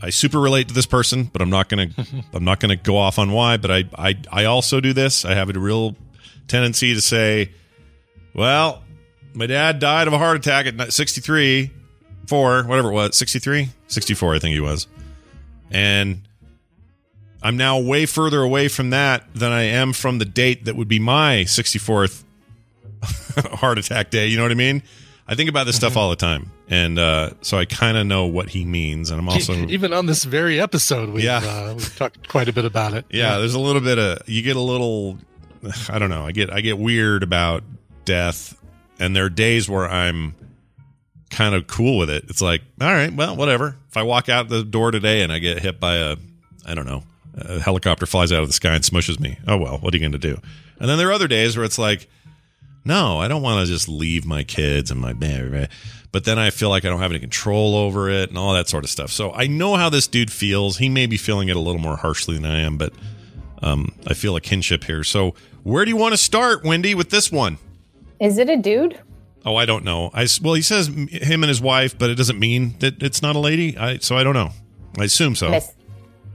I 0.00 0.10
super 0.10 0.40
relate 0.40 0.68
to 0.68 0.74
this 0.74 0.86
person, 0.86 1.24
but 1.24 1.42
I'm 1.42 1.50
not 1.50 1.68
gonna 1.68 1.88
I'm 2.32 2.44
not 2.44 2.60
gonna 2.60 2.76
go 2.76 2.96
off 2.96 3.18
on 3.18 3.30
why. 3.30 3.56
But 3.56 3.70
I 3.70 3.84
I 3.96 4.16
I 4.32 4.44
also 4.46 4.80
do 4.80 4.92
this. 4.92 5.24
I 5.24 5.34
have 5.34 5.48
a 5.48 5.58
real 5.58 5.94
tendency 6.48 6.94
to 6.94 7.00
say, 7.00 7.52
well, 8.34 8.82
my 9.34 9.46
dad 9.46 9.78
died 9.78 10.06
of 10.06 10.12
a 10.12 10.18
heart 10.18 10.36
attack 10.36 10.66
at 10.66 10.92
63, 10.92 11.70
four, 12.26 12.62
whatever 12.64 12.90
it 12.90 12.94
was, 12.94 13.16
63, 13.16 13.68
64, 13.88 14.34
I 14.34 14.38
think 14.38 14.54
he 14.54 14.60
was, 14.60 14.86
and 15.70 16.20
I'm 17.42 17.56
now 17.56 17.80
way 17.80 18.06
further 18.06 18.40
away 18.42 18.68
from 18.68 18.90
that 18.90 19.24
than 19.34 19.50
I 19.52 19.62
am 19.62 19.92
from 19.92 20.18
the 20.18 20.24
date 20.24 20.66
that 20.66 20.76
would 20.76 20.88
be 20.88 20.98
my 20.98 21.44
64th 21.46 22.22
heart 23.58 23.78
attack 23.78 24.10
day. 24.10 24.28
You 24.28 24.36
know 24.36 24.44
what 24.44 24.52
I 24.52 24.56
mean? 24.56 24.82
I 25.26 25.34
think 25.34 25.48
about 25.48 25.64
this 25.64 25.76
stuff 25.76 25.96
all 25.96 26.10
the 26.10 26.16
time, 26.16 26.50
and 26.68 26.98
uh, 26.98 27.30
so 27.42 27.56
I 27.56 27.64
kind 27.64 27.96
of 27.96 28.06
know 28.06 28.26
what 28.26 28.48
he 28.50 28.64
means. 28.64 29.10
And 29.10 29.18
I'm 29.20 29.28
also 29.28 29.54
even 29.54 29.92
on 29.92 30.06
this 30.06 30.24
very 30.24 30.60
episode, 30.60 31.08
we've, 31.10 31.24
Yeah. 31.24 31.38
uh, 31.38 31.74
we've 31.74 31.96
talked 31.96 32.28
quite 32.28 32.48
a 32.48 32.52
bit 32.52 32.64
about 32.64 32.92
it. 32.94 33.06
yeah, 33.08 33.38
there's 33.38 33.54
a 33.54 33.60
little 33.60 33.80
bit 33.80 33.98
of 33.98 34.28
you 34.28 34.42
get 34.42 34.56
a 34.56 34.60
little 34.60 35.16
I 35.88 35.98
don't 36.00 36.10
know. 36.10 36.26
I 36.26 36.32
get 36.32 36.52
I 36.52 36.60
get 36.60 36.76
weird 36.76 37.22
about 37.22 37.62
death 38.04 38.56
and 38.98 39.16
there 39.16 39.24
are 39.24 39.30
days 39.30 39.68
where 39.68 39.88
I'm 39.88 40.34
kind 41.30 41.54
of 41.54 41.66
cool 41.66 41.98
with 41.98 42.10
it. 42.10 42.24
It's 42.28 42.42
like, 42.42 42.62
all 42.80 42.92
right, 42.92 43.12
well, 43.12 43.34
whatever. 43.36 43.76
If 43.88 43.96
I 43.96 44.02
walk 44.02 44.28
out 44.28 44.48
the 44.48 44.62
door 44.62 44.90
today 44.90 45.22
and 45.22 45.32
I 45.32 45.38
get 45.38 45.58
hit 45.58 45.80
by 45.80 45.96
a 45.96 46.16
I 46.64 46.74
don't 46.74 46.86
know, 46.86 47.02
a 47.34 47.58
helicopter 47.58 48.06
flies 48.06 48.30
out 48.32 48.42
of 48.42 48.48
the 48.48 48.52
sky 48.52 48.74
and 48.74 48.84
smushes 48.84 49.18
me. 49.18 49.38
Oh 49.48 49.56
well, 49.56 49.78
what 49.78 49.92
are 49.92 49.96
you 49.96 50.02
going 50.02 50.12
to 50.12 50.18
do? 50.18 50.40
And 50.78 50.88
then 50.88 50.98
there 50.98 51.08
are 51.08 51.12
other 51.12 51.28
days 51.28 51.56
where 51.56 51.64
it's 51.64 51.78
like, 51.78 52.08
no, 52.84 53.18
I 53.18 53.28
don't 53.28 53.42
want 53.42 53.66
to 53.66 53.72
just 53.72 53.88
leave 53.88 54.24
my 54.24 54.42
kids 54.44 54.90
and 54.90 55.00
my 55.00 55.12
baby. 55.12 55.68
but 56.12 56.24
then 56.24 56.38
I 56.38 56.50
feel 56.50 56.68
like 56.68 56.84
I 56.84 56.88
don't 56.88 57.00
have 57.00 57.10
any 57.10 57.20
control 57.20 57.74
over 57.74 58.10
it 58.10 58.28
and 58.28 58.38
all 58.38 58.52
that 58.52 58.68
sort 58.68 58.84
of 58.84 58.90
stuff. 58.90 59.10
So 59.10 59.32
I 59.32 59.46
know 59.46 59.76
how 59.76 59.88
this 59.88 60.06
dude 60.06 60.30
feels. 60.30 60.78
He 60.78 60.88
may 60.88 61.06
be 61.06 61.16
feeling 61.16 61.48
it 61.48 61.56
a 61.56 61.60
little 61.60 61.80
more 61.80 61.96
harshly 61.96 62.36
than 62.36 62.44
I 62.44 62.60
am, 62.60 62.76
but 62.76 62.92
um, 63.62 63.94
I 64.06 64.14
feel 64.14 64.36
a 64.36 64.40
kinship 64.40 64.84
here. 64.84 65.02
So 65.04 65.34
where 65.62 65.84
do 65.84 65.90
you 65.90 65.96
want 65.96 66.12
to 66.12 66.18
start, 66.18 66.64
Wendi, 66.64 66.94
with 66.94 67.10
this 67.10 67.32
one? 67.32 67.58
Is 68.22 68.38
it 68.38 68.48
a 68.48 68.56
dude? 68.56 68.98
Oh, 69.44 69.56
I 69.56 69.66
don't 69.66 69.84
know. 69.84 70.10
I 70.14 70.28
well, 70.40 70.54
he 70.54 70.62
says 70.62 70.86
him 70.86 71.42
and 71.42 71.48
his 71.48 71.60
wife, 71.60 71.98
but 71.98 72.08
it 72.08 72.14
doesn't 72.14 72.38
mean 72.38 72.76
that 72.78 73.02
it's 73.02 73.20
not 73.20 73.34
a 73.34 73.40
lady. 73.40 73.76
I 73.76 73.98
so 73.98 74.16
I 74.16 74.22
don't 74.22 74.34
know. 74.34 74.50
I 74.96 75.04
assume 75.04 75.34
so. 75.34 75.50
Miss, 75.50 75.72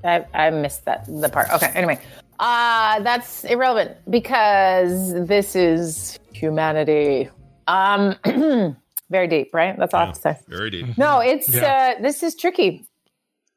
I, 0.04 0.26
I 0.34 0.50
missed 0.50 0.84
that 0.84 1.06
the 1.06 1.30
part. 1.30 1.50
Okay, 1.54 1.68
anyway, 1.68 1.98
uh, 2.40 3.00
that's 3.00 3.46
irrelevant 3.46 3.96
because 4.10 5.14
this 5.28 5.56
is 5.56 6.20
humanity. 6.34 7.30
Um, 7.68 8.18
very 9.10 9.28
deep, 9.30 9.54
right? 9.54 9.78
That's 9.80 9.94
all 9.94 10.02
I 10.02 10.06
have 10.08 10.16
to 10.16 10.22
say. 10.22 10.40
Very 10.50 10.70
deep. 10.70 10.98
No, 10.98 11.20
it's 11.20 11.48
Yeah. 11.48 11.96
uh, 11.98 12.02
this 12.02 12.22
is 12.22 12.36
tricky. 12.36 12.86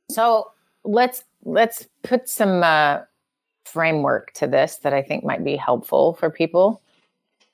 So 0.09 0.53
let's 0.85 1.25
let's 1.45 1.89
put 2.05 2.29
some 2.29 2.63
uh, 2.63 3.01
framework 3.65 4.33
to 4.35 4.47
this 4.47 4.77
that 4.77 4.93
I 4.93 5.03
think 5.03 5.25
might 5.25 5.43
be 5.43 5.57
helpful 5.57 6.15
for 6.15 6.31
people. 6.31 6.81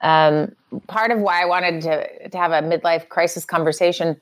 Um, 0.02 0.54
part 0.88 1.10
of 1.10 1.20
why 1.20 1.42
I 1.42 1.46
wanted 1.46 1.82
to 1.82 2.28
to 2.28 2.38
have 2.38 2.52
a 2.52 2.60
midlife 2.66 3.08
crisis 3.08 3.44
conversation 3.44 4.20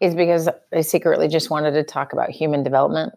is 0.00 0.14
because 0.14 0.48
I 0.72 0.80
secretly 0.82 1.28
just 1.28 1.50
wanted 1.50 1.70
to 1.72 1.82
talk 1.82 2.12
about 2.12 2.30
human 2.30 2.62
development, 2.62 3.14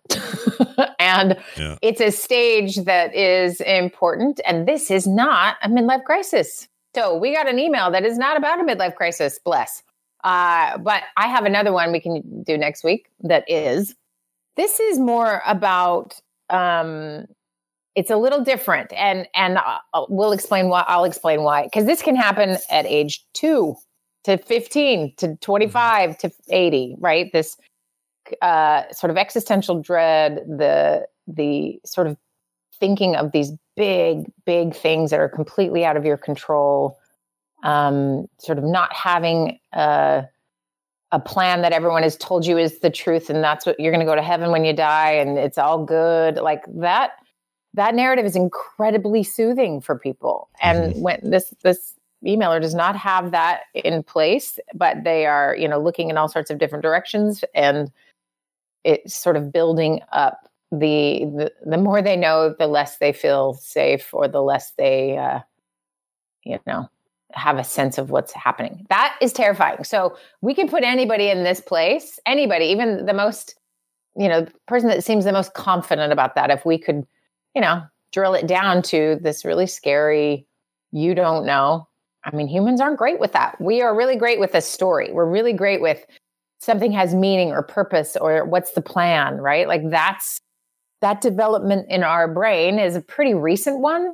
and 0.99 1.37
Yeah. 1.57 1.75
it's 1.81 1.99
a 1.99 2.11
stage 2.11 2.77
that 2.85 3.13
is 3.13 3.59
important. 3.61 4.39
And 4.45 4.67
this 4.67 4.89
is 4.91 5.05
not 5.07 5.57
a 5.63 5.69
midlife 5.69 6.03
crisis. 6.05 6.67
So 6.95 7.15
we 7.17 7.33
got 7.33 7.47
an 7.49 7.59
email 7.59 7.91
that 7.91 8.05
is 8.05 8.17
not 8.17 8.37
about 8.37 8.59
a 8.59 8.63
midlife 8.63 8.95
crisis. 8.95 9.39
Bless. 9.43 9.83
Uh, 10.23 10.77
but 10.77 11.03
I 11.17 11.27
have 11.27 11.45
another 11.45 11.71
one 11.73 11.91
we 11.91 11.99
can 11.99 12.43
do 12.43 12.57
next 12.57 12.83
week 12.83 13.09
that 13.21 13.43
is. 13.47 13.95
This 14.55 14.79
is 14.79 14.97
more 14.99 15.41
about. 15.45 16.19
Um, 16.49 17.25
it's 17.97 18.11
a 18.11 18.15
little 18.15 18.43
different, 18.43 18.93
and 18.93 19.27
and 19.33 19.57
uh, 19.57 20.05
we'll 20.07 20.31
explain 20.31 20.69
why. 20.69 20.85
I'll 20.87 21.03
explain 21.03 21.41
why 21.41 21.63
because 21.63 21.85
this 21.85 22.03
can 22.03 22.15
happen 22.15 22.57
at 22.69 22.85
age 22.85 23.25
two 23.33 23.75
to 24.23 24.37
fifteen 24.37 25.15
to 25.17 25.35
twenty 25.37 25.67
five 25.67 26.15
to 26.19 26.31
eighty. 26.49 26.95
Right. 26.99 27.33
This 27.33 27.57
uh, 28.43 28.83
sort 28.91 29.09
of 29.09 29.17
existential 29.17 29.81
dread, 29.81 30.45
the 30.47 31.07
the 31.25 31.79
sort 31.85 32.05
of 32.05 32.17
thinking 32.79 33.15
of 33.15 33.31
these 33.31 33.51
big, 33.75 34.31
big 34.45 34.75
things 34.75 35.09
that 35.09 35.19
are 35.19 35.29
completely 35.29 35.83
out 35.83 35.97
of 35.97 36.05
your 36.05 36.17
control, 36.17 36.99
um, 37.63 38.27
sort 38.37 38.59
of 38.59 38.63
not 38.63 38.93
having 38.93 39.59
a, 39.73 40.23
a 41.11 41.19
plan 41.19 41.63
that 41.63 41.73
everyone 41.73 42.03
has 42.03 42.15
told 42.17 42.45
you 42.45 42.59
is 42.59 42.79
the 42.79 42.91
truth, 42.91 43.31
and 43.31 43.43
that's 43.43 43.65
what 43.65 43.79
you're 43.79 43.91
going 43.91 44.05
to 44.05 44.11
go 44.11 44.15
to 44.15 44.21
heaven 44.21 44.51
when 44.51 44.63
you 44.63 44.73
die, 44.73 45.13
and 45.13 45.39
it's 45.39 45.57
all 45.57 45.83
good, 45.83 46.35
like 46.35 46.63
that. 46.75 47.13
That 47.77 47.95
narrative 47.95 48.25
is 48.25 48.35
incredibly 48.35 49.23
soothing 49.23 49.79
for 49.79 49.97
people, 49.97 50.49
and 50.61 51.01
when 51.01 51.21
this 51.23 51.53
this 51.63 51.95
emailer 52.25 52.61
does 52.61 52.75
not 52.75 52.95
have 52.95 53.31
that 53.31 53.61
in 53.73 54.03
place, 54.03 54.59
but 54.73 55.03
they 55.03 55.25
are, 55.25 55.55
you 55.55 55.67
know, 55.67 55.79
looking 55.79 56.09
in 56.09 56.17
all 56.17 56.27
sorts 56.27 56.49
of 56.49 56.57
different 56.57 56.81
directions 56.81 57.43
and 57.53 57.91
it's 58.83 59.15
sort 59.15 59.35
of 59.35 59.51
building 59.51 60.01
up 60.11 60.49
the, 60.71 61.25
the 61.35 61.51
the 61.65 61.77
more 61.77 62.01
they 62.01 62.17
know 62.17 62.53
the 62.57 62.67
less 62.67 62.97
they 62.97 63.13
feel 63.13 63.53
safe 63.53 64.13
or 64.13 64.27
the 64.27 64.41
less 64.41 64.71
they 64.71 65.17
uh 65.17 65.39
you 66.43 66.59
know 66.67 66.89
have 67.33 67.57
a 67.57 67.63
sense 67.63 67.97
of 67.97 68.09
what's 68.09 68.31
happening. 68.33 68.85
That 68.89 69.15
is 69.21 69.33
terrifying. 69.33 69.83
So 69.83 70.17
we 70.41 70.53
can 70.53 70.69
put 70.69 70.83
anybody 70.83 71.29
in 71.29 71.43
this 71.43 71.61
place 71.61 72.19
anybody 72.25 72.65
even 72.65 73.05
the 73.05 73.13
most 73.13 73.55
you 74.17 74.27
know 74.27 74.45
person 74.67 74.89
that 74.89 75.03
seems 75.03 75.23
the 75.23 75.31
most 75.31 75.53
confident 75.53 76.11
about 76.11 76.35
that 76.35 76.49
if 76.49 76.65
we 76.65 76.77
could 76.77 77.05
you 77.57 77.61
know 77.61 77.81
drill 78.11 78.35
it 78.35 78.45
down 78.45 78.83
to 78.83 79.17
this 79.23 79.43
really 79.43 79.65
scary 79.65 80.45
you 80.91 81.15
don't 81.15 81.43
know. 81.43 81.87
I 82.23 82.35
mean 82.35 82.47
humans 82.47 82.79
aren't 82.79 82.99
great 82.99 83.19
with 83.19 83.31
that. 83.33 83.59
We 83.59 83.81
are 83.81 83.97
really 83.97 84.15
great 84.15 84.39
with 84.39 84.53
a 84.53 84.61
story. 84.61 85.11
We're 85.11 85.29
really 85.29 85.53
great 85.53 85.81
with 85.81 86.05
something 86.59 86.91
has 86.91 87.15
meaning 87.15 87.49
or 87.49 87.63
purpose 87.63 88.15
or 88.15 88.45
what's 88.45 88.73
the 88.73 88.81
plan 88.81 89.37
right? 89.37 89.67
Like 89.67 89.89
that's 89.89 90.39
that 91.01 91.19
development 91.19 91.87
in 91.89 92.03
our 92.03 92.31
brain 92.31 92.77
is 92.77 92.95
a 92.95 93.01
pretty 93.01 93.33
recent 93.33 93.79
one 93.79 94.13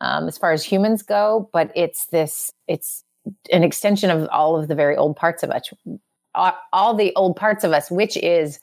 um, 0.00 0.26
as 0.26 0.38
far 0.38 0.52
as 0.52 0.64
humans 0.64 1.02
go 1.02 1.50
but 1.52 1.70
it's 1.76 2.06
this 2.06 2.50
it's 2.66 3.04
an 3.52 3.62
extension 3.62 4.08
of 4.08 4.26
all 4.30 4.58
of 4.58 4.68
the 4.68 4.74
very 4.74 4.96
old 4.96 5.16
parts 5.16 5.42
of 5.42 5.50
us 5.50 5.70
all, 6.72 6.94
the 6.94 7.12
old 7.14 7.36
parts 7.36 7.62
of 7.62 7.72
us 7.72 7.90
which 7.90 8.16
is 8.16 8.58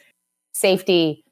safety 0.54 1.24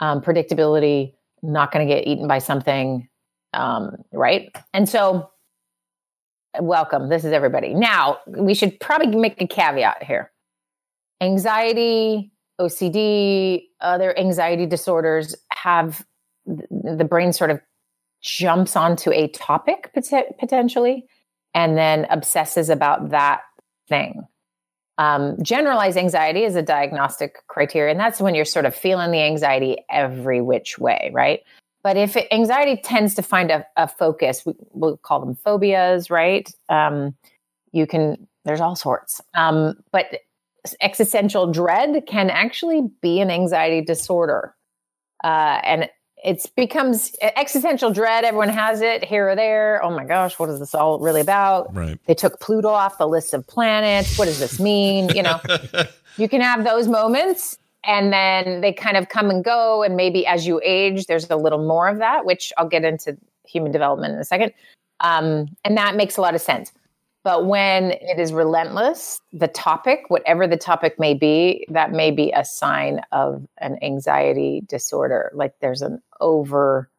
um, 0.00 0.20
predictability 0.20 1.12
not 1.42 1.72
going 1.72 1.86
to 1.86 1.94
get 1.94 2.06
eaten 2.06 2.28
by 2.28 2.38
something 2.38 3.08
um, 3.54 3.96
right? 4.12 4.54
And 4.72 4.88
so 4.88 5.30
welcome 6.60 7.08
this 7.08 7.24
is 7.24 7.32
everybody. 7.32 7.74
Now 7.74 8.18
we 8.26 8.54
should 8.54 8.78
probably 8.80 9.16
make 9.16 9.40
a 9.40 9.46
caveat 9.46 10.02
here. 10.02 10.30
Anxiety, 11.20 12.32
OCD, 12.60 13.62
other 13.80 14.16
anxiety 14.18 14.66
disorders 14.66 15.34
have 15.52 16.04
the 16.46 17.06
brain 17.08 17.32
sort 17.32 17.50
of 17.50 17.60
jumps 18.22 18.76
onto 18.76 19.10
a 19.12 19.28
topic 19.28 19.90
pot- 19.94 20.38
potentially 20.38 21.04
and 21.54 21.76
then 21.76 22.06
obsesses 22.10 22.68
about 22.68 23.10
that 23.10 23.42
thing. 23.88 24.22
Um, 25.02 25.36
generalized 25.42 25.98
anxiety 25.98 26.44
is 26.44 26.54
a 26.54 26.62
diagnostic 26.62 27.44
criteria, 27.48 27.90
and 27.90 27.98
that's 27.98 28.20
when 28.20 28.36
you're 28.36 28.44
sort 28.44 28.66
of 28.66 28.74
feeling 28.74 29.10
the 29.10 29.18
anxiety 29.18 29.78
every 29.90 30.40
which 30.40 30.78
way, 30.78 31.10
right? 31.12 31.40
But 31.82 31.96
if 31.96 32.16
it, 32.16 32.28
anxiety 32.30 32.80
tends 32.80 33.16
to 33.16 33.22
find 33.22 33.50
a, 33.50 33.66
a 33.76 33.88
focus, 33.88 34.46
we, 34.46 34.52
we'll 34.70 34.96
call 34.98 35.18
them 35.18 35.34
phobias, 35.34 36.08
right? 36.08 36.48
Um, 36.68 37.16
you 37.72 37.84
can, 37.84 38.28
there's 38.44 38.60
all 38.60 38.76
sorts. 38.76 39.20
Um, 39.34 39.74
but 39.90 40.06
existential 40.80 41.50
dread 41.50 42.06
can 42.06 42.30
actually 42.30 42.82
be 43.00 43.20
an 43.20 43.30
anxiety 43.30 43.80
disorder. 43.80 44.54
Uh, 45.24 45.58
and 45.64 45.90
it 46.24 46.50
becomes 46.56 47.14
existential 47.20 47.92
dread. 47.92 48.24
Everyone 48.24 48.48
has 48.48 48.80
it 48.80 49.04
here 49.04 49.30
or 49.30 49.36
there. 49.36 49.82
Oh 49.82 49.90
my 49.90 50.04
gosh, 50.04 50.38
what 50.38 50.48
is 50.48 50.60
this 50.60 50.74
all 50.74 50.98
really 50.98 51.20
about? 51.20 51.74
Right. 51.74 51.98
They 52.06 52.14
took 52.14 52.40
Pluto 52.40 52.68
off 52.68 52.98
the 52.98 53.08
list 53.08 53.34
of 53.34 53.46
planets. 53.46 54.18
What 54.18 54.26
does 54.26 54.38
this 54.38 54.60
mean? 54.60 55.08
You 55.10 55.22
know, 55.24 55.40
you 56.16 56.28
can 56.28 56.40
have 56.40 56.64
those 56.64 56.86
moments 56.86 57.58
and 57.84 58.12
then 58.12 58.60
they 58.60 58.72
kind 58.72 58.96
of 58.96 59.08
come 59.08 59.30
and 59.30 59.44
go. 59.44 59.82
And 59.82 59.96
maybe 59.96 60.24
as 60.26 60.46
you 60.46 60.60
age, 60.64 61.06
there's 61.06 61.28
a 61.28 61.36
little 61.36 61.66
more 61.66 61.88
of 61.88 61.98
that, 61.98 62.24
which 62.24 62.52
I'll 62.56 62.68
get 62.68 62.84
into 62.84 63.16
human 63.46 63.72
development 63.72 64.14
in 64.14 64.20
a 64.20 64.24
second. 64.24 64.52
Um, 65.00 65.48
and 65.64 65.76
that 65.76 65.96
makes 65.96 66.16
a 66.16 66.20
lot 66.20 66.34
of 66.34 66.40
sense. 66.40 66.72
But 67.24 67.46
when 67.46 67.92
it 67.92 68.18
is 68.18 68.32
relentless, 68.32 69.20
the 69.32 69.46
topic, 69.46 70.04
whatever 70.08 70.46
the 70.48 70.56
topic 70.56 70.98
may 70.98 71.14
be, 71.14 71.64
that 71.68 71.92
may 71.92 72.10
be 72.10 72.32
a 72.32 72.44
sign 72.44 73.00
of 73.12 73.46
an 73.58 73.78
anxiety 73.82 74.62
disorder. 74.66 75.30
Like 75.32 75.54
there's 75.60 75.82
an 75.82 76.02
over 76.20 76.90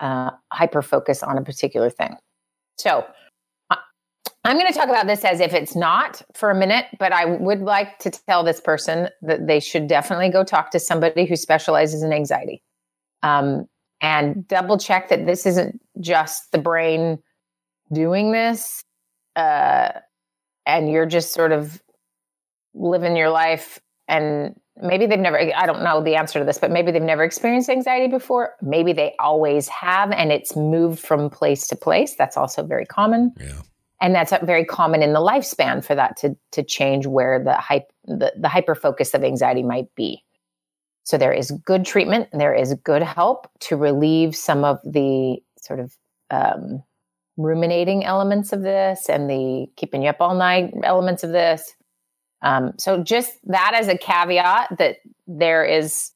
uh, 0.00 0.30
hyper 0.52 0.82
focus 0.82 1.22
on 1.22 1.38
a 1.38 1.42
particular 1.42 1.88
thing. 1.88 2.16
So 2.76 3.06
I'm 4.46 4.58
going 4.58 4.70
to 4.70 4.78
talk 4.78 4.90
about 4.90 5.06
this 5.06 5.24
as 5.24 5.40
if 5.40 5.54
it's 5.54 5.74
not 5.74 6.20
for 6.34 6.50
a 6.50 6.54
minute, 6.54 6.84
but 6.98 7.12
I 7.12 7.24
would 7.24 7.60
like 7.60 7.98
to 8.00 8.10
tell 8.10 8.44
this 8.44 8.60
person 8.60 9.08
that 9.22 9.46
they 9.46 9.58
should 9.58 9.86
definitely 9.86 10.28
go 10.28 10.44
talk 10.44 10.70
to 10.72 10.78
somebody 10.78 11.24
who 11.24 11.36
specializes 11.36 12.02
in 12.02 12.12
anxiety 12.12 12.62
um, 13.22 13.66
and 14.02 14.46
double 14.46 14.76
check 14.76 15.08
that 15.08 15.24
this 15.24 15.46
isn't 15.46 15.80
just 15.98 16.52
the 16.52 16.58
brain 16.58 17.18
doing 17.90 18.32
this 18.32 18.83
uh, 19.36 19.90
and 20.66 20.90
you're 20.90 21.06
just 21.06 21.32
sort 21.32 21.52
of 21.52 21.82
living 22.74 23.16
your 23.16 23.30
life 23.30 23.80
and 24.08 24.54
maybe 24.82 25.06
they've 25.06 25.20
never 25.20 25.38
i 25.38 25.66
don't 25.66 25.82
know 25.82 26.02
the 26.02 26.16
answer 26.16 26.40
to 26.40 26.44
this 26.44 26.58
but 26.58 26.70
maybe 26.70 26.90
they've 26.90 27.02
never 27.02 27.22
experienced 27.22 27.70
anxiety 27.70 28.08
before. 28.08 28.54
Maybe 28.60 28.92
they 28.92 29.14
always 29.18 29.68
have 29.68 30.10
and 30.10 30.32
it's 30.32 30.56
moved 30.56 30.98
from 30.98 31.30
place 31.30 31.68
to 31.68 31.76
place. 31.76 32.16
That's 32.16 32.36
also 32.36 32.64
very 32.64 32.86
common. 32.86 33.32
Yeah. 33.38 33.62
And 34.00 34.14
that's 34.14 34.32
very 34.42 34.64
common 34.64 35.02
in 35.02 35.12
the 35.12 35.20
lifespan 35.20 35.84
for 35.84 35.94
that 35.94 36.16
to 36.18 36.36
to 36.52 36.62
change 36.62 37.06
where 37.06 37.42
the 37.42 37.54
hype 37.54 37.90
the, 38.04 38.32
the 38.38 38.48
hyper 38.48 38.74
focus 38.74 39.14
of 39.14 39.22
anxiety 39.22 39.62
might 39.62 39.94
be. 39.94 40.22
So 41.04 41.16
there 41.18 41.32
is 41.32 41.50
good 41.64 41.84
treatment 41.84 42.28
there 42.32 42.54
is 42.54 42.74
good 42.82 43.02
help 43.02 43.46
to 43.60 43.76
relieve 43.76 44.34
some 44.34 44.64
of 44.64 44.80
the 44.84 45.38
sort 45.58 45.80
of 45.80 45.96
um, 46.30 46.82
ruminating 47.36 48.04
elements 48.04 48.52
of 48.52 48.62
this 48.62 49.08
and 49.08 49.28
the 49.28 49.66
keeping 49.76 50.02
you 50.02 50.10
up 50.10 50.20
all 50.20 50.34
night 50.34 50.72
elements 50.82 51.24
of 51.24 51.32
this. 51.32 51.74
Um, 52.42 52.72
so 52.78 53.02
just 53.02 53.32
that 53.44 53.72
as 53.74 53.88
a 53.88 53.96
caveat 53.96 54.76
that 54.78 54.98
there 55.26 55.64
is 55.64 56.10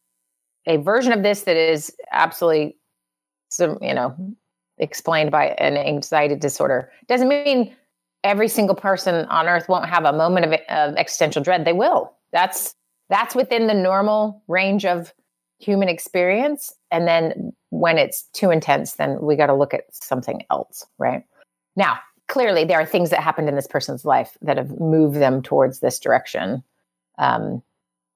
a 0.67 0.77
version 0.77 1.13
of 1.13 1.23
this 1.23 1.43
that 1.43 1.57
is 1.57 1.93
absolutely 2.13 2.77
some 3.49 3.79
you 3.81 3.95
know 3.95 4.15
explained 4.79 5.31
by 5.31 5.49
an 5.59 5.77
anxiety 5.77 6.37
disorder. 6.37 6.91
Doesn't 7.09 7.29
mean 7.29 7.75
every 8.25 8.49
single 8.49 8.77
person 8.77 9.25
on 9.27 9.49
earth 9.49 9.69
won't 9.69 9.89
have 9.89 10.05
a 10.05 10.13
moment 10.13 10.47
of, 10.47 10.61
of 10.69 10.97
existential 10.97 11.43
dread. 11.43 11.65
They 11.65 11.73
will. 11.73 12.13
That's 12.33 12.75
that's 13.09 13.35
within 13.35 13.67
the 13.67 13.75
normal 13.75 14.43
range 14.49 14.85
of 14.85 15.13
human 15.59 15.89
experience 15.89 16.73
and 16.91 17.07
then 17.07 17.53
when 17.71 17.99
it's 17.99 18.23
too 18.33 18.51
intense, 18.51 18.95
then 18.95 19.21
we 19.21 19.37
got 19.37 19.47
to 19.47 19.55
look 19.55 19.75
at 19.75 19.85
something 19.91 20.45
else, 20.51 20.87
right? 20.99 21.25
Now, 21.77 21.99
clearly, 22.29 22.65
there 22.65 22.81
are 22.81 22.87
things 22.87 23.11
that 23.11 23.23
happened 23.23 23.49
in 23.49 23.55
this 23.55 23.67
person's 23.67 24.05
life 24.05 24.37
that 24.43 24.57
have 24.57 24.81
moved 24.81 25.17
them 25.17 25.43
towards 25.43 25.81
this 25.81 25.99
direction. 25.99 26.63
Um, 27.19 27.63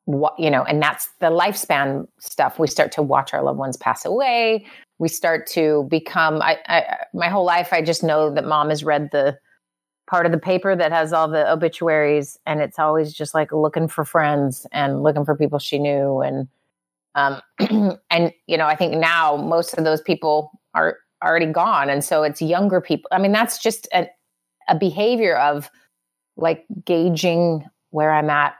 what 0.06 0.38
you 0.38 0.50
know, 0.50 0.64
and 0.64 0.82
that's 0.82 1.10
the 1.20 1.30
lifespan 1.30 2.08
stuff. 2.18 2.58
We 2.58 2.66
start 2.66 2.92
to 2.92 3.02
watch 3.02 3.32
our 3.32 3.42
loved 3.42 3.58
ones 3.58 3.76
pass 3.76 4.04
away. 4.04 4.66
We 4.98 5.08
start 5.08 5.46
to 5.48 5.86
become. 5.88 6.42
I, 6.42 6.58
I 6.66 6.96
my 7.14 7.28
whole 7.28 7.44
life, 7.44 7.72
I 7.72 7.82
just 7.82 8.02
know 8.02 8.32
that 8.34 8.44
mom 8.44 8.70
has 8.70 8.82
read 8.82 9.10
the 9.12 9.38
part 10.08 10.26
of 10.26 10.32
the 10.32 10.38
paper 10.38 10.74
that 10.74 10.92
has 10.92 11.12
all 11.12 11.28
the 11.28 11.50
obituaries, 11.50 12.36
and 12.46 12.60
it's 12.60 12.78
always 12.78 13.12
just 13.12 13.32
like 13.34 13.52
looking 13.52 13.86
for 13.86 14.04
friends 14.04 14.66
and 14.72 15.02
looking 15.02 15.24
for 15.24 15.36
people 15.36 15.58
she 15.58 15.78
knew 15.78 16.20
and 16.20 16.48
um, 17.14 17.40
and 18.10 18.32
you 18.46 18.56
know, 18.56 18.66
I 18.66 18.76
think 18.76 18.94
now 18.94 19.36
most 19.36 19.74
of 19.74 19.84
those 19.84 20.00
people 20.00 20.50
are 20.74 20.98
already 21.22 21.46
gone, 21.46 21.90
and 21.90 22.04
so 22.04 22.22
it's 22.22 22.40
younger 22.40 22.80
people. 22.80 23.08
I 23.12 23.18
mean, 23.18 23.32
that's 23.32 23.58
just 23.58 23.88
a, 23.94 24.08
a 24.68 24.76
behavior 24.76 25.36
of 25.36 25.70
like 26.36 26.64
gauging 26.84 27.64
where 27.90 28.12
I'm 28.12 28.30
at 28.30 28.54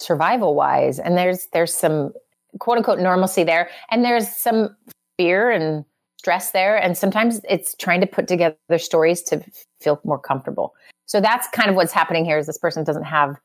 survival 0.00 0.54
wise, 0.54 0.98
and 0.98 1.16
there's 1.16 1.48
there's 1.52 1.74
some 1.74 2.12
quote 2.60 2.78
unquote 2.78 3.00
normalcy 3.00 3.44
there, 3.44 3.68
and 3.90 4.04
there's 4.04 4.28
some 4.28 4.76
fear 5.18 5.50
and 5.50 5.84
stress 6.18 6.52
there, 6.52 6.76
and 6.76 6.96
sometimes 6.96 7.40
it's 7.48 7.74
trying 7.74 8.00
to 8.00 8.06
put 8.06 8.28
together 8.28 8.56
stories 8.78 9.22
to 9.22 9.44
feel 9.80 10.00
more 10.04 10.18
comfortable. 10.18 10.74
So 11.06 11.20
that's 11.20 11.48
kind 11.48 11.70
of 11.70 11.76
what's 11.76 11.92
happening 11.92 12.24
here. 12.24 12.38
Is 12.38 12.46
this 12.46 12.58
person 12.58 12.84
doesn't 12.84 13.04
have 13.04 13.36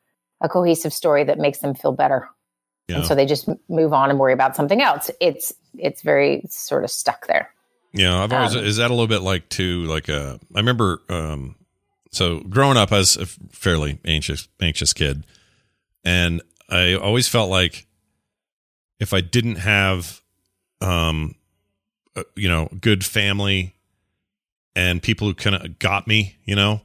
a 0.41 0.49
cohesive 0.49 0.93
story 0.93 1.23
that 1.23 1.37
makes 1.37 1.59
them 1.59 1.75
feel 1.75 1.91
better 1.91 2.27
Yeah. 2.91 2.97
and 2.97 3.05
so 3.05 3.15
they 3.15 3.25
just 3.25 3.49
move 3.69 3.93
on 3.93 4.09
and 4.09 4.19
worry 4.19 4.33
about 4.33 4.55
something 4.55 4.81
else 4.81 5.09
it's 5.19 5.53
it's 5.77 6.01
very 6.01 6.43
sort 6.49 6.83
of 6.83 6.91
stuck 6.91 7.27
there 7.27 7.49
Yeah, 7.93 8.21
I've 8.23 8.31
always 8.33 8.55
Um, 8.55 8.63
is 8.65 8.77
that 8.77 8.91
a 8.91 8.93
little 8.93 9.07
bit 9.07 9.21
like 9.21 9.49
too 9.49 9.83
like 9.85 10.09
a 10.09 10.39
I 10.55 10.59
remember 10.59 11.01
um 11.09 11.55
so 12.11 12.39
growing 12.41 12.77
up 12.77 12.91
as 12.91 13.17
a 13.17 13.25
fairly 13.25 13.99
anxious 14.05 14.47
anxious 14.59 14.93
kid 14.93 15.25
and 16.03 16.41
I 16.69 16.93
always 16.95 17.27
felt 17.27 17.49
like 17.49 17.87
if 18.99 19.13
I 19.13 19.21
didn't 19.21 19.55
have 19.57 20.21
um 20.81 21.35
uh, 22.15 22.23
you 22.35 22.49
know 22.49 22.69
good 22.81 23.03
family 23.05 23.75
and 24.75 25.01
people 25.01 25.27
who 25.27 25.33
kind 25.33 25.55
of 25.55 25.79
got 25.79 26.07
me, 26.07 26.37
you 26.45 26.55
know, 26.55 26.81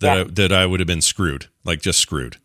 that 0.00 0.18
I, 0.18 0.24
that 0.24 0.52
I 0.52 0.66
would 0.66 0.78
have 0.80 0.86
been 0.86 1.00
screwed, 1.00 1.48
like 1.64 1.80
just 1.80 1.98
screwed. 1.98 2.36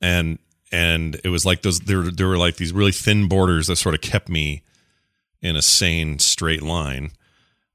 And 0.00 0.38
and 0.76 1.18
it 1.24 1.30
was 1.30 1.46
like 1.46 1.62
those 1.62 1.80
there 1.80 2.02
there 2.02 2.28
were 2.28 2.36
like 2.36 2.56
these 2.56 2.72
really 2.72 2.92
thin 2.92 3.28
borders 3.28 3.66
that 3.66 3.76
sort 3.76 3.94
of 3.94 4.02
kept 4.02 4.28
me 4.28 4.62
in 5.40 5.56
a 5.56 5.62
sane 5.62 6.18
straight 6.18 6.62
line 6.62 7.12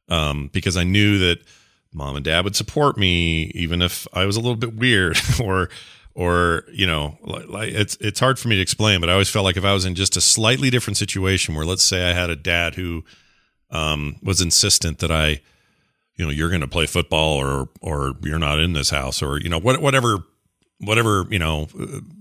um, 0.08 0.52
because 0.54 0.78
I 0.78 0.84
knew 0.84 1.18
that 1.18 1.40
mom 1.92 2.16
and 2.16 2.24
dad 2.24 2.44
would 2.44 2.56
support 2.56 2.98
me 2.98 3.46
even 3.56 3.82
if 3.82 4.08
I 4.14 4.26
was 4.26 4.36
a 4.36 4.40
little 4.40 4.56
bit 4.56 4.76
weird 4.76 5.18
or 5.44 5.70
or 6.14 6.64
you 6.72 6.86
know 6.86 7.18
like 7.24 7.70
it's 7.70 7.98
it's 8.00 8.20
hard 8.20 8.38
for 8.38 8.50
me 8.50 8.58
to 8.58 8.62
explain 8.62 9.02
but 9.02 9.10
I 9.10 9.14
always 9.14 9.30
felt 9.30 9.46
like 9.46 9.58
if 9.58 9.66
I 9.66 9.74
was 9.74 9.86
in 9.86 9.96
just 9.96 10.16
a 10.16 10.22
slightly 10.22 10.70
different 10.70 10.98
situation 10.98 11.56
where 11.56 11.66
let's 11.66 11.84
say 11.84 12.08
I 12.08 12.14
had 12.14 12.30
a 12.30 12.36
dad 12.36 12.76
who 12.76 13.04
um, 13.72 14.18
was 14.22 14.42
insistent 14.42 15.00
that 15.00 15.12
I 15.12 15.42
you 16.18 16.26
know 16.26 16.30
you're 16.30 16.50
going 16.50 16.62
to 16.62 16.68
play 16.68 16.86
football 16.86 17.38
or 17.38 17.68
or 17.82 18.14
you're 18.22 18.38
not 18.38 18.60
in 18.60 18.74
this 18.74 18.92
house 18.92 19.24
or 19.24 19.40
you 19.40 19.50
know 19.50 19.60
what 19.60 19.82
whatever 19.82 20.24
whatever 20.84 21.26
you 21.30 21.40
know 21.40 21.68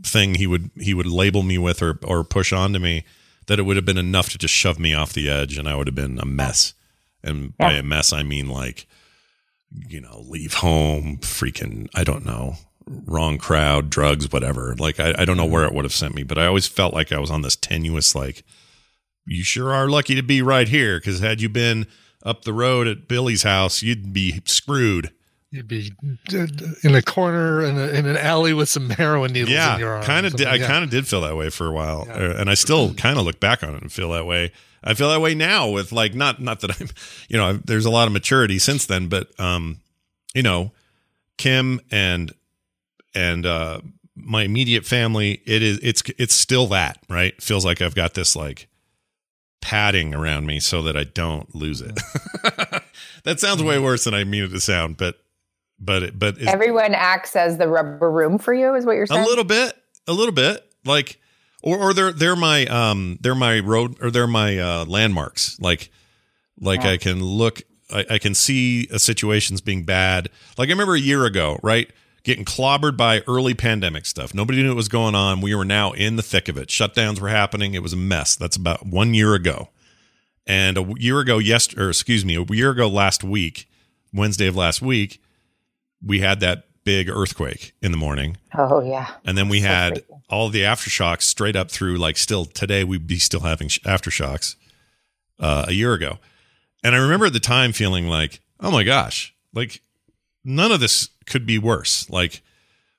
thing 0.04 0.34
he 0.34 0.46
would 0.46 0.70
he 0.76 0.94
would 0.94 1.06
label 1.06 1.42
me 1.42 1.58
with 1.58 1.82
or 1.82 1.98
or 2.04 2.24
push 2.24 2.52
onto 2.52 2.78
me 2.78 3.04
that 3.46 3.58
it 3.58 3.62
would 3.62 3.76
have 3.76 3.84
been 3.84 3.98
enough 3.98 4.28
to 4.30 4.38
just 4.38 4.54
shove 4.54 4.78
me 4.78 4.94
off 4.94 5.12
the 5.12 5.28
edge 5.28 5.58
and 5.58 5.68
I 5.68 5.74
would 5.74 5.86
have 5.86 5.94
been 5.94 6.18
a 6.18 6.26
mess. 6.26 6.74
And 7.22 7.56
by 7.58 7.72
a 7.72 7.82
mess 7.82 8.12
I 8.12 8.22
mean 8.22 8.48
like 8.48 8.86
you 9.88 10.00
know 10.00 10.24
leave 10.26 10.54
home 10.54 11.18
freaking 11.18 11.88
I 11.94 12.04
don't 12.04 12.24
know 12.24 12.54
wrong 12.86 13.38
crowd 13.38 13.90
drugs 13.90 14.32
whatever. 14.32 14.74
Like 14.78 15.00
I, 15.00 15.14
I 15.18 15.24
don't 15.24 15.36
know 15.36 15.46
where 15.46 15.64
it 15.64 15.74
would 15.74 15.84
have 15.84 15.92
sent 15.94 16.14
me 16.14 16.22
but 16.22 16.38
I 16.38 16.46
always 16.46 16.66
felt 16.66 16.94
like 16.94 17.12
I 17.12 17.18
was 17.18 17.30
on 17.30 17.42
this 17.42 17.56
tenuous 17.56 18.14
like 18.14 18.44
you 19.26 19.44
sure 19.44 19.72
are 19.72 19.88
lucky 19.88 20.14
to 20.14 20.22
be 20.22 20.42
right 20.42 20.68
here 20.68 20.98
because 20.98 21.20
had 21.20 21.40
you 21.40 21.48
been 21.48 21.86
up 22.24 22.44
the 22.44 22.52
road 22.52 22.86
at 22.86 23.08
Billy's 23.08 23.42
house 23.42 23.82
you'd 23.82 24.12
be 24.12 24.40
screwed 24.44 25.12
You'd 25.52 25.66
be 25.66 25.92
in 26.84 26.94
a 26.94 27.02
corner 27.02 27.64
in, 27.64 27.76
a, 27.76 27.88
in 27.88 28.06
an 28.06 28.16
alley 28.16 28.52
with 28.52 28.68
some 28.68 28.88
heroin 28.90 29.32
needles 29.32 29.50
yeah, 29.50 29.74
in 29.74 29.80
your 29.80 29.94
arm. 29.94 30.04
kind 30.04 30.24
of. 30.24 30.34
Did, 30.36 30.46
I 30.46 30.54
Yeah. 30.56 30.66
kind 30.68 30.84
of 30.84 30.90
did 30.90 31.08
feel 31.08 31.22
that 31.22 31.36
way 31.36 31.50
for 31.50 31.66
a 31.66 31.72
while, 31.72 32.06
Uh, 32.08 32.34
and 32.38 32.48
I 32.48 32.54
still 32.54 32.94
kind 32.94 33.18
of 33.18 33.24
look 33.24 33.40
back 33.40 33.64
on 33.64 33.74
it 33.74 33.82
and 33.82 33.92
feel 33.92 34.10
that 34.12 34.26
way. 34.26 34.52
I 34.84 34.94
feel 34.94 35.10
that 35.10 35.20
way 35.20 35.34
now 35.34 35.68
with 35.68 35.90
like 35.90 36.14
not 36.14 36.40
not 36.40 36.60
that 36.60 36.80
I'm, 36.80 36.88
you 37.28 37.36
know, 37.36 37.46
I've, 37.48 37.66
there's 37.66 37.84
a 37.84 37.90
lot 37.90 38.06
of 38.06 38.12
maturity 38.12 38.58
since 38.60 38.86
then, 38.86 39.08
but 39.08 39.28
um, 39.40 39.78
you 40.34 40.42
know, 40.44 40.70
Kim 41.36 41.80
and 41.90 42.32
and 43.14 43.44
uh 43.44 43.80
my 44.14 44.44
immediate 44.44 44.84
family, 44.86 45.42
it 45.46 45.62
is 45.62 45.80
it's 45.82 46.02
it's 46.16 46.34
still 46.34 46.68
that 46.68 46.98
right. 47.08 47.34
It 47.34 47.42
feels 47.42 47.64
like 47.64 47.82
I've 47.82 47.96
got 47.96 48.14
this 48.14 48.36
like 48.36 48.68
padding 49.60 50.14
around 50.14 50.46
me 50.46 50.60
so 50.60 50.80
that 50.82 50.96
I 50.96 51.04
don't 51.04 51.52
lose 51.56 51.80
it. 51.80 51.98
that 53.24 53.40
sounds 53.40 53.62
way 53.64 53.78
worse 53.80 54.04
than 54.04 54.14
I 54.14 54.22
mean 54.24 54.44
it 54.44 54.48
to 54.50 54.60
sound, 54.60 54.96
but 54.96 55.18
but 55.80 56.02
it, 56.02 56.18
but 56.18 56.38
Everyone 56.38 56.94
acts 56.94 57.34
as 57.36 57.58
the 57.58 57.68
rubber 57.68 58.10
room 58.10 58.38
for 58.38 58.52
you, 58.52 58.74
is 58.74 58.84
what 58.84 58.96
you're 58.96 59.06
saying? 59.06 59.22
a 59.22 59.26
little 59.26 59.44
bit, 59.44 59.74
a 60.06 60.12
little 60.12 60.34
bit, 60.34 60.64
like 60.84 61.18
or 61.62 61.78
or 61.78 61.94
they're 61.94 62.12
they're 62.12 62.36
my 62.36 62.66
um 62.66 63.18
they're 63.20 63.34
my 63.34 63.60
road 63.60 63.96
or 64.02 64.10
they're 64.10 64.26
my 64.26 64.58
uh, 64.58 64.84
landmarks. 64.86 65.58
Like 65.60 65.90
like 66.60 66.82
Yeah. 66.82 66.90
I 66.90 66.96
can 66.98 67.22
look, 67.22 67.62
I, 67.90 68.04
I 68.10 68.18
can 68.18 68.34
see 68.34 68.88
a 68.90 68.98
situation's 68.98 69.60
being 69.60 69.84
bad. 69.84 70.28
Like 70.58 70.68
I 70.68 70.72
remember 70.72 70.94
a 70.94 71.00
year 71.00 71.24
ago, 71.24 71.58
right? 71.62 71.90
Getting 72.22 72.44
clobbered 72.44 72.98
by 72.98 73.22
early 73.26 73.54
pandemic 73.54 74.04
stuff. 74.04 74.34
Nobody 74.34 74.62
knew 74.62 74.68
what 74.68 74.76
was 74.76 74.88
going 74.88 75.14
on. 75.14 75.40
We 75.40 75.54
were 75.54 75.64
now 75.64 75.92
in 75.92 76.16
the 76.16 76.22
thick 76.22 76.48
of 76.50 76.58
it. 76.58 76.68
Shutdowns 76.68 77.18
were 77.18 77.30
happening. 77.30 77.72
It 77.72 77.82
was 77.82 77.94
a 77.94 77.96
mess. 77.96 78.36
That's 78.36 78.56
about 78.56 78.84
one 78.84 79.14
year 79.14 79.34
ago. 79.34 79.70
And 80.46 80.76
a 80.76 80.94
year 80.98 81.20
ago, 81.20 81.38
yes, 81.38 81.74
or 81.76 81.88
excuse 81.88 82.24
me, 82.24 82.36
a 82.36 82.44
year 82.54 82.70
ago 82.70 82.88
last 82.88 83.24
week, 83.24 83.68
Wednesday 84.12 84.48
of 84.48 84.56
last 84.56 84.82
week, 84.82 85.22
we 86.04 86.20
had 86.20 86.40
that 86.40 86.64
big 86.84 87.08
earthquake 87.08 87.72
in 87.82 87.92
the 87.92 87.98
morning. 87.98 88.36
Oh, 88.54 88.82
yeah. 88.82 89.10
And 89.24 89.36
then 89.36 89.48
we 89.48 89.60
had 89.60 90.02
all 90.28 90.48
the 90.48 90.62
aftershocks 90.62 91.22
straight 91.22 91.56
up 91.56 91.70
through, 91.70 91.96
like, 91.96 92.16
still 92.16 92.44
today, 92.44 92.84
we'd 92.84 93.06
be 93.06 93.18
still 93.18 93.40
having 93.40 93.68
aftershocks 93.68 94.56
uh, 95.38 95.66
a 95.68 95.72
year 95.72 95.92
ago. 95.92 96.18
And 96.82 96.94
I 96.94 96.98
remember 96.98 97.26
at 97.26 97.32
the 97.32 97.40
time 97.40 97.72
feeling 97.72 98.06
like, 98.06 98.40
oh 98.60 98.70
my 98.70 98.82
gosh, 98.82 99.34
like, 99.52 99.82
none 100.44 100.72
of 100.72 100.80
this 100.80 101.10
could 101.26 101.44
be 101.46 101.58
worse. 101.58 102.08
Like, 102.08 102.42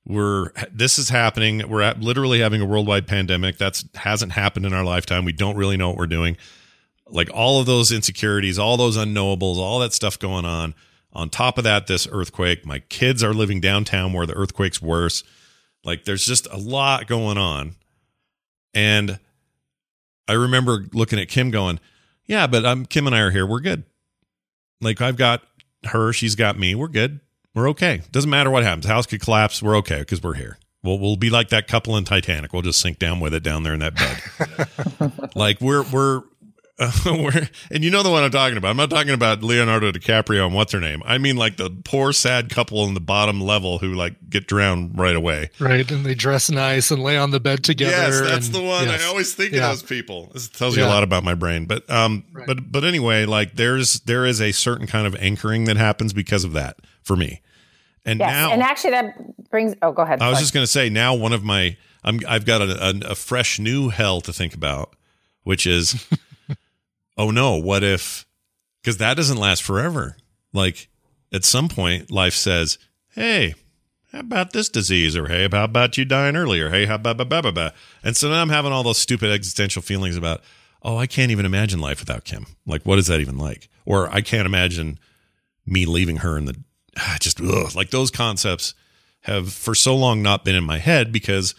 we're 0.05 0.51
this 0.71 0.97
is 0.97 1.09
happening. 1.09 1.67
We're 1.69 1.81
at, 1.81 1.99
literally 1.99 2.39
having 2.39 2.61
a 2.61 2.65
worldwide 2.65 3.07
pandemic 3.07 3.57
that's 3.57 3.85
hasn't 3.95 4.31
happened 4.31 4.65
in 4.65 4.73
our 4.73 4.83
lifetime. 4.83 5.25
We 5.25 5.31
don't 5.31 5.55
really 5.55 5.77
know 5.77 5.89
what 5.89 5.97
we're 5.97 6.07
doing. 6.07 6.37
Like 7.07 7.29
all 7.33 7.59
of 7.59 7.65
those 7.65 7.91
insecurities, 7.91 8.57
all 8.57 8.77
those 8.77 8.97
unknowables, 8.97 9.57
all 9.57 9.79
that 9.79 9.93
stuff 9.93 10.17
going 10.17 10.45
on. 10.45 10.73
On 11.13 11.29
top 11.29 11.57
of 11.57 11.63
that, 11.65 11.87
this 11.87 12.07
earthquake. 12.11 12.65
My 12.65 12.79
kids 12.79 13.23
are 13.23 13.33
living 13.33 13.59
downtown 13.59 14.13
where 14.13 14.25
the 14.25 14.33
earthquake's 14.33 14.81
worse. 14.81 15.23
Like 15.83 16.05
there's 16.05 16.25
just 16.25 16.47
a 16.47 16.57
lot 16.57 17.07
going 17.07 17.37
on. 17.37 17.75
And 18.73 19.19
I 20.27 20.33
remember 20.33 20.85
looking 20.93 21.19
at 21.19 21.27
Kim 21.27 21.51
going, 21.51 21.79
Yeah, 22.25 22.47
but 22.47 22.65
I'm 22.65 22.85
Kim 22.85 23.07
and 23.07 23.15
I 23.15 23.19
are 23.19 23.31
here. 23.31 23.45
We're 23.45 23.59
good. 23.59 23.83
Like 24.79 25.01
I've 25.01 25.17
got 25.17 25.43
her, 25.85 26.13
she's 26.13 26.35
got 26.35 26.57
me. 26.57 26.75
We're 26.75 26.87
good. 26.87 27.19
We're 27.53 27.69
okay. 27.69 28.01
Doesn't 28.11 28.29
matter 28.29 28.49
what 28.49 28.63
happens. 28.63 28.85
House 28.85 29.05
could 29.05 29.21
collapse. 29.21 29.61
We're 29.61 29.75
okay 29.77 29.99
because 29.99 30.23
we're 30.23 30.35
here. 30.35 30.57
We'll 30.83 30.97
we'll 30.99 31.17
be 31.17 31.29
like 31.29 31.49
that 31.49 31.67
couple 31.67 31.97
in 31.97 32.05
Titanic. 32.05 32.53
We'll 32.53 32.61
just 32.61 32.79
sink 32.79 32.97
down 32.97 33.19
with 33.19 33.33
it 33.33 33.43
down 33.43 33.63
there 33.63 33.73
in 33.73 33.79
that 33.79 33.95
bed. 33.95 35.31
like 35.35 35.59
we're 35.61 35.83
we're 35.83 36.23
uh, 36.79 36.91
we're 37.05 37.49
and 37.69 37.83
you 37.83 37.91
know 37.91 38.01
the 38.03 38.09
one 38.09 38.23
I'm 38.23 38.31
talking 38.31 38.57
about. 38.57 38.69
I'm 38.69 38.77
not 38.77 38.89
talking 38.89 39.11
about 39.13 39.43
Leonardo 39.43 39.91
DiCaprio 39.91 40.45
and 40.45 40.55
what's 40.55 40.71
her 40.73 40.79
name. 40.79 41.01
I 41.05 41.17
mean 41.17 41.35
like 41.37 41.57
the 41.57 41.69
poor 41.69 42.11
sad 42.13 42.49
couple 42.49 42.83
in 42.85 42.93
the 42.93 42.99
bottom 42.99 43.39
level 43.41 43.79
who 43.79 43.93
like 43.93 44.15
get 44.29 44.47
drowned 44.47 44.97
right 44.97 45.15
away. 45.15 45.49
Right, 45.59 45.89
and 45.91 46.05
they 46.05 46.15
dress 46.15 46.49
nice 46.49 46.89
and 46.89 47.03
lay 47.03 47.17
on 47.17 47.31
the 47.31 47.39
bed 47.39 47.63
together. 47.63 47.91
Yes, 47.91 48.21
that's 48.21 48.45
and- 48.47 48.55
the 48.55 48.61
one. 48.63 48.85
yes. 48.85 49.03
I 49.03 49.07
always 49.07 49.33
think 49.35 49.51
Yeah. 49.53 49.65
of 49.69 49.79
those 49.79 49.83
people. 49.83 50.31
This 50.33 50.47
tells 50.49 50.75
you 50.77 50.83
a 50.83 50.87
lot 50.87 51.03
about 51.03 51.23
my 51.23 51.35
brain. 51.35 51.65
But 51.65 51.87
um 51.89 52.23
but 52.47 52.71
but 52.71 52.83
anyway, 52.83 53.25
like 53.25 53.55
there's 53.55 53.99
there 54.01 54.25
is 54.25 54.41
a 54.41 54.51
certain 54.51 54.87
kind 54.87 55.05
of 55.05 55.15
anchoring 55.15 55.65
that 55.65 55.77
happens 55.77 56.13
because 56.13 56.43
of 56.43 56.53
that 56.53 56.77
for 57.03 57.15
me. 57.15 57.41
And 58.05 58.19
Yes. 58.19 58.29
now 58.31 58.51
and 58.53 58.63
actually, 58.63 58.91
that 58.91 59.49
brings. 59.51 59.75
Oh, 59.83 59.91
go 59.91 60.01
ahead. 60.01 60.21
I 60.21 60.29
was 60.29 60.37
Sorry. 60.37 60.43
just 60.43 60.53
going 60.55 60.63
to 60.63 60.71
say 60.71 60.89
now 60.89 61.13
one 61.13 61.33
of 61.33 61.43
my 61.43 61.77
I'm 62.03 62.19
I've 62.27 62.45
got 62.45 62.61
a, 62.63 62.83
a, 63.07 63.11
a 63.11 63.15
fresh 63.15 63.59
new 63.59 63.89
hell 63.89 64.21
to 64.21 64.33
think 64.33 64.55
about, 64.55 64.95
which 65.43 65.67
is 65.67 66.07
oh 67.17 67.31
no, 67.31 67.57
what 67.57 67.83
if 67.83 68.25
because 68.81 68.97
that 68.97 69.17
doesn't 69.17 69.37
last 69.37 69.63
forever. 69.63 70.17
Like 70.53 70.89
at 71.31 71.45
some 71.45 71.69
point, 71.69 72.11
life 72.11 72.33
says, 72.33 72.77
"Hey, 73.09 73.53
how 74.11 74.19
about 74.19 74.53
this 74.53 74.69
disease?" 74.69 75.15
Or 75.15 75.27
"Hey, 75.27 75.47
how 75.51 75.63
about 75.63 75.97
you 75.97 76.05
dying 76.05 76.35
earlier?" 76.35 76.69
Hey, 76.69 76.85
how 76.85 76.95
about 76.95 77.17
blah, 77.17 77.25
blah, 77.25 77.41
blah, 77.41 77.51
blah. 77.51 77.69
And 78.03 78.15
so 78.17 78.29
now 78.29 78.41
I'm 78.41 78.49
having 78.49 78.71
all 78.71 78.83
those 78.83 78.97
stupid 78.97 79.31
existential 79.31 79.81
feelings 79.81 80.17
about, 80.17 80.41
oh, 80.81 80.97
I 80.97 81.07
can't 81.07 81.31
even 81.31 81.45
imagine 81.45 81.79
life 81.79 81.99
without 81.99 82.25
Kim. 82.25 82.45
Like, 82.65 82.85
what 82.85 82.99
is 82.99 83.07
that 83.07 83.21
even 83.21 83.37
like? 83.37 83.69
Or 83.85 84.09
I 84.13 84.21
can't 84.21 84.45
imagine 84.45 84.99
me 85.65 85.85
leaving 85.85 86.17
her 86.17 86.37
in 86.37 86.45
the 86.45 86.55
ah, 86.97 87.17
just 87.19 87.39
ugh, 87.39 87.75
like 87.75 87.91
those 87.91 88.11
concepts 88.11 88.73
have 89.21 89.53
for 89.53 89.75
so 89.75 89.95
long 89.95 90.21
not 90.21 90.43
been 90.43 90.55
in 90.55 90.63
my 90.63 90.79
head 90.79 91.11
because 91.11 91.53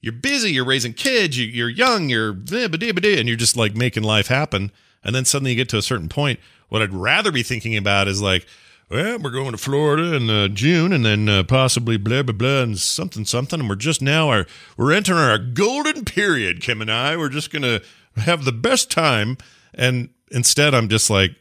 you're 0.00 0.12
busy, 0.12 0.52
you're 0.52 0.64
raising 0.64 0.92
kids, 0.92 1.36
you, 1.36 1.46
you're 1.46 1.68
young, 1.68 2.08
you're 2.08 2.32
blah, 2.32 2.68
blah, 2.68 2.78
blah, 2.78 2.92
blah, 2.92 3.10
and 3.10 3.26
you're 3.26 3.36
just 3.36 3.56
like 3.56 3.74
making 3.74 4.02
life 4.02 4.28
happen. 4.28 4.70
And 5.04 5.14
then 5.14 5.24
suddenly 5.24 5.52
you 5.52 5.56
get 5.56 5.68
to 5.70 5.78
a 5.78 5.82
certain 5.82 6.08
point. 6.08 6.40
What 6.68 6.82
I'd 6.82 6.92
rather 6.92 7.32
be 7.32 7.42
thinking 7.42 7.76
about 7.76 8.08
is 8.08 8.20
like, 8.20 8.46
well, 8.90 9.18
we're 9.18 9.30
going 9.30 9.52
to 9.52 9.58
Florida 9.58 10.14
in 10.14 10.30
uh, 10.30 10.48
June, 10.48 10.92
and 10.92 11.04
then 11.04 11.28
uh, 11.28 11.42
possibly 11.42 11.98
blah 11.98 12.22
blah 12.22 12.34
blah 12.34 12.62
and 12.62 12.78
something 12.78 13.24
something, 13.24 13.60
and 13.60 13.68
we're 13.68 13.76
just 13.76 14.00
now 14.00 14.30
our 14.30 14.46
we're 14.76 14.92
entering 14.92 15.18
our 15.18 15.38
golden 15.38 16.04
period. 16.04 16.62
Kim 16.62 16.80
and 16.80 16.90
I, 16.90 17.16
we're 17.16 17.28
just 17.28 17.52
gonna 17.52 17.80
have 18.16 18.44
the 18.44 18.52
best 18.52 18.90
time. 18.90 19.36
And 19.74 20.08
instead, 20.30 20.74
I'm 20.74 20.88
just 20.88 21.10
like, 21.10 21.32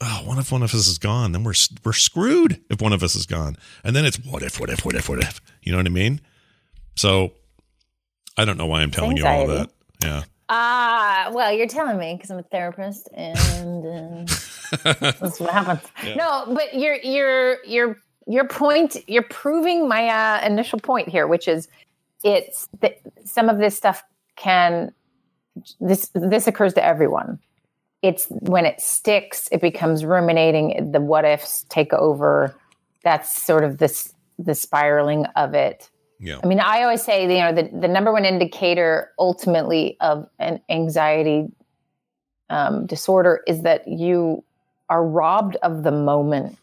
oh, 0.00 0.22
what 0.24 0.38
if 0.38 0.52
one 0.52 0.62
of 0.62 0.74
us 0.74 0.86
is 0.86 0.98
gone? 0.98 1.32
Then 1.32 1.42
we're 1.42 1.54
we're 1.84 1.92
screwed 1.94 2.60
if 2.70 2.82
one 2.82 2.92
of 2.92 3.02
us 3.02 3.16
is 3.16 3.26
gone. 3.26 3.56
And 3.82 3.96
then 3.96 4.04
it's 4.04 4.18
what 4.18 4.42
if, 4.42 4.60
what 4.60 4.70
if, 4.70 4.84
what 4.84 4.94
if, 4.94 5.08
what 5.08 5.20
if? 5.20 5.40
You 5.62 5.72
know 5.72 5.78
what 5.78 5.86
I 5.86 5.90
mean? 5.90 6.20
So 6.96 7.32
I 8.36 8.44
don't 8.44 8.58
know 8.58 8.66
why 8.66 8.82
I'm 8.82 8.90
telling 8.90 9.16
you 9.16 9.26
all 9.26 9.50
of 9.50 9.56
that. 9.56 9.70
Yeah. 10.02 10.22
Ah, 10.56 11.32
well, 11.32 11.52
you're 11.52 11.66
telling 11.66 11.98
me 11.98 12.14
because 12.14 12.30
I'm 12.30 12.38
a 12.38 12.44
therapist, 12.44 13.08
and 13.12 13.84
uh, 13.84 14.34
that's 15.20 15.40
what 15.40 15.50
happens. 15.50 15.80
Yeah. 16.04 16.14
No, 16.14 16.54
but 16.54 16.72
your 16.74 16.94
your 16.98 17.64
your 17.64 17.98
your 18.28 18.46
point, 18.46 18.96
you're 19.08 19.24
proving 19.24 19.88
my 19.88 20.06
uh, 20.06 20.46
initial 20.46 20.78
point 20.78 21.08
here, 21.08 21.26
which 21.26 21.48
is 21.48 21.66
it's 22.22 22.68
that 22.82 23.00
some 23.24 23.48
of 23.48 23.58
this 23.58 23.76
stuff 23.76 24.04
can 24.36 24.94
this 25.80 26.08
this 26.14 26.46
occurs 26.46 26.72
to 26.74 26.84
everyone. 26.84 27.40
It's 28.02 28.26
when 28.28 28.64
it 28.64 28.80
sticks, 28.80 29.48
it 29.50 29.60
becomes 29.60 30.04
ruminating. 30.04 30.92
The 30.92 31.00
what 31.00 31.24
ifs 31.24 31.66
take 31.68 31.92
over. 31.92 32.54
That's 33.02 33.44
sort 33.44 33.64
of 33.64 33.78
this 33.78 34.12
the 34.38 34.54
spiraling 34.54 35.26
of 35.34 35.54
it. 35.54 35.90
Yeah. 36.20 36.38
I 36.42 36.46
mean, 36.46 36.60
I 36.60 36.82
always 36.82 37.02
say, 37.02 37.22
you 37.22 37.42
know, 37.42 37.52
the, 37.52 37.68
the 37.76 37.88
number 37.88 38.12
one 38.12 38.24
indicator 38.24 39.12
ultimately 39.18 39.96
of 40.00 40.28
an 40.38 40.60
anxiety 40.68 41.46
um, 42.50 42.86
disorder 42.86 43.42
is 43.46 43.62
that 43.62 43.86
you 43.88 44.44
are 44.88 45.04
robbed 45.04 45.56
of 45.56 45.82
the 45.82 45.90
moment 45.90 46.58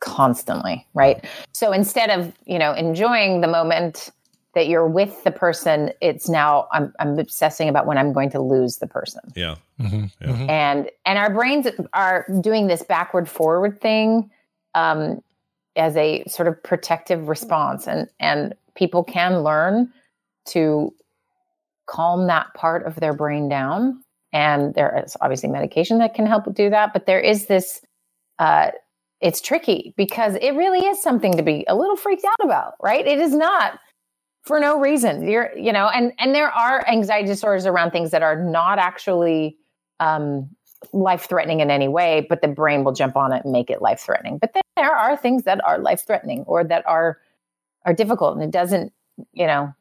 constantly, 0.00 0.86
right? 0.94 1.24
So 1.52 1.72
instead 1.72 2.10
of, 2.10 2.32
you 2.44 2.58
know, 2.58 2.72
enjoying 2.72 3.40
the 3.40 3.48
moment 3.48 4.10
that 4.54 4.68
you're 4.68 4.86
with 4.88 5.22
the 5.24 5.30
person, 5.30 5.92
it's 6.00 6.28
now 6.28 6.66
I'm, 6.72 6.92
I'm 6.98 7.18
obsessing 7.18 7.68
about 7.68 7.86
when 7.86 7.98
I'm 7.98 8.12
going 8.12 8.30
to 8.30 8.40
lose 8.40 8.78
the 8.78 8.86
person 8.86 9.20
Yeah. 9.34 9.56
Mm-hmm. 9.78 10.48
and 10.48 10.90
and 11.04 11.18
our 11.18 11.32
brains 11.32 11.66
are 11.92 12.26
doing 12.40 12.66
this 12.66 12.82
backward 12.82 13.28
forward 13.28 13.78
thing 13.78 14.30
um, 14.74 15.22
as 15.76 15.96
a 15.96 16.24
sort 16.26 16.48
of 16.48 16.62
protective 16.62 17.28
response. 17.28 17.86
And 17.86 18.08
and 18.18 18.54
people 18.74 19.04
can 19.04 19.42
learn 19.42 19.92
to 20.46 20.92
calm 21.86 22.26
that 22.26 22.52
part 22.54 22.86
of 22.86 22.96
their 22.96 23.14
brain 23.14 23.48
down. 23.48 24.02
And 24.32 24.74
there 24.74 25.02
is 25.04 25.16
obviously 25.20 25.48
medication 25.48 25.98
that 25.98 26.14
can 26.14 26.26
help 26.26 26.52
do 26.54 26.70
that 26.70 26.92
but 26.92 27.06
there 27.06 27.20
is 27.20 27.46
this 27.46 27.80
uh, 28.38 28.70
it's 29.20 29.40
tricky 29.40 29.94
because 29.96 30.34
it 30.42 30.50
really 30.54 30.84
is 30.84 31.02
something 31.02 31.36
to 31.36 31.42
be 31.42 31.64
a 31.68 31.74
little 31.74 31.96
freaked 31.96 32.24
out 32.24 32.44
about 32.44 32.74
right? 32.82 33.06
It 33.06 33.18
is 33.18 33.34
not 33.34 33.78
for 34.42 34.60
no 34.60 34.78
reason. 34.78 35.28
You're 35.28 35.56
you 35.56 35.72
know 35.72 35.88
and 35.88 36.12
and 36.18 36.34
there 36.34 36.50
are 36.50 36.86
anxiety 36.88 37.28
disorders 37.28 37.66
around 37.66 37.90
things 37.90 38.10
that 38.10 38.22
are 38.22 38.36
not 38.42 38.78
actually 38.78 39.56
um, 40.00 40.50
life 40.92 41.28
threatening 41.28 41.60
in 41.60 41.70
any 41.70 41.88
way, 41.88 42.26
but 42.28 42.40
the 42.42 42.48
brain 42.48 42.84
will 42.84 42.92
jump 42.92 43.16
on 43.16 43.32
it 43.32 43.44
and 43.44 43.52
make 43.52 43.70
it 43.70 43.82
life 43.82 44.00
threatening. 44.00 44.38
But 44.38 44.52
then 44.54 44.62
there 44.76 44.94
are 44.94 45.16
things 45.16 45.44
that 45.44 45.64
are 45.64 45.78
life 45.78 46.06
threatening 46.06 46.44
or 46.46 46.64
that 46.64 46.86
are 46.86 47.18
are 47.84 47.94
difficult, 47.94 48.34
and 48.34 48.42
it 48.42 48.50
doesn't, 48.50 48.92
you 49.32 49.46
know, 49.46 49.72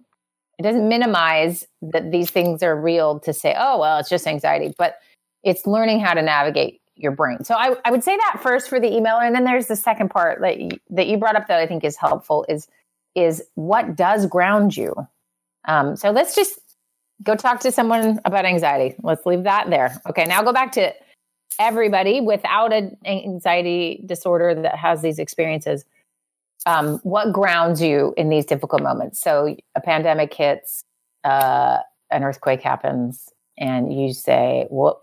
it 0.59 0.63
doesn't 0.63 0.87
minimize 0.87 1.65
that 1.81 2.11
these 2.11 2.29
things 2.29 2.61
are 2.63 2.79
real 2.79 3.19
to 3.21 3.33
say, 3.33 3.55
oh 3.57 3.79
well, 3.79 3.97
it's 3.99 4.09
just 4.09 4.27
anxiety, 4.27 4.73
but 4.77 4.99
it's 5.43 5.65
learning 5.65 5.99
how 5.99 6.13
to 6.13 6.21
navigate 6.21 6.81
your 6.95 7.11
brain. 7.11 7.43
So 7.43 7.55
I, 7.55 7.75
I 7.83 7.91
would 7.91 8.03
say 8.03 8.15
that 8.15 8.39
first 8.41 8.69
for 8.69 8.79
the 8.79 8.87
emailer, 8.87 9.25
and 9.25 9.35
then 9.35 9.43
there's 9.43 9.67
the 9.67 9.75
second 9.75 10.09
part 10.09 10.41
that 10.41 10.59
you, 10.59 10.69
that 10.91 11.07
you 11.07 11.17
brought 11.17 11.35
up 11.35 11.47
that 11.47 11.59
I 11.59 11.67
think 11.67 11.83
is 11.83 11.97
helpful 11.97 12.45
is 12.47 12.67
is 13.15 13.43
what 13.55 13.95
does 13.95 14.25
ground 14.25 14.75
you. 14.75 14.93
Um, 15.67 15.95
so 15.95 16.11
let's 16.11 16.35
just 16.35 16.59
go 17.23 17.35
talk 17.35 17.59
to 17.61 17.71
someone 17.71 18.19
about 18.25 18.45
anxiety. 18.45 18.95
Let's 19.01 19.25
leave 19.25 19.43
that 19.43 19.69
there. 19.69 20.01
Okay, 20.09 20.25
now 20.25 20.41
go 20.43 20.53
back 20.53 20.71
to 20.73 20.93
everybody 21.59 22.21
without 22.21 22.73
an 22.73 22.97
anxiety 23.05 24.03
disorder 24.05 24.53
that 24.61 24.75
has 24.75 25.01
these 25.01 25.19
experiences. 25.19 25.85
Um, 26.65 26.99
what 27.03 27.31
grounds 27.31 27.81
you 27.81 28.13
in 28.17 28.29
these 28.29 28.45
difficult 28.45 28.81
moments? 28.81 29.21
So 29.21 29.55
a 29.75 29.81
pandemic 29.81 30.33
hits, 30.33 30.83
uh, 31.23 31.79
an 32.11 32.23
earthquake 32.23 32.61
happens, 32.61 33.29
and 33.57 33.93
you 33.93 34.13
say, 34.13 34.65
"What?" 34.69 34.99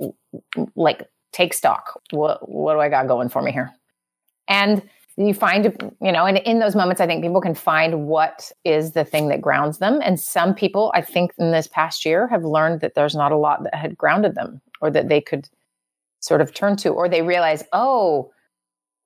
Like, 0.74 1.08
take 1.32 1.54
stock. 1.54 2.00
What 2.10 2.48
What 2.48 2.74
do 2.74 2.80
I 2.80 2.88
got 2.88 3.06
going 3.06 3.28
for 3.28 3.42
me 3.42 3.52
here? 3.52 3.72
And 4.48 4.82
you 5.16 5.34
find 5.34 5.64
you 6.00 6.12
know 6.12 6.24
and 6.24 6.38
in 6.38 6.58
those 6.58 6.74
moments 6.74 7.00
i 7.00 7.06
think 7.06 7.22
people 7.22 7.40
can 7.40 7.54
find 7.54 8.06
what 8.06 8.50
is 8.64 8.92
the 8.92 9.04
thing 9.04 9.28
that 9.28 9.40
grounds 9.40 9.78
them. 9.78 10.00
And 10.02 10.18
some 10.18 10.54
people 10.54 10.90
i 10.94 11.02
think 11.02 11.32
in 11.38 11.50
this 11.50 11.66
past 11.66 12.04
year 12.04 12.26
have 12.28 12.44
learned 12.44 12.80
that 12.80 12.94
there's 12.94 13.14
not 13.14 13.32
a 13.32 13.36
lot 13.36 13.62
that 13.64 13.74
had 13.74 13.96
grounded 13.96 14.34
them 14.34 14.60
or 14.80 14.90
that 14.90 15.08
they 15.08 15.20
could 15.20 15.48
sort 16.20 16.40
of 16.40 16.54
turn 16.54 16.76
to 16.76 16.90
or 16.90 17.08
they 17.08 17.22
realize 17.22 17.64
oh 17.72 18.30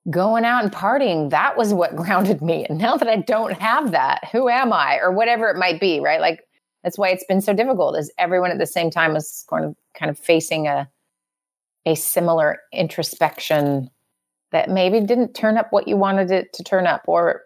going 0.09 0.45
out 0.45 0.63
and 0.63 0.71
partying 0.71 1.29
that 1.29 1.57
was 1.57 1.73
what 1.73 1.95
grounded 2.03 2.41
me. 2.41 2.65
And 2.69 2.79
now 2.79 2.95
that 2.95 3.09
i 3.09 3.17
don't 3.17 3.53
have 3.53 3.91
that 3.91 4.29
who 4.31 4.49
am 4.49 4.71
i? 4.71 4.97
Or 4.97 5.11
whatever 5.11 5.49
it 5.49 5.57
might 5.57 5.79
be 5.79 5.99
right? 5.99 6.21
Like 6.21 6.43
that's 6.83 6.97
why 6.97 7.09
it's 7.09 7.25
been 7.25 7.41
so 7.41 7.53
difficult 7.53 7.97
is 7.97 8.11
everyone 8.17 8.51
at 8.51 8.59
the 8.59 8.65
same 8.65 8.89
time 8.89 9.15
is 9.15 9.45
kind 9.49 9.65
of 9.65 9.75
kind 9.93 10.09
of 10.09 10.17
facing 10.17 10.67
a 10.67 10.89
a 11.85 11.95
similar 11.95 12.59
introspection 12.73 13.89
that 14.51 14.69
maybe 14.69 14.99
didn't 15.01 15.33
turn 15.33 15.57
up 15.57 15.67
what 15.71 15.87
you 15.87 15.97
wanted 15.97 16.31
it 16.31 16.53
to 16.53 16.63
turn 16.63 16.87
up 16.87 17.03
or 17.07 17.43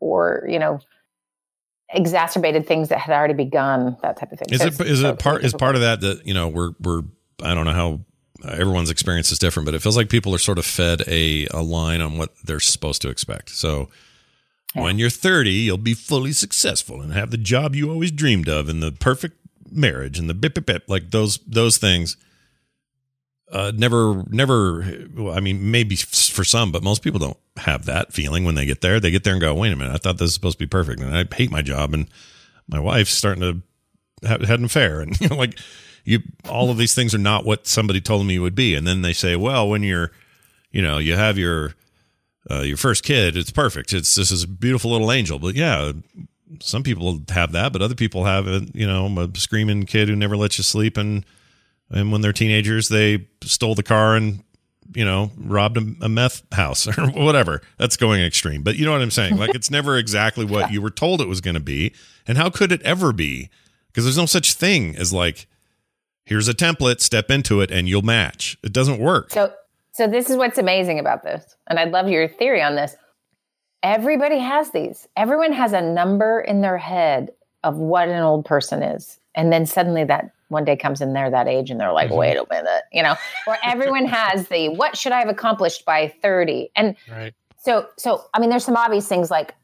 or 0.00 0.46
you 0.48 0.58
know 0.58 0.78
exacerbated 1.90 2.66
things 2.66 2.88
that 2.88 2.98
had 2.98 3.14
already 3.14 3.34
begun 3.34 3.96
that 4.02 4.16
type 4.16 4.32
of 4.32 4.38
thing 4.38 4.48
Is 4.50 4.60
So 4.60 4.66
it 4.66 4.80
is 4.88 5.00
so 5.00 5.10
it 5.10 5.18
part 5.18 5.44
is 5.44 5.54
part 5.54 5.74
of 5.74 5.82
that 5.82 6.00
that 6.00 6.26
you 6.26 6.34
know 6.34 6.48
we're 6.48 6.72
we're 6.80 7.02
I 7.42 7.54
don't 7.54 7.64
know 7.64 7.72
how 7.72 8.00
uh, 8.44 8.52
everyone's 8.52 8.90
experience 8.90 9.30
is 9.32 9.38
different, 9.38 9.64
but 9.64 9.74
it 9.74 9.82
feels 9.82 9.96
like 9.96 10.08
people 10.08 10.34
are 10.34 10.38
sort 10.38 10.58
of 10.58 10.66
fed 10.66 11.02
a 11.06 11.46
a 11.48 11.62
line 11.62 12.00
on 12.00 12.18
what 12.18 12.34
they're 12.44 12.60
supposed 12.60 13.02
to 13.02 13.08
expect. 13.08 13.50
So 13.50 13.88
when 14.74 14.98
you're 14.98 15.10
30, 15.10 15.50
you'll 15.50 15.78
be 15.78 15.94
fully 15.94 16.32
successful 16.32 17.00
and 17.00 17.12
have 17.12 17.30
the 17.30 17.36
job 17.36 17.76
you 17.76 17.90
always 17.90 18.10
dreamed 18.10 18.48
of 18.48 18.68
and 18.68 18.82
the 18.82 18.90
perfect 18.90 19.36
marriage 19.70 20.18
and 20.18 20.28
the 20.28 20.34
bip 20.34 20.54
bip 20.54 20.66
bip 20.66 20.84
like 20.88 21.10
those 21.10 21.38
those 21.46 21.78
things. 21.78 22.16
Uh, 23.50 23.72
never, 23.74 24.24
never. 24.28 24.82
I 25.30 25.40
mean, 25.40 25.70
maybe 25.70 25.96
for 25.96 26.44
some, 26.44 26.72
but 26.72 26.82
most 26.82 27.02
people 27.02 27.20
don't 27.20 27.36
have 27.58 27.84
that 27.84 28.12
feeling 28.12 28.44
when 28.44 28.54
they 28.54 28.66
get 28.66 28.80
there. 28.80 28.98
They 28.98 29.10
get 29.10 29.24
there 29.24 29.34
and 29.34 29.40
go, 29.40 29.54
"Wait 29.54 29.72
a 29.72 29.76
minute, 29.76 29.94
I 29.94 29.98
thought 29.98 30.14
this 30.18 30.26
was 30.26 30.34
supposed 30.34 30.58
to 30.58 30.64
be 30.64 30.68
perfect, 30.68 31.00
and 31.00 31.16
I 31.16 31.24
hate 31.34 31.50
my 31.50 31.62
job, 31.62 31.92
and 31.92 32.08
my 32.68 32.80
wife's 32.80 33.12
starting 33.12 33.42
to 33.42 34.26
have 34.26 34.42
had 34.42 34.58
an 34.58 34.64
affair, 34.64 35.00
and 35.02 35.20
you 35.20 35.28
know, 35.28 35.36
like 35.36 35.58
you, 36.04 36.20
all 36.48 36.70
of 36.70 36.78
these 36.78 36.94
things 36.94 37.14
are 37.14 37.18
not 37.18 37.44
what 37.44 37.66
somebody 37.66 38.00
told 38.00 38.26
me 38.26 38.38
would 38.38 38.54
be." 38.54 38.74
And 38.74 38.86
then 38.86 39.02
they 39.02 39.12
say, 39.12 39.36
"Well, 39.36 39.68
when 39.68 39.82
you're, 39.82 40.10
you 40.72 40.82
know, 40.82 40.98
you 40.98 41.14
have 41.14 41.36
your 41.38 41.74
uh, 42.50 42.62
your 42.62 42.78
first 42.78 43.04
kid, 43.04 43.36
it's 43.36 43.52
perfect. 43.52 43.92
It's 43.92 44.14
this 44.14 44.30
is 44.30 44.44
a 44.44 44.48
beautiful 44.48 44.90
little 44.90 45.12
angel." 45.12 45.38
But 45.38 45.54
yeah, 45.54 45.92
some 46.60 46.82
people 46.82 47.20
have 47.28 47.52
that, 47.52 47.72
but 47.72 47.82
other 47.82 47.94
people 47.94 48.24
have, 48.24 48.46
a, 48.46 48.66
you 48.72 48.86
know, 48.86 49.06
a 49.18 49.38
screaming 49.38 49.84
kid 49.84 50.08
who 50.08 50.16
never 50.16 50.36
lets 50.36 50.58
you 50.58 50.64
sleep, 50.64 50.96
and 50.96 51.24
and 51.90 52.12
when 52.12 52.20
they're 52.20 52.32
teenagers, 52.32 52.88
they 52.88 53.28
stole 53.42 53.74
the 53.74 53.82
car 53.82 54.16
and 54.16 54.42
you 54.94 55.04
know 55.04 55.30
robbed 55.36 55.76
a, 55.76 56.04
a 56.04 56.08
meth 56.08 56.42
house 56.52 56.86
or 56.98 57.06
whatever. 57.10 57.60
That's 57.78 57.96
going 57.96 58.22
extreme, 58.22 58.62
but 58.62 58.76
you 58.76 58.84
know 58.84 58.92
what 58.92 59.02
I'm 59.02 59.10
saying. 59.10 59.36
Like 59.36 59.54
it's 59.54 59.70
never 59.70 59.96
exactly 59.96 60.44
what 60.44 60.72
you 60.72 60.80
were 60.80 60.90
told 60.90 61.20
it 61.20 61.28
was 61.28 61.40
going 61.40 61.54
to 61.54 61.60
be, 61.60 61.94
and 62.26 62.38
how 62.38 62.50
could 62.50 62.72
it 62.72 62.82
ever 62.82 63.12
be? 63.12 63.50
Because 63.88 64.04
there's 64.04 64.18
no 64.18 64.26
such 64.26 64.54
thing 64.54 64.96
as 64.96 65.12
like, 65.12 65.46
here's 66.24 66.48
a 66.48 66.54
template, 66.54 67.00
step 67.00 67.30
into 67.30 67.60
it, 67.60 67.70
and 67.70 67.88
you'll 67.88 68.02
match. 68.02 68.58
It 68.64 68.72
doesn't 68.72 68.98
work. 68.98 69.30
So, 69.30 69.52
so 69.92 70.08
this 70.08 70.28
is 70.30 70.36
what's 70.36 70.58
amazing 70.58 70.98
about 70.98 71.22
this, 71.22 71.56
and 71.68 71.78
I'd 71.78 71.92
love 71.92 72.08
your 72.08 72.26
theory 72.26 72.62
on 72.62 72.74
this. 72.74 72.96
Everybody 73.82 74.38
has 74.38 74.70
these. 74.70 75.06
Everyone 75.16 75.52
has 75.52 75.72
a 75.72 75.80
number 75.80 76.40
in 76.40 76.62
their 76.62 76.78
head 76.78 77.30
of 77.62 77.76
what 77.76 78.08
an 78.08 78.22
old 78.22 78.44
person 78.44 78.82
is, 78.82 79.20
and 79.34 79.52
then 79.52 79.66
suddenly 79.66 80.04
that 80.04 80.33
one 80.48 80.64
day 80.64 80.76
comes 80.76 81.00
in 81.00 81.12
there 81.12 81.30
that 81.30 81.48
age, 81.48 81.70
and 81.70 81.80
they're 81.80 81.92
like, 81.92 82.08
Mm-hmm. 82.08 82.16
"Wait 82.18 82.36
a 82.36 82.46
minute," 82.50 82.82
you 82.92 83.02
know. 83.02 83.14
Or 83.46 83.56
everyone 83.64 84.06
has 84.06 84.48
the 84.48 84.68
"What 84.70 84.96
should 84.96 85.12
I 85.12 85.18
have 85.20 85.28
accomplished 85.28 85.84
by 85.84 86.08
30? 86.22 86.70
And 86.76 86.96
Right. 87.10 87.34
so, 87.58 87.86
so 87.96 88.24
I 88.34 88.38
mean, 88.40 88.50
there's 88.50 88.64
some 88.64 88.76
obvious 88.76 89.08
things 89.08 89.30
like 89.30 89.54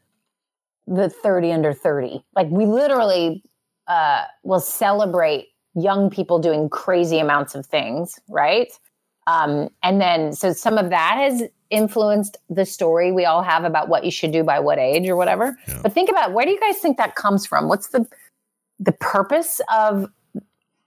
the 0.86 1.08
30 1.08 1.52
under 1.52 1.72
30. 1.72 2.24
Like 2.34 2.48
we 2.50 2.66
literally 2.66 3.42
uh, 3.86 4.24
will 4.42 4.60
celebrate 4.60 5.48
young 5.74 6.10
people 6.10 6.38
doing 6.38 6.68
crazy 6.68 7.18
amounts 7.18 7.54
of 7.54 7.64
things, 7.66 8.18
right? 8.28 8.72
Um, 9.26 9.68
and 9.82 10.00
then, 10.00 10.32
so 10.32 10.52
some 10.52 10.78
of 10.78 10.90
that 10.90 11.16
has 11.18 11.44
influenced 11.70 12.36
the 12.48 12.64
story 12.66 13.12
we 13.12 13.24
all 13.24 13.42
have 13.42 13.62
about 13.62 13.88
what 13.88 14.04
you 14.04 14.10
should 14.10 14.32
do 14.32 14.42
by 14.42 14.58
what 14.58 14.78
age 14.78 15.08
or 15.08 15.14
whatever. 15.14 15.56
But 15.82 15.92
think 15.92 16.10
about 16.10 16.32
where 16.32 16.44
do 16.44 16.50
you 16.50 16.58
guys 16.58 16.78
think 16.78 16.96
that 16.96 17.14
comes 17.14 17.46
from? 17.46 17.68
What's 17.68 17.88
the 17.88 18.04
the 18.80 18.92
purpose 18.92 19.60
of? 19.72 20.06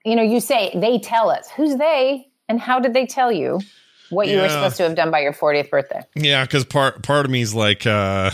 You 0.04 0.16
know, 0.16 0.24
you 0.24 0.40
say 0.40 0.72
they 0.76 1.00
tell 1.00 1.30
us. 1.30 1.50
Who's 1.52 1.76
they, 1.76 2.28
and 2.50 2.60
how 2.60 2.80
did 2.80 2.94
they 2.94 3.06
tell 3.06 3.32
you 3.32 3.62
what 4.10 4.28
you 4.28 4.38
were 4.38 4.50
supposed 4.50 4.78
to 4.78 4.84
have 4.84 4.96
done 4.96 5.12
by 5.12 5.22
your 5.22 5.34
40th 5.34 5.70
birthday? 5.70 6.02
Yeah, 6.16 6.44
because 6.44 6.66
part 6.66 7.04
part 7.04 7.26
of 7.26 7.32
me 7.32 7.42
is 7.42 7.54
like, 7.56 7.88
uh, 7.88 8.32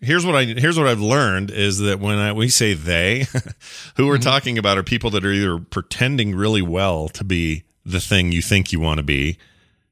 here's 0.00 0.26
what 0.26 0.34
I 0.34 0.44
here's 0.44 0.78
what 0.78 0.88
I've 0.88 1.00
learned 1.00 1.50
is 1.50 1.78
that 1.78 2.00
when 2.00 2.18
I, 2.18 2.32
we 2.32 2.48
say 2.48 2.74
they, 2.74 3.26
who 3.96 4.06
we're 4.06 4.18
talking 4.18 4.58
about 4.58 4.78
are 4.78 4.82
people 4.82 5.10
that 5.10 5.24
are 5.24 5.32
either 5.32 5.58
pretending 5.58 6.34
really 6.34 6.62
well 6.62 7.08
to 7.10 7.24
be 7.24 7.64
the 7.84 8.00
thing 8.00 8.32
you 8.32 8.42
think 8.42 8.72
you 8.72 8.80
want 8.80 8.98
to 8.98 9.02
be, 9.02 9.38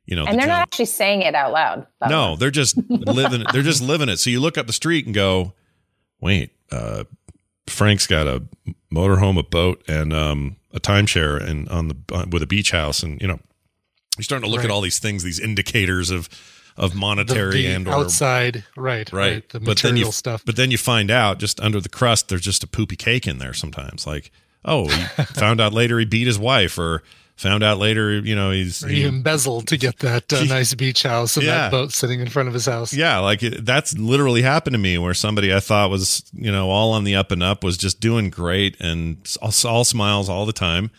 you 0.07 0.17
know, 0.17 0.25
and 0.25 0.35
the 0.35 0.39
they're 0.39 0.47
John- 0.47 0.49
not 0.49 0.63
actually 0.63 0.85
saying 0.87 1.23
it 1.23 1.35
out 1.35 1.53
loud. 1.53 1.87
no, 2.09 2.37
they're 2.37 2.51
just 2.51 2.77
living. 2.89 3.45
They're 3.53 3.63
just 3.63 3.83
living 3.83 4.09
it. 4.09 4.19
So 4.19 4.31
you 4.31 4.41
look 4.41 4.59
up 4.59 4.67
the 4.67 4.73
street 4.73 5.07
and 5.07 5.15
go, 5.15 5.53
"Wait, 6.21 6.53
uh, 6.73 7.05
Frank's 7.67 8.07
got 8.07 8.27
a 8.27 8.43
motorhome, 8.93 9.39
a 9.39 9.43
boat, 9.43 9.83
and 9.87 10.13
um, 10.13 10.57
a 10.73 10.81
timeshare, 10.81 11.41
and 11.41 11.69
on 11.69 11.89
the 11.89 11.97
uh, 12.13 12.27
with 12.31 12.43
a 12.43 12.47
beach 12.47 12.71
house, 12.71 13.03
and 13.03 13.21
you 13.21 13.27
know, 13.29 13.39
you're 14.17 14.25
starting 14.25 14.49
to 14.49 14.55
look 14.55 14.65
at 14.65 14.71
all 14.71 14.81
these 14.81 14.99
things, 14.99 15.23
these 15.23 15.41
indicators 15.41 16.11
of 16.11 16.29
of 16.77 16.95
monetary 16.95 17.63
the 17.63 17.67
and 17.67 17.89
or 17.89 17.93
outside, 17.93 18.65
right, 18.77 19.13
right, 19.13 19.47
The 19.51 19.61
but 19.61 19.79
then 19.79 19.97
you 19.97 20.05
material 20.05 20.13
stuff. 20.13 20.45
but 20.47 20.57
then 20.57 20.71
you 20.71 20.79
find 20.79 21.11
out 21.11 21.39
just 21.39 21.61
under 21.61 21.81
the 21.81 21.89
crust, 21.89 22.29
there's 22.29 22.43
just 22.43 22.63
a 22.63 22.67
poopy 22.67 22.97
cake 22.97 23.27
in 23.27 23.39
there 23.39 23.53
sometimes. 23.53 24.07
Like, 24.07 24.31
oh, 24.65 24.89
he 24.89 25.03
found 25.35 25.61
out 25.61 25.73
later 25.73 25.99
he 25.99 26.05
beat 26.07 26.27
his 26.27 26.39
wife, 26.39 26.79
or 26.79 27.03
found 27.41 27.63
out 27.63 27.79
later, 27.79 28.19
you 28.21 28.37
know, 28.37 28.51
he's 28.51 28.85
Or 28.85 28.89
he 28.89 29.05
embezzled 29.05 29.67
to 29.69 29.77
get 29.79 29.99
that 30.01 30.31
uh, 30.33 30.45
nice 30.49 30.75
beach 30.75 31.03
house 31.03 31.37
and 31.37 31.47
Yeah. 31.47 31.55
that 31.63 31.71
boat 31.71 31.93
sitting 31.93 32.21
in 32.21 32.29
front 32.29 32.49
of 32.49 32.55
his 32.55 32.67
house. 32.67 32.93
Yeah, 32.93 33.19
like 33.19 33.43
it, 33.43 33.65
that's 33.65 33.97
literally 33.97 34.43
happened 34.43 34.75
to 34.75 34.79
me 34.79 34.99
where 34.99 35.15
somebody 35.15 35.53
I 35.55 35.61
thought 35.61 35.89
was, 35.91 36.23
you 36.35 36.53
know, 36.53 36.69
all 36.71 36.93
on 36.93 37.05
the 37.05 37.17
up 37.17 37.31
and 37.33 37.43
up 37.43 37.65
was 37.65 37.77
just 37.79 37.99
doing 38.01 38.29
great 38.31 38.77
and 38.79 39.17
all, 39.41 39.53
all 39.65 39.85
smiles 39.85 40.29
all 40.29 40.45
the 40.45 40.53
time. 40.53 40.91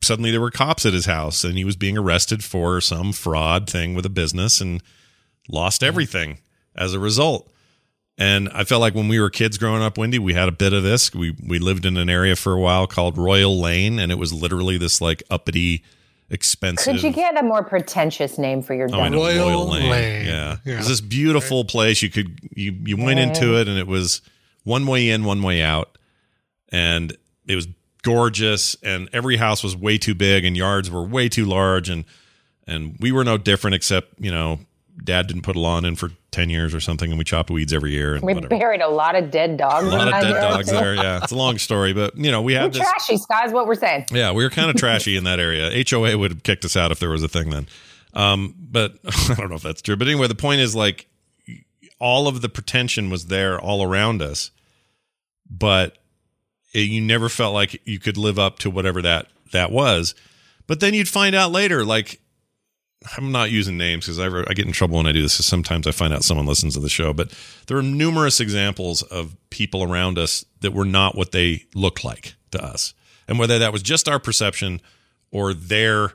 Suddenly 0.00 0.30
there 0.30 0.40
were 0.40 0.52
cops 0.52 0.86
at 0.86 0.92
his 0.92 1.06
house 1.06 1.42
and 1.42 1.58
he 1.58 1.64
was 1.64 1.74
being 1.74 1.98
arrested 1.98 2.44
for 2.44 2.80
some 2.80 3.12
fraud 3.12 3.68
thing 3.68 3.94
with 3.94 4.06
a 4.06 4.10
business 4.10 4.60
and 4.60 4.80
lost 5.48 5.82
everything 5.82 6.38
as 6.76 6.94
a 6.94 7.00
result. 7.00 7.50
And 8.20 8.48
I 8.52 8.64
felt 8.64 8.80
like 8.80 8.96
when 8.96 9.06
we 9.06 9.20
were 9.20 9.30
kids 9.30 9.58
growing 9.58 9.80
up, 9.80 9.94
Wendi, 9.94 10.18
we 10.18 10.34
had 10.34 10.48
a 10.48 10.52
bit 10.52 10.72
of 10.72 10.82
this. 10.82 11.14
We 11.14 11.36
we 11.46 11.58
lived 11.60 11.86
in 11.86 11.96
an 11.96 12.10
area 12.10 12.34
for 12.34 12.52
a 12.52 12.58
while 12.60 12.86
called 12.88 13.16
Royal 13.16 13.58
Lane, 13.60 14.00
and 14.00 14.10
it 14.10 14.16
was 14.18 14.32
literally 14.32 14.76
this 14.76 15.00
like 15.00 15.22
uppity, 15.30 15.84
expensive. 16.28 16.94
Could 16.94 17.02
you 17.04 17.12
get 17.12 17.38
a 17.38 17.44
more 17.44 17.62
pretentious 17.62 18.36
name 18.36 18.60
for 18.62 18.74
your 18.74 18.88
Oh, 18.92 18.94
I 19.00 19.04
dump? 19.04 19.12
know, 19.14 19.18
Royal, 19.20 19.48
Royal 19.48 19.68
Lane. 19.68 19.90
Lane. 19.90 20.26
Yeah. 20.26 20.56
Yeah. 20.64 20.74
it 20.74 20.76
was 20.78 20.88
this 20.88 21.00
beautiful 21.00 21.64
place. 21.64 22.02
You 22.02 22.10
could 22.10 22.40
you 22.56 22.72
you 22.84 22.96
went 22.96 23.20
into 23.20 23.56
it, 23.60 23.68
and 23.68 23.78
it 23.78 23.86
was 23.86 24.20
one 24.64 24.86
way 24.88 25.10
in, 25.10 25.24
one 25.24 25.40
way 25.42 25.62
out, 25.62 25.96
and 26.70 27.16
it 27.46 27.54
was 27.54 27.68
gorgeous. 28.02 28.74
And 28.82 29.08
every 29.12 29.36
house 29.36 29.62
was 29.62 29.76
way 29.76 29.96
too 29.96 30.16
big, 30.16 30.44
and 30.44 30.56
yards 30.56 30.90
were 30.90 31.04
way 31.04 31.28
too 31.28 31.44
large, 31.44 31.88
and 31.88 32.04
and 32.66 32.96
we 32.98 33.12
were 33.12 33.22
no 33.22 33.38
different, 33.38 33.76
except 33.76 34.14
you 34.18 34.32
know, 34.32 34.58
Dad 35.04 35.28
didn't 35.28 35.42
put 35.42 35.54
a 35.54 35.60
lawn 35.60 35.84
in 35.84 35.94
for 35.94 36.10
ten 36.30 36.50
years 36.50 36.74
or 36.74 36.80
something, 36.80 37.10
and 37.10 37.18
we 37.18 37.24
chopped 37.24 37.50
weeds 37.50 37.72
every 37.72 37.92
year, 37.92 38.14
and 38.14 38.22
We 38.22 38.34
whatever. 38.34 38.48
buried 38.58 38.80
a 38.80 38.88
lot 38.88 39.16
of 39.16 39.30
dead 39.30 39.56
dogs. 39.56 39.86
A 39.86 39.90
lot 39.90 40.08
of 40.08 40.22
dead 40.22 40.40
dogs 40.40 40.70
there. 40.70 40.94
Yeah, 40.94 41.20
it's 41.22 41.32
a 41.32 41.36
long 41.36 41.58
story, 41.58 41.92
but 41.92 42.16
you 42.16 42.30
know, 42.30 42.42
we 42.42 42.54
We're 42.54 42.60
had 42.60 42.72
this. 42.72 42.82
trashy, 42.82 43.14
is 43.14 43.52
what 43.52 43.66
we're 43.66 43.74
saying. 43.74 44.06
Yeah, 44.12 44.32
we 44.32 44.44
were 44.44 44.50
kind 44.50 44.70
of 44.70 44.76
trashy 44.80 45.16
in 45.16 45.24
that 45.24 45.40
area. 45.40 45.70
HOA 45.88 46.16
would 46.18 46.30
have 46.30 46.42
kicked 46.42 46.64
us 46.64 46.76
out 46.76 46.92
if 46.92 46.98
there 47.00 47.10
was 47.10 47.22
a 47.22 47.28
thing 47.28 47.50
then. 47.50 47.66
Um, 48.14 48.54
but 48.58 48.94
I 49.30 49.34
don't 49.34 49.48
know 49.48 49.56
if 49.56 49.62
that's 49.62 49.82
true. 49.82 49.96
But 49.96 50.08
anyway, 50.08 50.26
the 50.28 50.34
point 50.34 50.60
is 50.60 50.74
like 50.76 51.06
all 51.98 52.28
of 52.28 52.42
the 52.42 52.48
pretension 52.48 53.10
was 53.10 53.26
there 53.26 53.58
all 53.60 53.82
around 53.82 54.22
us, 54.22 54.50
but 55.50 55.96
it, 56.74 56.80
you 56.88 57.00
never 57.00 57.28
felt 57.28 57.54
like 57.54 57.80
you 57.86 57.98
could 57.98 58.16
live 58.16 58.38
up 58.38 58.58
to 58.60 58.70
whatever 58.70 59.02
that 59.02 59.26
that 59.52 59.72
was. 59.72 60.14
But 60.66 60.80
then 60.80 60.92
you'd 60.94 61.08
find 61.08 61.34
out 61.34 61.50
later, 61.52 61.84
like 61.84 62.20
I'm 63.16 63.30
not 63.30 63.50
using 63.50 63.78
names 63.78 64.06
because 64.06 64.18
I, 64.18 64.26
I 64.26 64.54
get 64.54 64.66
in 64.66 64.72
trouble 64.72 64.96
when 64.96 65.06
I 65.06 65.12
do 65.12 65.22
this. 65.22 65.34
Because 65.34 65.46
sometimes 65.46 65.86
I 65.86 65.92
find 65.92 66.12
out 66.12 66.24
someone 66.24 66.46
listens 66.46 66.74
to 66.74 66.80
the 66.80 66.88
show, 66.88 67.12
but 67.12 67.32
there 67.66 67.76
are 67.76 67.82
numerous 67.82 68.40
examples 68.40 69.02
of 69.02 69.36
people 69.50 69.82
around 69.82 70.18
us 70.18 70.44
that 70.60 70.72
were 70.72 70.84
not 70.84 71.14
what 71.14 71.32
they 71.32 71.64
looked 71.74 72.04
like 72.04 72.34
to 72.50 72.62
us, 72.62 72.94
and 73.28 73.38
whether 73.38 73.58
that 73.58 73.72
was 73.72 73.82
just 73.82 74.08
our 74.08 74.18
perception 74.18 74.80
or 75.30 75.54
their, 75.54 76.14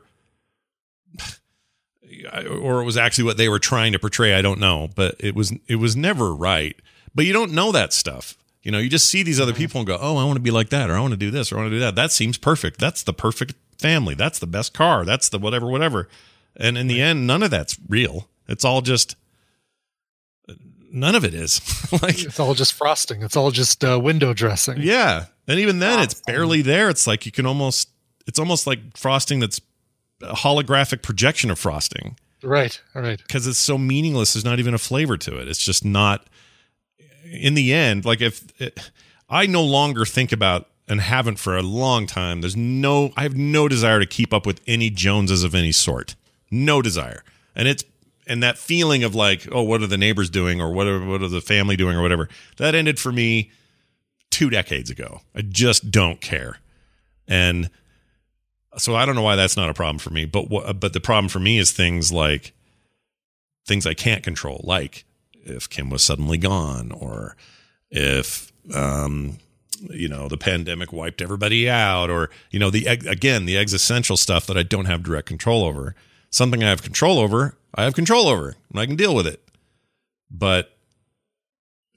or 2.50 2.82
it 2.82 2.86
was 2.86 2.98
actually 2.98 3.24
what 3.24 3.38
they 3.38 3.48
were 3.50 3.60
trying 3.60 3.94
to 3.94 4.00
portray. 4.00 4.34
I 4.34 4.42
don't 4.42 4.60
know, 4.60 4.90
but 4.94 5.16
it 5.20 5.36
was 5.36 5.54
it 5.68 5.78
was 5.78 5.96
never 5.96 6.34
right. 6.34 6.76
But 7.16 7.26
you 7.26 7.34
don't 7.34 7.54
know 7.54 7.72
that 7.72 7.94
stuff. 7.94 8.38
You 8.62 8.72
know, 8.72 8.80
you 8.80 8.90
just 8.90 9.10
see 9.10 9.24
these 9.24 9.40
other 9.40 9.54
people 9.54 9.80
and 9.80 9.88
go, 9.88 9.98
"Oh, 10.02 10.18
I 10.18 10.26
want 10.26 10.36
to 10.36 10.42
be 10.42 10.52
like 10.52 10.70
that," 10.70 10.90
or 10.90 10.96
"I 10.96 11.00
want 11.00 11.12
to 11.12 11.18
do 11.18 11.32
this," 11.32 11.52
or 11.52 11.58
"I 11.58 11.62
want 11.62 11.72
to 11.72 11.76
do 11.76 11.82
that." 11.82 11.96
That 11.96 12.12
seems 12.12 12.38
perfect. 12.38 12.80
That's 12.80 13.04
the 13.04 13.14
perfect 13.14 13.56
family. 13.78 14.16
That's 14.16 14.40
the 14.40 14.48
best 14.48 14.74
car. 14.74 15.06
That's 15.06 15.30
the 15.30 15.40
whatever, 15.40 15.68
whatever. 15.68 16.10
And 16.56 16.78
in 16.78 16.88
the 16.88 17.02
end, 17.02 17.26
none 17.26 17.44
of 17.44 17.52
that's 17.52 17.78
real. 17.88 18.28
It's 18.48 18.64
all 18.64 18.82
just 18.82 19.16
none 20.94 21.16
of 21.16 21.26
it 21.26 21.34
is. 21.34 21.62
like 22.02 22.24
it's 22.24 22.40
all 22.40 22.54
just 22.54 22.74
frosting. 22.74 23.24
It's 23.24 23.36
all 23.36 23.52
just 23.52 23.84
uh, 23.84 24.00
window 24.00 24.34
dressing. 24.34 24.78
Yeah, 24.82 25.26
and 25.48 25.60
even 25.60 25.80
then, 25.80 26.00
it's 26.00 26.22
barely 26.22 26.62
there. 26.62 26.90
It's 26.90 27.08
like 27.08 27.26
you 27.26 27.32
can 27.32 27.46
almost. 27.46 27.90
It's 28.26 28.40
almost 28.40 28.66
like 28.68 28.96
frosting 28.96 29.40
that's 29.40 29.60
a 30.22 30.34
holographic 30.34 31.02
projection 31.02 31.52
of 31.52 31.60
frosting. 31.60 32.18
Right. 32.42 32.80
Right. 32.94 33.18
Because 33.18 33.48
it's 33.48 33.58
so 33.58 33.78
meaningless. 33.78 34.34
There's 34.34 34.46
not 34.46 34.60
even 34.60 34.74
a 34.74 34.78
flavor 34.78 35.18
to 35.18 35.38
it. 35.40 35.48
It's 35.48 35.64
just 35.64 35.84
not. 35.84 36.28
In 37.26 37.56
the 37.56 37.74
end, 37.74 38.06
like 38.06 38.22
if 38.22 38.44
it, 38.62 38.92
I 39.30 39.48
no 39.48 39.64
longer 39.64 40.06
think 40.06 40.32
about 40.32 40.70
and 40.88 41.02
haven't 41.02 41.40
for 41.40 41.58
a 41.58 41.64
long 41.64 42.06
time. 42.06 42.42
There's 42.42 42.56
no. 42.56 43.12
I 43.18 43.24
have 43.24 43.36
no 43.36 43.68
desire 43.68 44.00
to 44.00 44.06
keep 44.06 44.34
up 44.34 44.46
with 44.46 44.62
any 44.68 44.90
Joneses 44.90 45.44
of 45.44 45.56
any 45.56 45.72
sort. 45.72 46.16
No 46.54 46.82
desire, 46.84 47.24
and 47.56 47.68
it's 47.68 47.84
and 48.28 48.44
that 48.44 48.58
feeling 48.58 49.04
of 49.04 49.16
like, 49.16 49.48
oh, 49.52 49.64
what 49.64 49.82
are 49.82 49.88
the 49.88 49.98
neighbors 49.98 50.30
doing, 50.30 50.62
or 50.62 50.72
what 50.72 50.86
are 50.86 51.04
what 51.04 51.24
are 51.24 51.28
the 51.28 51.42
family 51.42 51.76
doing, 51.76 51.98
or 51.98 52.02
whatever. 52.02 52.30
That 52.58 52.76
ended 52.76 53.00
for 53.00 53.12
me 53.12 53.52
two 54.30 54.50
decades 54.50 54.90
ago. 54.92 55.22
I 55.36 55.42
just 55.42 55.90
don't 55.90 56.22
care, 56.22 56.60
and 57.28 57.72
so 58.78 58.96
I 58.96 59.06
don't 59.06 59.16
know 59.16 59.24
why 59.24 59.36
that's 59.36 59.58
not 59.58 59.70
a 59.70 59.74
problem 59.74 59.98
for 59.98 60.12
me. 60.12 60.26
But 60.26 60.50
what, 60.50 60.80
but 60.80 60.94
the 60.94 61.00
problem 61.00 61.28
for 61.28 61.40
me 61.40 61.58
is 61.58 61.72
things 61.72 62.12
like 62.12 62.54
things 63.66 63.88
I 63.88 63.94
can't 63.94 64.24
control, 64.24 64.62
like 64.64 65.06
if 65.46 65.70
Kim 65.70 65.90
was 65.90 66.04
suddenly 66.04 66.38
gone, 66.38 66.92
or 66.92 67.36
if 67.90 68.52
um, 68.74 69.38
you 69.90 70.08
know 70.08 70.28
the 70.28 70.38
pandemic 70.38 70.94
wiped 70.94 71.22
everybody 71.22 71.70
out, 71.70 72.10
or 72.10 72.30
you 72.52 72.60
know 72.60 72.70
the 72.70 72.86
again 72.86 73.46
the 73.46 73.58
existential 73.58 74.18
stuff 74.18 74.46
that 74.48 74.58
I 74.58 74.64
don't 74.64 74.86
have 74.86 75.04
direct 75.04 75.28
control 75.28 75.64
over. 75.64 75.96
Something 76.34 76.64
I 76.64 76.70
have 76.70 76.82
control 76.82 77.20
over, 77.20 77.56
I 77.76 77.84
have 77.84 77.94
control 77.94 78.28
over, 78.28 78.56
and 78.72 78.80
I 78.80 78.88
can 78.88 78.96
deal 78.96 79.14
with 79.14 79.28
it. 79.28 79.48
But 80.32 80.76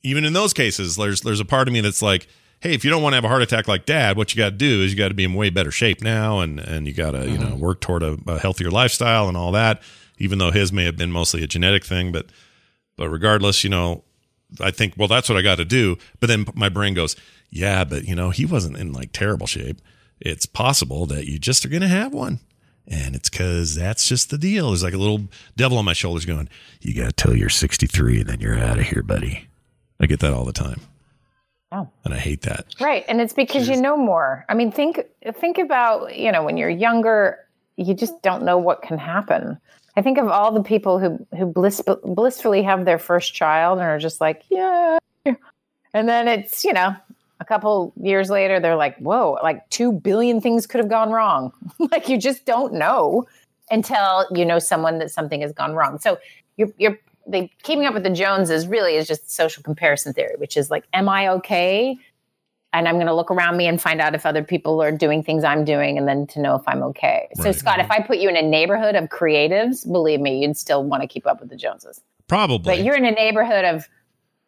even 0.02 0.26
in 0.26 0.34
those 0.34 0.52
cases, 0.52 0.96
there's 0.96 1.22
there's 1.22 1.40
a 1.40 1.44
part 1.46 1.68
of 1.68 1.72
me 1.72 1.80
that's 1.80 2.02
like, 2.02 2.28
hey, 2.60 2.74
if 2.74 2.84
you 2.84 2.90
don't 2.90 3.02
want 3.02 3.14
to 3.14 3.16
have 3.16 3.24
a 3.24 3.28
heart 3.28 3.40
attack 3.40 3.66
like 3.66 3.86
dad, 3.86 4.18
what 4.18 4.34
you 4.34 4.38
got 4.38 4.50
to 4.50 4.56
do 4.56 4.82
is 4.82 4.92
you 4.92 4.98
got 4.98 5.08
to 5.08 5.14
be 5.14 5.24
in 5.24 5.32
way 5.32 5.48
better 5.48 5.70
shape 5.70 6.02
now, 6.02 6.40
and 6.40 6.60
and 6.60 6.86
you 6.86 6.92
got 6.92 7.12
to 7.12 7.26
you 7.26 7.38
know 7.38 7.46
mm-hmm. 7.46 7.60
work 7.60 7.80
toward 7.80 8.02
a, 8.02 8.18
a 8.26 8.38
healthier 8.38 8.70
lifestyle 8.70 9.26
and 9.26 9.38
all 9.38 9.52
that. 9.52 9.80
Even 10.18 10.36
though 10.36 10.50
his 10.50 10.70
may 10.70 10.84
have 10.84 10.98
been 10.98 11.12
mostly 11.12 11.42
a 11.42 11.46
genetic 11.46 11.82
thing, 11.82 12.12
but 12.12 12.26
but 12.98 13.08
regardless, 13.08 13.64
you 13.64 13.70
know, 13.70 14.04
I 14.60 14.70
think 14.70 14.98
well 14.98 15.08
that's 15.08 15.30
what 15.30 15.38
I 15.38 15.42
got 15.42 15.56
to 15.56 15.64
do. 15.64 15.96
But 16.20 16.26
then 16.26 16.44
my 16.54 16.68
brain 16.68 16.92
goes, 16.92 17.16
yeah, 17.48 17.84
but 17.84 18.04
you 18.04 18.14
know 18.14 18.28
he 18.28 18.44
wasn't 18.44 18.76
in 18.76 18.92
like 18.92 19.12
terrible 19.12 19.46
shape. 19.46 19.80
It's 20.20 20.44
possible 20.44 21.06
that 21.06 21.24
you 21.24 21.38
just 21.38 21.64
are 21.64 21.70
going 21.70 21.80
to 21.80 21.88
have 21.88 22.12
one. 22.12 22.40
And 22.88 23.16
it's 23.16 23.28
because 23.28 23.74
that's 23.74 24.08
just 24.08 24.30
the 24.30 24.38
deal. 24.38 24.68
There's 24.68 24.84
like 24.84 24.94
a 24.94 24.98
little 24.98 25.22
devil 25.56 25.78
on 25.78 25.84
my 25.84 25.92
shoulders 25.92 26.24
going, 26.24 26.48
You 26.80 26.94
got 26.94 27.06
to 27.06 27.12
tell 27.12 27.34
you're 27.34 27.48
63 27.48 28.20
and 28.20 28.28
then 28.28 28.40
you're 28.40 28.58
out 28.58 28.78
of 28.78 28.84
here, 28.84 29.02
buddy. 29.02 29.48
I 29.98 30.06
get 30.06 30.20
that 30.20 30.32
all 30.32 30.44
the 30.44 30.52
time. 30.52 30.80
Oh. 31.72 31.88
And 32.04 32.14
I 32.14 32.18
hate 32.18 32.42
that. 32.42 32.74
Right. 32.80 33.04
And 33.08 33.20
it's 33.20 33.32
because 33.32 33.68
you 33.68 33.80
know 33.80 33.96
more. 33.96 34.44
I 34.48 34.54
mean, 34.54 34.70
think 34.70 35.00
think 35.34 35.58
about, 35.58 36.16
you 36.16 36.30
know, 36.30 36.44
when 36.44 36.56
you're 36.56 36.70
younger, 36.70 37.38
you 37.76 37.92
just 37.92 38.22
don't 38.22 38.44
know 38.44 38.56
what 38.56 38.82
can 38.82 38.98
happen. 38.98 39.58
I 39.96 40.02
think 40.02 40.18
of 40.18 40.28
all 40.28 40.52
the 40.52 40.62
people 40.62 40.98
who 40.98 41.26
who 41.36 41.46
bliss, 41.46 41.82
blissfully 42.04 42.62
have 42.62 42.84
their 42.84 42.98
first 42.98 43.34
child 43.34 43.78
and 43.78 43.86
are 43.86 43.98
just 43.98 44.20
like, 44.20 44.44
yeah. 44.48 44.98
And 45.94 46.08
then 46.08 46.28
it's, 46.28 46.62
you 46.62 46.74
know, 46.74 46.94
a 47.40 47.44
couple 47.44 47.92
years 48.00 48.30
later 48.30 48.60
they're 48.60 48.76
like, 48.76 48.96
"Whoa, 48.98 49.38
like 49.42 49.68
2 49.70 49.92
billion 49.92 50.40
things 50.40 50.66
could 50.66 50.78
have 50.78 50.88
gone 50.88 51.10
wrong." 51.10 51.52
like 51.90 52.08
you 52.08 52.18
just 52.18 52.44
don't 52.46 52.72
know 52.72 53.24
until 53.70 54.26
you 54.34 54.44
know 54.44 54.58
someone 54.58 54.98
that 54.98 55.10
something 55.10 55.40
has 55.42 55.52
gone 55.52 55.74
wrong. 55.74 55.98
So 55.98 56.18
you're 56.56 56.70
you're 56.78 56.98
they 57.26 57.50
keeping 57.62 57.86
up 57.86 57.94
with 57.94 58.04
the 58.04 58.10
Joneses 58.10 58.68
really 58.68 58.94
is 58.94 59.06
just 59.08 59.30
social 59.30 59.62
comparison 59.62 60.12
theory, 60.12 60.34
which 60.38 60.56
is 60.56 60.70
like, 60.70 60.84
am 60.92 61.08
I 61.08 61.28
okay? 61.28 61.98
And 62.72 62.86
I'm 62.86 62.96
going 62.96 63.06
to 63.06 63.14
look 63.14 63.30
around 63.30 63.56
me 63.56 63.66
and 63.66 63.80
find 63.80 64.00
out 64.00 64.14
if 64.14 64.26
other 64.26 64.44
people 64.44 64.82
are 64.82 64.92
doing 64.92 65.22
things 65.22 65.44
I'm 65.44 65.64
doing, 65.64 65.96
and 65.96 66.06
then 66.06 66.26
to 66.28 66.40
know 66.40 66.54
if 66.56 66.62
I'm 66.66 66.82
okay. 66.82 67.28
So, 67.34 67.50
Scott, 67.50 67.80
if 67.80 67.90
I 67.90 68.00
put 68.02 68.18
you 68.18 68.28
in 68.28 68.36
a 68.36 68.42
neighborhood 68.42 68.96
of 68.96 69.08
creatives, 69.08 69.90
believe 69.90 70.20
me, 70.20 70.42
you'd 70.42 70.56
still 70.58 70.84
want 70.84 71.00
to 71.02 71.08
keep 71.08 71.26
up 71.26 71.40
with 71.40 71.48
the 71.48 71.56
Joneses. 71.56 72.02
Probably. 72.28 72.76
But 72.76 72.84
you're 72.84 72.96
in 72.96 73.06
a 73.06 73.12
neighborhood 73.12 73.64
of, 73.64 73.88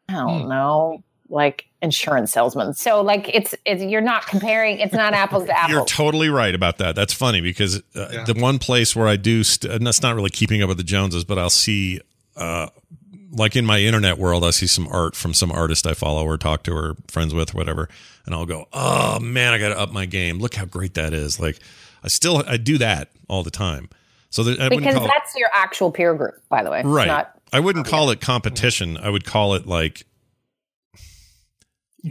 I 0.08 0.14
don't 0.14 0.42
Hmm. 0.42 0.48
know, 0.48 1.02
like 1.30 1.67
insurance 1.82 2.32
salesmen. 2.32 2.74
So, 2.74 3.00
like, 3.02 3.28
it's 3.32 3.54
it's 3.64 3.82
you're 3.82 4.00
not 4.00 4.26
comparing. 4.26 4.78
It's 4.78 4.92
not 4.94 5.14
apples 5.14 5.46
to 5.46 5.52
apples. 5.58 5.72
You're 5.72 5.84
totally 5.84 6.28
right 6.28 6.54
about 6.54 6.78
that. 6.78 6.94
That's 6.96 7.12
funny 7.12 7.40
because 7.40 7.76
uh, 7.94 8.24
the 8.24 8.34
one 8.36 8.58
place 8.58 8.94
where 8.96 9.06
I 9.08 9.16
do, 9.16 9.44
st- 9.44 9.72
and 9.72 9.86
that's 9.86 10.02
not 10.02 10.14
really 10.14 10.30
keeping 10.30 10.62
up 10.62 10.68
with 10.68 10.76
the 10.78 10.84
Joneses, 10.84 11.24
but 11.24 11.38
I'll 11.38 11.50
see, 11.50 12.00
uh, 12.36 12.68
like 13.30 13.54
in 13.56 13.64
my 13.66 13.78
internet 13.80 14.18
world, 14.18 14.44
I 14.44 14.50
see 14.50 14.66
some 14.66 14.88
art 14.88 15.14
from 15.14 15.34
some 15.34 15.52
artist 15.52 15.86
I 15.86 15.94
follow 15.94 16.24
or 16.24 16.36
talk 16.38 16.62
to 16.64 16.72
or 16.72 16.96
friends 17.08 17.34
with, 17.34 17.54
or 17.54 17.58
whatever, 17.58 17.88
and 18.26 18.34
I'll 18.34 18.46
go, 18.46 18.66
oh 18.72 19.20
man, 19.20 19.52
I 19.52 19.58
got 19.58 19.68
to 19.68 19.78
up 19.78 19.92
my 19.92 20.06
game. 20.06 20.38
Look 20.38 20.54
how 20.54 20.64
great 20.64 20.94
that 20.94 21.12
is. 21.12 21.38
Like, 21.38 21.58
I 22.02 22.08
still 22.08 22.42
I 22.46 22.56
do 22.56 22.78
that 22.78 23.10
all 23.28 23.42
the 23.42 23.50
time. 23.50 23.88
So 24.30 24.42
that, 24.42 24.60
I 24.60 24.68
because 24.68 24.94
call 24.94 25.04
it- 25.04 25.10
that's 25.16 25.34
your 25.36 25.48
actual 25.54 25.90
peer 25.90 26.14
group, 26.14 26.34
by 26.48 26.62
the 26.64 26.70
way. 26.70 26.82
Right. 26.84 27.06
not- 27.06 27.34
I 27.50 27.60
wouldn't 27.60 27.86
call 27.86 28.10
it 28.10 28.20
competition. 28.20 28.98
I 28.98 29.08
would 29.08 29.24
call 29.24 29.54
it 29.54 29.66
like 29.66 30.04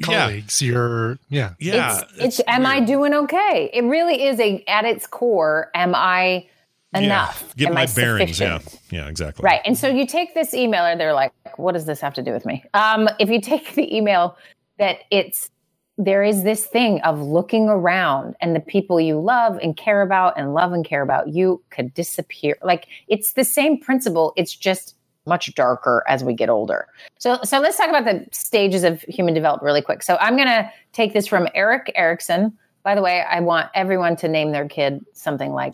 Colleagues, 0.01 0.61
you're 0.61 1.18
yeah. 1.30 1.53
Yeah. 1.59 2.01
it's, 2.18 2.41
am 2.47 2.65
I 2.65 2.81
doing 2.81 3.14
okay? 3.14 3.69
It 3.73 3.84
really 3.84 4.26
is 4.26 4.39
a 4.39 4.64
at 4.68 4.85
its 4.85 5.07
core. 5.07 5.72
Am 5.73 5.95
I 5.95 6.47
enough? 6.93 7.43
Yeah. 7.49 7.53
Get 7.55 7.68
am 7.69 7.73
my 7.76 7.81
I 7.84 7.85
bearings. 7.88 8.38
sufficient? 8.38 8.81
Yeah. 8.91 9.03
Yeah. 9.03 9.09
Exactly. 9.09 9.43
Right. 9.43 9.61
And 9.65 9.77
so 9.77 9.88
you 9.88 10.05
take 10.05 10.34
this 10.34 10.53
email 10.53 10.84
and 10.84 10.99
they're 10.99 11.14
like, 11.14 11.31
what 11.57 11.72
does 11.72 11.85
this 11.85 12.01
have 12.01 12.14
to 12.15 12.22
do 12.22 12.31
with 12.31 12.45
me? 12.45 12.65
Um, 12.73 13.09
if 13.19 13.30
you 13.30 13.39
take 13.39 13.73
the 13.76 13.95
email 13.95 14.38
that 14.77 14.99
it's 15.09 15.49
there 15.97 16.23
is 16.23 16.43
this 16.43 16.65
thing 16.65 17.01
of 17.01 17.19
looking 17.19 17.69
around 17.69 18.35
and 18.39 18.55
the 18.55 18.59
people 18.59 18.99
you 18.99 19.19
love 19.19 19.57
and 19.64 19.76
care 19.76 20.03
about 20.03 20.38
and 20.38 20.53
love 20.53 20.72
and 20.72 20.85
care 20.85 21.01
about 21.01 21.30
you 21.30 21.64
could 21.72 21.91
disappear. 21.93 22.55
Like 22.61 22.88
it's 23.07 23.34
the 23.34 23.43
same 23.43 23.80
principle. 23.80 24.34
It's 24.35 24.55
just 24.55 24.95
much 25.27 25.53
darker 25.55 26.03
as 26.07 26.23
we 26.23 26.33
get 26.33 26.49
older. 26.49 26.87
So 27.19 27.39
so 27.43 27.59
let's 27.59 27.77
talk 27.77 27.89
about 27.89 28.05
the 28.05 28.25
stages 28.31 28.83
of 28.83 29.01
human 29.03 29.33
development 29.33 29.65
really 29.65 29.81
quick. 29.81 30.03
So 30.03 30.17
I'm 30.19 30.37
gonna 30.37 30.71
take 30.93 31.13
this 31.13 31.27
from 31.27 31.47
Erik 31.53 31.91
Erikson. 31.95 32.57
By 32.83 32.95
the 32.95 33.01
way, 33.01 33.21
I 33.21 33.41
want 33.41 33.69
everyone 33.75 34.15
to 34.17 34.27
name 34.29 34.51
their 34.53 34.67
kid 34.67 35.05
something 35.13 35.51
like 35.51 35.73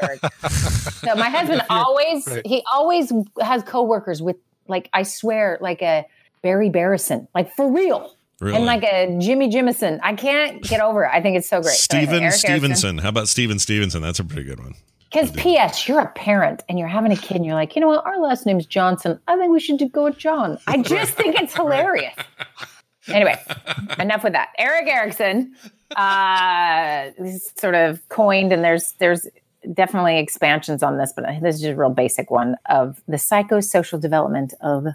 Eric. 0.00 0.20
so 0.50 1.14
my 1.16 1.28
husband 1.28 1.62
always 1.68 2.26
Right. 2.28 2.46
he 2.46 2.62
always 2.72 3.12
has 3.40 3.62
coworkers 3.64 4.22
with 4.22 4.36
like 4.68 4.88
I 4.92 5.02
swear 5.02 5.58
like 5.60 5.82
a 5.82 6.06
Barry 6.42 6.70
Barrison, 6.70 7.26
like 7.34 7.54
for 7.54 7.70
real. 7.70 8.16
Really? 8.40 8.56
And 8.56 8.64
like 8.66 8.82
a 8.82 9.16
Jimmy 9.20 9.48
Jimison. 9.50 10.00
I 10.02 10.14
can't 10.14 10.60
get 10.62 10.80
over 10.80 11.04
it. 11.04 11.10
I 11.12 11.20
think 11.22 11.36
it's 11.36 11.48
so 11.48 11.60
great. 11.60 11.74
Steven 11.74 12.30
Stevenson. 12.32 12.98
How 12.98 13.08
about 13.08 13.28
Steven 13.28 13.60
Stevenson? 13.60 14.02
That's 14.02 14.18
a 14.18 14.24
pretty 14.24 14.42
good 14.42 14.58
one. 14.58 14.74
Because 15.12 15.30
P.S., 15.32 15.86
you're 15.86 16.00
a 16.00 16.08
parent 16.08 16.62
and 16.68 16.78
you're 16.78 16.88
having 16.88 17.12
a 17.12 17.16
kid 17.16 17.36
and 17.36 17.44
you're 17.44 17.54
like, 17.54 17.76
you 17.76 17.80
know 17.82 17.88
what? 17.88 18.06
Our 18.06 18.18
last 18.18 18.46
name's 18.46 18.64
Johnson. 18.64 19.20
I 19.28 19.36
think 19.36 19.52
we 19.52 19.60
should 19.60 19.76
do- 19.78 19.88
go 19.88 20.04
with 20.04 20.16
John. 20.16 20.58
I 20.66 20.80
just 20.80 21.12
think 21.12 21.38
it's 21.38 21.54
hilarious. 21.54 22.14
Anyway, 23.08 23.36
enough 23.98 24.24
with 24.24 24.32
that. 24.32 24.50
Erik 24.58 24.86
Erikson 24.86 25.54
uh, 25.96 27.10
is 27.18 27.52
sort 27.58 27.74
of 27.74 28.08
coined, 28.08 28.52
and 28.52 28.62
there's 28.64 28.92
there's 29.00 29.26
definitely 29.74 30.18
expansions 30.18 30.84
on 30.84 30.98
this, 30.98 31.12
but 31.14 31.24
this 31.42 31.56
is 31.56 31.60
just 31.60 31.72
a 31.72 31.76
real 31.76 31.90
basic 31.90 32.30
one 32.30 32.56
of 32.70 33.02
the 33.08 33.16
psychosocial 33.16 34.00
development 34.00 34.54
of 34.60 34.86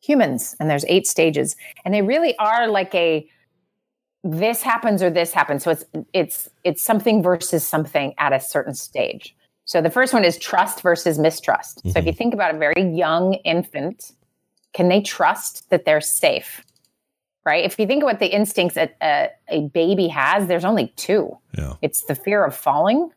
humans. 0.00 0.56
And 0.58 0.68
there's 0.68 0.84
eight 0.88 1.06
stages, 1.06 1.54
and 1.84 1.94
they 1.94 2.02
really 2.02 2.36
are 2.38 2.66
like 2.66 2.92
a 2.94 3.28
this 4.24 4.60
happens 4.60 5.02
or 5.02 5.10
this 5.10 5.32
happens. 5.32 5.62
So 5.62 5.70
it's 5.70 5.84
it's 6.12 6.48
it's 6.64 6.82
something 6.82 7.22
versus 7.22 7.64
something 7.64 8.12
at 8.18 8.32
a 8.32 8.40
certain 8.40 8.74
stage. 8.74 9.35
So 9.66 9.82
the 9.82 9.90
first 9.90 10.14
one 10.14 10.24
is 10.24 10.38
trust 10.38 10.80
versus 10.80 11.18
mistrust. 11.18 11.80
So 11.80 11.88
if 11.88 11.94
mm-hmm. 11.94 12.06
you 12.06 12.12
think 12.12 12.34
about 12.34 12.54
a 12.54 12.58
very 12.58 12.82
young 12.82 13.34
infant, 13.34 14.12
can 14.72 14.88
they 14.88 15.00
trust 15.00 15.68
that 15.70 15.84
they're 15.84 16.00
safe? 16.00 16.64
Right? 17.44 17.64
If 17.64 17.78
you 17.78 17.86
think 17.86 18.02
about 18.02 18.20
the 18.20 18.26
instincts 18.26 18.76
that 18.76 18.96
a, 19.02 19.30
a 19.48 19.68
baby 19.68 20.08
has, 20.08 20.46
there's 20.46 20.64
only 20.64 20.92
two. 20.96 21.36
Yeah. 21.56 21.74
It's 21.82 22.02
the 22.02 22.14
fear 22.14 22.44
of 22.44 22.54
falling, 22.54 23.10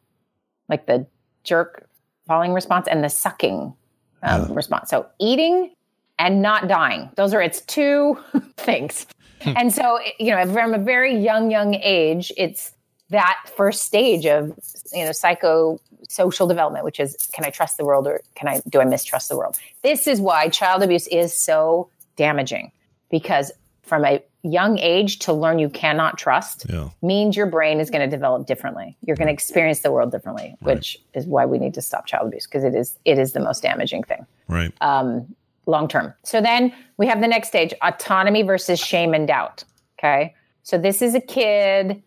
like 0.68 0.86
the 0.88 1.06
jerk 1.44 1.88
falling 2.28 2.54
response, 2.54 2.88
and 2.88 3.04
the 3.04 3.10
sucking 3.10 3.74
um, 4.22 4.54
response. 4.54 4.90
So 4.90 5.08
eating 5.20 5.74
and 6.20 6.42
not 6.42 6.68
dying. 6.68 7.10
Those 7.16 7.34
are 7.34 7.42
its 7.42 7.62
two 7.62 8.20
things. 8.58 9.08
Hmm. 9.42 9.54
and 9.56 9.74
so, 9.74 10.00
you 10.20 10.36
know, 10.36 10.46
from 10.52 10.74
a 10.74 10.80
very 10.80 11.16
young, 11.16 11.50
young 11.50 11.76
age, 11.76 12.32
it's 12.38 12.74
that 13.10 13.40
first 13.56 13.84
stage 13.84 14.26
of, 14.26 14.54
you 14.94 15.06
know, 15.06 15.12
psycho 15.12 15.80
social 16.10 16.48
development, 16.48 16.84
which 16.84 17.00
is 17.00 17.16
can 17.34 17.46
I 17.46 17.50
trust 17.52 17.78
the 17.78 17.86
world 17.86 18.06
or 18.08 18.20
can 18.36 18.48
I 18.50 18.60
do 18.68 18.82
I 18.82 18.86
mistrust 18.86 19.30
the 19.30 19.38
world? 19.38 19.58
This 19.84 20.08
is 20.08 20.20
why 20.20 20.50
child 20.50 20.84
abuse 20.84 21.08
is 21.08 21.34
so 21.34 21.90
damaging 22.18 22.72
because 23.10 23.52
from 23.84 24.04
a 24.06 24.22
young 24.44 24.78
age 24.80 25.20
to 25.20 25.34
learn 25.34 25.60
you 25.60 25.70
cannot 25.70 26.18
trust 26.18 26.66
Yeah. 26.70 26.90
means 27.02 27.36
your 27.36 27.46
brain 27.46 27.80
is 27.80 27.90
going 27.90 28.08
to 28.08 28.16
develop 28.16 28.46
differently. 28.48 28.96
You're 29.06 29.16
going 29.16 29.28
to 29.28 29.34
experience 29.34 29.80
the 29.82 29.92
world 29.92 30.12
differently, 30.12 30.56
which 30.62 30.98
is 31.14 31.26
why 31.26 31.46
we 31.46 31.58
need 31.60 31.74
to 31.76 31.82
stop 31.82 32.06
child 32.06 32.28
abuse 32.28 32.46
because 32.48 32.64
it 32.64 32.76
is 32.76 32.98
it 33.06 33.18
is 33.20 33.34
the 33.34 33.40
most 33.40 33.62
damaging 33.64 34.04
thing 34.04 34.26
Right. 34.48 34.74
um, 34.82 35.36
long 35.66 35.88
term. 35.88 36.14
So 36.24 36.42
then 36.42 36.74
we 36.98 37.06
have 37.08 37.22
the 37.22 37.28
next 37.28 37.50
stage 37.50 37.74
autonomy 37.84 38.42
versus 38.44 38.80
shame 38.80 39.14
and 39.14 39.28
doubt. 39.28 39.64
Okay. 40.00 40.36
So 40.64 40.78
this 40.78 41.02
is 41.02 41.14
a 41.16 41.22
kid 41.22 42.02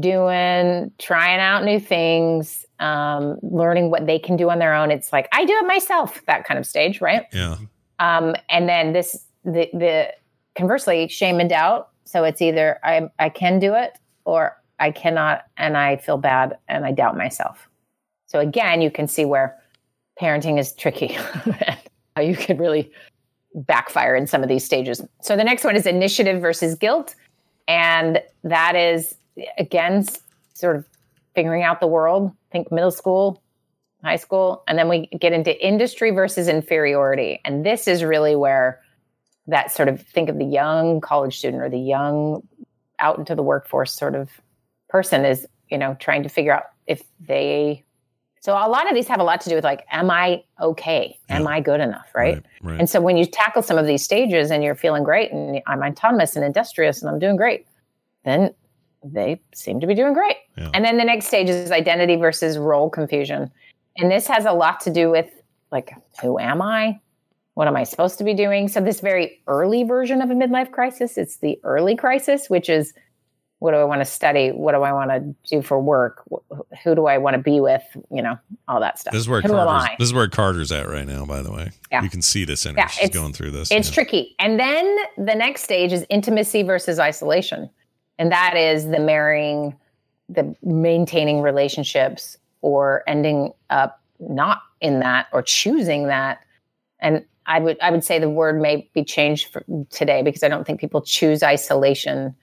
doing, 0.00 0.90
trying 0.98 1.40
out 1.40 1.64
new 1.64 1.78
things, 1.78 2.64
um, 2.80 3.38
learning 3.42 3.90
what 3.90 4.06
they 4.06 4.18
can 4.18 4.36
do 4.36 4.50
on 4.50 4.58
their 4.58 4.74
own. 4.74 4.90
It's 4.90 5.12
like, 5.12 5.28
I 5.32 5.44
do 5.44 5.52
it 5.54 5.66
myself, 5.66 6.22
that 6.26 6.44
kind 6.44 6.58
of 6.58 6.66
stage, 6.66 7.00
right? 7.00 7.26
Yeah. 7.32 7.56
Um, 7.98 8.34
and 8.48 8.68
then 8.68 8.92
this, 8.92 9.26
the, 9.44 9.68
the 9.72 10.12
conversely, 10.56 11.08
shame 11.08 11.40
and 11.40 11.48
doubt. 11.50 11.90
So 12.04 12.24
it's 12.24 12.42
either 12.42 12.78
I, 12.82 13.08
I 13.18 13.28
can 13.28 13.58
do 13.58 13.74
it 13.74 13.98
or 14.24 14.56
I 14.78 14.90
cannot, 14.90 15.44
and 15.56 15.76
I 15.76 15.96
feel 15.96 16.16
bad 16.16 16.58
and 16.68 16.84
I 16.84 16.92
doubt 16.92 17.16
myself. 17.16 17.68
So 18.26 18.40
again, 18.40 18.80
you 18.80 18.90
can 18.90 19.06
see 19.06 19.24
where 19.24 19.56
parenting 20.20 20.58
is 20.58 20.72
tricky. 20.72 21.08
How 22.16 22.22
you 22.22 22.36
could 22.36 22.58
really 22.58 22.90
backfire 23.54 24.16
in 24.16 24.26
some 24.26 24.42
of 24.42 24.48
these 24.48 24.64
stages. 24.64 25.02
So 25.20 25.36
the 25.36 25.44
next 25.44 25.64
one 25.64 25.76
is 25.76 25.86
initiative 25.86 26.40
versus 26.40 26.74
guilt. 26.74 27.14
And 27.68 28.22
that 28.42 28.74
is, 28.74 29.14
again, 29.58 30.04
sort 30.54 30.76
of 30.76 30.86
figuring 31.34 31.62
out 31.62 31.80
the 31.80 31.86
world. 31.86 32.32
Think 32.50 32.70
middle 32.70 32.90
school, 32.90 33.42
high 34.02 34.16
school. 34.16 34.62
And 34.68 34.78
then 34.78 34.88
we 34.88 35.06
get 35.06 35.32
into 35.32 35.54
industry 35.64 36.10
versus 36.10 36.48
inferiority. 36.48 37.40
And 37.44 37.64
this 37.64 37.88
is 37.88 38.04
really 38.04 38.36
where 38.36 38.80
that 39.46 39.72
sort 39.72 39.88
of 39.88 40.00
think 40.00 40.28
of 40.28 40.38
the 40.38 40.44
young 40.44 41.00
college 41.00 41.38
student 41.38 41.62
or 41.62 41.68
the 41.68 41.78
young 41.78 42.46
out 42.98 43.18
into 43.18 43.34
the 43.34 43.42
workforce 43.42 43.92
sort 43.92 44.14
of 44.14 44.30
person 44.88 45.24
is, 45.24 45.46
you 45.70 45.78
know, 45.78 45.96
trying 45.98 46.22
to 46.22 46.28
figure 46.28 46.52
out 46.52 46.64
if 46.86 47.02
they 47.20 47.84
so 48.42 48.54
a 48.54 48.66
lot 48.68 48.88
of 48.88 48.94
these 48.96 49.06
have 49.06 49.20
a 49.20 49.22
lot 49.22 49.40
to 49.42 49.48
do 49.48 49.54
with 49.54 49.62
like, 49.62 49.86
am 49.92 50.10
I 50.10 50.42
okay? 50.60 51.16
Am 51.28 51.46
I 51.46 51.60
good 51.60 51.80
enough? 51.80 52.10
Right? 52.12 52.44
right. 52.60 52.80
And 52.80 52.90
so 52.90 53.00
when 53.00 53.16
you 53.16 53.24
tackle 53.24 53.62
some 53.62 53.78
of 53.78 53.86
these 53.86 54.02
stages 54.02 54.50
and 54.50 54.64
you're 54.64 54.74
feeling 54.74 55.04
great 55.04 55.30
and 55.30 55.62
I'm 55.68 55.80
autonomous 55.80 56.34
and 56.34 56.44
industrious 56.44 57.00
and 57.00 57.08
I'm 57.08 57.20
doing 57.20 57.36
great, 57.36 57.68
then 58.24 58.52
they 59.04 59.40
seem 59.54 59.80
to 59.80 59.86
be 59.86 59.94
doing 59.94 60.12
great. 60.12 60.36
And 60.56 60.84
then 60.84 60.96
the 60.96 61.04
next 61.04 61.26
stage 61.26 61.48
is 61.48 61.70
identity 61.70 62.16
versus 62.16 62.58
role 62.58 62.90
confusion. 62.90 63.50
And 63.98 64.10
this 64.10 64.26
has 64.26 64.44
a 64.44 64.52
lot 64.52 64.80
to 64.80 64.90
do 64.90 65.10
with 65.10 65.28
like, 65.70 65.92
who 66.20 66.38
am 66.38 66.62
I? 66.62 67.00
What 67.54 67.68
am 67.68 67.76
I 67.76 67.84
supposed 67.84 68.18
to 68.18 68.24
be 68.24 68.34
doing? 68.34 68.68
So 68.68 68.80
this 68.80 69.00
very 69.00 69.42
early 69.46 69.84
version 69.84 70.22
of 70.22 70.30
a 70.30 70.34
midlife 70.34 70.70
crisis, 70.70 71.18
it's 71.18 71.38
the 71.38 71.58
early 71.64 71.96
crisis, 71.96 72.48
which 72.48 72.68
is 72.68 72.94
what 73.58 73.70
do 73.72 73.76
I 73.76 73.84
want 73.84 74.00
to 74.00 74.04
study? 74.04 74.50
What 74.50 74.72
do 74.72 74.82
I 74.82 74.92
want 74.92 75.10
to 75.10 75.34
do 75.48 75.62
for 75.62 75.80
work? 75.80 76.24
Who 76.82 76.96
do 76.96 77.06
I 77.06 77.18
want 77.18 77.34
to 77.34 77.42
be 77.42 77.60
with? 77.60 77.82
You 78.10 78.20
know, 78.20 78.36
all 78.66 78.80
that 78.80 78.98
stuff. 78.98 79.12
This 79.12 79.20
is 79.20 79.28
where 79.28 79.40
Who 79.40 79.50
Carter's. 79.50 79.88
This 79.98 80.08
is 80.08 80.14
where 80.14 80.26
Carter's 80.28 80.72
at 80.72 80.88
right 80.88 81.06
now. 81.06 81.24
By 81.24 81.42
the 81.42 81.52
way, 81.52 81.70
Yeah. 81.92 82.02
you 82.02 82.10
can 82.10 82.22
see 82.22 82.44
this 82.44 82.66
energy. 82.66 82.80
Yeah, 82.80 82.86
She's 82.88 83.10
going 83.10 83.32
through 83.32 83.52
this. 83.52 83.70
It's 83.70 83.88
Yeah. 83.88 83.94
tricky. 83.94 84.34
And 84.40 84.58
then 84.58 84.96
the 85.16 85.34
next 85.34 85.62
stage 85.62 85.92
is 85.92 86.04
intimacy 86.10 86.64
versus 86.64 86.98
isolation. 86.98 87.70
And 88.22 88.30
that 88.30 88.56
is 88.56 88.86
the 88.86 89.00
marrying, 89.00 89.74
the 90.28 90.54
maintaining 90.62 91.40
relationships 91.40 92.36
or 92.60 93.02
ending 93.08 93.50
up 93.68 94.00
not 94.20 94.62
in 94.80 95.00
that 95.00 95.26
or 95.32 95.42
choosing 95.42 96.06
that. 96.06 96.38
And 97.00 97.24
I 97.46 97.58
would 97.58 97.80
I 97.80 97.90
would 97.90 98.04
say 98.04 98.20
the 98.20 98.30
word 98.30 98.60
may 98.60 98.88
be 98.94 99.02
changed 99.02 99.56
today 99.90 100.22
because 100.22 100.44
I 100.44 100.48
don't 100.48 100.64
think 100.64 100.78
people 100.78 101.00
choose 101.00 101.42
isolation 101.42 102.36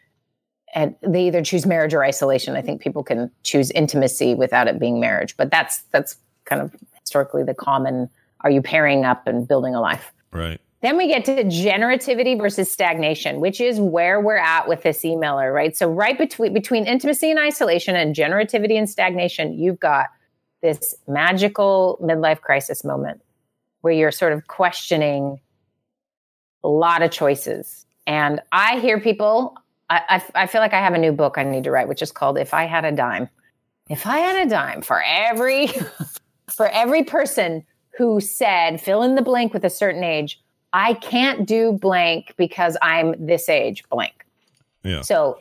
and 0.76 0.97
they 1.01 1.27
either 1.27 1.41
choose 1.41 1.65
marriage 1.65 1.93
or 1.93 2.03
isolation. 2.03 2.57
I 2.57 2.61
think 2.61 2.81
people 2.81 3.01
can 3.01 3.31
choose 3.43 3.72
intimacy 3.72 4.35
without 4.35 4.68
it 4.68 4.81
being 4.81 4.99
marriage, 4.99 5.38
but 5.38 5.49
that's 5.49 5.84
that's 5.91 6.18
kind 6.43 6.61
of 6.61 6.76
historically 6.99 7.43
the 7.43 7.53
common. 7.53 8.10
Are 8.41 8.51
you 8.51 8.61
pairing 8.61 9.06
up 9.06 9.27
and 9.27 9.47
building 9.47 9.76
a 9.76 9.80
life? 9.80 10.11
Right. 10.34 10.60
Then 10.81 10.95
we 10.95 11.07
get 11.07 11.26
to 11.26 11.43
generativity 11.43 12.38
versus 12.38 12.72
stagnation, 12.72 13.41
which 13.41 13.60
is 13.60 13.80
where 13.80 14.22
we're 14.22 14.38
at 14.38 14.68
with 14.68 14.84
this 14.84 15.03
emailer, 15.03 15.53
right? 15.53 15.76
So 15.76 15.89
right 15.89 16.18
between 16.18 16.53
between 16.53 16.85
intimacy 16.85 17.30
and 17.30 17.39
isolation 17.39 17.95
and 17.95 18.15
generativity 18.15 18.77
and 18.77 18.89
stagnation, 18.89 19.60
you've 19.60 19.80
got 19.80 20.07
this 20.61 20.95
magical 21.07 21.99
midlife 22.01 22.41
crisis 22.41 22.84
moment 22.84 23.22
where 23.81 23.93
you're 23.93 24.11
sort 24.11 24.34
of 24.34 24.47
questioning 24.47 25.39
a 26.64 26.68
lot 26.68 27.01
of 27.01 27.11
choices. 27.11 27.85
And 28.07 28.41
I 28.51 28.80
hear 28.80 28.99
people, 28.99 29.56
I, 29.89 30.22
I, 30.35 30.43
I 30.43 30.47
feel 30.47 30.61
like 30.61 30.73
I 30.73 30.80
have 30.80 30.93
a 30.93 30.97
new 30.97 31.11
book 31.11 31.38
I 31.38 31.43
need 31.43 31.64
to 31.65 31.72
write, 31.72 31.88
which 31.88 32.01
is 32.01 32.11
called 32.11 32.38
If 32.38 32.53
I 32.53 32.65
Had 32.65 32.85
a 32.85 32.91
Dime. 32.91 33.30
If 33.89 34.06
I 34.06 34.19
had 34.19 34.45
a 34.45 34.49
dime 34.49 34.81
for 34.81 35.01
every 35.03 35.68
for 36.49 36.68
every 36.68 37.03
person 37.03 37.65
who 37.97 38.22
said 38.22 38.80
fill 38.80 39.01
in 39.03 39.15
the 39.15 39.22
blank 39.22 39.53
with 39.53 39.65
a 39.65 39.69
certain 39.69 40.03
age, 40.03 40.39
I 40.74 40.94
can't 40.96 41.48
do 41.48 41.74
blank 41.74 42.34
because 42.38 42.78
I'm 42.82 43.16
this 43.26 43.50
age 43.50 43.84
blank. 43.90 44.26
Yeah. 44.84 45.02
So 45.02 45.40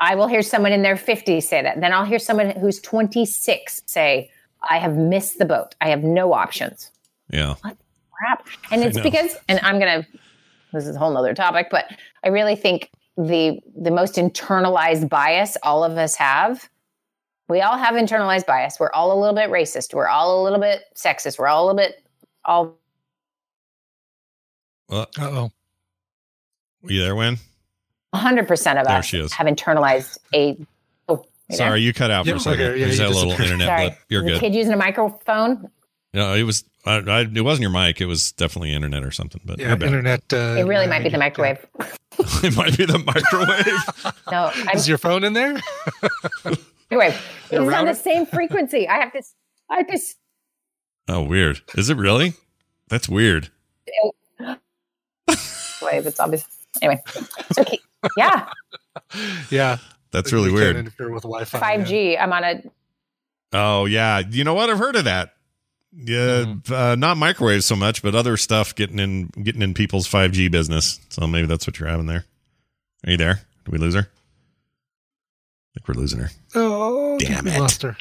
I 0.00 0.14
will 0.14 0.26
hear 0.26 0.42
someone 0.42 0.72
in 0.72 0.82
their 0.82 0.96
50s 0.96 1.44
say 1.44 1.62
that. 1.62 1.80
Then 1.80 1.92
I'll 1.92 2.04
hear 2.04 2.18
someone 2.18 2.50
who's 2.50 2.80
26 2.80 3.82
say, 3.86 4.30
I 4.68 4.78
have 4.78 4.96
missed 4.96 5.38
the 5.38 5.44
boat. 5.44 5.74
I 5.80 5.88
have 5.88 6.02
no 6.02 6.32
options. 6.32 6.90
Yeah. 7.30 7.54
What 7.62 7.76
Crap. 8.18 8.48
And 8.72 8.82
it's 8.82 8.98
because, 8.98 9.36
and 9.48 9.60
I'm 9.62 9.78
going 9.78 10.02
to, 10.02 10.08
this 10.72 10.86
is 10.86 10.96
a 10.96 10.98
whole 10.98 11.12
nother 11.12 11.34
topic, 11.34 11.68
but 11.70 11.86
I 12.24 12.28
really 12.28 12.56
think 12.56 12.90
the 13.18 13.60
the 13.76 13.90
most 13.90 14.14
internalized 14.14 15.08
bias 15.08 15.56
all 15.64 15.82
of 15.82 15.98
us 15.98 16.14
have 16.14 16.68
we 17.48 17.60
all 17.60 17.76
have 17.76 17.96
internalized 17.96 18.46
bias 18.46 18.78
we're 18.78 18.92
all 18.92 19.10
a 19.10 19.18
little 19.18 19.34
bit 19.34 19.50
racist 19.50 19.92
we're 19.92 20.06
all 20.06 20.40
a 20.40 20.44
little 20.44 20.60
bit 20.60 20.84
sexist 20.94 21.36
we're 21.36 21.48
all 21.48 21.64
a 21.64 21.66
little 21.66 21.76
bit 21.76 22.04
all 22.44 22.78
Well, 24.88 25.06
oh. 25.18 25.50
Were 26.82 26.92
you 26.92 27.02
there, 27.02 27.14
Win? 27.14 27.38
100% 28.14 28.50
of 28.80 28.86
There 28.86 28.96
us 28.96 29.04
she 29.04 29.18
is. 29.18 29.32
have 29.32 29.46
internalized 29.46 30.18
a 30.34 30.56
oh, 31.08 31.16
you 31.16 31.24
there? 31.48 31.56
Sorry, 31.58 31.80
you 31.82 31.92
cut 31.92 32.10
out 32.10 32.24
for 32.24 32.30
Yeah, 32.30 32.36
a 32.36 32.40
second. 32.40 32.60
okay, 32.60 32.78
yeah, 32.78 32.86
There's 32.86 32.98
you 32.98 33.04
that 33.04 33.14
little 33.14 33.32
internet 33.32 33.68
Sorry. 33.68 33.82
blip. 33.88 33.98
You're 34.08 34.22
the 34.22 34.30
good. 34.30 34.40
kid 34.40 34.54
using 34.54 34.72
a 34.72 34.76
microphone 34.76 35.70
No, 36.14 36.34
it 36.34 36.44
was. 36.44 36.64
I, 36.86 36.96
I, 36.98 37.20
it 37.22 37.44
wasn't 37.44 37.62
your 37.62 37.70
mic. 37.70 38.00
It 38.00 38.06
was 38.06 38.32
definitely 38.32 38.72
internet 38.72 39.04
or 39.04 39.10
something. 39.10 39.42
But 39.44 39.58
Yeah, 39.58 39.72
internet. 39.72 40.22
Uh, 40.32 40.56
it 40.58 40.66
really 40.66 40.86
might 40.86 41.02
be 41.02 41.10
the 41.10 41.18
microwave 41.18 41.66
it 42.42 42.56
might 42.56 42.76
be 42.76 42.86
the 42.86 42.98
microwave. 42.98 44.14
no 44.30 44.50
I'm, 44.54 44.76
Is 44.76 44.88
your 44.88 44.98
phone 44.98 45.22
in 45.24 45.34
there? 45.34 45.58
anyway 46.90 47.14
it's 47.44 47.52
Your 47.52 47.74
on 47.74 47.84
the 47.84 47.94
same 47.94 48.24
frequency 48.24 48.88
i 48.88 48.94
have 48.98 49.12
to 49.12 49.22
i 49.68 49.76
have 49.78 49.86
to 49.88 49.98
oh, 51.08 51.22
weird. 51.22 51.60
Is 51.74 51.90
it 51.90 51.96
really? 51.96 52.34
That's 52.88 53.08
weird. 53.08 53.50
Wave 55.82 56.06
it's 56.06 56.18
obvious 56.20 56.46
anyway 56.82 57.00
so 57.52 57.62
okay 57.62 57.78
yeah 58.16 58.48
yeah. 59.50 59.78
That's 60.10 60.32
really 60.32 60.48
can't 60.48 60.54
weird. 60.54 60.76
interfere 60.76 61.10
with 61.12 61.22
Wi-Fi. 61.24 61.58
yeah. 61.58 61.76
5g 61.84 62.20
i'm 62.20 62.32
on 62.32 62.44
a 62.44 62.62
Oh 63.52 63.86
yeah, 63.86 64.18
you 64.18 64.44
know 64.44 64.52
what? 64.52 64.68
I've 64.68 64.78
heard 64.78 64.94
of 64.96 65.04
that. 65.04 65.34
Yeah, 65.90 66.44
Mm-hmm. 66.44 66.72
uh, 66.74 66.94
not 66.96 67.16
microwaves 67.16 67.64
so 67.64 67.76
much, 67.76 68.02
but 68.02 68.14
other 68.14 68.36
stuff 68.36 68.74
getting 68.74 68.98
in 68.98 69.28
getting 69.42 69.62
in 69.62 69.72
people's 69.72 70.06
five 70.06 70.32
G 70.32 70.48
business. 70.48 71.00
So 71.08 71.26
maybe 71.26 71.46
that's 71.46 71.66
what 71.66 71.78
you're 71.80 71.88
having 71.88 72.04
there. 72.06 72.26
Are 73.06 73.10
you 73.12 73.16
there? 73.16 73.40
Did 73.64 73.72
we 73.72 73.78
lose 73.78 73.94
her? 73.94 74.00
I 74.02 75.68
think 75.74 75.88
we're 75.88 75.94
losing 75.94 76.20
her. 76.20 76.30
Oh, 76.54 77.18
Damn 77.18 77.46
we 77.46 77.52
it. 77.52 77.58
Lost 77.60 77.80
her. 77.82 77.96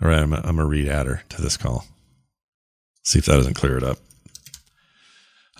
All 0.00 0.08
right, 0.08 0.20
I'm, 0.20 0.32
I'm 0.32 0.42
gonna 0.42 0.66
re-add 0.66 1.06
her 1.06 1.22
to 1.30 1.42
this 1.42 1.56
call. 1.56 1.84
See 3.02 3.18
if 3.18 3.24
that 3.26 3.32
doesn't 3.34 3.54
clear 3.54 3.76
it 3.76 3.82
up. 3.82 3.98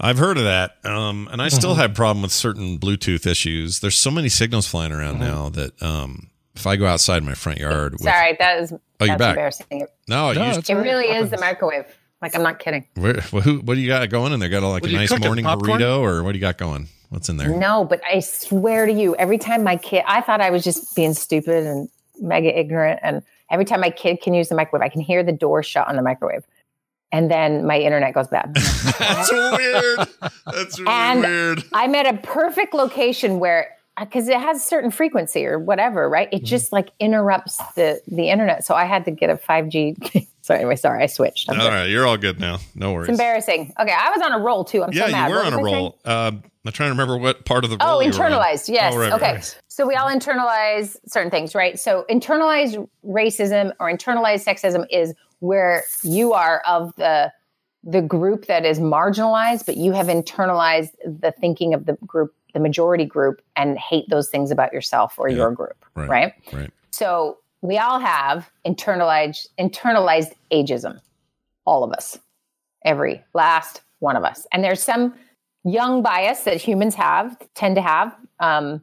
I've 0.01 0.19
heard 0.19 0.39
of 0.39 0.45
that, 0.45 0.77
um, 0.85 1.29
and 1.33 1.43
I 1.43 1.49
still 1.49 1.75
Mhm. 1.75 1.79
have 1.79 1.95
problem 1.95 2.23
with 2.23 2.33
certain 2.33 2.79
Bluetooth 2.79 3.27
issues. 3.27 3.81
There's 3.81 3.97
so 3.97 4.11
many 4.11 4.29
signals 4.29 4.67
flying 4.67 4.93
around 4.93 5.15
Mm-hmm. 5.17 5.25
now 5.25 5.49
that 5.51 5.83
um, 5.83 6.29
if 6.55 6.67
I 6.67 6.77
go 6.77 6.87
outside 6.87 7.23
my 7.25 7.35
front 7.35 7.59
yard, 7.59 7.93
with, 7.93 8.03
sorry 8.03 8.37
that 8.39 8.61
is 8.61 8.73
Oh, 8.73 9.05
you're 9.05 9.09
that's 9.17 9.19
back. 9.19 9.31
embarrassing 9.31 9.67
no, 10.09 10.33
No, 10.33 10.33
you, 10.33 10.41
it 10.59 10.71
all 10.71 10.77
right. 10.77 10.85
really 10.85 11.07
is 11.07 11.31
the 11.31 11.39
microwave 11.39 11.85
like 12.21 12.35
i'm 12.35 12.43
not 12.43 12.59
kidding 12.59 12.85
Where, 12.97 13.23
well, 13.33 13.43
who, 13.43 13.59
what 13.61 13.75
do 13.77 13.81
you 13.81 13.87
got 13.87 14.09
going 14.11 14.33
in 14.33 14.41
there? 14.41 14.49
Got 14.49 14.65
a, 14.65 14.69
like 14.69 14.83
What 14.83 14.91
a 14.91 14.95
nice 14.95 15.17
morning 15.21 15.45
popcorn? 15.45 15.81
burrito, 15.81 16.01
or 16.01 16.25
what 16.25 16.33
do 16.33 16.39
you 16.39 16.43
got 16.43 16.59
going? 16.59 16.89
What's 17.11 17.29
in 17.29 17.37
there? 17.39 17.49
No, 17.49 17.85
but 17.85 18.01
I 18.05 18.21
swear 18.21 18.85
to 18.87 18.93
you, 18.93 19.15
every 19.17 19.39
time 19.39 19.63
my 19.65 19.77
kid, 19.77 20.03
I 20.07 20.21
thought 20.21 20.41
I 20.43 20.51
was 20.51 20.63
just 20.65 20.95
being 20.97 21.15
stupid 21.15 21.65
and 21.65 21.89
mega 22.21 22.57
ignorant. 22.59 23.01
And 23.03 23.23
every 23.51 23.65
time 23.65 23.81
my 23.81 23.89
kid 23.91 24.21
can 24.21 24.35
use 24.35 24.49
the 24.51 24.55
microwave, 24.57 24.85
I 24.85 24.91
can 24.91 25.01
hear 25.01 25.23
the 25.23 25.33
door 25.33 25.63
shut 25.63 25.89
on 25.89 25.97
the 25.97 26.03
microwave. 26.03 26.45
And 27.11 27.31
then 27.31 27.67
my 27.67 27.79
internet 27.79 28.13
goes 28.15 28.29
bad. 28.29 28.55
That's 28.99 29.33
weird. 29.33 30.09
That's 30.47 30.79
really 30.79 30.91
And- 30.93 31.21
weird. 31.23 31.65
I'm 31.73 31.95
at 31.95 32.07
a 32.07 32.19
perfect 32.19 32.75
location 32.75 33.39
where, 33.41 33.69
because 33.99 34.29
it 34.29 34.39
has 34.39 34.59
a 34.59 34.61
certain 34.61 34.91
frequency 34.91 35.47
or 35.47 35.59
whatever, 35.59 36.09
right? 36.09 36.29
It 36.33 36.45
just 36.45 36.71
like 36.73 36.91
interrupts 37.01 37.57
the 37.75 38.01
the 38.07 38.31
internet. 38.31 38.65
So 38.65 38.75
I 38.75 38.85
had 38.85 39.05
to 39.07 39.11
get 39.11 39.31
a 39.31 39.37
5G. 39.37 40.27
so 40.43 40.55
anyway, 40.55 40.77
sorry, 40.77 41.03
I 41.03 41.07
switched. 41.07 41.51
I'm 41.51 41.57
All 41.59 41.67
sorry. 41.67 41.77
right, 41.81 41.91
you're 41.91 42.07
all 42.07 42.17
good 42.19 42.39
now. 42.39 42.59
No 42.77 42.93
worries. 42.93 43.09
It's 43.09 43.19
embarrassing. 43.19 43.73
Okay, 43.81 43.93
I 43.93 44.11
was 44.11 44.21
on 44.25 44.33
a 44.39 44.45
roll 44.45 44.65
too. 44.65 44.85
I'm 44.85 44.93
yeah, 44.93 45.07
so 45.07 45.13
mad. 45.13 45.29
you 45.29 45.35
were 45.35 45.39
What 45.43 45.47
on 45.47 45.53
a 45.55 45.57
was 45.63 45.67
I 45.67 45.71
saying? 45.71 45.83
roll. 45.83 45.99
Uh, 46.05 46.31
I'm 46.67 46.73
trying 46.73 46.89
to 46.89 46.93
remember 46.93 47.17
what 47.17 47.45
part 47.47 47.65
of 47.65 47.71
the 47.71 47.79
Oh, 47.81 47.93
roll 47.93 48.03
you 48.03 48.11
were 48.13 48.25
on. 48.25 48.31
internalized. 48.33 48.69
Yes. 48.69 48.93
Oh, 48.95 48.99
right, 48.99 49.13
okay. 49.15 49.33
right. 49.37 49.61
So 49.69 49.87
we 49.87 49.95
all 49.95 50.09
internalize 50.11 50.97
certain 51.07 51.31
things, 51.31 51.55
right? 51.55 51.79
So 51.81 52.05
internalized 52.11 52.87
racism 53.05 53.73
or 53.81 53.91
internalized 53.91 54.45
sexism 54.45 54.85
is 54.91 55.15
where 55.41 55.85
you 56.03 56.33
are 56.33 56.63
of 56.67 56.95
the 56.97 57.33
the 57.85 58.03
group 58.03 58.47
that 58.47 58.67
is 58.67 58.81
marginalized, 58.81 59.65
but 59.65 59.77
you 59.77 59.93
have 59.93 60.09
internalized 60.09 60.91
the 61.05 61.33
thinking 61.41 61.73
of 61.75 61.87
the 61.87 61.95
group, 62.07 62.35
the 62.53 62.61
majority 62.61 63.05
group, 63.05 63.41
and 63.55 63.79
hate 63.79 64.09
those 64.11 64.29
things 64.29 64.51
about 64.51 64.73
yourself 64.73 65.15
or 65.17 65.29
your 65.29 65.53
group, 65.53 65.85
Right. 65.95 66.09
right? 66.09 66.33
Right. 66.53 66.71
So 66.91 67.39
we 67.63 67.79
all 67.79 68.01
have 68.01 68.51
internalized 68.67 69.47
internalized 69.59 70.33
ageism, 70.51 71.01
all 71.65 71.85
of 71.85 71.93
us, 71.93 72.19
every 72.85 73.23
last 73.33 73.83
one 74.01 74.17
of 74.17 74.25
us. 74.25 74.47
And 74.53 74.65
there's 74.65 74.83
some 74.83 75.15
young 75.65 76.03
bias 76.03 76.43
that 76.45 76.57
humans 76.57 76.95
have, 76.95 77.37
tend 77.55 77.77
to 77.77 77.83
have, 77.83 78.15
um, 78.41 78.83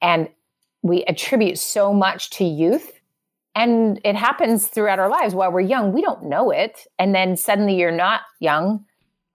and 0.00 0.28
we 0.82 1.04
attribute 1.04 1.58
so 1.58 1.92
much 1.92 2.30
to 2.30 2.44
youth. 2.44 2.92
And 3.54 4.00
it 4.04 4.16
happens 4.16 4.66
throughout 4.66 4.98
our 4.98 5.08
lives 5.08 5.34
while 5.34 5.52
we're 5.52 5.60
young. 5.60 5.92
We 5.92 6.00
don't 6.00 6.24
know 6.24 6.50
it. 6.50 6.86
And 6.98 7.14
then 7.14 7.36
suddenly 7.36 7.74
you're 7.74 7.90
not 7.90 8.22
young 8.40 8.84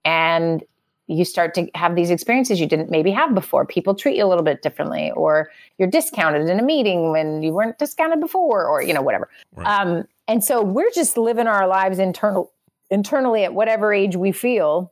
and 0.04 0.64
you 1.08 1.24
start 1.24 1.54
to 1.56 1.70
have 1.74 1.96
these 1.96 2.10
experiences 2.10 2.60
you 2.60 2.68
didn't 2.68 2.92
maybe 2.92 3.12
have 3.12 3.34
before. 3.34 3.66
People 3.66 3.96
treat 3.96 4.18
you 4.18 4.26
a 4.26 4.28
little 4.28 4.44
bit 4.44 4.62
differently, 4.62 5.12
or 5.12 5.50
you're 5.78 5.88
discounted 5.88 6.50
in 6.50 6.60
a 6.60 6.64
meeting 6.64 7.12
when 7.12 7.42
you 7.42 7.54
weren't 7.54 7.80
discounted 7.80 8.20
before, 8.20 8.66
or 8.66 8.82
you 8.82 8.94
know, 8.94 9.02
whatever. 9.02 9.30
Um, 9.58 10.06
and 10.28 10.44
so 10.44 10.62
we're 10.62 10.92
just 10.92 11.18
living 11.18 11.48
our 11.48 11.66
lives 11.66 11.98
internal 11.98 12.52
internally 12.90 13.44
at 13.44 13.54
whatever 13.54 13.94
age 13.94 14.16
we 14.16 14.32
feel, 14.34 14.92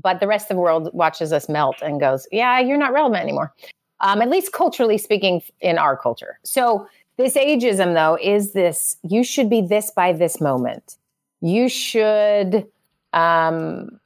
but 0.00 0.18
the 0.20 0.26
rest 0.26 0.50
of 0.50 0.56
the 0.56 0.60
world 0.60 0.90
watches 0.92 1.32
us 1.32 1.48
melt 1.48 1.76
and 1.80 2.00
goes, 2.00 2.26
"Yeah, 2.32 2.58
you're 2.58 2.76
not 2.76 2.92
relevant 2.92 3.22
anymore." 3.22 3.54
Um, 4.00 4.22
at 4.22 4.30
least 4.30 4.52
culturally 4.52 4.98
speaking, 4.98 5.42
in 5.60 5.78
our 5.78 5.96
culture. 5.96 6.40
So 6.42 6.88
this 7.20 7.34
ageism, 7.34 7.94
though, 7.94 8.18
is 8.20 8.52
this: 8.52 8.96
you 9.02 9.22
should 9.24 9.48
be 9.48 9.60
this 9.60 9.90
by 9.90 10.12
this 10.12 10.40
moment. 10.40 10.96
You 11.40 11.68
should. 11.68 12.66
Um, 13.12 14.00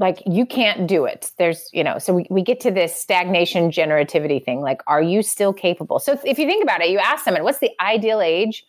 like 0.00 0.22
you 0.26 0.46
can't 0.46 0.86
do 0.88 1.04
it 1.04 1.30
there's 1.38 1.68
you 1.72 1.84
know 1.84 1.98
so 1.98 2.14
we, 2.14 2.26
we 2.30 2.42
get 2.42 2.58
to 2.58 2.70
this 2.70 2.96
stagnation 2.96 3.70
generativity 3.70 4.42
thing 4.42 4.60
like 4.62 4.80
are 4.88 5.02
you 5.02 5.22
still 5.22 5.52
capable 5.52 5.98
so 6.00 6.12
if, 6.12 6.24
if 6.24 6.38
you 6.38 6.46
think 6.46 6.62
about 6.64 6.80
it 6.80 6.90
you 6.90 6.98
ask 6.98 7.24
someone 7.24 7.44
what's 7.44 7.58
the 7.58 7.70
ideal 7.80 8.20
age 8.20 8.64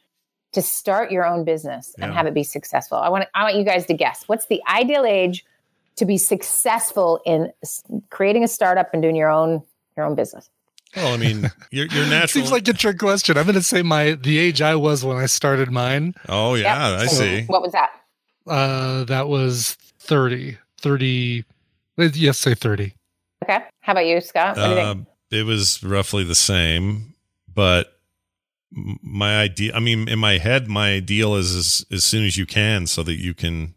to 0.52 0.62
start 0.62 1.12
your 1.12 1.26
own 1.26 1.44
business 1.44 1.96
and 2.00 2.12
Yeah. 2.12 2.18
have 2.18 2.28
it 2.28 2.34
be 2.34 2.44
successful 2.44 2.98
i 2.98 3.10
want 3.10 3.26
i 3.34 3.44
want 3.44 3.56
you 3.56 3.64
guys 3.64 3.86
to 3.88 3.94
guess 3.94 4.24
what's 4.28 4.46
the 4.48 4.62
ideal 4.68 5.06
age 5.06 5.46
to 5.96 6.06
be 6.06 6.18
successful 6.18 7.22
in 7.26 7.52
creating 8.10 8.44
a 8.44 8.48
startup 8.48 8.94
and 8.94 9.02
doing 9.02 9.16
your 9.16 9.30
own 9.30 9.64
your 9.96 10.06
own 10.06 10.16
business 10.16 10.50
Well, 10.96 11.14
I 11.14 11.18
mean, 11.18 11.50
you're 11.72 11.88
natural. 11.88 12.28
Seems 12.28 12.52
like 12.52 12.68
a 12.68 12.74
trick 12.74 13.00
question. 13.00 13.38
I'm 13.38 13.46
going 13.46 13.56
to 13.56 13.64
say 13.64 13.82
my 13.82 14.12
the 14.14 14.38
age 14.38 14.62
I 14.62 14.76
was 14.76 15.04
when 15.06 15.18
I 15.18 15.26
started 15.28 15.72
mine. 15.72 16.16
oh 16.30 16.56
yeah, 16.56 16.98
I 17.00 17.06
see. 17.08 17.44
what 17.46 17.62
was 17.62 17.72
that 17.74 17.92
Uh, 18.48 19.04
that 19.06 19.28
was 19.28 19.78
30. 20.00 20.58
30. 20.80 21.44
uh, 22.00 22.10
Yes, 22.14 22.40
say 22.40 22.56
30. 22.56 22.94
okay 23.44 23.60
how 23.82 23.94
about 23.94 24.06
you 24.06 24.20
scott 24.22 24.58
what 24.58 24.64
do 24.64 24.70
you 24.70 24.76
think 24.76 24.88
Um, 24.88 25.08
it 25.32 25.46
was 25.46 25.82
roughly 25.84 26.24
the 26.24 26.36
same, 26.36 27.14
but 27.54 27.98
my 28.72 29.40
idea. 29.42 29.74
I 29.76 29.80
mean, 29.80 30.08
in 30.08 30.20
my 30.20 30.38
head, 30.38 30.68
my 30.68 30.94
ideal 30.94 31.36
is 31.36 31.54
as, 31.56 31.86
as 31.92 32.04
soon 32.04 32.26
as 32.26 32.38
you 32.38 32.46
can, 32.46 32.88
so 32.88 33.04
that 33.04 33.16
you 33.16 33.34
can 33.34 33.76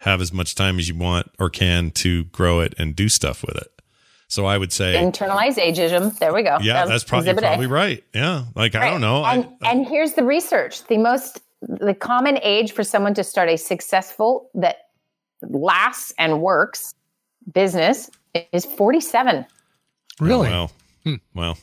have 0.00 0.20
as 0.20 0.32
much 0.32 0.54
time 0.54 0.78
as 0.78 0.88
you 0.88 0.94
want 0.94 1.30
or 1.38 1.48
can 1.50 1.90
to 1.92 2.24
grow 2.24 2.60
it 2.60 2.74
and 2.78 2.94
do 2.96 3.08
stuff 3.08 3.42
with 3.44 3.56
it. 3.56 3.68
So 4.36 4.44
I 4.44 4.58
would 4.58 4.70
say, 4.70 4.96
internalized 4.96 5.56
ageism 5.56 6.18
there 6.18 6.34
we 6.34 6.42
go 6.42 6.58
yeah, 6.60 6.82
Um, 6.82 6.90
that's 6.90 7.04
probably 7.04 7.30
exhibit 7.30 7.44
A. 7.44 7.46
probably 7.46 7.68
right. 7.68 8.04
Yeah, 8.14 8.44
like 8.54 8.74
I 8.74 8.90
don't 8.90 9.00
know. 9.00 9.24
And, 9.24 9.48
I, 9.62 9.72
and 9.72 9.88
here's 9.88 10.12
the 10.12 10.24
research: 10.24 10.86
the 10.88 10.98
most, 10.98 11.40
the 11.62 11.94
common 11.94 12.38
age 12.42 12.72
for 12.72 12.84
someone 12.84 13.14
to 13.14 13.24
start 13.24 13.48
a 13.48 13.56
successful 13.56 14.50
that 14.52 14.88
lasts 15.40 16.12
and 16.18 16.42
works 16.42 16.94
business 17.54 18.10
is 18.52 18.66
47. 18.66 19.46
Really? 20.20 20.50
Wow. 20.50 20.68
Wow. 21.34 21.54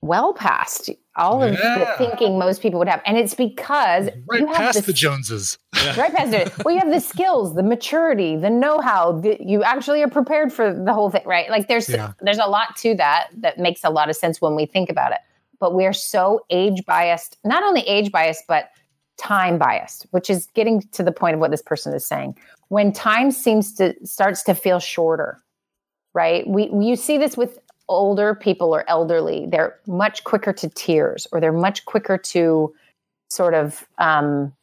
Well 0.00 0.32
past 0.32 0.88
all 1.20 1.42
of 1.42 1.52
the 1.52 1.94
thinking 1.98 2.38
most 2.38 2.62
people 2.62 2.78
would 2.78 2.88
have, 2.88 3.02
and 3.06 3.16
it's 3.16 3.34
because 3.34 4.08
Right 4.26 4.40
you 4.40 4.46
have 4.48 4.56
past 4.56 4.76
this- 4.78 4.86
the 4.86 4.92
Joneses. 4.92 5.58
right 5.96 6.12
past 6.12 6.32
it. 6.34 6.52
Well, 6.64 6.74
you 6.74 6.80
have 6.80 6.90
the 6.90 7.00
skills, 7.00 7.54
the 7.54 7.62
maturity, 7.62 8.36
the 8.36 8.50
know-how. 8.50 9.20
The, 9.20 9.36
you 9.40 9.62
actually 9.62 10.02
are 10.02 10.08
prepared 10.10 10.52
for 10.52 10.72
the 10.74 10.92
whole 10.92 11.10
thing, 11.10 11.22
right? 11.26 11.48
Like 11.50 11.68
there's 11.68 11.88
Yeah. 11.88 12.12
there's 12.20 12.38
a 12.38 12.46
lot 12.48 12.76
to 12.78 12.94
that 12.96 13.28
that 13.38 13.58
makes 13.58 13.84
a 13.84 13.90
lot 13.90 14.10
of 14.10 14.16
sense 14.16 14.40
when 14.40 14.56
we 14.56 14.66
think 14.66 14.90
about 14.90 15.12
it. 15.12 15.18
But 15.60 15.74
we're 15.74 15.92
so 15.92 16.44
age 16.50 16.84
biased, 16.86 17.36
not 17.44 17.62
only 17.62 17.82
age 17.82 18.10
biased, 18.10 18.44
but 18.48 18.70
time 19.18 19.58
biased, 19.58 20.06
which 20.12 20.30
is 20.30 20.46
getting 20.54 20.80
to 20.92 21.02
the 21.02 21.12
point 21.12 21.34
of 21.34 21.40
what 21.40 21.50
this 21.50 21.60
person 21.62 21.92
is 21.94 22.06
saying. 22.06 22.36
When 22.68 22.92
time 22.92 23.30
seems 23.30 23.74
to 23.74 23.94
starts 24.04 24.42
to 24.44 24.54
feel 24.54 24.78
shorter, 24.80 25.42
right? 26.14 26.46
We 26.48 26.70
you 26.72 26.96
see 26.96 27.18
this 27.18 27.36
with 27.36 27.58
older 27.90 28.34
people 28.34 28.74
or 28.74 28.88
elderly. 28.88 29.46
They're 29.46 29.78
much 29.86 30.24
quicker 30.24 30.52
to 30.54 30.68
tears, 30.70 31.26
or 31.32 31.40
they're 31.40 31.52
much 31.52 31.84
quicker 31.84 32.16
to 32.16 32.72
sort 33.28 33.52
of. 33.52 33.86
Um, 33.98 34.54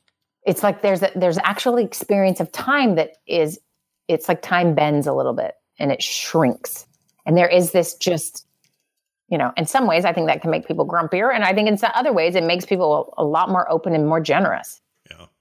it's 0.45 0.63
like 0.63 0.81
there's 0.81 1.03
a, 1.03 1.11
there's 1.15 1.37
actually 1.39 1.83
experience 1.83 2.39
of 2.39 2.51
time 2.51 2.95
that 2.95 3.17
is. 3.27 3.59
It's 4.07 4.29
like 4.29 4.41
time 4.41 4.73
bends 4.73 5.05
a 5.05 5.13
little 5.13 5.33
bit 5.33 5.55
and 5.77 5.91
it 5.91 6.01
shrinks, 6.01 6.87
and 7.27 7.37
there 7.37 7.49
is 7.49 7.71
this 7.71 7.93
just. 7.93 8.45
You 9.29 9.37
know, 9.37 9.51
in 9.57 9.65
some 9.65 9.87
ways, 9.87 10.05
I 10.05 10.13
think 10.13 10.27
that 10.27 10.41
can 10.41 10.51
make 10.51 10.65
people 10.65 10.87
grumpier, 10.87 11.35
and 11.35 11.43
I 11.43 11.53
think 11.53 11.67
in 11.67 11.77
some 11.77 11.91
other 11.93 12.13
ways, 12.13 12.33
it 12.33 12.45
makes 12.45 12.63
people 12.65 13.13
a, 13.17 13.23
a 13.23 13.25
lot 13.25 13.49
more 13.49 13.69
open 13.69 13.93
and 13.93 14.07
more 14.07 14.21
generous. 14.21 14.81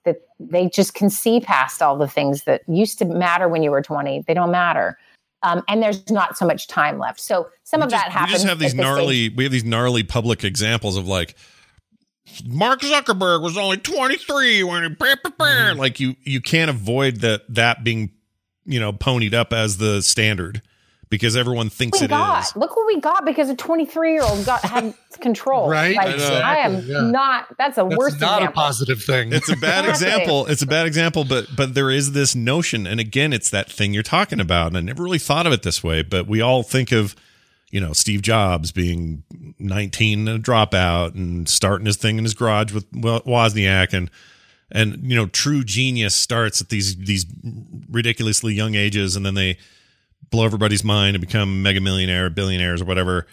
That 0.04 0.22
they 0.40 0.68
just 0.68 0.94
can 0.94 1.08
see 1.08 1.38
past 1.38 1.80
all 1.80 1.96
the 1.96 2.08
things 2.08 2.42
that 2.44 2.62
used 2.66 2.98
to 2.98 3.04
matter 3.04 3.48
when 3.48 3.62
you 3.62 3.70
were 3.70 3.82
20. 3.82 4.24
They 4.26 4.34
don't 4.34 4.50
matter. 4.50 4.98
Um, 5.46 5.62
and 5.68 5.82
there's 5.82 6.10
not 6.10 6.36
so 6.36 6.44
much 6.44 6.66
time 6.66 6.98
left. 6.98 7.20
So 7.20 7.48
some 7.62 7.80
of 7.80 7.90
that 7.90 8.08
we 8.08 8.12
happens. 8.12 8.32
just 8.32 8.46
have 8.46 8.58
these 8.58 8.74
gnarly 8.74 9.28
we 9.28 9.44
have 9.44 9.52
these 9.52 9.64
gnarly 9.64 10.02
public 10.02 10.42
examples 10.42 10.96
of 10.96 11.06
like 11.06 11.36
Mark 12.44 12.80
Zuckerberg 12.80 13.42
was 13.42 13.56
only 13.56 13.76
23 13.76 14.64
when 14.64 14.82
he 14.82 14.88
brr. 14.88 15.14
Mm-hmm. 15.14 15.78
like 15.78 16.00
you 16.00 16.16
you 16.24 16.40
can't 16.40 16.68
avoid 16.68 17.20
that 17.20 17.42
that 17.48 17.84
being 17.84 18.10
you 18.64 18.80
know 18.80 18.92
ponied 18.92 19.34
up 19.34 19.52
as 19.52 19.76
the 19.78 20.02
standard 20.02 20.62
because 21.08 21.36
everyone 21.36 21.70
thinks 21.70 22.00
we 22.00 22.06
it 22.06 22.08
got. 22.08 22.44
is. 22.44 22.56
Look 22.56 22.76
what 22.76 22.86
we 22.86 23.00
got 23.00 23.24
because 23.24 23.48
a 23.48 23.54
23 23.54 24.12
year 24.12 24.22
old 24.22 24.44
got 24.44 24.62
had 24.62 24.94
control. 25.20 25.68
Right? 25.68 25.94
Like, 25.96 26.08
I 26.08 26.16
know. 26.16 26.40
I 26.44 26.56
am 26.56 26.80
yeah. 26.86 27.00
not. 27.02 27.56
That's 27.58 27.78
a 27.78 27.84
That's 27.84 27.96
worst 27.96 28.20
not 28.20 28.38
example. 28.42 28.48
a 28.62 28.64
positive 28.66 29.02
thing. 29.02 29.32
It's 29.32 29.48
a 29.48 29.56
bad 29.56 29.88
example. 29.88 30.46
It's 30.46 30.62
a 30.62 30.66
bad 30.66 30.86
example, 30.86 31.24
but 31.24 31.46
but 31.56 31.74
there 31.74 31.90
is 31.90 32.12
this 32.12 32.34
notion, 32.34 32.86
and 32.86 32.98
again, 32.98 33.32
it's 33.32 33.50
that 33.50 33.70
thing 33.70 33.94
you're 33.94 34.02
talking 34.02 34.40
about. 34.40 34.68
And 34.68 34.76
I 34.76 34.80
never 34.80 35.02
really 35.02 35.18
thought 35.18 35.46
of 35.46 35.52
it 35.52 35.62
this 35.62 35.82
way, 35.82 36.02
but 36.02 36.26
we 36.26 36.40
all 36.40 36.62
think 36.62 36.90
of, 36.92 37.14
you 37.70 37.80
know, 37.80 37.92
Steve 37.92 38.22
Jobs 38.22 38.72
being 38.72 39.22
19 39.58 40.26
and 40.28 40.38
a 40.38 40.42
dropout 40.42 41.14
and 41.14 41.48
starting 41.48 41.86
his 41.86 41.96
thing 41.96 42.18
in 42.18 42.24
his 42.24 42.34
garage 42.34 42.72
with 42.72 42.90
Wozniak, 42.92 43.92
and 43.92 44.10
and 44.72 45.08
you 45.08 45.14
know, 45.14 45.26
true 45.26 45.62
genius 45.62 46.16
starts 46.16 46.60
at 46.60 46.68
these 46.68 46.96
these 46.96 47.24
ridiculously 47.88 48.54
young 48.54 48.74
ages, 48.74 49.14
and 49.14 49.24
then 49.24 49.34
they 49.34 49.56
blow 50.30 50.44
everybody's 50.44 50.84
mind 50.84 51.16
and 51.16 51.20
become 51.20 51.62
mega 51.62 51.80
millionaire, 51.80 52.30
billionaires, 52.30 52.82
or 52.82 52.84
whatever. 52.84 53.26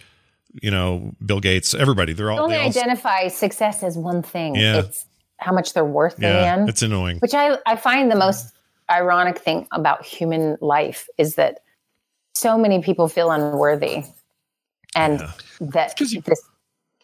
You 0.62 0.70
know, 0.70 1.14
Bill 1.26 1.40
Gates, 1.40 1.74
everybody. 1.74 2.14
They're 2.14 2.30
all, 2.32 2.42
only 2.42 2.56
they 2.56 2.62
all 2.62 2.68
identify 2.68 3.28
success 3.28 3.82
as 3.82 3.98
one 3.98 4.22
thing. 4.22 4.56
Yeah. 4.56 4.80
It's 4.80 5.06
how 5.38 5.52
much 5.52 5.74
they're 5.74 5.84
worth 5.84 6.16
yeah, 6.20 6.66
it's 6.68 6.82
annoying. 6.82 7.18
Which 7.20 7.34
I, 7.34 7.58
I 7.66 7.76
find 7.76 8.10
the 8.10 8.16
most 8.16 8.54
ironic 8.90 9.40
thing 9.40 9.68
about 9.72 10.06
human 10.06 10.58
life 10.62 11.08
is 11.18 11.36
that 11.36 11.60
so 12.34 12.58
many 12.58 12.82
people 12.82 13.08
feel 13.08 13.32
unworthy. 13.32 14.04
And 14.96 15.20
that 15.60 15.96
because 15.98 16.12
this, 16.12 16.42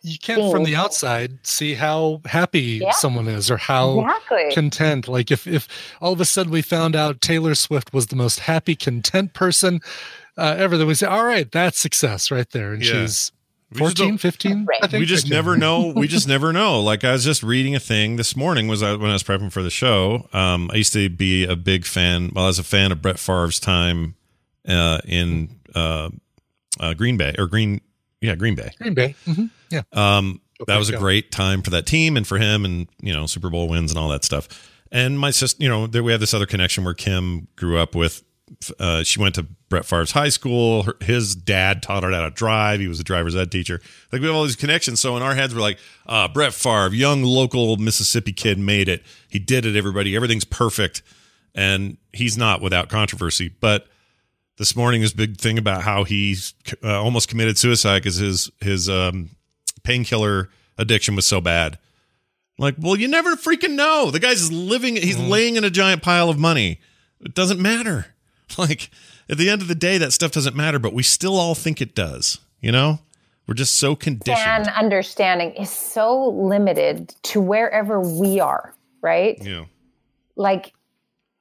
you 0.01 0.17
can't 0.17 0.51
from 0.51 0.63
the 0.63 0.75
outside 0.75 1.39
see 1.43 1.73
how 1.73 2.21
happy 2.25 2.79
Yeah. 2.81 2.91
someone 2.91 3.27
is 3.27 3.51
or 3.51 3.57
how 3.57 3.99
Exactly. 4.01 4.51
content 4.53 5.07
like 5.07 5.29
if 5.31 5.45
if 5.47 5.67
all 6.01 6.13
of 6.13 6.21
a 6.21 6.25
sudden 6.25 6.51
we 6.51 6.61
found 6.61 6.95
out 6.95 7.21
taylor 7.21 7.53
swift 7.55 7.93
was 7.93 8.07
the 8.07 8.15
most 8.15 8.39
happy 8.41 8.75
content 8.75 9.33
person 9.33 9.81
uh, 10.37 10.55
ever 10.57 10.77
then 10.77 10.87
we 10.87 10.93
say 10.93 11.05
all 11.07 11.25
right 11.25 11.51
that's 11.51 11.79
success 11.79 12.31
right 12.31 12.49
there 12.51 12.71
and 12.73 12.83
Yeah. 12.85 13.01
she's 13.05 13.31
We 13.71 13.79
just 13.81 13.97
14 13.97 14.07
don't- 14.09 14.17
15 14.19 14.67
I 14.81 14.87
think 14.87 14.99
we 15.01 15.05
just 15.05 15.23
15. 15.27 15.35
never 15.35 15.57
know. 15.57 15.93
We 15.95 16.07
just 16.07 16.27
never 16.35 16.51
know. 16.53 16.79
Like 16.81 17.03
I 17.03 17.11
was 17.11 17.23
just 17.23 17.43
reading 17.43 17.75
a 17.75 17.79
thing 17.79 18.15
this 18.15 18.35
morning. 18.35 18.67
Was 18.67 18.81
I, 18.81 18.93
when 18.95 19.11
I 19.11 19.13
was 19.13 19.21
prepping 19.23 19.51
for 19.51 19.61
the 19.61 19.69
show. 19.69 20.27
Um, 20.33 20.71
I 20.73 20.77
used 20.77 20.93
to 20.93 21.07
be 21.09 21.43
a 21.45 21.55
big 21.55 21.85
fan. 21.85 22.31
Well, 22.33 22.45
I 22.45 22.47
was 22.47 22.57
a 22.57 22.63
fan 22.63 22.91
of 22.91 22.99
Brett 23.03 23.19
Favre's 23.19 23.59
time 23.59 24.15
uh, 24.67 25.01
in 25.05 25.49
uh, 25.75 26.09
uh, 26.79 26.93
Green 26.95 27.15
Bay 27.17 27.35
or 27.37 27.45
Green, 27.45 27.79
yeah, 28.21 28.35
Green 28.35 28.55
Bay. 28.55 28.71
green 28.79 28.93
bay 28.93 29.15
Mhm. 29.27 29.49
yeah 29.69 29.81
Um, 29.93 30.41
that 30.67 30.77
was 30.77 30.89
a 30.89 30.97
great 30.97 31.31
time 31.31 31.61
for 31.61 31.69
that 31.71 31.85
team 31.85 32.17
and 32.17 32.27
for 32.27 32.37
him, 32.37 32.65
and 32.65 32.87
you 33.01 33.13
know 33.13 33.25
Super 33.25 33.49
Bowl 33.49 33.67
wins 33.69 33.91
and 33.91 33.97
all 33.99 34.09
that 34.09 34.23
stuff. 34.25 34.47
And 34.91 35.17
my 35.19 35.31
sister, 35.31 35.61
you 35.63 35.69
know, 35.69 35.87
there 35.87 36.03
we 36.03 36.11
have 36.11 36.19
this 36.19 36.33
other 36.33 36.45
connection 36.47 36.83
where 36.83 36.93
Kim 36.93 37.47
grew 37.55 37.77
up 37.77 37.95
with. 37.95 38.23
Uh, 38.79 39.03
she 39.03 39.19
went 39.19 39.35
to 39.35 39.43
Brett 39.43 39.85
Favre's 39.85 40.11
high 40.11 40.29
school. 40.29 40.81
Her, 40.83 40.95
his 41.01 41.35
dad 41.35 41.83
taught 41.83 42.01
her 42.03 42.09
how 42.11 42.23
to 42.23 42.31
drive. 42.31 42.79
He 42.79 42.87
was 42.87 42.99
a 42.99 43.03
driver's 43.03 43.35
ed 43.35 43.51
teacher. 43.51 43.79
Like 44.11 44.21
we 44.21 44.27
have 44.27 44.35
all 44.35 44.43
these 44.43 44.55
connections. 44.55 44.99
So 44.99 45.15
in 45.15 45.21
our 45.21 45.35
heads, 45.35 45.53
we're 45.53 45.61
like, 45.61 45.77
uh, 46.07 46.27
Brett 46.27 46.53
Favre, 46.55 46.89
young 46.95 47.21
local 47.23 47.77
Mississippi 47.77 48.33
kid, 48.33 48.57
made 48.57 48.89
it. 48.89 49.03
He 49.29 49.37
did 49.37 49.67
it. 49.67 49.75
Everybody, 49.75 50.15
everything's 50.15 50.45
perfect. 50.45 51.03
and 51.55 51.97
he's 52.11 52.37
not 52.37 52.59
without 52.61 52.89
controversy. 52.89 53.49
But 53.61 53.87
this 54.59 54.75
morning, 54.75 55.01
this 55.01 55.13
big 55.13 55.37
thing 55.37 55.57
about 55.57 55.81
how 55.81 56.03
he 56.03 56.35
uh, 56.83 57.01
almost 57.01 57.29
committed 57.29 57.57
suicide 57.57 57.99
because 57.99 58.17
his 58.17 58.51
his 58.61 58.87
um, 58.87 59.31
painkiller 59.83 60.49
addiction 60.77 61.15
was 61.15 61.25
so 61.25 61.41
bad. 61.41 61.79
Like, 62.59 62.75
well, 62.77 62.97
you 62.97 63.07
never 63.07 63.35
freaking 63.35 63.75
know. 63.75 64.11
The 64.11 64.19
guy's 64.19 64.51
living, 64.51 64.97
he's 64.97 65.17
laying 65.17 65.55
in 65.55 65.63
a 65.63 65.69
giant 65.69 66.01
pile 66.03 66.29
of 66.29 66.37
money. 66.37 66.81
It 67.21 67.33
doesn't 67.33 67.59
matter. 67.59 68.07
Like, 68.57 68.89
at 69.29 69.37
the 69.37 69.47
end 69.47 69.61
of 69.61 69.67
the 69.67 69.75
day, 69.75 69.99
that 69.99 70.11
stuff 70.11 70.31
doesn't 70.31 70.55
matter, 70.55 70.79
but 70.79 70.91
we 70.91 71.03
still 71.03 71.35
all 71.37 71.53
think 71.53 71.83
it 71.83 71.93
does. 71.93 72.39
You 72.61 72.71
know, 72.71 72.97
we're 73.45 73.53
just 73.53 73.75
so 73.75 73.95
conditioned. 73.95 74.43
And 74.43 74.67
understanding 74.69 75.51
is 75.51 75.69
so 75.69 76.29
limited 76.29 77.13
to 77.25 77.41
wherever 77.41 78.01
we 78.01 78.39
are, 78.39 78.73
right? 79.01 79.37
Yeah. 79.39 79.65
Like, 80.35 80.73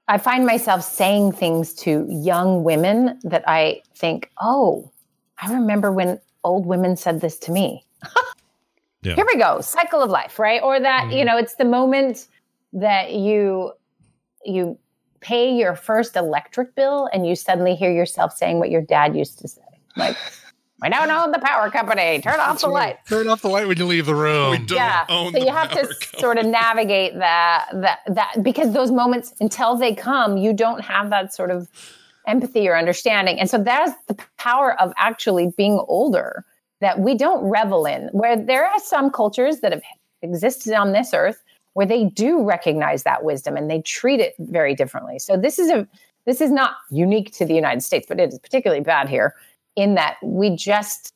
I 0.08 0.18
find 0.18 0.46
myself 0.46 0.82
saying 0.82 1.32
things 1.32 1.74
to 1.74 2.06
young 2.08 2.64
women 2.64 3.20
that 3.24 3.44
I 3.46 3.82
think, 3.94 4.30
oh, 4.40 4.90
I 5.40 5.52
remember 5.52 5.92
when 5.92 6.18
old 6.44 6.66
women 6.66 6.96
said 6.96 7.20
this 7.20 7.38
to 7.40 7.52
me. 7.52 7.84
Yeah. 9.02 9.14
Here 9.14 9.26
we 9.32 9.38
go, 9.38 9.60
cycle 9.60 10.02
of 10.02 10.10
life, 10.10 10.40
right? 10.40 10.60
Or 10.60 10.80
that, 10.80 11.10
you 11.10 11.18
mm-hmm. 11.18 11.26
know, 11.26 11.36
it's 11.38 11.54
the 11.54 11.64
moment 11.64 12.26
that 12.72 13.12
you 13.12 13.72
you 14.44 14.76
pay 15.20 15.54
your 15.54 15.76
first 15.76 16.16
electric 16.16 16.74
bill 16.74 17.08
and 17.12 17.26
you 17.26 17.36
suddenly 17.36 17.74
hear 17.74 17.92
yourself 17.92 18.36
saying 18.36 18.58
what 18.58 18.70
your 18.70 18.82
dad 18.82 19.16
used 19.16 19.38
to 19.38 19.46
say. 19.48 19.62
Like, 19.96 20.16
I 20.80 20.88
don't 20.88 21.10
own 21.10 21.32
the 21.32 21.40
power 21.40 21.70
company. 21.70 22.20
Turn 22.20 22.38
off 22.38 22.60
the 22.60 22.68
light. 22.68 22.98
Turn 23.08 23.28
off 23.28 23.42
the 23.42 23.48
light 23.48 23.66
when 23.66 23.76
you 23.78 23.84
leave 23.84 24.06
the 24.06 24.14
room. 24.14 24.66
yeah. 24.68 25.06
so 25.06 25.30
you 25.30 25.50
have 25.50 25.70
to 25.72 25.92
sort 26.18 26.38
of 26.38 26.46
navigate 26.46 27.18
that 27.18 27.68
that 27.72 28.00
that 28.06 28.42
because 28.42 28.72
those 28.72 28.90
moments 28.90 29.34
until 29.40 29.76
they 29.76 29.94
come, 29.94 30.36
you 30.36 30.52
don't 30.52 30.80
have 30.80 31.10
that 31.10 31.34
sort 31.34 31.50
of 31.50 31.68
empathy 32.28 32.68
or 32.68 32.76
understanding. 32.76 33.40
And 33.40 33.50
so 33.50 33.58
that's 33.58 33.92
the 34.06 34.16
power 34.36 34.80
of 34.80 34.92
actually 34.96 35.52
being 35.56 35.82
older 35.88 36.44
that 36.80 37.00
we 37.00 37.16
don't 37.16 37.42
revel 37.44 37.84
in. 37.86 38.08
Where 38.12 38.36
there 38.36 38.64
are 38.64 38.78
some 38.78 39.10
cultures 39.10 39.60
that 39.60 39.72
have 39.72 39.82
existed 40.22 40.74
on 40.74 40.92
this 40.92 41.12
earth 41.12 41.42
where 41.72 41.86
they 41.86 42.04
do 42.04 42.44
recognize 42.44 43.02
that 43.02 43.24
wisdom 43.24 43.56
and 43.56 43.70
they 43.70 43.80
treat 43.82 44.20
it 44.20 44.34
very 44.38 44.74
differently. 44.74 45.18
So 45.18 45.36
this 45.36 45.58
is 45.58 45.70
a 45.70 45.88
this 46.24 46.40
is 46.40 46.50
not 46.50 46.76
unique 46.90 47.32
to 47.38 47.46
the 47.46 47.54
United 47.54 47.82
States, 47.82 48.06
but 48.06 48.20
it 48.20 48.32
is 48.32 48.38
particularly 48.38 48.82
bad 48.82 49.08
here 49.08 49.34
in 49.78 49.94
that 49.94 50.16
we 50.22 50.56
just 50.56 51.14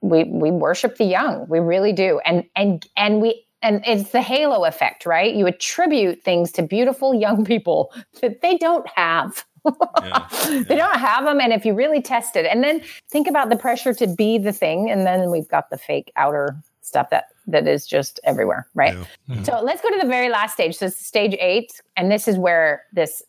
we 0.00 0.24
we 0.24 0.50
worship 0.50 0.96
the 0.96 1.04
young. 1.04 1.46
We 1.48 1.58
really 1.58 1.92
do. 1.92 2.20
And 2.24 2.44
and 2.56 2.86
and 2.96 3.20
we 3.20 3.44
and 3.62 3.82
it's 3.86 4.10
the 4.10 4.22
halo 4.22 4.64
effect, 4.64 5.04
right? 5.04 5.34
You 5.34 5.46
attribute 5.46 6.22
things 6.22 6.52
to 6.52 6.62
beautiful 6.62 7.14
young 7.14 7.44
people 7.44 7.92
that 8.20 8.40
they 8.40 8.56
don't 8.56 8.86
have. 8.88 9.44
they 9.64 10.76
don't 10.76 10.98
have 10.98 11.24
them. 11.24 11.40
And 11.40 11.52
if 11.52 11.66
you 11.66 11.74
really 11.74 12.00
test 12.00 12.36
it, 12.36 12.46
and 12.46 12.62
then 12.62 12.80
think 13.10 13.26
about 13.26 13.48
the 13.50 13.56
pressure 13.56 13.92
to 13.94 14.06
be 14.06 14.38
the 14.38 14.52
thing, 14.52 14.90
and 14.90 15.04
then 15.04 15.30
we've 15.30 15.48
got 15.48 15.70
the 15.70 15.76
fake 15.76 16.12
outer 16.16 16.56
stuff 16.80 17.10
that 17.10 17.26
that 17.48 17.66
is 17.66 17.86
just 17.86 18.20
everywhere, 18.24 18.68
right? 18.74 18.94
Mm-hmm. 18.94 19.42
So 19.42 19.60
let's 19.62 19.82
go 19.82 19.90
to 19.90 19.98
the 20.00 20.08
very 20.08 20.28
last 20.28 20.54
stage. 20.54 20.76
So 20.76 20.86
this 20.86 21.00
is 21.00 21.06
stage 21.06 21.36
eight, 21.40 21.80
and 21.96 22.10
this 22.10 22.28
is 22.28 22.38
where 22.38 22.84
this 22.92 23.22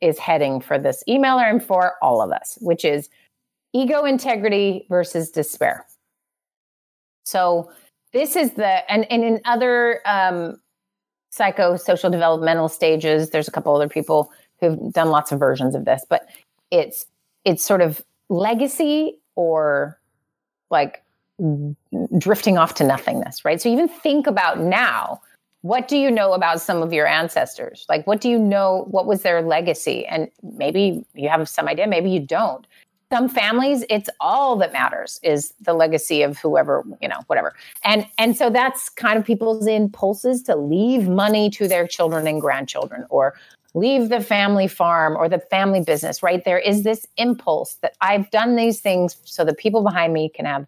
is 0.00 0.18
heading 0.18 0.60
for 0.60 0.78
this 0.78 1.02
emailer 1.08 1.48
and 1.48 1.62
for 1.62 1.94
all 2.02 2.20
of 2.20 2.30
us, 2.30 2.58
which 2.60 2.84
is 2.84 3.08
ego 3.72 4.04
integrity 4.04 4.86
versus 4.88 5.30
despair. 5.30 5.86
So 7.24 7.70
this 8.12 8.36
is 8.36 8.52
the 8.52 8.90
and, 8.90 9.10
and 9.10 9.22
in 9.22 9.40
other 9.44 10.00
um, 10.06 10.60
psychosocial 11.36 12.10
developmental 12.10 12.68
stages, 12.68 13.30
there's 13.30 13.48
a 13.48 13.50
couple 13.50 13.74
other 13.74 13.88
people 13.88 14.32
who've 14.60 14.92
done 14.92 15.10
lots 15.10 15.30
of 15.32 15.38
versions 15.38 15.74
of 15.74 15.84
this, 15.84 16.04
but 16.08 16.28
it's 16.70 17.06
it's 17.44 17.64
sort 17.64 17.80
of 17.80 18.02
legacy 18.28 19.18
or 19.34 19.98
like 20.70 21.02
drifting 22.18 22.58
off 22.58 22.74
to 22.74 22.84
nothingness, 22.84 23.44
right? 23.44 23.60
So 23.60 23.68
even 23.68 23.88
think 23.88 24.26
about 24.26 24.58
now, 24.58 25.20
what 25.62 25.88
do 25.88 25.96
you 25.96 26.10
know 26.10 26.32
about 26.32 26.60
some 26.60 26.82
of 26.82 26.92
your 26.92 27.06
ancestors? 27.06 27.86
Like 27.88 28.06
what 28.06 28.20
do 28.20 28.28
you 28.28 28.38
know 28.38 28.86
what 28.90 29.06
was 29.06 29.22
their 29.22 29.42
legacy? 29.42 30.06
And 30.06 30.28
maybe 30.42 31.04
you 31.14 31.28
have 31.28 31.48
some 31.48 31.68
idea, 31.68 31.86
maybe 31.86 32.10
you 32.10 32.20
don't. 32.20 32.66
Some 33.10 33.28
families 33.28 33.84
it's 33.88 34.10
all 34.20 34.56
that 34.56 34.72
matters 34.72 35.18
is 35.22 35.54
the 35.60 35.72
legacy 35.72 36.22
of 36.22 36.38
whoever, 36.38 36.84
you 37.00 37.08
know, 37.08 37.20
whatever. 37.26 37.54
And 37.84 38.06
and 38.18 38.36
so 38.36 38.50
that's 38.50 38.88
kind 38.90 39.18
of 39.18 39.24
people's 39.24 39.66
impulses 39.66 40.42
to 40.44 40.56
leave 40.56 41.08
money 41.08 41.48
to 41.50 41.68
their 41.68 41.86
children 41.86 42.26
and 42.26 42.40
grandchildren 42.40 43.06
or 43.08 43.34
leave 43.74 44.08
the 44.08 44.20
family 44.20 44.68
farm 44.68 45.16
or 45.16 45.28
the 45.28 45.38
family 45.38 45.80
business, 45.80 46.22
right? 46.22 46.44
There 46.44 46.58
is 46.58 46.82
this 46.82 47.06
impulse 47.16 47.74
that 47.76 47.94
I've 48.00 48.30
done 48.30 48.56
these 48.56 48.80
things 48.80 49.16
so 49.24 49.44
the 49.44 49.54
people 49.54 49.82
behind 49.82 50.12
me 50.12 50.28
can 50.28 50.44
have 50.44 50.66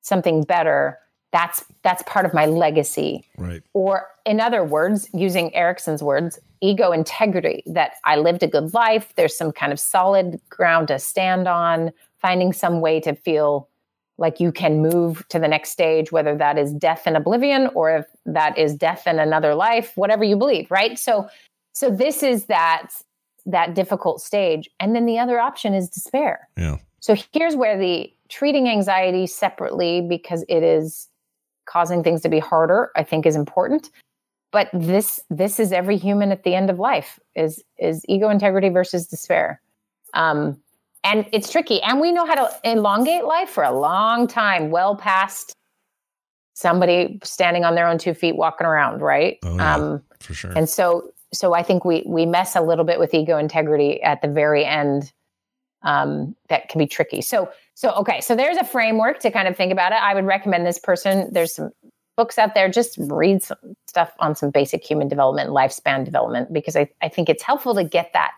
something 0.00 0.42
better. 0.42 0.98
That's 1.32 1.64
that's 1.82 2.02
part 2.04 2.24
of 2.24 2.34
my 2.34 2.46
legacy. 2.46 3.24
Right. 3.36 3.62
Or 3.74 4.08
in 4.24 4.40
other 4.40 4.64
words, 4.64 5.08
using 5.12 5.54
Erikson's 5.54 6.02
words, 6.02 6.38
ego 6.60 6.92
integrity 6.92 7.62
that 7.66 7.92
I 8.04 8.16
lived 8.16 8.42
a 8.42 8.48
good 8.48 8.72
life, 8.74 9.12
there's 9.16 9.36
some 9.36 9.52
kind 9.52 9.72
of 9.72 9.80
solid 9.80 10.40
ground 10.48 10.88
to 10.88 10.98
stand 10.98 11.48
on, 11.48 11.92
finding 12.20 12.52
some 12.52 12.80
way 12.80 13.00
to 13.00 13.14
feel 13.14 13.68
like 14.18 14.40
you 14.40 14.50
can 14.50 14.82
move 14.82 15.26
to 15.28 15.38
the 15.38 15.46
next 15.46 15.70
stage 15.70 16.10
whether 16.10 16.36
that 16.36 16.58
is 16.58 16.72
death 16.72 17.02
and 17.06 17.16
oblivion 17.16 17.68
or 17.74 17.98
if 17.98 18.06
that 18.26 18.58
is 18.58 18.74
death 18.74 19.04
and 19.06 19.20
another 19.20 19.54
life, 19.54 19.92
whatever 19.94 20.24
you 20.24 20.36
believe, 20.36 20.70
right? 20.70 20.98
So 20.98 21.28
so 21.72 21.90
this 21.90 22.24
is 22.24 22.46
that 22.46 22.88
that 23.46 23.74
difficult 23.74 24.20
stage. 24.20 24.68
And 24.80 24.94
then 24.94 25.06
the 25.06 25.18
other 25.18 25.38
option 25.38 25.74
is 25.74 25.88
despair. 25.88 26.48
Yeah. 26.56 26.76
So 27.00 27.14
here's 27.32 27.56
where 27.56 27.78
the 27.78 28.12
treating 28.28 28.68
anxiety 28.68 29.26
separately 29.26 30.00
because 30.02 30.44
it 30.48 30.62
is 30.62 31.08
causing 31.66 32.02
things 32.02 32.20
to 32.22 32.28
be 32.28 32.40
harder, 32.40 32.90
I 32.96 33.04
think 33.04 33.26
is 33.26 33.36
important. 33.36 33.90
But 34.50 34.70
this 34.72 35.20
this 35.28 35.60
is 35.60 35.72
every 35.72 35.98
human 35.98 36.32
at 36.32 36.42
the 36.42 36.54
end 36.54 36.70
of 36.70 36.78
life 36.78 37.18
is 37.34 37.62
is 37.78 38.04
ego 38.08 38.30
integrity 38.30 38.70
versus 38.70 39.06
despair. 39.06 39.60
Um, 40.14 40.60
and 41.04 41.26
it's 41.32 41.50
tricky. 41.50 41.80
And 41.82 42.00
we 42.00 42.12
know 42.12 42.26
how 42.26 42.34
to 42.34 42.50
elongate 42.64 43.24
life 43.24 43.50
for 43.50 43.62
a 43.62 43.72
long 43.72 44.26
time, 44.26 44.70
well 44.70 44.96
past 44.96 45.54
somebody 46.54 47.20
standing 47.22 47.64
on 47.64 47.76
their 47.76 47.86
own 47.86 47.98
two 47.98 48.14
feet 48.14 48.36
walking 48.36 48.66
around, 48.66 49.00
right? 49.00 49.38
Oh, 49.44 49.54
yeah, 49.54 49.76
um, 49.76 50.02
for 50.18 50.34
sure. 50.34 50.52
and 50.56 50.68
so 50.68 51.12
so 51.32 51.54
I 51.54 51.62
think 51.62 51.84
we 51.84 52.02
we 52.06 52.26
mess 52.26 52.56
a 52.56 52.60
little 52.60 52.84
bit 52.84 52.98
with 52.98 53.14
ego 53.14 53.38
integrity 53.38 54.02
at 54.02 54.22
the 54.22 54.28
very 54.28 54.64
end. 54.64 55.12
Um, 55.82 56.34
that 56.48 56.68
can 56.68 56.80
be 56.80 56.86
tricky. 56.86 57.22
So 57.22 57.50
so 57.74 57.90
okay, 57.92 58.20
so 58.20 58.34
there's 58.34 58.56
a 58.56 58.64
framework 58.64 59.20
to 59.20 59.30
kind 59.30 59.46
of 59.46 59.56
think 59.56 59.70
about 59.70 59.92
it. 59.92 60.02
I 60.02 60.14
would 60.14 60.24
recommend 60.24 60.66
this 60.66 60.80
person. 60.80 61.32
There's 61.32 61.54
some 61.54 61.70
books 62.18 62.36
out 62.36 62.54
there. 62.54 62.68
Just 62.68 62.98
read 62.98 63.42
some 63.42 63.56
stuff 63.86 64.12
on 64.18 64.34
some 64.34 64.50
basic 64.50 64.84
human 64.84 65.08
development, 65.08 65.50
lifespan 65.50 66.04
development, 66.04 66.52
because 66.52 66.76
I, 66.76 66.90
I 67.00 67.08
think 67.08 67.30
it's 67.30 67.42
helpful 67.42 67.74
to 67.76 67.84
get 67.84 68.12
that 68.12 68.32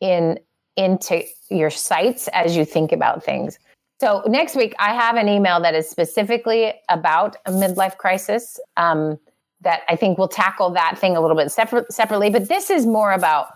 in 0.00 0.40
into 0.76 1.22
your 1.50 1.70
sights 1.70 2.28
as 2.32 2.56
you 2.56 2.64
think 2.64 2.90
about 2.90 3.22
things. 3.22 3.58
So 4.00 4.24
next 4.26 4.56
week, 4.56 4.74
I 4.80 4.94
have 4.94 5.16
an 5.16 5.28
email 5.28 5.60
that 5.60 5.74
is 5.74 5.88
specifically 5.88 6.72
about 6.88 7.36
a 7.46 7.52
midlife 7.52 7.98
crisis. 7.98 8.58
Um, 8.76 9.18
that 9.62 9.82
I 9.88 9.96
think 9.96 10.18
will 10.18 10.28
tackle 10.28 10.70
that 10.70 10.98
thing 10.98 11.16
a 11.16 11.20
little 11.20 11.36
bit 11.36 11.50
separate, 11.50 11.92
separately. 11.92 12.30
But 12.30 12.48
this 12.48 12.70
is 12.70 12.86
more 12.86 13.12
about 13.12 13.46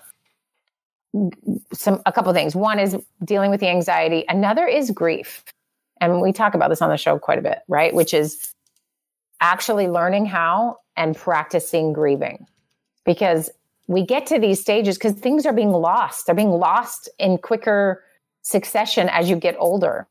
some 1.72 2.00
a 2.06 2.12
couple 2.12 2.32
things. 2.32 2.54
One 2.54 2.78
is 2.78 2.96
dealing 3.24 3.50
with 3.50 3.60
the 3.60 3.68
anxiety. 3.68 4.24
Another 4.28 4.66
is 4.66 4.90
grief, 4.90 5.44
and 6.00 6.20
we 6.20 6.32
talk 6.32 6.54
about 6.54 6.68
this 6.68 6.82
on 6.82 6.90
the 6.90 6.96
show 6.96 7.18
quite 7.18 7.38
a 7.38 7.42
bit, 7.42 7.58
right? 7.68 7.94
Which 7.94 8.12
is 8.14 8.52
actually 9.40 9.88
learning 9.88 10.26
how 10.26 10.78
and 10.96 11.16
practicing 11.16 11.92
grieving, 11.92 12.46
because 13.04 13.50
we 13.86 14.04
get 14.04 14.26
to 14.26 14.38
these 14.38 14.60
stages 14.60 14.96
because 14.98 15.14
things 15.14 15.46
are 15.46 15.52
being 15.52 15.72
lost. 15.72 16.26
They're 16.26 16.34
being 16.34 16.50
lost 16.50 17.08
in 17.18 17.38
quicker 17.38 18.02
succession 18.42 19.08
as 19.08 19.30
you 19.30 19.36
get 19.36 19.56
older. 19.58 20.06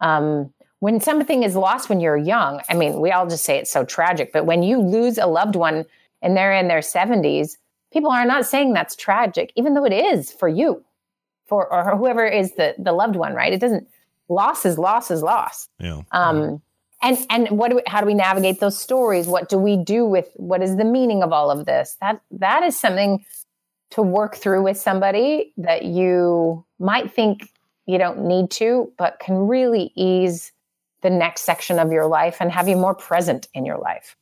Um, 0.00 0.52
when 0.80 1.00
something 1.00 1.42
is 1.42 1.54
lost 1.54 1.88
when 1.88 2.00
you're 2.00 2.16
young, 2.16 2.60
I 2.68 2.74
mean, 2.74 3.00
we 3.00 3.12
all 3.12 3.28
just 3.28 3.44
say 3.44 3.58
it's 3.58 3.70
so 3.70 3.84
tragic, 3.84 4.32
but 4.32 4.46
when 4.46 4.62
you 4.62 4.80
lose 4.80 5.16
a 5.16 5.26
loved 5.26 5.54
one 5.54 5.84
and 6.20 6.36
they're 6.36 6.52
in 6.54 6.68
their 6.68 6.80
70s, 6.80 7.56
people 7.92 8.10
are 8.10 8.26
not 8.26 8.46
saying 8.46 8.72
that's 8.72 8.96
tragic, 8.96 9.52
even 9.54 9.74
though 9.74 9.84
it 9.84 9.92
is 9.92 10.32
for 10.32 10.48
you, 10.48 10.82
for 11.46 11.72
or 11.72 11.96
whoever 11.96 12.26
is 12.26 12.54
the 12.54 12.74
the 12.78 12.92
loved 12.92 13.14
one, 13.14 13.34
right? 13.34 13.52
It 13.52 13.60
doesn't 13.60 13.86
loss 14.28 14.64
is 14.64 14.78
loss 14.78 15.10
is 15.10 15.22
loss. 15.22 15.68
Yeah. 15.78 16.02
Um, 16.10 16.62
and 17.02 17.18
and 17.30 17.50
what 17.50 17.70
do 17.70 17.76
we, 17.76 17.82
how 17.86 18.00
do 18.00 18.06
we 18.06 18.14
navigate 18.14 18.60
those 18.60 18.78
stories? 18.78 19.26
What 19.26 19.48
do 19.48 19.58
we 19.58 19.76
do 19.76 20.04
with 20.04 20.28
what 20.36 20.62
is 20.62 20.76
the 20.76 20.84
meaning 20.84 21.22
of 21.22 21.32
all 21.32 21.50
of 21.50 21.66
this? 21.66 21.96
That 22.00 22.20
that 22.30 22.62
is 22.62 22.78
something 22.78 23.24
to 23.90 24.02
work 24.02 24.36
through 24.36 24.62
with 24.62 24.78
somebody 24.78 25.52
that 25.58 25.84
you 25.84 26.64
might 26.78 27.12
think 27.12 27.50
you 27.86 27.98
don't 27.98 28.24
need 28.24 28.50
to, 28.52 28.90
but 28.96 29.18
can 29.18 29.34
really 29.34 29.92
ease 29.94 30.52
the 31.02 31.10
next 31.10 31.42
section 31.42 31.78
of 31.78 31.92
your 31.92 32.06
life 32.06 32.38
and 32.40 32.50
have 32.50 32.68
you 32.68 32.76
more 32.76 32.94
present 32.94 33.48
in 33.52 33.66
your 33.66 33.78
life. 33.78 34.16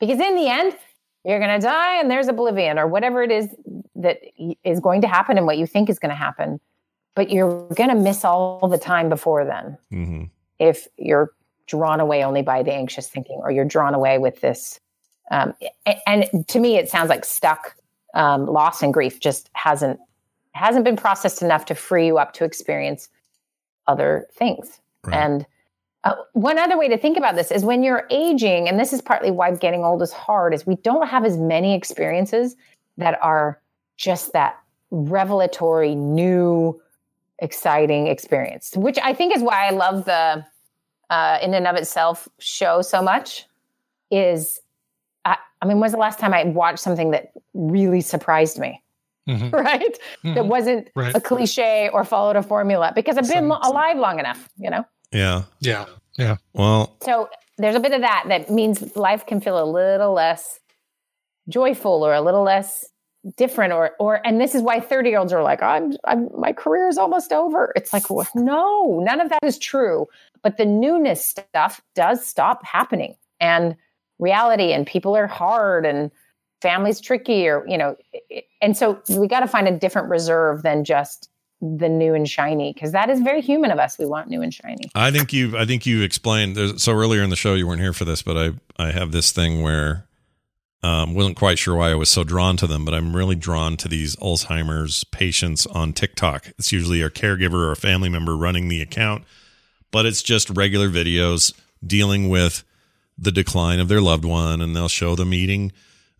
Because 0.00 0.20
in 0.20 0.34
the 0.34 0.48
end, 0.48 0.76
you're 1.24 1.38
going 1.38 1.58
to 1.58 1.64
die 1.64 2.00
and 2.00 2.10
there's 2.10 2.28
oblivion 2.28 2.78
or 2.78 2.86
whatever 2.86 3.22
it 3.22 3.30
is 3.30 3.48
that 3.94 4.20
is 4.64 4.80
going 4.80 5.00
to 5.02 5.08
happen 5.08 5.38
and 5.38 5.46
what 5.46 5.58
you 5.58 5.66
think 5.66 5.88
is 5.88 5.98
going 5.98 6.10
to 6.10 6.16
happen. 6.16 6.60
But 7.14 7.30
you're 7.30 7.68
going 7.74 7.90
to 7.90 7.96
miss 7.96 8.24
all 8.24 8.68
the 8.68 8.78
time 8.78 9.08
before 9.08 9.44
then 9.44 9.78
hmm 9.90 10.24
if 10.58 10.88
you're 10.96 11.32
drawn 11.68 12.00
away 12.00 12.24
only 12.24 12.42
by 12.42 12.62
the 12.62 12.72
anxious 12.72 13.08
thinking 13.08 13.38
or 13.42 13.50
you're 13.50 13.64
drawn 13.64 13.94
away 13.94 14.18
with 14.18 14.40
this. 14.40 14.80
Um, 15.30 15.54
a- 15.86 16.08
and 16.08 16.48
to 16.48 16.58
me, 16.58 16.76
it 16.76 16.88
sounds 16.88 17.08
like 17.08 17.24
stuck 17.24 17.76
um, 18.14 18.46
loss 18.46 18.82
and 18.82 18.92
grief 18.92 19.20
just 19.20 19.50
hasn't 19.52 20.00
hasn't 20.52 20.84
been 20.84 20.96
processed 20.96 21.40
enough 21.40 21.66
to 21.66 21.74
free 21.74 22.06
you 22.06 22.18
up 22.18 22.32
to 22.32 22.44
experience 22.44 23.08
other 23.86 24.26
things. 24.34 24.80
And 25.12 25.46
uh, 26.04 26.14
one 26.32 26.58
other 26.58 26.76
way 26.76 26.88
to 26.88 26.98
think 26.98 27.16
about 27.16 27.36
this 27.36 27.52
is 27.52 27.64
when 27.64 27.82
you're 27.82 28.06
aging, 28.10 28.68
and 28.68 28.78
this 28.78 28.92
is 28.92 29.00
partly 29.00 29.30
why 29.30 29.54
getting 29.54 29.84
old 29.84 30.02
is 30.02 30.12
hard, 30.12 30.52
is 30.52 30.66
we 30.66 30.76
don't 30.76 31.06
have 31.08 31.24
as 31.24 31.36
many 31.36 31.74
experiences 31.74 32.56
that 32.96 33.18
are 33.22 33.60
just 33.96 34.32
that 34.32 34.58
revelatory, 34.90 35.94
new, 35.94 36.80
exciting 37.38 38.08
experience, 38.08 38.72
which 38.76 38.98
I 39.02 39.12
think 39.12 39.36
is 39.36 39.42
why 39.42 39.66
I 39.66 39.70
love 39.70 40.06
the 40.06 40.44
uh, 41.10 41.38
in 41.42 41.54
and 41.54 41.66
of 41.66 41.76
itself 41.76 42.28
show 42.38 42.82
so 42.82 43.02
much. 43.02 43.46
Is 44.10 44.60
I, 45.24 45.36
I 45.62 45.66
mean, 45.66 45.80
when's 45.80 45.92
the 45.92 45.98
last 45.98 46.18
time 46.18 46.32
I 46.32 46.44
watched 46.44 46.78
something 46.80 47.10
that 47.10 47.32
really 47.54 48.00
surprised 48.00 48.58
me? 48.58 48.82
Mhm. 49.28 49.52
Right, 49.52 49.98
that 50.24 50.36
Mhm. 50.44 50.46
wasn't 50.46 50.88
Right. 50.94 51.14
a 51.14 51.20
cliche 51.20 51.90
or 51.92 52.04
followed 52.04 52.36
a 52.36 52.42
formula 52.42 52.92
because 52.94 53.18
I've 53.18 53.28
been 53.28 53.48
lo- 53.48 53.58
alive 53.62 53.98
long 53.98 54.18
enough, 54.18 54.48
you 54.56 54.70
know. 54.70 54.84
Yeah. 55.12 55.42
Yeah. 55.60 55.84
Yeah. 56.16 56.36
Well, 56.54 56.96
So 57.02 57.28
there's 57.58 57.74
a 57.76 57.80
bit 57.80 57.92
of 57.92 58.00
that 58.00 58.24
that 58.28 58.48
means 58.50 58.96
life 58.96 59.26
can 59.26 59.40
feel 59.40 59.62
a 59.62 59.66
little 59.68 60.12
less 60.14 60.58
joyful 61.48 62.04
or 62.04 62.14
a 62.14 62.20
little 62.20 62.42
less 62.42 62.84
different 63.36 63.72
or 63.72 63.90
or 63.98 64.24
and 64.26 64.40
this 64.40 64.54
is 64.54 64.62
why 64.62 64.78
30 64.80 65.10
year 65.10 65.18
olds 65.18 65.32
are 65.32 65.42
like 65.42 65.62
I'm, 65.62 65.92
I'm 66.04 66.28
my 66.38 66.52
career 66.52 66.88
is 66.88 66.96
almost 66.98 67.32
over 67.32 67.72
it's 67.74 67.92
like 67.92 68.08
well, 68.10 68.26
no 68.34 69.00
none 69.02 69.20
of 69.20 69.28
that 69.30 69.40
is 69.42 69.58
true 69.58 70.06
but 70.42 70.56
the 70.56 70.64
newness 70.64 71.24
stuff 71.24 71.80
does 71.94 72.26
stop 72.26 72.64
happening. 72.64 73.14
And 73.40 73.76
reality 74.18 74.72
and 74.72 74.86
people 74.86 75.16
are 75.16 75.26
hard 75.26 75.86
and 75.86 76.10
family's 76.60 77.00
tricky 77.00 77.46
or 77.46 77.64
you 77.68 77.78
know 77.78 77.96
and 78.60 78.76
so 78.76 79.00
we 79.10 79.28
got 79.28 79.40
to 79.40 79.46
find 79.46 79.68
a 79.68 79.78
different 79.78 80.08
reserve 80.08 80.62
than 80.62 80.84
just 80.84 81.30
the 81.60 81.88
new 81.88 82.14
and 82.14 82.28
shiny 82.28 82.72
because 82.72 82.92
that 82.92 83.10
is 83.10 83.20
very 83.20 83.40
human 83.40 83.70
of 83.70 83.78
us. 83.78 83.98
We 83.98 84.06
want 84.06 84.28
new 84.28 84.42
and 84.42 84.54
shiny. 84.54 84.90
I 84.94 85.10
think 85.10 85.32
you've 85.32 85.54
I 85.54 85.64
think 85.64 85.86
you 85.86 86.02
explained 86.02 86.56
there's, 86.56 86.82
so 86.82 86.92
earlier 86.92 87.22
in 87.22 87.30
the 87.30 87.36
show 87.36 87.54
you 87.54 87.66
weren't 87.66 87.80
here 87.80 87.92
for 87.92 88.04
this, 88.04 88.22
but 88.22 88.36
I 88.36 88.50
I 88.82 88.92
have 88.92 89.12
this 89.12 89.32
thing 89.32 89.62
where 89.62 90.06
um 90.82 91.14
wasn't 91.14 91.36
quite 91.36 91.58
sure 91.58 91.74
why 91.76 91.90
I 91.90 91.94
was 91.94 92.08
so 92.08 92.22
drawn 92.22 92.56
to 92.58 92.66
them, 92.66 92.84
but 92.84 92.94
I'm 92.94 93.14
really 93.14 93.34
drawn 93.34 93.76
to 93.78 93.88
these 93.88 94.14
Alzheimer's 94.16 95.04
patients 95.04 95.66
on 95.66 95.92
TikTok. 95.92 96.52
It's 96.58 96.72
usually 96.72 97.02
a 97.02 97.10
caregiver 97.10 97.54
or 97.54 97.72
a 97.72 97.76
family 97.76 98.08
member 98.08 98.36
running 98.36 98.68
the 98.68 98.80
account, 98.80 99.24
but 99.90 100.06
it's 100.06 100.22
just 100.22 100.50
regular 100.50 100.88
videos 100.88 101.52
dealing 101.86 102.28
with 102.28 102.64
the 103.16 103.32
decline 103.32 103.80
of 103.80 103.88
their 103.88 104.00
loved 104.00 104.24
one 104.24 104.60
and 104.60 104.74
they'll 104.74 104.88
show 104.88 105.14
them 105.14 105.34
eating 105.34 105.72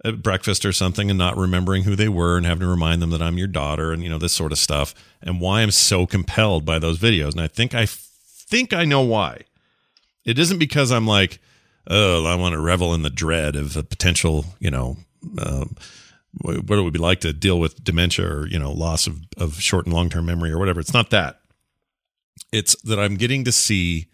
a 0.05 0.13
breakfast 0.13 0.65
or 0.65 0.73
something 0.73 1.11
and 1.11 1.19
not 1.19 1.37
remembering 1.37 1.83
who 1.83 1.97
they 1.97 2.09
were 2.09 2.37
and 2.37 2.47
having 2.47 2.61
to 2.61 2.67
remind 2.67 3.03
them 3.03 3.11
that 3.11 3.23
I'm 3.23 3.39
your 3.39 3.49
daughter 3.49 3.93
and 3.93 4.03
you 4.03 4.09
know 4.09 4.19
this 4.19 4.33
sort 4.33 4.53
of 4.53 4.59
stuff 4.59 4.95
and 5.23 5.41
why 5.41 5.63
I'm 5.63 5.71
so 5.71 6.07
compelled 6.07 6.65
by 6.65 6.79
those 6.79 6.99
videos 6.99 7.33
and 7.33 7.41
I 7.41 7.49
think 7.49 7.75
I 7.75 7.87
think 7.87 8.73
I 8.73 8.85
know 8.85 9.03
why. 9.03 9.43
It 10.25 10.39
isn't 10.39 10.59
because 10.59 10.93
I'm 10.93 11.07
like, 11.07 11.41
oh, 11.89 12.27
I 12.27 12.35
want 12.35 12.53
to 12.53 12.61
revel 12.61 12.95
in 12.95 13.03
the 13.03 13.11
dread 13.11 13.57
of 13.57 13.77
a 13.77 13.83
potential, 13.83 14.45
you 14.59 14.71
know, 14.71 14.97
what 16.41 16.69
what 16.69 16.79
it 16.79 16.83
would 16.83 16.93
be 16.93 16.99
like 16.99 17.21
to 17.21 17.33
deal 17.33 17.59
with 17.59 17.83
dementia 17.83 18.27
or 18.27 18.47
you 18.47 18.59
know 18.59 18.73
loss 18.73 19.07
of 19.07 19.21
of 19.37 19.61
short 19.61 19.87
and 19.87 19.95
long 19.95 20.11
term 20.11 20.27
memory 20.27 20.51
or 20.51 20.59
whatever. 20.59 20.81
It's 20.81 20.95
not 20.95 21.11
that. 21.11 21.38
It's 22.53 22.75
that 22.83 22.99
I'm 22.99 23.17
getting 23.17 23.45
to 23.45 23.53
see, 23.53 24.07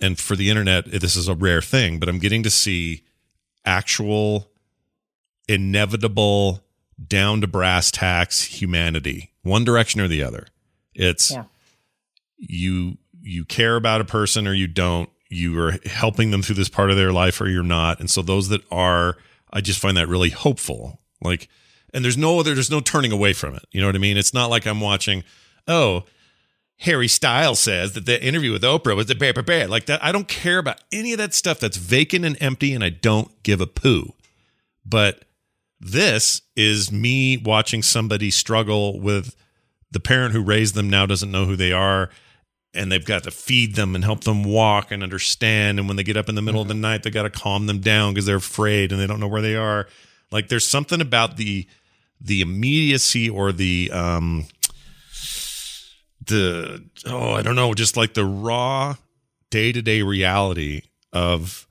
and 0.00 0.18
for 0.18 0.34
the 0.36 0.50
internet, 0.50 0.86
this 0.90 1.16
is 1.16 1.28
a 1.28 1.34
rare 1.34 1.62
thing, 1.62 1.98
but 1.98 2.08
I'm 2.08 2.18
getting 2.18 2.42
to 2.42 2.50
see 2.50 3.04
actual, 3.64 4.50
inevitable, 5.48 6.64
down 7.06 7.40
to 7.40 7.46
brass 7.46 7.90
tacks 7.90 8.42
humanity, 8.44 9.32
one 9.42 9.64
direction 9.64 10.00
or 10.00 10.08
the 10.08 10.22
other. 10.22 10.46
It's 10.94 11.30
Yeah. 11.30 11.44
you 12.38 12.98
you 13.20 13.44
care 13.44 13.76
about 13.76 14.00
a 14.00 14.04
person 14.04 14.46
or 14.46 14.54
you 14.54 14.66
don't. 14.66 15.10
You 15.28 15.58
are 15.60 15.78
helping 15.84 16.30
them 16.30 16.40
through 16.40 16.54
this 16.54 16.68
part 16.70 16.90
of 16.90 16.96
their 16.96 17.12
life 17.12 17.40
or 17.40 17.48
you're 17.48 17.62
not. 17.62 18.00
And 18.00 18.08
so 18.08 18.22
those 18.22 18.48
that 18.48 18.62
are, 18.70 19.18
I 19.52 19.60
just 19.60 19.80
find 19.80 19.96
that 19.98 20.08
really 20.08 20.30
hopeful. 20.30 21.00
Like, 21.20 21.48
and 21.92 22.02
there's 22.02 22.16
no 22.16 22.38
other, 22.40 22.54
there's 22.54 22.70
no 22.70 22.80
turning 22.80 23.12
away 23.12 23.34
from 23.34 23.54
it. 23.54 23.64
You 23.70 23.80
know 23.82 23.86
what 23.88 23.96
I 23.96 23.98
mean? 23.98 24.16
It's 24.16 24.32
not 24.32 24.48
like 24.48 24.66
I'm 24.66 24.80
watching, 24.80 25.24
oh, 25.66 26.04
Harry 26.78 27.08
Styles 27.08 27.58
says 27.58 27.92
that 27.94 28.06
the 28.06 28.22
interview 28.24 28.52
with 28.52 28.62
Oprah 28.62 28.94
was 28.94 29.06
the 29.06 29.14
bear, 29.14 29.32
bear, 29.32 29.42
bear. 29.42 29.66
Like 29.66 29.86
that. 29.86 30.02
I 30.02 30.12
don't 30.12 30.28
care 30.28 30.58
about 30.58 30.80
any 30.92 31.12
of 31.12 31.18
that 31.18 31.34
stuff 31.34 31.58
that's 31.58 31.76
vacant 31.76 32.24
and 32.24 32.40
empty, 32.40 32.72
and 32.72 32.84
I 32.84 32.90
don't 32.90 33.42
give 33.42 33.60
a 33.60 33.66
poo. 33.66 34.14
But 34.86 35.24
this 35.80 36.42
is 36.56 36.92
me 36.92 37.36
watching 37.36 37.82
somebody 37.82 38.30
struggle 38.30 39.00
with 39.00 39.34
the 39.90 40.00
parent 40.00 40.32
who 40.32 40.42
raised 40.42 40.74
them 40.74 40.90
now 40.90 41.06
doesn't 41.06 41.30
know 41.30 41.46
who 41.46 41.56
they 41.56 41.72
are 41.72 42.10
and 42.74 42.92
they've 42.92 43.04
got 43.04 43.22
to 43.24 43.30
feed 43.30 43.74
them 43.74 43.94
and 43.94 44.04
help 44.04 44.24
them 44.24 44.44
walk 44.44 44.90
and 44.90 45.02
understand 45.02 45.78
and 45.78 45.88
when 45.88 45.96
they 45.96 46.02
get 46.02 46.16
up 46.16 46.28
in 46.28 46.34
the 46.34 46.42
middle 46.42 46.60
of 46.60 46.68
the 46.68 46.74
night 46.74 47.02
they 47.02 47.10
got 47.10 47.22
to 47.22 47.30
calm 47.30 47.66
them 47.66 47.80
down 47.80 48.12
because 48.12 48.26
they're 48.26 48.36
afraid 48.36 48.92
and 48.92 49.00
they 49.00 49.06
don't 49.06 49.20
know 49.20 49.28
where 49.28 49.42
they 49.42 49.56
are 49.56 49.88
like 50.30 50.48
there's 50.48 50.66
something 50.66 51.00
about 51.00 51.36
the 51.36 51.66
the 52.20 52.40
immediacy 52.40 53.30
or 53.30 53.52
the 53.52 53.90
um 53.92 54.44
the 56.28 56.84
oh 57.06 57.32
i 57.32 57.42
don't 57.42 57.56
know 57.56 57.74
just 57.74 57.96
like 57.96 58.14
the 58.14 58.24
raw 58.24 58.94
day-to-day 59.50 60.02
reality 60.02 60.82
of 61.12 61.66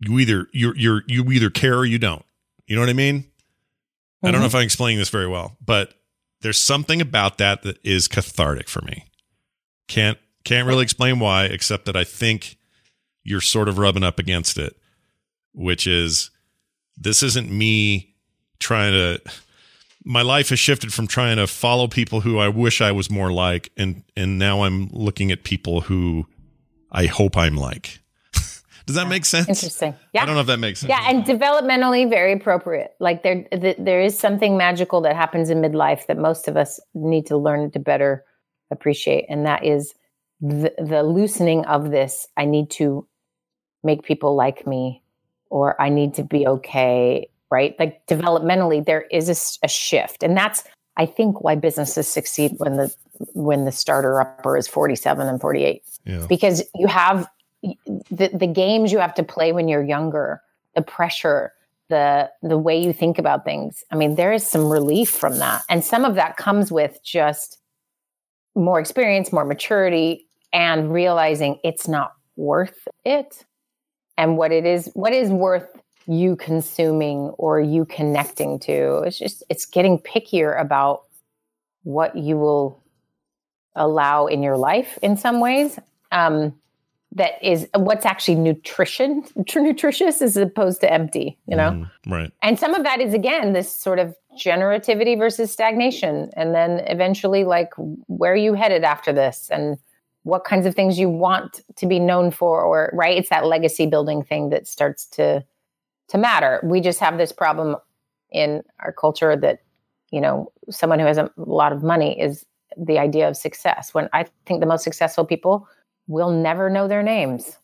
you 0.00 0.18
either 0.18 0.46
you're 0.52 0.76
you're 0.76 1.02
you 1.06 1.24
either 1.30 1.50
care 1.50 1.78
or 1.78 1.84
you 1.84 1.98
don't. 1.98 2.24
You 2.66 2.76
know 2.76 2.82
what 2.82 2.90
i 2.90 2.94
mean? 2.94 3.24
I 4.22 4.30
don't 4.30 4.32
know 4.32 4.38
mm-hmm. 4.38 4.46
if 4.46 4.54
i'm 4.54 4.62
explaining 4.62 4.98
this 4.98 5.08
very 5.08 5.28
well 5.28 5.56
but 5.64 5.94
there's 6.42 6.62
something 6.62 7.00
about 7.00 7.38
that 7.38 7.62
that 7.62 7.78
is 7.84 8.08
cathartic 8.08 8.68
for 8.68 8.82
me. 8.82 9.04
Can't 9.88 10.18
can't 10.44 10.66
really 10.66 10.82
explain 10.82 11.18
why 11.18 11.46
except 11.46 11.86
that 11.86 11.96
i 11.96 12.04
think 12.04 12.56
you're 13.24 13.40
sort 13.40 13.68
of 13.68 13.78
rubbing 13.78 14.04
up 14.04 14.18
against 14.18 14.58
it 14.58 14.76
which 15.52 15.86
is 15.86 16.30
this 16.96 17.22
isn't 17.22 17.50
me 17.50 18.14
trying 18.58 18.92
to 18.92 19.20
my 20.06 20.22
life 20.22 20.50
has 20.50 20.60
shifted 20.60 20.94
from 20.94 21.08
trying 21.08 21.36
to 21.36 21.48
follow 21.48 21.88
people 21.88 22.20
who 22.20 22.38
I 22.38 22.48
wish 22.48 22.80
I 22.80 22.92
was 22.92 23.10
more 23.10 23.32
like 23.32 23.72
and 23.76 24.04
and 24.16 24.38
now 24.38 24.62
I'm 24.62 24.88
looking 24.92 25.32
at 25.32 25.42
people 25.42 25.82
who 25.82 26.26
I 26.92 27.06
hope 27.06 27.36
I'm 27.36 27.56
like. 27.56 27.98
Does 28.86 28.94
that 28.94 29.08
make 29.08 29.24
sense? 29.24 29.48
Interesting. 29.48 29.96
Yeah. 30.14 30.22
I 30.22 30.26
don't 30.26 30.36
know 30.36 30.42
if 30.42 30.46
that 30.46 30.60
makes 30.60 30.80
sense. 30.80 30.90
Yeah, 30.90 31.10
and 31.10 31.24
developmentally 31.24 32.08
very 32.08 32.32
appropriate. 32.32 32.94
Like 33.00 33.24
there, 33.24 33.42
th- 33.50 33.76
there 33.80 34.00
is 34.00 34.16
something 34.16 34.56
magical 34.56 35.00
that 35.00 35.16
happens 35.16 35.50
in 35.50 35.58
midlife 35.58 36.06
that 36.06 36.18
most 36.18 36.46
of 36.46 36.56
us 36.56 36.78
need 36.94 37.26
to 37.26 37.36
learn 37.36 37.72
to 37.72 37.80
better 37.80 38.24
appreciate, 38.70 39.26
and 39.28 39.44
that 39.44 39.64
is 39.64 39.92
the, 40.40 40.72
the 40.78 41.02
loosening 41.02 41.64
of 41.64 41.90
this. 41.90 42.28
I 42.36 42.44
need 42.44 42.70
to 42.72 43.08
make 43.82 44.04
people 44.04 44.36
like 44.36 44.68
me, 44.68 45.02
or 45.50 45.80
I 45.82 45.88
need 45.88 46.14
to 46.14 46.22
be 46.22 46.46
okay. 46.46 47.28
Right? 47.50 47.74
Like 47.78 48.04
developmentally, 48.06 48.84
there 48.84 49.02
is 49.12 49.58
a 49.62 49.68
shift, 49.68 50.22
and 50.22 50.36
that's 50.36 50.64
I 50.96 51.06
think 51.06 51.42
why 51.42 51.54
businesses 51.54 52.08
succeed 52.08 52.52
when 52.56 52.76
the 52.76 52.94
when 53.34 53.64
the 53.64 53.72
starter 53.72 54.20
upper 54.20 54.56
is 54.56 54.66
forty 54.66 54.96
seven 54.96 55.26
and 55.28 55.40
forty 55.40 55.64
eight 55.64 55.82
Yeah. 56.04 56.26
because 56.28 56.62
you 56.74 56.86
have 56.86 57.28
the 57.62 58.30
the 58.32 58.46
games 58.46 58.92
you 58.92 58.98
have 58.98 59.14
to 59.14 59.22
play 59.22 59.52
when 59.52 59.68
you're 59.68 59.84
younger, 59.84 60.40
the 60.74 60.82
pressure, 60.82 61.52
the 61.88 62.30
the 62.42 62.58
way 62.58 62.80
you 62.82 62.92
think 62.92 63.18
about 63.18 63.44
things. 63.44 63.84
I 63.90 63.96
mean, 63.96 64.16
there 64.16 64.32
is 64.32 64.46
some 64.46 64.68
relief 64.70 65.10
from 65.10 65.38
that, 65.38 65.62
and 65.68 65.84
some 65.84 66.04
of 66.04 66.14
that 66.16 66.36
comes 66.36 66.72
with 66.72 66.98
just 67.04 67.58
more 68.54 68.80
experience, 68.80 69.32
more 69.32 69.44
maturity, 69.44 70.26
and 70.52 70.92
realizing 70.92 71.58
it's 71.62 71.86
not 71.86 72.12
worth 72.36 72.88
it, 73.04 73.44
and 74.16 74.36
what 74.38 74.50
it 74.50 74.64
is, 74.64 74.90
what 74.94 75.12
is 75.12 75.30
worth 75.30 75.68
you 76.06 76.36
consuming 76.36 77.30
or 77.38 77.60
you 77.60 77.84
connecting 77.84 78.58
to. 78.60 78.98
It's 79.00 79.18
just 79.18 79.42
it's 79.48 79.66
getting 79.66 79.98
pickier 79.98 80.58
about 80.60 81.02
what 81.82 82.16
you 82.16 82.36
will 82.36 82.82
allow 83.74 84.26
in 84.26 84.42
your 84.42 84.56
life 84.56 84.98
in 85.02 85.16
some 85.16 85.40
ways. 85.40 85.78
Um, 86.12 86.54
that 87.12 87.42
is 87.42 87.68
what's 87.74 88.04
actually 88.04 88.34
nutrition 88.34 89.24
tr- 89.48 89.60
nutritious 89.60 90.20
as 90.20 90.36
opposed 90.36 90.80
to 90.80 90.92
empty 90.92 91.38
you 91.46 91.56
know 91.56 91.70
Mm, 91.70 91.90
right. 92.12 92.32
and 92.42 92.58
some 92.58 92.74
of 92.74 92.82
that 92.82 93.00
is 93.00 93.14
again 93.14 93.52
this 93.52 93.72
sort 93.72 93.98
of 93.98 94.14
generativity 94.38 95.16
versus 95.16 95.50
stagnation 95.52 96.30
and 96.36 96.54
then 96.54 96.80
eventually 96.88 97.44
like 97.44 97.70
where 98.08 98.32
are 98.32 98.36
you 98.36 98.54
headed 98.54 98.84
after 98.84 99.12
this 99.12 99.48
and 99.50 99.78
what 100.24 100.44
kinds 100.44 100.66
of 100.66 100.74
things 100.74 100.98
you 100.98 101.08
want 101.08 101.60
to 101.76 101.86
be 101.86 101.98
known 102.00 102.30
for 102.32 102.62
or 102.62 102.90
right 102.92 103.16
it's 103.16 103.30
that 103.30 103.46
legacy 103.46 103.86
building 103.86 104.22
thing 104.22 104.50
that 104.50 104.66
starts 104.66 105.06
to 105.06 105.42
to 106.08 106.18
matter. 106.18 106.60
We 106.62 106.80
just 106.80 107.00
have 107.00 107.18
this 107.18 107.32
problem 107.32 107.76
in 108.30 108.62
our 108.80 108.92
culture 108.92 109.36
that, 109.36 109.60
you 110.10 110.20
know, 110.20 110.52
someone 110.70 110.98
who 110.98 111.06
has 111.06 111.18
a 111.18 111.30
lot 111.36 111.72
of 111.72 111.82
money 111.82 112.20
is 112.20 112.44
the 112.76 112.98
idea 112.98 113.28
of 113.28 113.36
success. 113.36 113.94
When 113.94 114.08
I 114.12 114.26
think 114.44 114.60
the 114.60 114.66
most 114.66 114.84
successful 114.84 115.24
people 115.24 115.68
will 116.06 116.30
never 116.30 116.70
know 116.70 116.88
their 116.88 117.02
names 117.02 117.56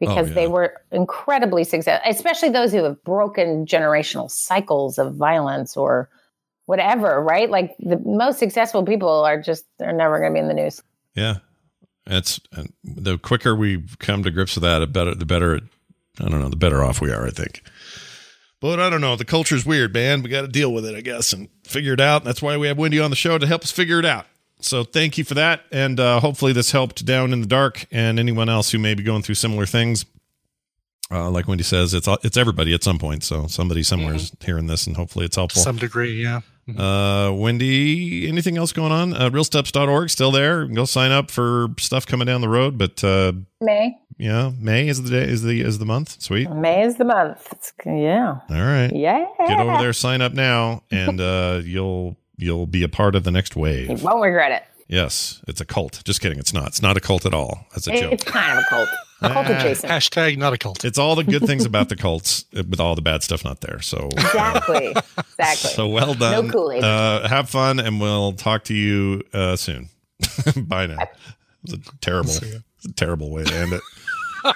because 0.00 0.30
Oh, 0.30 0.34
they 0.34 0.46
were 0.46 0.74
incredibly 0.92 1.64
successful, 1.64 2.10
especially 2.10 2.50
those 2.50 2.72
who 2.72 2.82
have 2.82 3.02
broken 3.04 3.66
generational 3.66 4.30
cycles 4.30 4.98
of 4.98 5.14
violence 5.14 5.76
or 5.76 6.10
whatever, 6.66 7.22
right? 7.22 7.48
Like 7.48 7.74
the 7.78 7.98
most 7.98 8.38
successful 8.38 8.84
people 8.84 9.08
are 9.08 9.40
just, 9.40 9.64
they're 9.78 9.92
never 9.92 10.18
going 10.18 10.32
to 10.32 10.34
be 10.34 10.40
in 10.40 10.48
the 10.48 10.54
news. 10.54 10.82
Yeah, 11.14 11.36
it's 12.06 12.40
and 12.52 12.72
the 12.84 13.18
quicker 13.18 13.56
we 13.56 13.82
come 13.98 14.22
to 14.22 14.30
grips 14.30 14.54
with 14.54 14.62
that, 14.62 14.80
the 14.80 14.86
better. 14.86 15.14
The 15.14 15.24
better. 15.24 15.54
It, 15.56 15.64
I 16.20 16.28
don't 16.28 16.40
know. 16.40 16.48
The 16.48 16.56
better 16.56 16.82
off 16.84 17.00
we 17.00 17.12
are. 17.12 17.26
I 17.26 17.30
think. 17.30 17.62
But 18.60 18.80
I 18.80 18.88
don't 18.88 19.02
know. 19.02 19.16
The 19.16 19.24
culture's 19.24 19.66
weird, 19.66 19.92
man. 19.92 20.22
We 20.22 20.30
got 20.30 20.40
to 20.40 20.48
deal 20.48 20.72
with 20.72 20.86
it, 20.86 20.94
I 20.96 21.02
guess, 21.02 21.32
and 21.32 21.48
figure 21.64 21.92
it 21.92 22.00
out. 22.00 22.24
That's 22.24 22.40
why 22.40 22.56
we 22.56 22.68
have 22.68 22.78
Wendi 22.78 23.04
on 23.04 23.10
the 23.10 23.16
show 23.16 23.36
to 23.36 23.46
help 23.46 23.62
us 23.62 23.70
figure 23.70 23.98
it 23.98 24.06
out. 24.06 24.26
So 24.60 24.84
thank 24.84 25.18
you 25.18 25.24
for 25.24 25.34
that, 25.34 25.64
and 25.70 26.00
uh, 26.00 26.18
hopefully 26.20 26.54
this 26.54 26.72
helped 26.72 27.04
down 27.04 27.34
in 27.34 27.42
the 27.42 27.46
dark 27.46 27.86
and 27.92 28.18
anyone 28.18 28.48
else 28.48 28.70
who 28.70 28.78
may 28.78 28.94
be 28.94 29.02
going 29.02 29.22
through 29.22 29.34
similar 29.34 29.66
things. 29.66 30.06
Uh, 31.10 31.30
like 31.30 31.44
Wendi 31.44 31.64
says, 31.64 31.92
it's 31.92 32.08
it's 32.24 32.36
everybody 32.36 32.72
at 32.74 32.82
some 32.82 32.98
point. 32.98 33.22
So 33.22 33.46
somebody 33.46 33.82
somewhere 33.82 34.14
is 34.14 34.32
hearing 34.40 34.66
this, 34.66 34.86
and 34.86 34.96
hopefully 34.96 35.26
it's 35.26 35.36
helpful. 35.36 35.62
To 35.62 35.66
helpful. 35.66 35.78
some 35.80 35.88
degree, 35.88 36.22
yeah. 36.22 36.40
Uh, 36.68 37.30
Wendi, 37.30 38.26
anything 38.28 38.56
else 38.58 38.72
going 38.72 38.90
on? 38.92 39.12
Uh, 39.14 39.30
realsteps.org 39.30 40.10
still 40.10 40.32
there. 40.32 40.64
Go 40.66 40.84
sign 40.84 41.12
up 41.12 41.30
for 41.30 41.68
stuff 41.78 42.06
coming 42.06 42.26
down 42.26 42.40
the 42.40 42.48
road. 42.48 42.76
But 42.76 43.04
uh, 43.04 43.32
May. 43.60 43.96
yeah, 44.18 44.50
May 44.58 44.88
is 44.88 45.02
the 45.02 45.10
day 45.10 45.22
is 45.30 45.42
the 45.42 45.60
is 45.60 45.78
the 45.78 45.86
month. 45.86 46.20
Sweet. 46.20 46.50
May 46.50 46.82
is 46.82 46.96
the 46.96 47.04
month. 47.04 47.46
It's, 47.52 47.72
yeah. 47.84 48.38
All 48.50 48.56
right. 48.56 48.90
Yeah. 48.92 49.26
Get 49.46 49.60
over 49.60 49.78
there, 49.78 49.92
sign 49.92 50.20
up 50.22 50.32
now, 50.32 50.82
and 50.90 51.20
uh, 51.20 51.60
you'll 51.64 52.16
you'll 52.36 52.66
be 52.66 52.82
a 52.82 52.88
part 52.88 53.14
of 53.14 53.22
the 53.24 53.30
next 53.30 53.54
You 53.54 53.62
wave. 53.62 54.02
won't 54.02 54.22
regret 54.22 54.50
it. 54.50 54.62
Yes, 54.88 55.42
it's 55.48 55.60
a 55.60 55.64
cult. 55.64 56.02
Just 56.04 56.20
kidding. 56.20 56.38
It's 56.38 56.52
not. 56.52 56.68
It's 56.68 56.82
not 56.82 56.96
a 56.96 57.00
cult 57.00 57.26
at 57.26 57.34
all. 57.34 57.66
That's 57.72 57.86
a 57.88 57.92
joke. 57.92 58.12
It's 58.12 58.24
kind 58.24 58.56
of 58.58 58.64
a 58.64 58.66
cult. 58.68 58.88
A 59.22 59.30
cult 59.30 59.46
adjacent. 59.48 59.90
Hashtag 59.90 60.36
not 60.36 60.52
a 60.52 60.58
cult. 60.58 60.84
It's 60.84 60.98
all 60.98 61.14
the 61.14 61.24
good 61.24 61.46
things 61.46 61.64
about 61.64 61.88
the 61.88 61.96
cults, 62.06 62.44
uh, 62.56 62.62
with 62.68 62.80
all 62.80 62.94
the 62.94 63.02
bad 63.02 63.22
stuff 63.22 63.44
not 63.44 63.60
there. 63.62 63.80
So 63.80 64.08
Exactly. 64.12 64.88
Exactly. 64.88 65.70
So 65.70 65.88
well 65.88 66.14
done. 66.14 66.46
No 66.46 66.52
Kool-Aid. 66.52 66.84
Uh, 66.84 67.26
have 67.28 67.48
fun, 67.48 67.78
and 67.80 68.00
we'll 68.00 68.32
talk 68.32 68.64
to 68.64 68.74
you 68.74 69.22
uh, 69.32 69.56
soon. 69.56 69.88
Bye 70.56 70.86
now. 70.86 70.98
It's 71.64 71.72
a 71.72 71.78
terrible, 72.00 72.30
it's 72.30 72.84
a 72.86 72.92
terrible 72.92 73.30
way 73.30 73.44
to 73.44 73.54
end 73.54 73.72
it. 73.72 73.80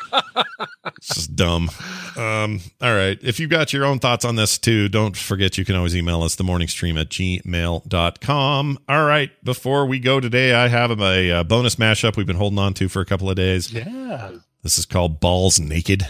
it's 0.98 1.14
just 1.14 1.34
dumb. 1.34 1.70
Um, 2.16 2.60
all 2.80 2.94
right. 2.94 3.18
If 3.22 3.40
you've 3.40 3.50
got 3.50 3.72
your 3.72 3.84
own 3.84 3.98
thoughts 3.98 4.24
on 4.24 4.36
this 4.36 4.58
too, 4.58 4.88
don't 4.88 5.16
forget 5.16 5.58
you 5.58 5.64
can 5.64 5.74
always 5.74 5.96
email 5.96 6.22
us 6.22 6.36
the 6.36 6.44
morning 6.44 6.68
stream 6.68 6.96
at 6.96 7.08
gmail.com. 7.08 8.78
All 8.88 9.04
right. 9.04 9.30
Before 9.44 9.86
we 9.86 9.98
go 9.98 10.20
today, 10.20 10.54
I 10.54 10.68
have 10.68 11.00
a, 11.00 11.30
uh 11.32 11.44
bonus 11.44 11.76
mashup 11.76 12.16
we've 12.16 12.26
been 12.26 12.36
holding 12.36 12.58
on 12.58 12.74
to 12.74 12.88
for 12.88 13.00
a 13.00 13.06
couple 13.06 13.28
of 13.30 13.36
days. 13.36 13.72
Yeah. 13.72 14.30
This 14.62 14.78
is 14.78 14.86
called 14.86 15.20
Balls 15.20 15.58
Naked. 15.58 16.06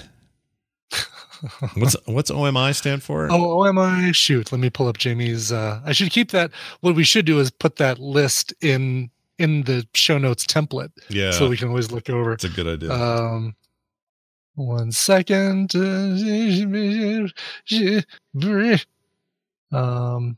what's 1.74 1.96
what's 2.06 2.30
OMI 2.30 2.72
stand 2.72 3.02
for? 3.02 3.28
Oh, 3.30 3.64
OMI. 3.64 4.12
Shoot. 4.12 4.52
Let 4.52 4.60
me 4.60 4.70
pull 4.70 4.88
up 4.88 4.98
Jamie's. 4.98 5.52
Uh, 5.52 5.80
I 5.84 5.92
should 5.92 6.10
keep 6.10 6.32
that. 6.32 6.50
What 6.80 6.94
we 6.94 7.04
should 7.04 7.26
do 7.26 7.38
is 7.38 7.50
put 7.50 7.76
that 7.76 7.98
list 7.98 8.52
in 8.60 9.10
in 9.38 9.62
the 9.62 9.86
show 9.94 10.18
notes 10.18 10.44
template. 10.44 10.90
Yeah. 11.08 11.30
So 11.30 11.48
we 11.48 11.56
can 11.56 11.68
always 11.68 11.92
look 11.92 12.10
over. 12.10 12.32
It's 12.32 12.44
a 12.44 12.48
good 12.48 12.66
idea. 12.66 12.92
Um, 12.92 13.54
one 14.54 14.92
second. 14.92 15.74
Um. 19.72 20.36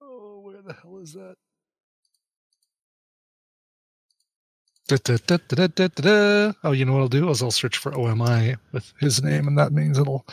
Oh, 0.00 0.40
where 0.40 0.62
the 0.62 0.72
hell 0.80 0.98
is 1.02 1.12
that? 1.14 1.36
Da, 4.88 4.96
da, 4.98 5.16
da, 5.16 6.52
oh, 6.62 6.70
you 6.70 6.84
know 6.84 6.92
what 6.92 7.00
I'll 7.00 7.08
do 7.08 7.28
is 7.30 7.42
I'll 7.42 7.50
search 7.50 7.76
for 7.76 7.92
OMI 7.96 8.54
with 8.70 8.92
his 9.00 9.20
name, 9.20 9.48
and 9.48 9.58
that 9.58 9.72
means 9.72 9.98
it'll 9.98 10.24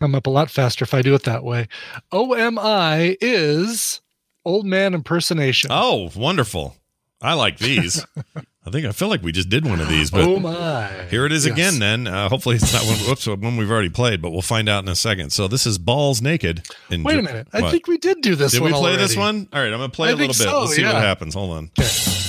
come 0.00 0.14
up 0.14 0.26
a 0.26 0.30
lot 0.30 0.50
faster 0.50 0.82
if 0.82 0.94
I 0.94 1.02
do 1.02 1.14
it 1.14 1.24
that 1.24 1.44
way. 1.44 1.68
OMI 2.10 3.18
is 3.20 4.00
old 4.46 4.64
man 4.64 4.94
impersonation. 4.94 5.68
Oh, 5.70 6.10
wonderful! 6.16 6.76
I 7.20 7.34
like 7.34 7.58
these. 7.58 8.06
I 8.66 8.70
think 8.70 8.86
I 8.86 8.92
feel 8.92 9.08
like 9.08 9.22
we 9.22 9.32
just 9.32 9.50
did 9.50 9.66
one 9.66 9.80
of 9.80 9.88
these, 9.88 10.10
but 10.10 10.22
oh 10.22 10.38
my. 10.38 11.06
here 11.10 11.26
it 11.26 11.32
is 11.32 11.44
yes. 11.44 11.52
again. 11.52 11.78
Then 11.80 12.06
uh, 12.06 12.30
hopefully 12.30 12.56
it's 12.56 12.72
not 12.72 12.84
one. 12.84 12.96
Whoops, 12.98 13.26
one 13.26 13.58
we've 13.58 13.70
already 13.70 13.90
played, 13.90 14.22
but 14.22 14.30
we'll 14.30 14.40
find 14.40 14.70
out 14.70 14.84
in 14.84 14.88
a 14.88 14.96
second. 14.96 15.34
So 15.34 15.48
this 15.48 15.66
is 15.66 15.76
balls 15.76 16.22
naked. 16.22 16.66
In 16.88 17.02
Wait 17.02 17.18
a 17.18 17.22
minute! 17.22 17.48
I 17.52 17.60
what? 17.60 17.72
think 17.72 17.88
we 17.88 17.98
did 17.98 18.22
do 18.22 18.36
this. 18.36 18.52
Did 18.52 18.62
we 18.62 18.70
play 18.70 18.92
already. 18.92 18.96
this 18.96 19.16
one? 19.16 19.48
All 19.52 19.60
right, 19.60 19.72
I'm 19.72 19.80
gonna 19.80 19.90
play 19.90 20.08
I 20.08 20.12
a 20.12 20.14
little 20.14 20.28
bit. 20.28 20.36
So, 20.36 20.60
Let's 20.60 20.76
see 20.76 20.82
yeah. 20.82 20.94
what 20.94 21.02
happens. 21.02 21.34
Hold 21.34 21.50
on. 21.50 21.70
Okay. 21.78 22.19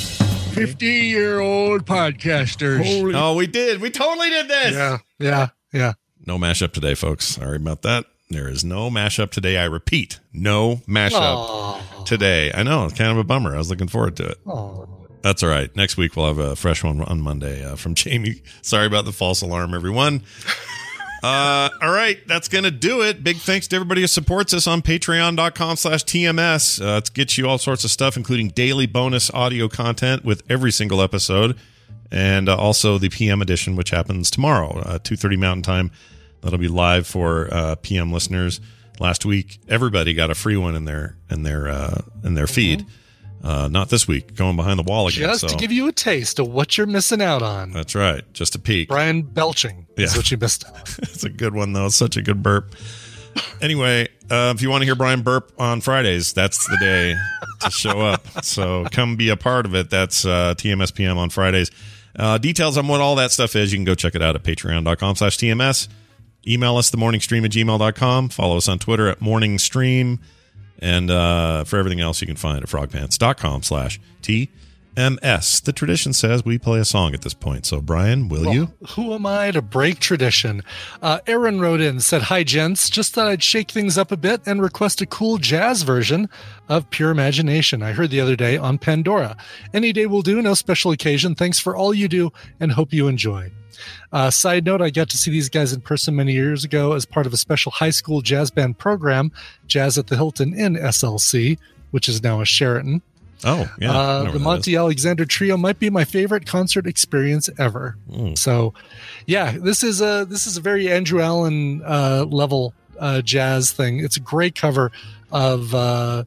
50-year-old 0.52 1.86
podcasters. 1.86 2.84
Holy 2.84 3.14
oh, 3.16 3.36
we 3.36 3.48
did. 3.48 3.80
We 3.80 3.90
totally 3.90 4.30
did 4.30 4.50
this. 4.50 4.74
Yeah, 4.74 4.98
yeah, 5.18 5.48
yeah. 5.72 5.94
No 6.26 6.38
mashup 6.38 6.74
today, 6.74 6.94
folks. 6.94 7.26
Sorry 7.26 7.56
about 7.56 7.84
that. 7.84 8.06
There 8.30 8.50
is 8.50 8.64
no 8.64 8.90
mashup 8.90 9.32
today. 9.32 9.58
I 9.58 9.66
repeat, 9.66 10.20
no 10.34 10.82
mashup 10.88 11.48
Aww. 11.48 12.06
today. 12.06 12.52
I 12.54 12.64
know, 12.64 12.86
it's 12.86 12.98
kind 12.98 13.12
of 13.12 13.18
a 13.18 13.24
bummer. 13.24 13.56
I 13.56 13.58
was 13.58 13.70
looking 13.70 13.88
forward 13.88 14.18
to 14.18 14.28
it. 14.28 14.46
Aww. 14.46 14.90
That's 15.22 15.44
all 15.44 15.50
right. 15.50 15.74
Next 15.76 15.98
week 15.98 16.16
we'll 16.16 16.28
have 16.28 16.40
a 16.40 16.56
fresh 16.56 16.84
one 16.84 17.02
on 17.02 17.22
Monday 17.22 17.64
uh, 17.64 17.76
from 17.76 17.94
Jamie. 17.96 18.42
Sorry 18.62 18.88
about 18.88 19.06
the 19.06 19.12
false 19.12 19.42
alarm, 19.42 19.74
everyone. 19.74 20.24
Uh, 21.24 21.70
all 21.82 21.92
right, 21.92 22.18
that's 22.28 22.48
gonna 22.48 22.72
do 22.72 23.02
it. 23.02 23.24
Big 23.24 23.38
thanks 23.38 23.68
to 23.68 23.76
everybody 23.76 24.02
who 24.02 24.08
supports 24.08 24.54
us 24.54 24.66
on 24.66 24.82
patreon.com 24.82 25.76
slash 25.76 26.04
TMS. 26.04 26.84
Uh, 26.84 26.98
it 26.98 27.14
gets 27.14 27.38
you 27.38 27.48
all 27.48 27.58
sorts 27.58 27.84
of 27.84 27.92
stuff, 27.92 28.18
including 28.18 28.50
daily 28.50 28.88
bonus 28.88 29.30
audio 29.32 29.68
content 29.68 30.26
with 30.26 30.42
every 30.50 30.72
single 30.72 31.02
episode. 31.02 31.58
And 32.12 32.50
uh, 32.50 32.58
also 32.58 32.98
the 32.98 33.10
PM 33.10 33.42
edition, 33.42 33.76
which 33.76 33.92
happens 33.92 34.30
tomorrow, 34.30 34.80
uh, 34.80 35.00
2.30 35.00 35.38
Mountain 35.38 35.64
Time. 35.64 35.92
That'll 36.42 36.60
be 36.60 36.68
live 36.68 37.08
for 37.08 37.48
uh, 37.54 37.76
PM 37.76 38.12
listeners. 38.12 38.60
Last 39.00 39.26
week, 39.26 39.60
everybody 39.70 40.14
got 40.14 40.30
a 40.30 40.36
free 40.36 40.58
one 40.58 40.76
in 40.76 40.86
their 40.86 41.16
in 41.30 41.44
their 41.44 41.70
uh, 41.70 42.02
in 42.24 42.34
their 42.34 42.48
feed. 42.48 42.86
Uh, 43.44 43.68
not 43.72 43.90
this 43.90 44.08
week, 44.08 44.36
going 44.36 44.56
behind 44.56 44.78
the 44.78 44.84
wall 44.84 45.08
again. 45.08 45.22
Just 45.30 45.42
so 45.42 45.48
to 45.48 45.56
give 45.56 45.72
you 45.72 45.88
a 45.88 45.92
taste 45.92 46.38
of 46.38 46.48
what 46.48 46.78
you're 46.78 46.86
missing 46.88 47.22
out 47.22 47.42
on. 47.42 47.72
that's 47.72 47.96
right. 47.96 48.22
Just 48.34 48.54
a 48.56 48.60
peek. 48.60 48.88
Brian 48.90 49.24
belching 49.24 49.88
is 49.98 50.14
Yeah. 50.14 50.18
what 50.20 50.30
you 50.30 50.38
missed 50.38 50.64
out 50.68 50.98
it's 51.00 51.24
a 51.24 51.30
good 51.30 51.56
one 51.56 51.74
though. 51.74 51.88
It's 51.88 51.96
such 51.96 52.18
a 52.18 52.22
good 52.22 52.44
burp. 52.44 52.76
Anyway, 53.62 54.08
uh, 54.30 54.52
if 54.56 54.62
you 54.62 54.70
want 54.70 54.82
to 54.82 54.86
hear 54.86 54.94
Brian 54.96 55.22
burp 55.22 55.54
on 55.58 55.82
Fridays, 55.82 56.34
that's 56.34 56.68
the 56.68 56.78
day 56.78 57.16
to 57.62 57.72
show 57.72 58.02
up. 58.02 58.28
So 58.44 58.86
come 58.92 59.16
be 59.16 59.30
a 59.30 59.38
part 59.38 59.66
of 59.66 59.74
it. 59.74 59.90
That's 59.90 60.26
uh, 60.26 60.54
TMSPM 60.58 61.16
on 61.18 61.30
Fridays. 61.30 61.72
Uh, 62.16 62.38
details 62.38 62.78
on 62.78 62.88
what 62.90 63.00
all 63.00 63.16
that 63.16 63.32
stuff 63.32 63.56
is, 63.56 63.72
you 63.72 63.78
can 63.78 63.86
go 63.86 63.96
check 63.96 64.16
it 64.16 64.22
out 64.22 64.36
at 64.36 64.44
patreon.com 64.44 65.16
slash 65.16 65.38
TMS. 65.38 65.88
Email 66.46 66.76
us 66.78 66.90
the 66.90 66.98
morningstream 66.98 67.46
at 67.46 67.52
gmail.com. 67.52 68.30
Follow 68.30 68.58
us 68.58 68.68
on 68.68 68.80
Twitter 68.80 69.08
at 69.08 69.20
morningstream. 69.20 70.20
And 70.82 71.12
uh, 71.12 71.64
for 71.64 71.78
everything 71.78 72.00
else, 72.00 72.22
you 72.22 72.28
can 72.28 72.36
find 72.36 72.64
at 72.64 72.70
frogpants.com 72.70 73.64
slash 73.64 74.00
TMS. 74.96 75.64
The 75.64 75.74
tradition 75.74 76.14
says 76.14 76.44
we 76.46 76.58
play 76.58 76.80
a 76.80 76.86
song 76.86 77.14
at 77.14 77.22
this 77.22 77.34
point. 77.34 77.66
So, 77.66 77.82
Brian, 77.82 78.30
will 78.30 78.54
you? 78.54 78.74
Who 78.92 79.14
am 79.14 79.26
I 79.26 79.52
to 79.52 79.62
break 79.62 80.00
tradition? 80.00 80.64
Uh, 81.02 81.20
Aaron 81.28 81.60
wrote 81.60 81.82
in, 81.82 82.00
said, 82.00 82.24
Hi, 82.24 82.44
gents. 82.44 82.90
Just 82.90 83.14
thought 83.14 83.28
I'd 83.28 83.44
shake 83.44 83.72
things 83.72 83.98
up 83.98 84.12
a 84.12 84.18
bit 84.18 84.42
and 84.46 84.62
request 84.62 85.02
a 85.02 85.06
cool 85.06 85.38
jazz 85.38 85.84
version 85.84 86.30
of 86.70 86.90
Pure 86.90 87.12
Imagination. 87.12 87.84
I 87.84 87.92
heard 87.94 88.10
the 88.10 88.22
other 88.22 88.36
day 88.36 88.58
on 88.58 88.78
Pandora. 88.78 89.38
Any 89.74 89.94
day 89.94 90.06
will 90.06 90.22
do, 90.22 90.42
no 90.42 90.54
special 90.54 90.92
occasion. 90.92 91.36
Thanks 91.36 91.60
for 91.60 91.76
all 91.76 91.94
you 91.94 92.08
do 92.08 92.32
and 92.60 92.72
hope 92.72 92.94
you 92.94 93.08
enjoy. 93.08 93.52
Uh, 94.12 94.30
side 94.30 94.66
note, 94.66 94.82
I 94.82 94.90
got 94.90 95.10
to 95.10 95.18
see 95.18 95.32
these 95.32 95.50
guys 95.50 95.74
in 95.74 95.82
person 95.82 96.16
many 96.16 96.34
years 96.34 96.64
ago 96.64 96.94
as 96.94 97.06
part 97.06 97.26
of 97.26 97.34
a 97.34 97.38
special 97.38 97.72
high 97.72 97.90
school 97.90 98.22
jazz 98.22 98.52
band 98.52 98.78
program, 98.78 99.32
Jazz 99.68 99.98
at 99.98 100.08
the 100.08 100.16
Hilton 100.16 100.54
in 100.54 100.76
SLC, 100.76 101.58
which 101.92 102.08
is 102.08 102.22
now 102.22 102.42
a 102.42 102.46
Sheraton. 102.46 103.02
Oh, 103.44 103.70
yeah. 103.80 103.92
Uh, 103.92 104.32
the 104.32 104.40
Monty 104.40 104.76
Alexander 104.76 105.26
Trio 105.26 105.58
might 105.58 105.80
be 105.80 105.90
my 105.90 106.06
favorite 106.06 106.46
concert 106.46 106.86
experience 106.86 107.50
ever. 107.58 107.98
Mm. 108.10 108.38
So, 108.38 108.74
yeah, 109.26 109.58
this 109.58 109.84
is 109.84 110.02
a 110.02 110.26
this 110.30 110.46
is 110.46 110.58
a 110.58 110.62
very 110.62 110.92
Andrew 110.92 111.22
Allen 111.22 111.82
uh, 111.84 112.26
level 112.30 112.74
uh, 113.00 113.22
jazz 113.22 113.72
thing. 113.72 114.00
It's 114.00 114.18
a 114.18 114.22
great 114.22 114.56
cover 114.56 114.92
of 115.32 115.74
uh, 115.74 116.26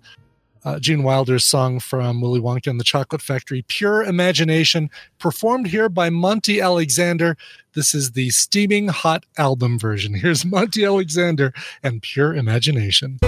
uh, 0.65 0.79
Gene 0.81 1.03
Wilder's 1.03 1.45
song 1.45 1.79
from 1.79 2.21
Willy 2.21 2.41
Wonka 2.41 2.69
and 2.69 2.81
the 2.81 2.85
Chocolate 2.85 3.23
Factory, 3.23 3.63
"Pure 3.69 4.05
Imagination," 4.05 4.91
performed 5.19 5.69
here 5.69 5.89
by 5.89 6.11
Monty 6.11 6.61
Alexander. 6.61 7.37
This 7.75 7.95
is 7.95 8.13
the 8.13 8.31
steaming 8.31 8.89
hot 8.89 9.25
album 9.39 9.79
version. 9.79 10.15
Here's 10.15 10.45
Monty 10.45 10.85
Alexander 10.85 11.53
and 11.83 12.03
"Pure 12.03 12.35
Imagination." 12.35 13.21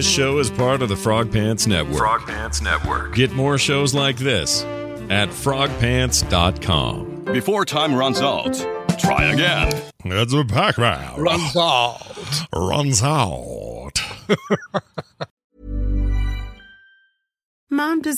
This 0.00 0.08
show 0.08 0.38
is 0.38 0.48
part 0.48 0.80
of 0.80 0.88
the 0.88 0.96
Frog 0.96 1.30
Pants 1.30 1.66
Network. 1.66 1.98
Frog 1.98 2.26
Pants 2.26 2.62
Network. 2.62 3.14
Get 3.14 3.32
more 3.32 3.58
shows 3.58 3.92
like 3.92 4.16
this 4.16 4.62
at 5.10 5.28
frogpants.com. 5.28 7.24
Before 7.24 7.66
time 7.66 7.94
runs 7.94 8.22
out, 8.22 8.54
try 8.98 9.30
again. 9.30 9.70
It's 10.06 10.32
a 10.32 10.42
Pac-Man. 10.42 11.20
Runs 11.20 11.54
out. 11.54 12.00
Runs 12.50 13.02
out. 13.02 13.92